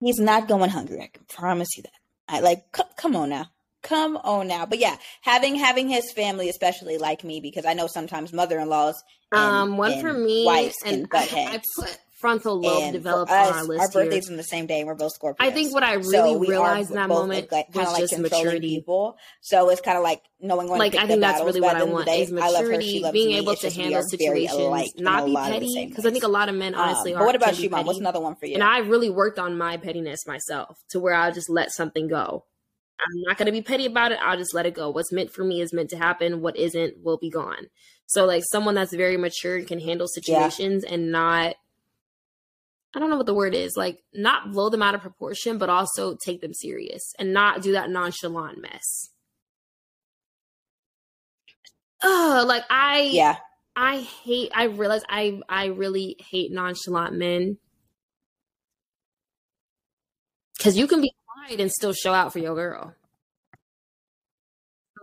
He's 0.00 0.18
not 0.18 0.48
going 0.48 0.70
hungry. 0.70 1.02
I 1.02 1.08
can 1.08 1.24
promise 1.28 1.68
you 1.76 1.82
that. 1.82 1.92
I 2.28 2.40
like 2.40 2.64
c- 2.74 2.82
come 2.96 3.16
on 3.16 3.30
now. 3.30 3.50
Come 3.82 4.16
on 4.16 4.48
now. 4.48 4.64
But 4.66 4.78
yeah, 4.78 4.96
having 5.20 5.56
having 5.56 5.88
his 5.88 6.10
family 6.12 6.48
especially 6.48 6.98
like 6.98 7.22
me 7.22 7.40
because 7.40 7.66
I 7.66 7.74
know 7.74 7.86
sometimes 7.86 8.32
mother-in-laws 8.32 9.02
um 9.32 9.76
one 9.76 10.00
for 10.00 10.12
me 10.12 10.44
wives 10.46 10.76
and 10.84 11.08
I, 11.12 11.28
I, 11.54 11.60
put 11.76 11.98
frontal 12.24 12.58
lobe 12.58 12.82
and 12.84 12.92
developed 12.94 13.30
us, 13.30 13.52
on 13.52 13.58
our 13.58 13.64
list. 13.64 13.80
Our 13.82 13.90
birthdays 13.90 14.30
in 14.30 14.38
the 14.38 14.42
same 14.42 14.64
day, 14.64 14.78
and 14.78 14.86
we're 14.86 14.94
both 14.94 15.12
Scorpios. 15.18 15.36
I 15.40 15.50
think 15.50 15.74
what 15.74 15.82
I 15.82 15.94
really 15.94 16.32
so 16.32 16.38
realized 16.38 16.88
in 16.88 16.96
that 16.96 17.10
moment 17.10 17.52
like, 17.52 17.74
was 17.74 17.92
like 17.92 18.00
just 18.00 18.18
maturity. 18.18 18.76
People. 18.76 19.18
So 19.42 19.68
it's 19.68 19.82
kind 19.82 19.98
of 19.98 20.02
like 20.02 20.22
knowing 20.40 20.70
when 20.70 20.78
like 20.78 20.94
I 20.94 21.06
think 21.06 21.20
that's 21.20 21.42
really 21.42 21.60
what 21.60 21.76
I 21.76 21.82
want 21.82 22.06
day, 22.06 22.22
is 22.22 22.32
maturity, 22.32 23.04
being 23.12 23.32
able 23.32 23.54
to 23.56 23.70
handle 23.70 24.02
situations, 24.02 24.94
not 24.96 25.26
be 25.26 25.34
petty. 25.34 25.86
Because 25.86 26.06
I 26.06 26.10
think 26.10 26.24
a 26.24 26.28
lot 26.28 26.48
of 26.48 26.54
men 26.54 26.74
honestly 26.74 27.14
um, 27.14 27.20
are. 27.20 27.26
What 27.26 27.34
about 27.34 27.58
you, 27.58 27.68
mom? 27.68 27.84
What's 27.84 27.98
another 27.98 28.20
one 28.20 28.36
for 28.36 28.46
you? 28.46 28.54
And 28.54 28.62
I 28.62 28.78
really 28.78 29.10
worked 29.10 29.38
on 29.38 29.58
my 29.58 29.76
pettiness 29.76 30.26
myself 30.26 30.78
to 30.90 31.00
where 31.00 31.14
I 31.14 31.30
just 31.30 31.50
let 31.50 31.72
something 31.72 32.08
go. 32.08 32.44
I'm 32.98 33.22
not 33.26 33.36
going 33.36 33.46
to 33.46 33.52
be 33.52 33.60
petty 33.60 33.86
about 33.86 34.12
it. 34.12 34.18
I'll 34.22 34.38
just 34.38 34.54
let 34.54 34.66
it 34.66 34.74
go. 34.74 34.88
What's 34.88 35.12
meant 35.12 35.30
for 35.30 35.44
me 35.44 35.60
is 35.60 35.72
meant 35.72 35.90
to 35.90 35.98
happen. 35.98 36.40
What 36.40 36.56
isn't 36.56 37.02
will 37.02 37.18
be 37.18 37.28
gone. 37.28 37.66
So, 38.06 38.24
like, 38.24 38.44
someone 38.50 38.74
that's 38.74 38.94
very 38.94 39.16
mature 39.16 39.56
and 39.56 39.66
can 39.66 39.80
handle 39.80 40.06
situations 40.06 40.84
yeah. 40.86 40.94
and 40.94 41.10
not 41.10 41.56
I 42.94 43.00
don't 43.00 43.10
know 43.10 43.16
what 43.16 43.26
the 43.26 43.34
word 43.34 43.54
is, 43.54 43.76
like 43.76 43.98
not 44.12 44.52
blow 44.52 44.70
them 44.70 44.82
out 44.82 44.94
of 44.94 45.00
proportion, 45.00 45.58
but 45.58 45.68
also 45.68 46.16
take 46.16 46.40
them 46.40 46.54
serious 46.54 47.12
and 47.18 47.32
not 47.32 47.62
do 47.62 47.72
that 47.72 47.90
nonchalant 47.90 48.60
mess. 48.60 49.10
Oh, 52.02 52.44
like 52.46 52.64
I 52.70 53.10
yeah. 53.12 53.36
I 53.74 54.00
hate 54.00 54.52
I 54.54 54.64
realize 54.64 55.02
I 55.08 55.40
I 55.48 55.66
really 55.66 56.16
hate 56.30 56.52
nonchalant 56.52 57.14
men. 57.14 57.58
Cause 60.60 60.76
you 60.76 60.86
can 60.86 61.00
be 61.00 61.12
quiet 61.26 61.60
and 61.60 61.70
still 61.70 61.92
show 61.92 62.12
out 62.12 62.32
for 62.32 62.38
your 62.38 62.54
girl. 62.54 62.94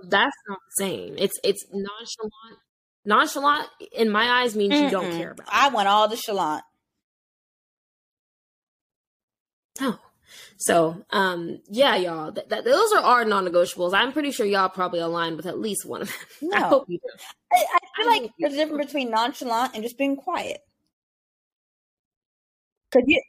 That's 0.04 0.36
not 0.48 0.60
the 0.70 0.84
same. 0.84 1.16
It's 1.18 1.38
it's 1.44 1.66
nonchalant. 1.72 2.60
Nonchalant 3.04 3.68
in 3.92 4.10
my 4.10 4.42
eyes 4.42 4.56
means 4.56 4.74
mm 4.74 4.84
you 4.84 4.90
don't 4.90 5.18
care 5.18 5.32
about. 5.32 5.48
I 5.52 5.70
want 5.70 5.88
all 5.88 6.08
the 6.08 6.16
chalant. 6.16 6.62
Oh. 9.80 10.00
So, 10.58 11.04
um, 11.10 11.60
yeah, 11.70 11.96
y'all, 11.96 12.32
th- 12.32 12.48
th- 12.48 12.64
those 12.64 12.94
are 12.94 13.02
our 13.02 13.26
non-negotiables. 13.26 13.94
I'm 13.94 14.14
pretty 14.14 14.32
sure 14.32 14.46
y'all 14.46 14.70
probably 14.70 15.00
aligned 15.00 15.38
with 15.38 15.46
at 15.46 15.60
least 15.60 15.86
one 15.86 16.04
of 16.04 16.08
them. 16.08 16.18
No. 16.52 16.58
I 16.58 16.68
hope 16.70 16.86
you 16.88 17.00
do. 17.00 17.10
I, 17.52 17.58
I 17.58 17.80
feel 17.96 18.10
I 18.10 18.18
like 18.20 18.32
there's 18.40 18.54
a 18.54 18.58
difference 18.58 18.86
between 18.86 19.12
nonchalant 19.12 19.74
and 19.74 19.84
just 19.84 19.98
being 19.98 20.16
quiet. 20.16 20.60
Could 22.92 23.06
you 23.08 23.22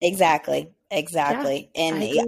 exactly, 0.00 0.72
exactly, 0.90 1.70
yeah, 1.74 1.82
and 1.82 1.96
I 1.96 2.06
yeah, 2.06 2.22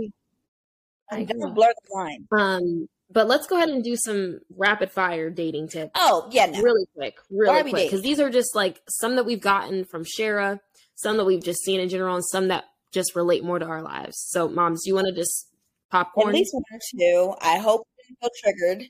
I 1.11 1.25
blur 1.25 1.73
the 1.89 1.95
line. 1.95 2.27
Um, 2.31 2.89
but 3.11 3.27
let's 3.27 3.47
go 3.47 3.57
ahead 3.57 3.69
and 3.69 3.83
do 3.83 3.97
some 3.97 4.41
rapid 4.57 4.93
fire 4.93 5.31
dating 5.31 5.69
tips. 5.69 5.91
Oh 5.97 6.29
yeah, 6.31 6.47
no. 6.47 6.61
really 6.63 6.87
quick, 6.95 7.17
really 7.31 7.71
quick, 7.71 7.91
because 7.91 8.03
these 8.03 8.21
are 8.21 8.31
just 8.31 8.55
like 8.55 8.81
some 8.89 9.17
that 9.17 9.27
we've 9.27 9.41
gotten 9.41 9.85
from 9.85 10.05
Shera 10.05 10.61
some 10.95 11.17
that 11.17 11.25
we've 11.25 11.43
just 11.43 11.63
seen 11.63 11.81
in 11.81 11.89
general, 11.89 12.15
and 12.15 12.25
some 12.25 12.49
that 12.49 12.65
just 12.93 13.15
relate 13.17 13.45
more 13.45 13.59
to 13.59 13.67
our 13.67 13.83
lives. 13.83 14.17
So, 14.29 14.49
moms, 14.49 14.83
you 14.87 14.95
want 14.95 15.09
to 15.09 15.15
just 15.15 15.49
popcorn? 15.91 16.29
At 16.29 16.35
least 16.35 16.55
one 16.55 16.63
or 16.73 16.81
two. 16.99 17.35
I 17.41 17.59
hope 17.59 17.87
you 17.99 18.17
don't 18.21 18.31
feel 18.31 18.31
triggered 18.43 18.89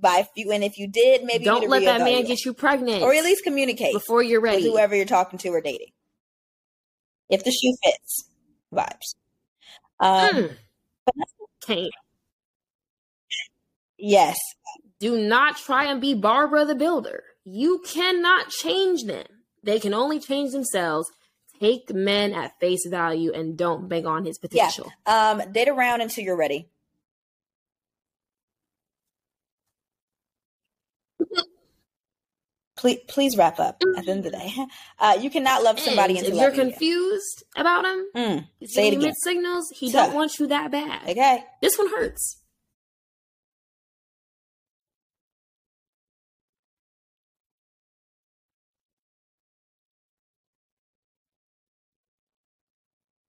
by 0.00 0.18
if 0.20 0.28
you, 0.34 0.50
and 0.52 0.64
if 0.64 0.78
you 0.78 0.88
did, 0.88 1.24
maybe 1.24 1.44
don't 1.44 1.68
let 1.68 1.84
that 1.84 2.00
man 2.00 2.24
get 2.24 2.44
you 2.44 2.54
pregnant, 2.54 3.02
or 3.02 3.12
at 3.14 3.24
least 3.24 3.44
communicate 3.44 3.92
before 3.92 4.22
you're 4.22 4.40
ready. 4.40 4.64
whoever 4.64 4.96
you're 4.96 5.04
talking 5.06 5.38
to 5.40 5.48
or 5.48 5.60
dating, 5.60 5.92
if 7.28 7.44
the 7.44 7.50
shoe 7.50 7.76
fits, 7.84 8.28
vibes. 8.72 9.14
Um, 10.00 10.50
mm. 11.68 11.88
Yes. 13.98 14.38
Do 15.00 15.16
not 15.16 15.56
try 15.56 15.84
and 15.84 16.00
be 16.00 16.14
Barbara 16.14 16.64
the 16.64 16.74
Builder. 16.74 17.24
You 17.44 17.82
cannot 17.86 18.48
change 18.48 19.04
them. 19.04 19.26
They 19.62 19.78
can 19.78 19.94
only 19.94 20.20
change 20.20 20.52
themselves 20.52 21.10
take 21.60 21.92
men 21.94 22.32
at 22.32 22.58
face 22.60 22.86
value 22.86 23.32
and 23.32 23.56
don't 23.56 23.88
bank 23.88 24.06
on 24.06 24.24
his 24.24 24.38
potential. 24.38 24.92
Yeah. 25.06 25.30
Um, 25.30 25.52
date 25.52 25.68
around 25.68 26.00
until 26.00 26.24
you're 26.24 26.36
ready. 26.36 26.68
please, 32.76 33.00
please 33.08 33.36
wrap 33.36 33.58
up 33.58 33.82
at 33.96 34.04
the 34.04 34.10
end 34.10 34.26
of 34.26 34.32
the 34.32 34.38
day. 34.38 34.54
Uh, 34.96 35.18
you 35.20 35.28
cannot 35.28 35.62
love 35.62 35.78
somebody 35.78 36.16
and 36.16 36.26
if 36.26 36.34
you're 36.34 36.50
confused 36.50 37.42
you. 37.54 37.60
about 37.60 37.84
him. 37.84 38.06
Mm, 38.16 38.46
say 38.64 38.88
it 38.88 38.94
again. 38.94 39.12
signals. 39.22 39.68
He 39.74 39.90
don't 39.90 40.14
want 40.14 40.38
you 40.38 40.46
that 40.46 40.70
bad. 40.70 41.02
Okay, 41.02 41.44
this 41.60 41.76
one 41.76 41.90
hurts. 41.90 42.40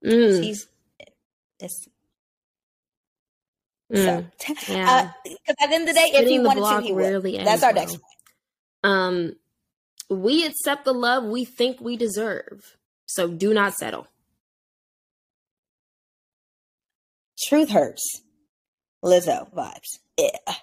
Mm. 0.06 0.44
He's 0.44 0.68
it's 1.60 1.88
mm. 3.92 3.96
so 3.96 4.26
yeah. 4.74 5.12
Because 5.24 5.56
uh, 5.58 5.64
at 5.64 5.70
the 5.70 5.76
end 5.76 5.84
of 5.84 5.88
the 5.88 5.94
day, 5.94 6.08
Spinning 6.10 6.24
if 6.24 6.30
he 6.30 6.40
wanted 6.40 6.82
to, 6.82 6.82
he 6.82 6.94
would. 6.94 7.46
That's 7.46 7.64
our 7.64 7.74
next 7.74 7.94
point. 7.94 8.04
Um, 8.84 9.36
we 10.10 10.46
accept 10.46 10.86
the 10.86 10.94
love 10.94 11.24
we 11.24 11.46
think 11.46 11.82
we 11.82 11.98
deserve, 11.98 12.78
so 13.06 13.28
do 13.28 13.54
not 13.54 13.74
settle. 13.74 14.08
Truth 17.48 17.70
hurts. 17.70 18.22
Lizzo 19.04 19.52
vibes. 19.54 20.00
Yeah. 20.18 20.56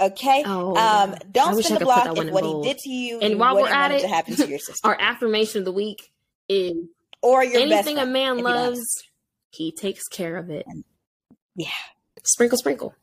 Okay. 0.00 0.42
Oh, 0.46 0.74
um, 0.76 1.14
don't 1.30 1.62
spin 1.62 1.78
the 1.78 1.84
block 1.84 2.16
if 2.16 2.32
what 2.32 2.42
bold. 2.42 2.64
he 2.64 2.72
did 2.72 2.78
to 2.80 2.90
you. 2.90 3.20
And 3.20 3.38
while 3.38 3.56
we're 3.56 3.68
at 3.68 3.92
it, 3.92 4.00
to 4.00 4.08
happen 4.08 4.34
to 4.36 4.48
your 4.48 4.58
sister. 4.58 4.86
our 4.86 4.96
affirmation 4.98 5.60
of 5.60 5.64
the 5.64 5.72
week 5.72 6.12
is 6.48 6.74
or 7.22 7.44
your 7.44 7.60
anything 7.60 7.98
a 7.98 8.06
man 8.06 8.38
loves, 8.38 9.02
he 9.50 9.72
takes 9.72 10.08
care 10.08 10.36
of 10.36 10.50
it. 10.50 10.66
Yeah. 11.54 11.68
Sprinkle, 12.24 12.58
sprinkle. 12.58 12.94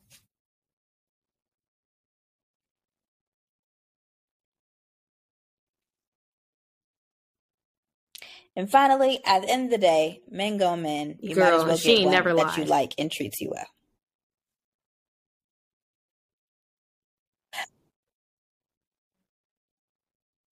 And 8.56 8.70
finally, 8.70 9.20
at 9.24 9.42
the 9.42 9.48
end 9.50 9.66
of 9.66 9.70
the 9.70 9.78
day, 9.78 10.22
men 10.30 10.58
go 10.58 10.76
men. 10.76 11.18
You 11.20 11.34
Girl, 11.34 11.44
might 11.44 11.54
as 11.54 11.64
well 11.84 11.94
get 11.96 12.04
one 12.04 12.12
never 12.12 12.34
that 12.34 12.46
lied. 12.46 12.58
you 12.58 12.64
like 12.64 12.94
and 12.98 13.10
treats 13.10 13.40
you 13.40 13.50
well. 13.50 13.66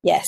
Yes. 0.03 0.27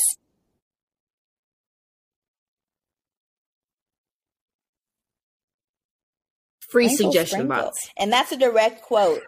Free 6.71 6.89
Sprinkle, 6.89 7.13
suggestion 7.13 7.41
sprinkle. 7.41 7.67
box. 7.67 7.79
And 7.97 8.13
that's 8.13 8.33
a 8.33 8.37
direct 8.37 8.83
quote 8.83 9.23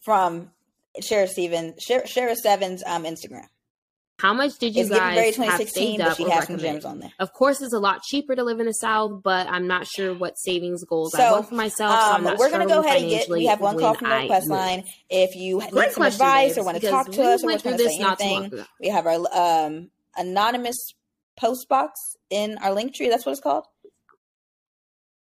from 0.00 0.50
Shera 1.00 1.26
Stevens, 1.26 1.74
Shera 1.82 2.36
Stevens 2.36 2.82
um, 2.86 3.04
Instagram. 3.04 3.46
How 4.22 4.32
much 4.32 4.56
did 4.58 4.76
you 4.76 4.82
it's 4.82 4.90
guys 4.90 5.34
have 5.36 5.68
saved 5.68 6.00
up 6.00 6.16
she 6.16 6.30
has 6.30 6.46
some 6.46 6.56
gems 6.56 6.84
on 6.84 7.00
there. 7.00 7.10
Of 7.18 7.32
course, 7.32 7.60
it's 7.60 7.72
a 7.72 7.80
lot 7.80 8.02
cheaper 8.02 8.36
to 8.36 8.44
live 8.44 8.60
in 8.60 8.66
the 8.66 8.72
South, 8.72 9.20
but 9.20 9.48
I'm 9.48 9.66
not 9.66 9.84
sure 9.84 10.14
what 10.14 10.38
savings 10.38 10.84
goals 10.84 11.12
so, 11.16 11.20
I 11.20 11.32
want 11.32 11.48
for 11.48 11.56
myself. 11.56 12.22
So 12.22 12.28
um, 12.28 12.36
we're 12.38 12.50
going 12.50 12.60
to 12.60 12.72
go 12.72 12.84
ahead 12.84 13.00
and 13.00 13.10
get. 13.10 13.28
We 13.28 13.46
have 13.46 13.60
one 13.60 13.76
call 13.80 13.94
from 13.94 14.10
the 14.10 14.14
request 14.14 14.48
line. 14.48 14.84
If 15.10 15.34
you 15.34 15.58
Great 15.58 15.86
need 15.86 15.92
some 15.92 16.04
advice 16.04 16.56
or 16.56 16.64
want 16.64 16.80
to 16.80 16.88
talk 16.88 17.10
to 17.10 17.22
us 17.22 17.42
or 17.42 17.48
want 17.48 17.62
to 17.64 17.78
say 17.78 17.98
anything, 17.98 18.64
we 18.80 18.90
have 18.90 19.08
our 19.08 19.18
um, 19.34 19.90
anonymous 20.16 20.94
post 21.36 21.68
box 21.68 21.98
in 22.30 22.58
our 22.58 22.72
link 22.72 22.94
tree. 22.94 23.08
That's 23.08 23.26
what 23.26 23.32
it's 23.32 23.40
called. 23.40 23.64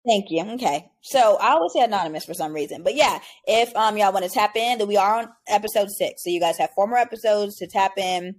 Thank 0.07 0.27
you. 0.29 0.43
Okay. 0.53 0.89
So 1.01 1.37
I 1.37 1.51
always 1.51 1.73
say 1.73 1.81
anonymous 1.81 2.25
for 2.25 2.33
some 2.33 2.53
reason. 2.53 2.83
But 2.83 2.95
yeah, 2.95 3.19
if 3.45 3.75
um 3.75 3.97
y'all 3.97 4.13
want 4.13 4.25
to 4.25 4.31
tap 4.31 4.55
in, 4.55 4.77
then 4.77 4.87
we 4.87 4.97
are 4.97 5.19
on 5.19 5.29
episode 5.47 5.89
six. 5.91 6.23
So 6.23 6.29
you 6.29 6.39
guys 6.39 6.57
have 6.57 6.69
four 6.75 6.87
more 6.87 6.97
episodes 6.97 7.57
to 7.57 7.67
tap 7.67 7.97
in 7.97 8.35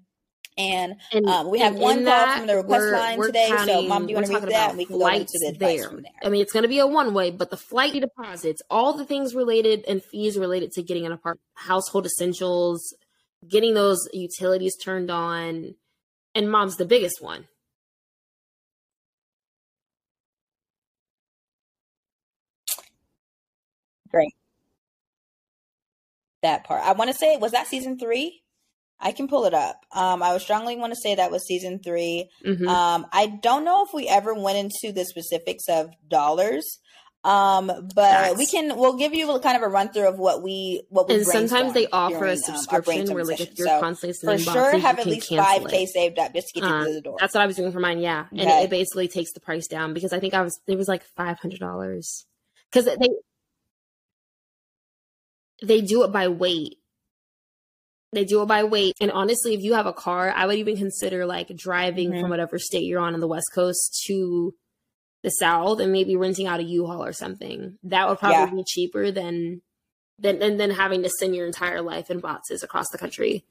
and, 0.59 0.97
and 1.13 1.27
um, 1.27 1.51
we 1.51 1.61
have 1.61 1.77
one 1.77 2.05
call 2.05 2.37
from 2.37 2.47
the 2.49 2.57
request 2.57 2.93
line 2.93 3.23
today. 3.23 3.49
Counting, 3.49 3.67
so, 3.67 3.83
Mom, 3.83 4.07
do 4.07 4.11
you 4.11 4.17
want 4.17 4.27
to 4.27 4.35
read 4.35 4.43
that? 4.49 4.71
And 4.71 4.79
we 4.79 4.85
can 4.87 4.99
go 4.99 5.07
into 5.07 5.39
the 5.41 5.51
advice 5.51 5.81
there. 5.81 5.89
from 5.89 6.03
there. 6.03 6.13
I 6.23 6.29
mean, 6.29 6.43
it's 6.43 6.53
going 6.53 6.65
to 6.65 6.69
be 6.69 6.81
a 6.81 6.87
one 6.87 7.15
way, 7.15 7.31
but 7.31 7.51
the 7.51 7.57
flight 7.57 7.93
deposits, 7.93 8.61
all 8.69 8.93
the 8.93 9.05
things 9.05 9.37
related 9.37 9.85
and 9.87 10.03
fees 10.03 10.37
related 10.37 10.73
to 10.73 10.83
getting 10.83 11.07
an 11.07 11.13
apartment, 11.13 11.45
household 11.55 12.07
essentials, 12.07 12.93
getting 13.49 13.75
those 13.75 14.09
utilities 14.13 14.77
turned 14.77 15.13
on, 15.13 15.77
and 16.35 16.51
Mom's 16.51 16.77
the 16.77 16.85
biggest 16.85 17.23
one. 17.23 17.47
Great. 24.11 24.35
That 26.43 26.65
part. 26.65 26.83
I 26.83 26.93
want 26.93 27.11
to 27.11 27.17
say, 27.17 27.37
was 27.37 27.53
that 27.53 27.67
season 27.67 27.99
three? 27.99 28.43
I 29.01 29.13
can 29.13 29.29
pull 29.29 29.45
it 29.45 29.55
up. 29.55 29.85
Um, 29.93 30.23
I 30.23 30.33
would 30.33 30.43
strongly 30.43 30.77
want 30.77 30.93
to 30.93 30.99
say 31.01 31.15
that 31.15 31.31
was 31.31 31.47
season 31.47 31.79
3 31.79 32.29
mm-hmm. 32.45 32.69
Um, 32.69 33.07
I 33.13 33.27
don't 33.27 33.65
know 33.65 33.85
if 33.85 33.95
we 33.95 34.09
ever 34.09 34.35
went 34.35 34.59
into 34.59 34.93
the 34.93 35.05
specifics 35.05 35.69
of 35.69 35.91
dollars. 36.09 36.79
Um, 37.25 37.71
but 37.95 38.37
we 38.37 38.47
can 38.47 38.77
we'll 38.77 38.97
give 38.97 39.13
you 39.13 39.29
a 39.33 39.41
kind 39.41 39.57
of 39.57 39.63
a 39.65 39.69
run 39.69 39.93
through 39.93 40.09
of 40.09 40.21
what 40.21 40.41
we 40.41 40.83
what 40.89 41.09
we 41.09 41.17
and 41.17 41.27
sometimes 41.27 41.75
they 41.75 41.89
offer 41.89 42.15
during, 42.15 42.31
a 42.31 42.33
um, 42.35 42.39
subscription 42.39 43.09
um, 43.09 43.15
where 43.15 43.25
like 43.25 43.41
if 43.41 43.59
you're 43.59 43.67
so 43.67 43.81
constantly 43.81 44.15
for 44.15 44.39
sure 44.39 44.79
have 44.79 45.01
at 45.01 45.07
least 45.07 45.29
five 45.29 45.67
k 45.67 45.85
saved 45.85 46.19
up 46.21 46.33
just 46.33 46.47
to 46.55 46.61
get 46.61 46.65
uh, 46.65 46.79
you 46.79 46.85
through 46.85 46.95
the 46.95 47.01
door. 47.01 47.17
That's 47.19 47.35
what 47.35 47.43
I 47.43 47.47
was 47.47 47.57
doing 47.57 47.73
for 47.73 47.81
mine, 47.81 47.99
yeah, 47.99 48.27
and 48.31 48.41
it, 48.43 48.65
it 48.65 48.71
basically 48.71 49.09
takes 49.09 49.33
the 49.33 49.41
price 49.41 49.67
down 49.67 49.95
because 49.95 50.13
I 50.13 50.21
think 50.21 50.33
I 50.33 50.43
was 50.43 50.61
it 50.69 50.79
was 50.79 50.87
like 50.87 51.03
five 51.17 51.41
hundred 51.41 51.59
dollars 51.59 52.25
because 52.71 52.85
they 52.85 53.09
they 55.63 55.81
do 55.81 56.05
it 56.05 56.13
by 56.13 56.29
weight 56.29 56.79
they 58.13 58.25
do 58.25 58.43
it 58.43 58.47
by 58.47 58.65
weight. 58.65 58.95
And 59.01 59.11
honestly, 59.11 59.55
if 59.55 59.63
you 59.63 59.75
have 59.75 59.87
a 59.87 59.93
car, 59.93 60.33
I 60.35 60.47
would 60.47 60.57
even 60.57 60.77
consider 60.77 61.27
like 61.27 61.55
driving 61.55 62.11
mm-hmm. 62.11 62.21
from 62.21 62.31
whatever 62.31 62.59
state 62.59 62.85
you're 62.85 63.01
on 63.01 63.15
in 63.15 63.21
the 63.21 63.29
West 63.29 63.51
Coast 63.55 64.03
to 64.07 64.55
the 65.23 65.31
South 65.31 65.81
and 65.81 65.93
maybe 65.93 66.17
renting 66.17 66.47
out 66.47 66.61
a 66.61 66.65
U-Haul 66.65 67.05
or 67.05 67.13
something. 67.13 67.79
That 67.83 68.09
would 68.09 68.19
probably 68.19 68.37
yeah. 68.39 68.51
be 68.51 68.65
cheaper 68.67 69.11
than 69.11 69.63
than 70.19 70.43
and 70.43 70.59
then 70.59 70.71
having 70.71 71.03
to 71.03 71.11
send 71.11 71.37
your 71.37 71.47
entire 71.47 71.83
life 71.83 72.11
in 72.11 72.21
boxes 72.21 72.63
across 72.63 72.89
the 72.91 72.99
country. 72.99 73.45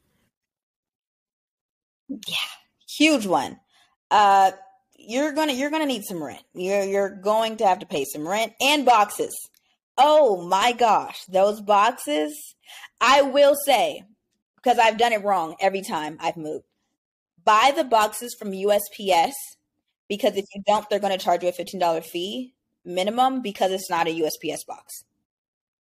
Yeah. 2.10 2.36
Huge 2.98 3.28
one. 3.28 3.60
Uh 4.10 4.52
you're 4.98 5.34
gonna 5.34 5.54
you're 5.54 5.70
gonna 5.70 5.86
need 5.86 6.04
some 6.04 6.24
rent. 6.24 6.44
You're 6.54 6.84
you're 6.84 7.10
going 7.10 7.58
to 7.58 7.68
have 7.68 7.80
to 7.80 7.86
pay 7.86 8.06
some 8.06 8.28
rent 8.28 8.54
and 8.60 8.86
boxes. 8.86 9.38
Oh 9.98 10.46
my 10.48 10.74
gosh, 10.74 11.26
those 11.26 11.62
boxes. 11.62 12.56
I 13.02 13.22
will 13.22 13.56
say 13.66 14.04
because 14.56 14.80
I've 14.80 14.98
done 14.98 15.14
it 15.14 15.24
wrong 15.24 15.56
every 15.60 15.82
time 15.82 16.18
I've 16.20 16.38
moved. 16.38 16.66
Buy 17.44 17.72
the 17.76 17.84
boxes 17.84 18.36
from 18.38 18.52
USPS 18.52 19.34
because 20.10 20.36
if 20.36 20.46
you 20.54 20.62
don't, 20.68 20.88
they're 20.90 21.00
going 21.00 21.18
to 21.18 21.24
charge 21.24 21.44
you 21.44 21.50
a 21.50 21.54
$15 21.54 22.04
fee 22.06 22.54
minimum 22.84 23.42
because 23.42 23.72
it's 23.72 23.90
not 23.90 24.08
a 24.08 24.22
USPS 24.22 24.66
box. 24.68 25.04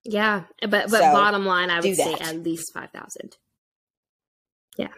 Yeah, 0.04 0.44
but 0.62 0.72
but 0.72 0.90
so, 0.90 1.00
bottom 1.00 1.46
line, 1.48 1.72
I 1.72 1.80
would 1.80 1.96
say 1.96 2.14
at 2.14 2.44
least 2.44 2.72
five 2.76 2.92
thousand. 2.92 3.38
Yeah. 4.78 4.90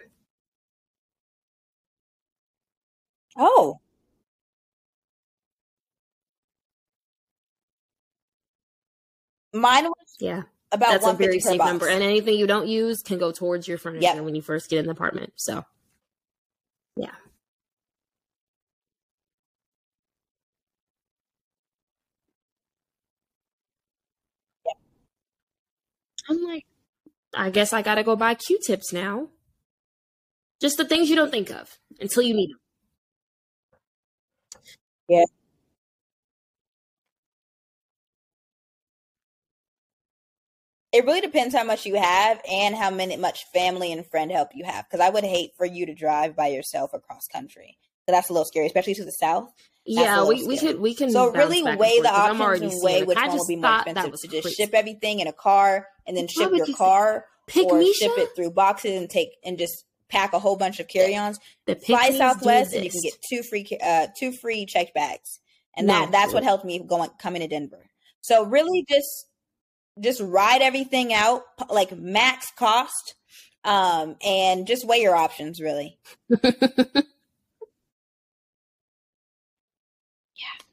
Oh. 3.37 3.79
Mine 9.57 9.85
was 9.85 10.15
yeah. 10.19 10.43
about 10.71 10.91
that's 10.91 11.07
a 11.07 11.13
very 11.13 11.39
safe 11.39 11.57
box. 11.57 11.67
number 11.69 11.87
and 11.87 12.03
anything 12.03 12.37
you 12.37 12.47
don't 12.47 12.67
use 12.67 13.01
can 13.01 13.17
go 13.17 13.31
towards 13.31 13.67
your 13.67 13.77
furniture 13.77 14.01
yep. 14.03 14.23
when 14.23 14.35
you 14.35 14.41
first 14.41 14.69
get 14.69 14.79
in 14.79 14.85
the 14.85 14.91
apartment 14.91 15.33
so. 15.35 15.65
Yeah. 16.95 17.11
Yep. 24.65 24.77
i'm 26.29 26.43
like 26.43 26.65
i 27.35 27.49
guess 27.49 27.73
i 27.73 27.81
gotta 27.81 28.03
go 28.03 28.15
buy 28.15 28.33
q-tips 28.33 28.93
now. 28.93 29.29
Just 30.59 30.77
the 30.77 30.85
things 30.85 31.07
you 31.09 31.15
don't 31.15 31.29
think 31.29 31.51
of 31.51 31.77
until 31.99 32.23
you 32.23 32.33
need 32.33 32.49
them 32.49 32.59
yeah 35.09 35.23
it 40.97 41.05
really 41.05 41.21
depends 41.21 41.53
how 41.53 41.63
much 41.63 41.85
you 41.85 41.95
have 41.95 42.41
and 42.49 42.75
how 42.75 42.89
many 42.89 43.15
much 43.17 43.45
family 43.53 43.91
and 43.91 44.05
friend 44.07 44.31
help 44.31 44.49
you 44.55 44.65
have. 44.65 44.85
Because 44.89 45.05
I 45.05 45.09
would 45.09 45.23
hate 45.23 45.51
for 45.55 45.65
you 45.65 45.85
to 45.85 45.93
drive 45.93 46.35
by 46.35 46.47
yourself 46.47 46.91
across 46.93 47.27
country. 47.27 47.77
So 48.07 48.13
that's 48.13 48.29
a 48.29 48.33
little 48.33 48.45
scary, 48.45 48.65
especially 48.65 48.95
to 48.95 49.05
the 49.05 49.11
south. 49.11 49.51
yeah, 49.85 50.25
we, 50.25 50.45
we 50.47 50.57
could 50.57 50.79
we 50.79 50.95
can 50.95 51.11
so 51.11 51.31
really 51.31 51.61
weigh 51.61 51.99
the 52.01 52.09
options 52.11 52.73
and 52.73 52.83
weigh 52.83 53.03
which 53.03 53.15
one 53.15 53.37
will 53.37 53.45
be 53.45 53.55
more 53.57 53.75
expensive 53.75 54.19
to 54.21 54.27
just 54.27 54.43
crazy. 54.43 54.55
ship 54.55 54.71
everything 54.73 55.19
in 55.19 55.27
a 55.27 55.33
car 55.33 55.87
and 56.07 56.17
then 56.17 56.27
ship 56.27 56.51
your 56.53 56.75
car 56.75 57.25
pick 57.45 57.67
or 57.67 57.81
ship 57.93 58.13
it 58.17 58.29
through 58.35 58.51
boxes 58.51 58.99
and 58.99 59.09
take 59.09 59.37
and 59.45 59.57
just 59.57 59.85
pack 60.09 60.33
a 60.33 60.39
whole 60.39 60.55
bunch 60.55 60.79
of 60.79 60.87
carry-ons. 60.87 61.39
Fly 61.85 62.11
Southwest 62.11 62.73
and 62.73 62.83
you 62.83 62.89
can 62.89 63.01
get 63.01 63.13
two 63.29 63.43
free 63.43 63.67
uh 63.83 64.07
two 64.17 64.31
free 64.31 64.65
checked 64.65 64.93
bags. 64.93 65.39
And 65.75 65.85
no, 65.87 65.93
that 65.93 66.11
that's 66.11 66.33
what 66.33 66.43
helped 66.43 66.65
me 66.65 66.79
going 66.79 67.09
coming 67.19 67.41
to 67.41 67.47
Denver. 67.47 67.89
So 68.21 68.45
really 68.45 68.85
just 68.89 69.27
just 69.99 70.21
ride 70.21 70.61
everything 70.61 71.13
out 71.13 71.43
like 71.69 71.91
max 71.97 72.51
cost 72.51 73.15
um 73.63 74.15
and 74.25 74.67
just 74.67 74.85
weigh 74.87 75.01
your 75.01 75.15
options 75.15 75.59
really. 75.61 75.97
Yeah. 80.39 80.65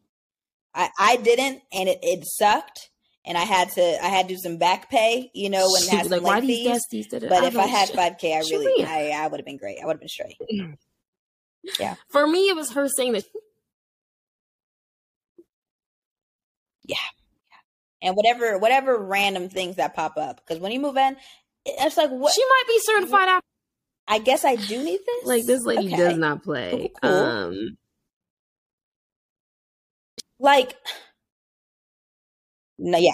I 0.75 0.91
i 0.99 1.17
didn't 1.17 1.63
and 1.73 1.89
it, 1.89 1.99
it 2.03 2.25
sucked 2.27 2.91
and 3.25 3.39
i 3.39 3.43
had 3.43 3.71
to 3.71 4.05
i 4.05 4.09
had 4.09 4.29
to 4.29 4.35
do 4.35 4.39
some 4.39 4.59
back 4.59 4.91
pay 4.91 5.31
you 5.33 5.49
know 5.49 5.71
when 5.73 5.87
that's 5.87 6.11
like 6.11 6.23
why 6.23 6.41
these 6.41 6.85
but 7.11 7.33
I 7.33 7.47
if 7.47 7.57
i 7.57 7.67
had 7.67 7.89
5k 7.89 8.35
i 8.35 8.39
really 8.41 8.85
i, 8.85 9.25
I 9.25 9.27
would 9.27 9.41
have 9.41 9.47
been 9.47 9.57
great. 9.57 9.79
I 9.83 9.87
would 9.87 9.95
have 9.95 10.01
been 10.01 10.09
straight. 10.09 10.37
Yeah. 11.81 11.95
For 12.11 12.27
me 12.27 12.51
it 12.51 12.57
was 12.57 12.73
her 12.73 12.89
saying 12.89 13.13
that 13.15 13.25
Yeah. 16.85 16.97
And 18.05 18.15
whatever 18.15 18.59
whatever 18.59 18.97
random 18.97 19.49
things 19.49 19.77
that 19.77 19.95
pop 19.95 20.17
up. 20.17 20.41
Because 20.47 20.61
when 20.61 20.71
you 20.71 20.79
move 20.79 20.97
in, 20.97 21.17
it's 21.65 21.97
like 21.97 22.11
what 22.11 22.33
she 22.33 22.45
might 22.45 22.65
be 22.69 22.79
certified 22.81 23.29
out. 23.29 23.43
I 24.07 24.19
guess 24.19 24.45
I 24.45 24.57
do 24.57 24.83
need 24.83 25.01
this. 25.05 25.25
Like 25.25 25.47
this 25.47 25.65
lady 25.65 25.89
okay. 25.89 25.97
does 25.97 26.19
not 26.19 26.43
play. 26.45 26.71
Cool, 26.71 26.91
cool. 27.03 27.11
Um 27.11 27.79
like 30.39 30.77
no 32.79 32.99
yeah. 32.99 33.13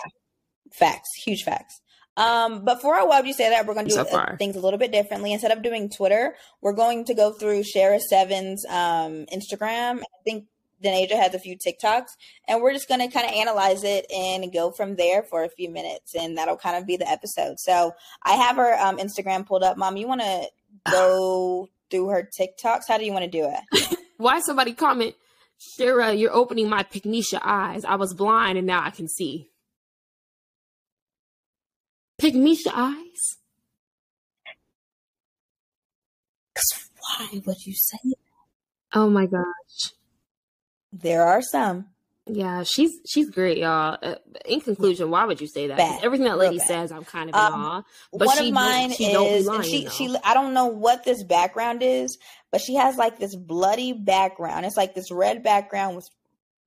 Facts. 0.73 1.09
Huge 1.25 1.43
facts. 1.43 1.81
Um, 2.17 2.65
but 2.65 2.83
for 2.83 2.95
our 2.95 3.09
web, 3.09 3.25
you 3.25 3.33
say 3.33 3.49
that 3.49 3.67
we're 3.67 3.75
going 3.75 3.87
to 3.87 3.95
do 3.95 4.05
so 4.05 4.37
things 4.39 4.57
a 4.57 4.61
little 4.61 4.79
bit 4.79 4.93
differently. 4.93 5.33
Instead 5.33 5.53
of 5.53 5.63
doing 5.63 5.89
Twitter, 5.89 6.35
we're 6.61 6.75
going 6.75 7.05
to 7.07 7.15
go 7.15 7.33
through 7.33 7.63
Shera 7.63 7.99
Seven's 7.99 8.65
um, 8.69 9.27
Instagram. 9.33 10.01
I 10.01 10.23
think 10.25 10.47
Denasia 10.83 11.13
has 11.13 11.35
a 11.35 11.39
few 11.39 11.57
TikToks, 11.57 12.11
and 12.49 12.63
we're 12.63 12.73
just 12.73 12.89
going 12.89 13.01
to 13.01 13.09
kind 13.09 13.27
of 13.27 13.33
analyze 13.33 13.85
it 13.85 14.07
and 14.11 14.53
go 14.53 14.71
from 14.71 14.97
there 14.97 15.23
for 15.23 15.45
a 15.45 15.49
few 15.49 15.71
minutes, 15.71 16.15
and 16.15 16.37
that'll 16.37 16.57
kind 16.57 16.77
of 16.77 16.87
be 16.87 16.97
the 16.97 17.09
episode. 17.09 17.59
So 17.59 17.93
I 18.23 18.33
have 18.33 18.57
her 18.57 18.75
um, 18.75 18.99
Instagram 18.99 19.47
pulled 19.47 19.63
up. 19.63 19.77
Mom, 19.77 19.97
you 19.97 20.09
want 20.09 20.21
to 20.23 20.47
go 20.91 21.69
through 21.91 22.09
her 22.09 22.29
TikToks? 22.39 22.85
How 22.89 22.99
do 22.99 23.05
you 23.05 23.13
want 23.13 23.25
to 23.25 23.31
do 23.31 23.51
it? 23.51 23.99
Why 24.17 24.41
somebody 24.41 24.73
comment, 24.75 25.15
Shera, 25.59 26.13
you're 26.13 26.33
opening 26.33 26.69
my 26.69 26.83
Pygnisha 26.83 27.41
eyes. 27.43 27.85
I 27.85 27.97
was 27.97 28.15
blind 28.15 28.59
and 28.59 28.67
now 28.67 28.83
I 28.83 28.91
can 28.91 29.09
see. 29.09 29.49
Pygnisha 32.21 32.71
eyes? 32.75 33.39
Because 36.53 36.91
why 36.99 37.41
would 37.47 37.67
you 37.67 37.75
say 37.75 37.99
that? 38.05 38.17
Oh 38.93 39.09
my 39.09 39.27
gosh. 39.27 39.95
There 40.93 41.25
are 41.25 41.43
some. 41.43 41.87
Yeah, 42.27 42.63
she's 42.65 42.91
she's 43.09 43.31
great, 43.31 43.59
y'all. 43.59 43.97
Uh, 44.01 44.15
in 44.45 44.61
conclusion, 44.61 45.11
why 45.11 45.25
would 45.25 45.41
you 45.41 45.49
say 45.49 45.69
that? 45.69 46.05
Everything 46.05 46.27
that 46.27 46.39
lady 46.39 46.59
says, 46.59 46.93
I'm 46.93 47.05
kind 47.05 47.31
of 47.31 47.35
in 47.35 47.41
um, 47.41 47.61
awe. 47.61 47.83
But 48.13 48.27
one 48.27 48.39
of 48.39 48.53
mine 48.53 48.93
she 48.93 49.07
is, 49.07 49.47
lying, 49.47 49.63
she 49.63 49.85
though. 49.85 49.91
she 49.91 50.17
I 50.23 50.35
don't 50.35 50.55
know 50.55 50.67
what 50.67 51.05
this 51.05 51.25
background 51.25 51.83
is, 51.83 52.19
but 52.53 52.61
she 52.61 52.77
has 52.77 52.97
like 52.97 53.19
this 53.19 53.35
bloody 53.35 53.93
background. 53.93 54.67
It's 54.67 54.77
like 54.77 54.95
this 54.95 55.11
red 55.11 55.43
background 55.43 55.97
with 55.97 56.09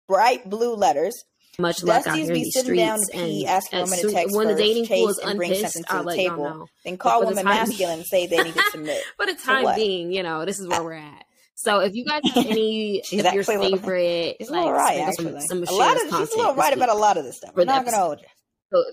bright 0.07 0.49
blue 0.49 0.75
letters. 0.75 1.23
Much 1.59 1.83
luck 1.83 2.07
out 2.07 2.17
here 2.17 2.33
these 2.33 2.57
streets. 2.57 2.81
Down 2.81 2.99
to 2.99 3.11
pee, 3.11 3.45
ask 3.45 3.71
a 3.71 3.81
woman 3.81 3.99
to 3.99 4.11
text 4.11 4.35
when 4.35 4.47
the 4.47 4.55
dating 4.55 4.87
pool 4.87 5.09
is 5.09 5.19
unpissed, 5.19 5.83
I'll 5.87 6.03
let 6.03 6.15
table. 6.15 6.67
Then 6.83 6.97
call 6.97 7.25
women 7.25 7.45
masculine 7.45 7.99
and 7.99 8.05
say 8.05 8.25
they 8.25 8.43
need 8.43 8.55
to 8.55 8.63
submit. 8.71 9.03
for 9.17 9.27
the 9.27 9.35
time 9.35 9.65
so 9.65 9.75
being, 9.75 10.11
you 10.11 10.23
know, 10.23 10.45
this 10.45 10.59
is 10.59 10.67
where 10.67 10.83
we're 10.83 10.93
at. 10.93 11.22
So 11.64 11.80
if 11.80 11.95
you 11.95 12.03
guys 12.03 12.22
have 12.35 12.45
any 12.45 12.99
of 13.14 13.34
your 13.34 13.44
favorite, 13.45 14.35
she's 14.38 14.49
like, 14.49 14.69
right, 14.69 14.99
actually. 14.99 15.40
Some, 15.48 15.65
some 15.65 15.76
a 15.76 15.77
lot 15.77 15.95
of 15.95 16.02
she's 16.02 16.34
a 16.34 16.38
little 16.38 16.56
right 16.56 16.73
about 16.73 16.90
a 16.90 16.94
lot 16.94 17.15
of 17.15 17.23
this 17.23 17.38
stuff. 17.38 17.52
We're 17.56 17.64
not 17.64 17.85
gonna 17.85 17.98
hold 17.98 18.19
you. 18.19 18.27
So 18.73 18.84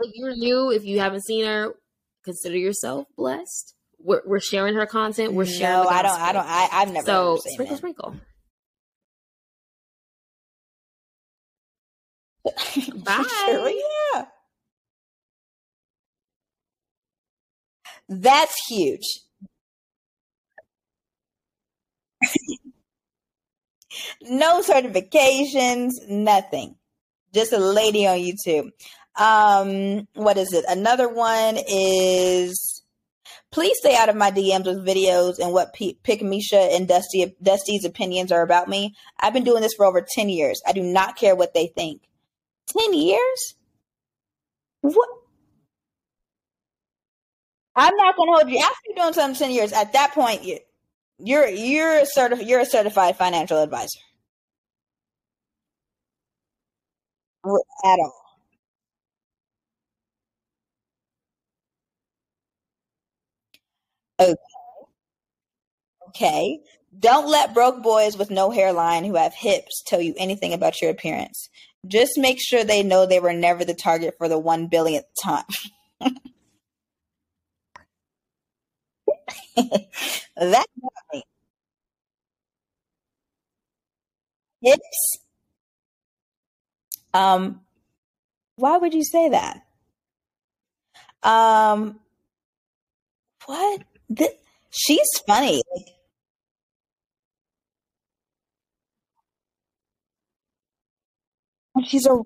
if 0.00 0.12
you're 0.14 0.36
new, 0.36 0.70
if 0.70 0.84
you 0.84 1.00
haven't 1.00 1.24
seen 1.24 1.46
her, 1.46 1.72
consider 2.26 2.58
yourself 2.58 3.06
blessed. 3.16 3.74
We're, 3.98 4.20
we're 4.26 4.40
sharing 4.40 4.74
her 4.74 4.84
content. 4.84 5.32
We're 5.32 5.46
sharing. 5.46 5.84
No, 5.84 5.88
I 5.88 6.02
don't. 6.02 6.20
I 6.20 6.32
don't. 6.32 6.46
I, 6.46 6.68
I've 6.70 6.92
never. 6.92 7.06
So 7.06 7.38
sprinkle, 7.38 7.66
that. 7.66 7.78
sprinkle. 7.78 8.16
Bye. 13.04 13.24
Sure, 13.46 13.70
yeah. 13.70 14.24
That's 18.10 18.54
huge. 18.68 19.20
No 24.22 24.60
certifications, 24.60 25.92
nothing. 26.08 26.76
Just 27.34 27.52
a 27.52 27.58
lady 27.58 28.06
on 28.06 28.18
YouTube. 28.18 28.70
Um, 29.16 30.06
what 30.14 30.36
is 30.36 30.52
it? 30.52 30.64
Another 30.68 31.08
one 31.08 31.58
is 31.68 32.82
please 33.50 33.76
stay 33.78 33.96
out 33.96 34.08
of 34.08 34.16
my 34.16 34.30
DMs 34.30 34.66
with 34.66 34.86
videos 34.86 35.38
and 35.38 35.52
what 35.52 35.74
P- 35.74 35.98
Pick 36.02 36.22
Misha 36.22 36.58
and 36.58 36.86
Dusty 36.86 37.34
Dusty's 37.42 37.84
opinions 37.84 38.32
are 38.32 38.42
about 38.42 38.68
me. 38.68 38.94
I've 39.18 39.32
been 39.32 39.44
doing 39.44 39.62
this 39.62 39.74
for 39.74 39.86
over 39.86 40.04
10 40.06 40.28
years. 40.28 40.60
I 40.66 40.72
do 40.72 40.82
not 40.82 41.16
care 41.16 41.34
what 41.34 41.54
they 41.54 41.66
think. 41.66 42.02
10 42.78 42.94
years? 42.94 43.54
What? 44.82 45.08
I'm 47.74 47.96
not 47.96 48.16
going 48.16 48.28
to 48.28 48.32
hold 48.32 48.50
you. 48.50 48.58
After 48.58 48.76
you're 48.86 48.96
doing 48.96 49.12
something 49.14 49.38
10 49.38 49.50
years, 49.52 49.72
at 49.72 49.92
that 49.92 50.12
point, 50.12 50.44
you, 50.44 50.58
you're 51.18 51.48
you're 51.48 51.98
a 51.98 52.06
certif- 52.16 52.46
you're 52.46 52.60
a 52.60 52.66
certified 52.66 53.16
financial 53.16 53.62
advisor. 53.62 54.00
At 57.84 57.98
all. 57.98 58.14
Okay. 64.20 64.34
Okay. 66.08 66.60
Don't 66.98 67.28
let 67.28 67.54
broke 67.54 67.82
boys 67.82 68.16
with 68.16 68.30
no 68.30 68.50
hairline 68.50 69.04
who 69.04 69.14
have 69.16 69.34
hips 69.34 69.82
tell 69.86 70.00
you 70.00 70.14
anything 70.16 70.52
about 70.52 70.80
your 70.80 70.90
appearance. 70.90 71.48
Just 71.86 72.18
make 72.18 72.38
sure 72.40 72.64
they 72.64 72.82
know 72.82 73.06
they 73.06 73.20
were 73.20 73.32
never 73.32 73.64
the 73.64 73.74
target 73.74 74.14
for 74.18 74.28
the 74.28 74.38
one 74.38 74.68
billionth 74.68 75.04
time. 75.22 75.44
that 80.36 80.66
me. 81.12 81.22
Hips. 84.62 85.18
Um, 87.12 87.60
why 88.56 88.78
would 88.78 88.94
you 88.94 89.04
say 89.04 89.30
that? 89.30 89.62
Um, 91.22 92.00
what? 93.46 93.82
She's 94.70 95.08
funny. 95.26 95.62
Like, 101.74 101.86
she's 101.86 102.06
a 102.06 102.16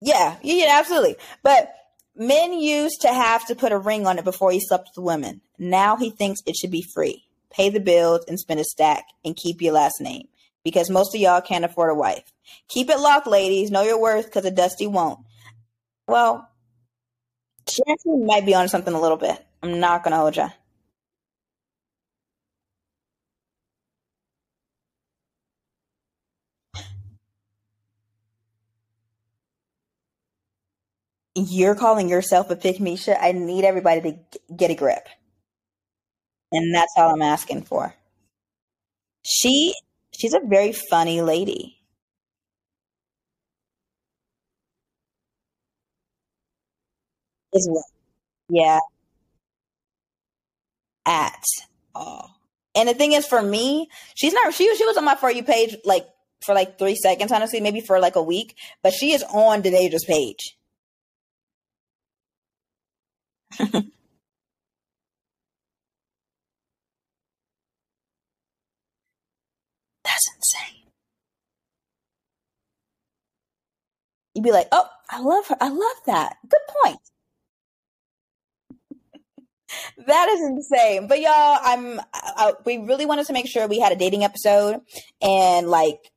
yeah, 0.00 0.38
yeah, 0.42 0.78
absolutely. 0.78 1.16
But 1.42 1.72
Men 2.14 2.52
used 2.52 3.00
to 3.02 3.08
have 3.08 3.46
to 3.46 3.54
put 3.54 3.72
a 3.72 3.78
ring 3.78 4.06
on 4.06 4.18
it 4.18 4.24
before 4.24 4.52
he 4.52 4.60
slept 4.60 4.90
with 4.94 5.04
women. 5.04 5.40
Now 5.58 5.96
he 5.96 6.10
thinks 6.10 6.42
it 6.46 6.56
should 6.56 6.70
be 6.70 6.86
free. 6.94 7.24
Pay 7.50 7.70
the 7.70 7.80
bills 7.80 8.24
and 8.28 8.38
spend 8.38 8.60
a 8.60 8.64
stack 8.64 9.04
and 9.24 9.36
keep 9.36 9.62
your 9.62 9.72
last 9.72 10.00
name 10.00 10.28
because 10.64 10.90
most 10.90 11.14
of 11.14 11.20
y'all 11.20 11.40
can't 11.40 11.64
afford 11.64 11.90
a 11.90 11.94
wife. 11.94 12.32
Keep 12.68 12.90
it 12.90 12.98
locked, 12.98 13.26
ladies. 13.26 13.70
Know 13.70 13.82
your 13.82 14.00
worth 14.00 14.26
because 14.26 14.44
a 14.44 14.50
dusty 14.50 14.86
won't. 14.86 15.20
Well, 16.06 16.48
actually 17.88 18.24
might 18.24 18.46
be 18.46 18.54
on 18.54 18.68
something 18.68 18.92
a 18.92 19.00
little 19.00 19.16
bit. 19.16 19.44
I'm 19.62 19.80
not 19.80 20.02
going 20.02 20.12
to 20.12 20.18
hold 20.18 20.36
you. 20.36 20.48
You're 31.34 31.74
calling 31.74 32.08
yourself 32.08 32.50
a 32.50 32.56
pick 32.56 32.80
Misha. 32.80 33.22
I 33.22 33.32
need 33.32 33.64
everybody 33.64 34.00
to 34.02 34.54
get 34.54 34.70
a 34.70 34.74
grip. 34.74 35.08
And 36.52 36.74
that's 36.74 36.92
all 36.96 37.12
I'm 37.14 37.22
asking 37.22 37.62
for. 37.62 37.94
She 39.24 39.74
she's 40.12 40.34
a 40.34 40.40
very 40.44 40.72
funny 40.72 41.22
lady. 41.22 41.78
Is 47.52 47.68
what? 47.70 47.84
Yeah. 48.48 48.80
At 51.06 51.42
all. 51.94 52.36
And 52.74 52.88
the 52.88 52.94
thing 52.94 53.12
is 53.12 53.26
for 53.26 53.42
me, 53.42 53.88
she's 54.14 54.32
not 54.32 54.54
she 54.54 54.74
she 54.76 54.86
was 54.86 54.96
on 54.96 55.04
my 55.04 55.14
for 55.14 55.30
you 55.30 55.42
page 55.42 55.76
like 55.84 56.06
for 56.44 56.54
like 56.54 56.78
three 56.78 56.96
seconds, 56.96 57.32
honestly, 57.32 57.60
maybe 57.60 57.80
for 57.80 58.00
like 58.00 58.16
a 58.16 58.22
week. 58.22 58.56
But 58.82 58.92
she 58.94 59.12
is 59.12 59.22
on 59.24 59.62
Denasia's 59.62 60.04
page. 60.04 60.56
That's 70.04 70.30
insane. 70.36 70.82
You'd 74.34 74.44
be 74.44 74.52
like, 74.52 74.68
oh, 74.72 74.88
I 75.10 75.20
love 75.20 75.46
her. 75.48 75.56
I 75.60 75.68
love 75.68 75.96
that. 76.06 76.36
Good 76.48 76.60
point. 76.82 76.98
that 80.06 80.28
is 80.30 80.40
insane. 80.40 81.06
But 81.08 81.20
y'all, 81.20 81.58
I'm. 81.62 82.00
I, 82.14 82.54
we 82.64 82.78
really 82.78 83.06
wanted 83.06 83.26
to 83.26 83.32
make 83.32 83.46
sure 83.48 83.66
we 83.66 83.78
had 83.78 83.92
a 83.92 83.96
dating 83.96 84.24
episode, 84.24 84.80
and 85.20 85.68
like, 85.68 86.10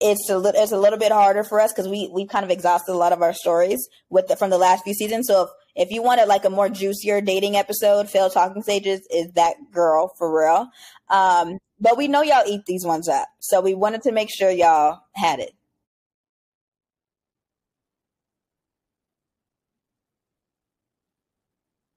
it's 0.00 0.28
a 0.28 0.36
little, 0.36 0.60
it's 0.60 0.72
a 0.72 0.78
little 0.78 0.98
bit 0.98 1.12
harder 1.12 1.44
for 1.44 1.60
us 1.60 1.72
because 1.72 1.88
we 1.88 2.10
we've 2.12 2.28
kind 2.28 2.44
of 2.44 2.50
exhausted 2.50 2.92
a 2.92 2.98
lot 2.98 3.12
of 3.12 3.22
our 3.22 3.32
stories 3.32 3.88
with 4.10 4.28
the, 4.28 4.36
from 4.36 4.50
the 4.50 4.58
last 4.58 4.84
few 4.84 4.94
seasons. 4.94 5.26
So 5.28 5.44
if 5.44 5.48
if 5.76 5.92
you 5.92 6.02
wanted 6.02 6.26
like 6.28 6.44
a 6.44 6.50
more 6.50 6.68
juicier 6.70 7.20
dating 7.20 7.56
episode, 7.56 8.10
Phil 8.10 8.30
talking 8.30 8.62
stages 8.62 9.06
is 9.10 9.32
that 9.34 9.56
girl 9.72 10.12
for 10.18 10.36
real. 10.36 10.68
Um, 11.10 11.58
but 11.80 11.98
we 11.98 12.08
know 12.08 12.22
y'all 12.22 12.44
eat 12.48 12.66
these 12.66 12.86
ones 12.86 13.08
up. 13.08 13.28
So 13.40 13.60
we 13.60 13.74
wanted 13.74 14.02
to 14.04 14.12
make 14.12 14.30
sure 14.30 14.50
y'all 14.50 15.00
had 15.14 15.40
it. 15.40 15.52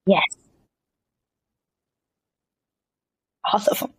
Yes. 0.06 0.40
All 3.54 3.62
of 3.72 3.80
them. 3.80 3.94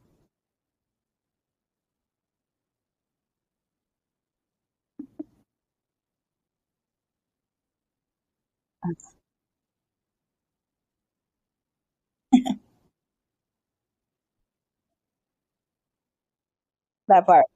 That 17.11 17.27
part. 17.27 17.47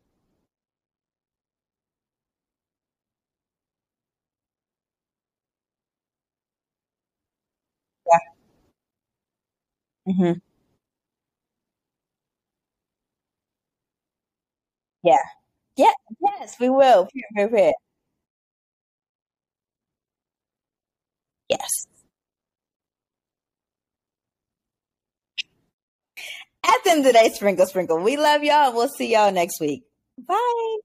Yeah. 8.07 8.19
hmm 10.07 10.41
Yeah. 15.03 15.19
Yeah. 15.77 15.93
Yes, 16.21 16.57
we 16.61 16.71
will. 16.71 17.09
Yes. 21.49 21.87
At 26.65 26.85
the 26.85 26.91
end 26.91 27.01
of 27.01 27.07
the 27.07 27.13
day, 27.13 27.31
sprinkle, 27.35 27.67
sprinkle. 27.67 27.99
We 27.99 28.17
love 28.17 28.43
y'all. 28.43 28.73
We'll 28.73 28.89
see 28.89 29.13
y'all 29.13 29.33
next 29.33 29.61
week. 29.61 29.83
Bye. 30.19 30.77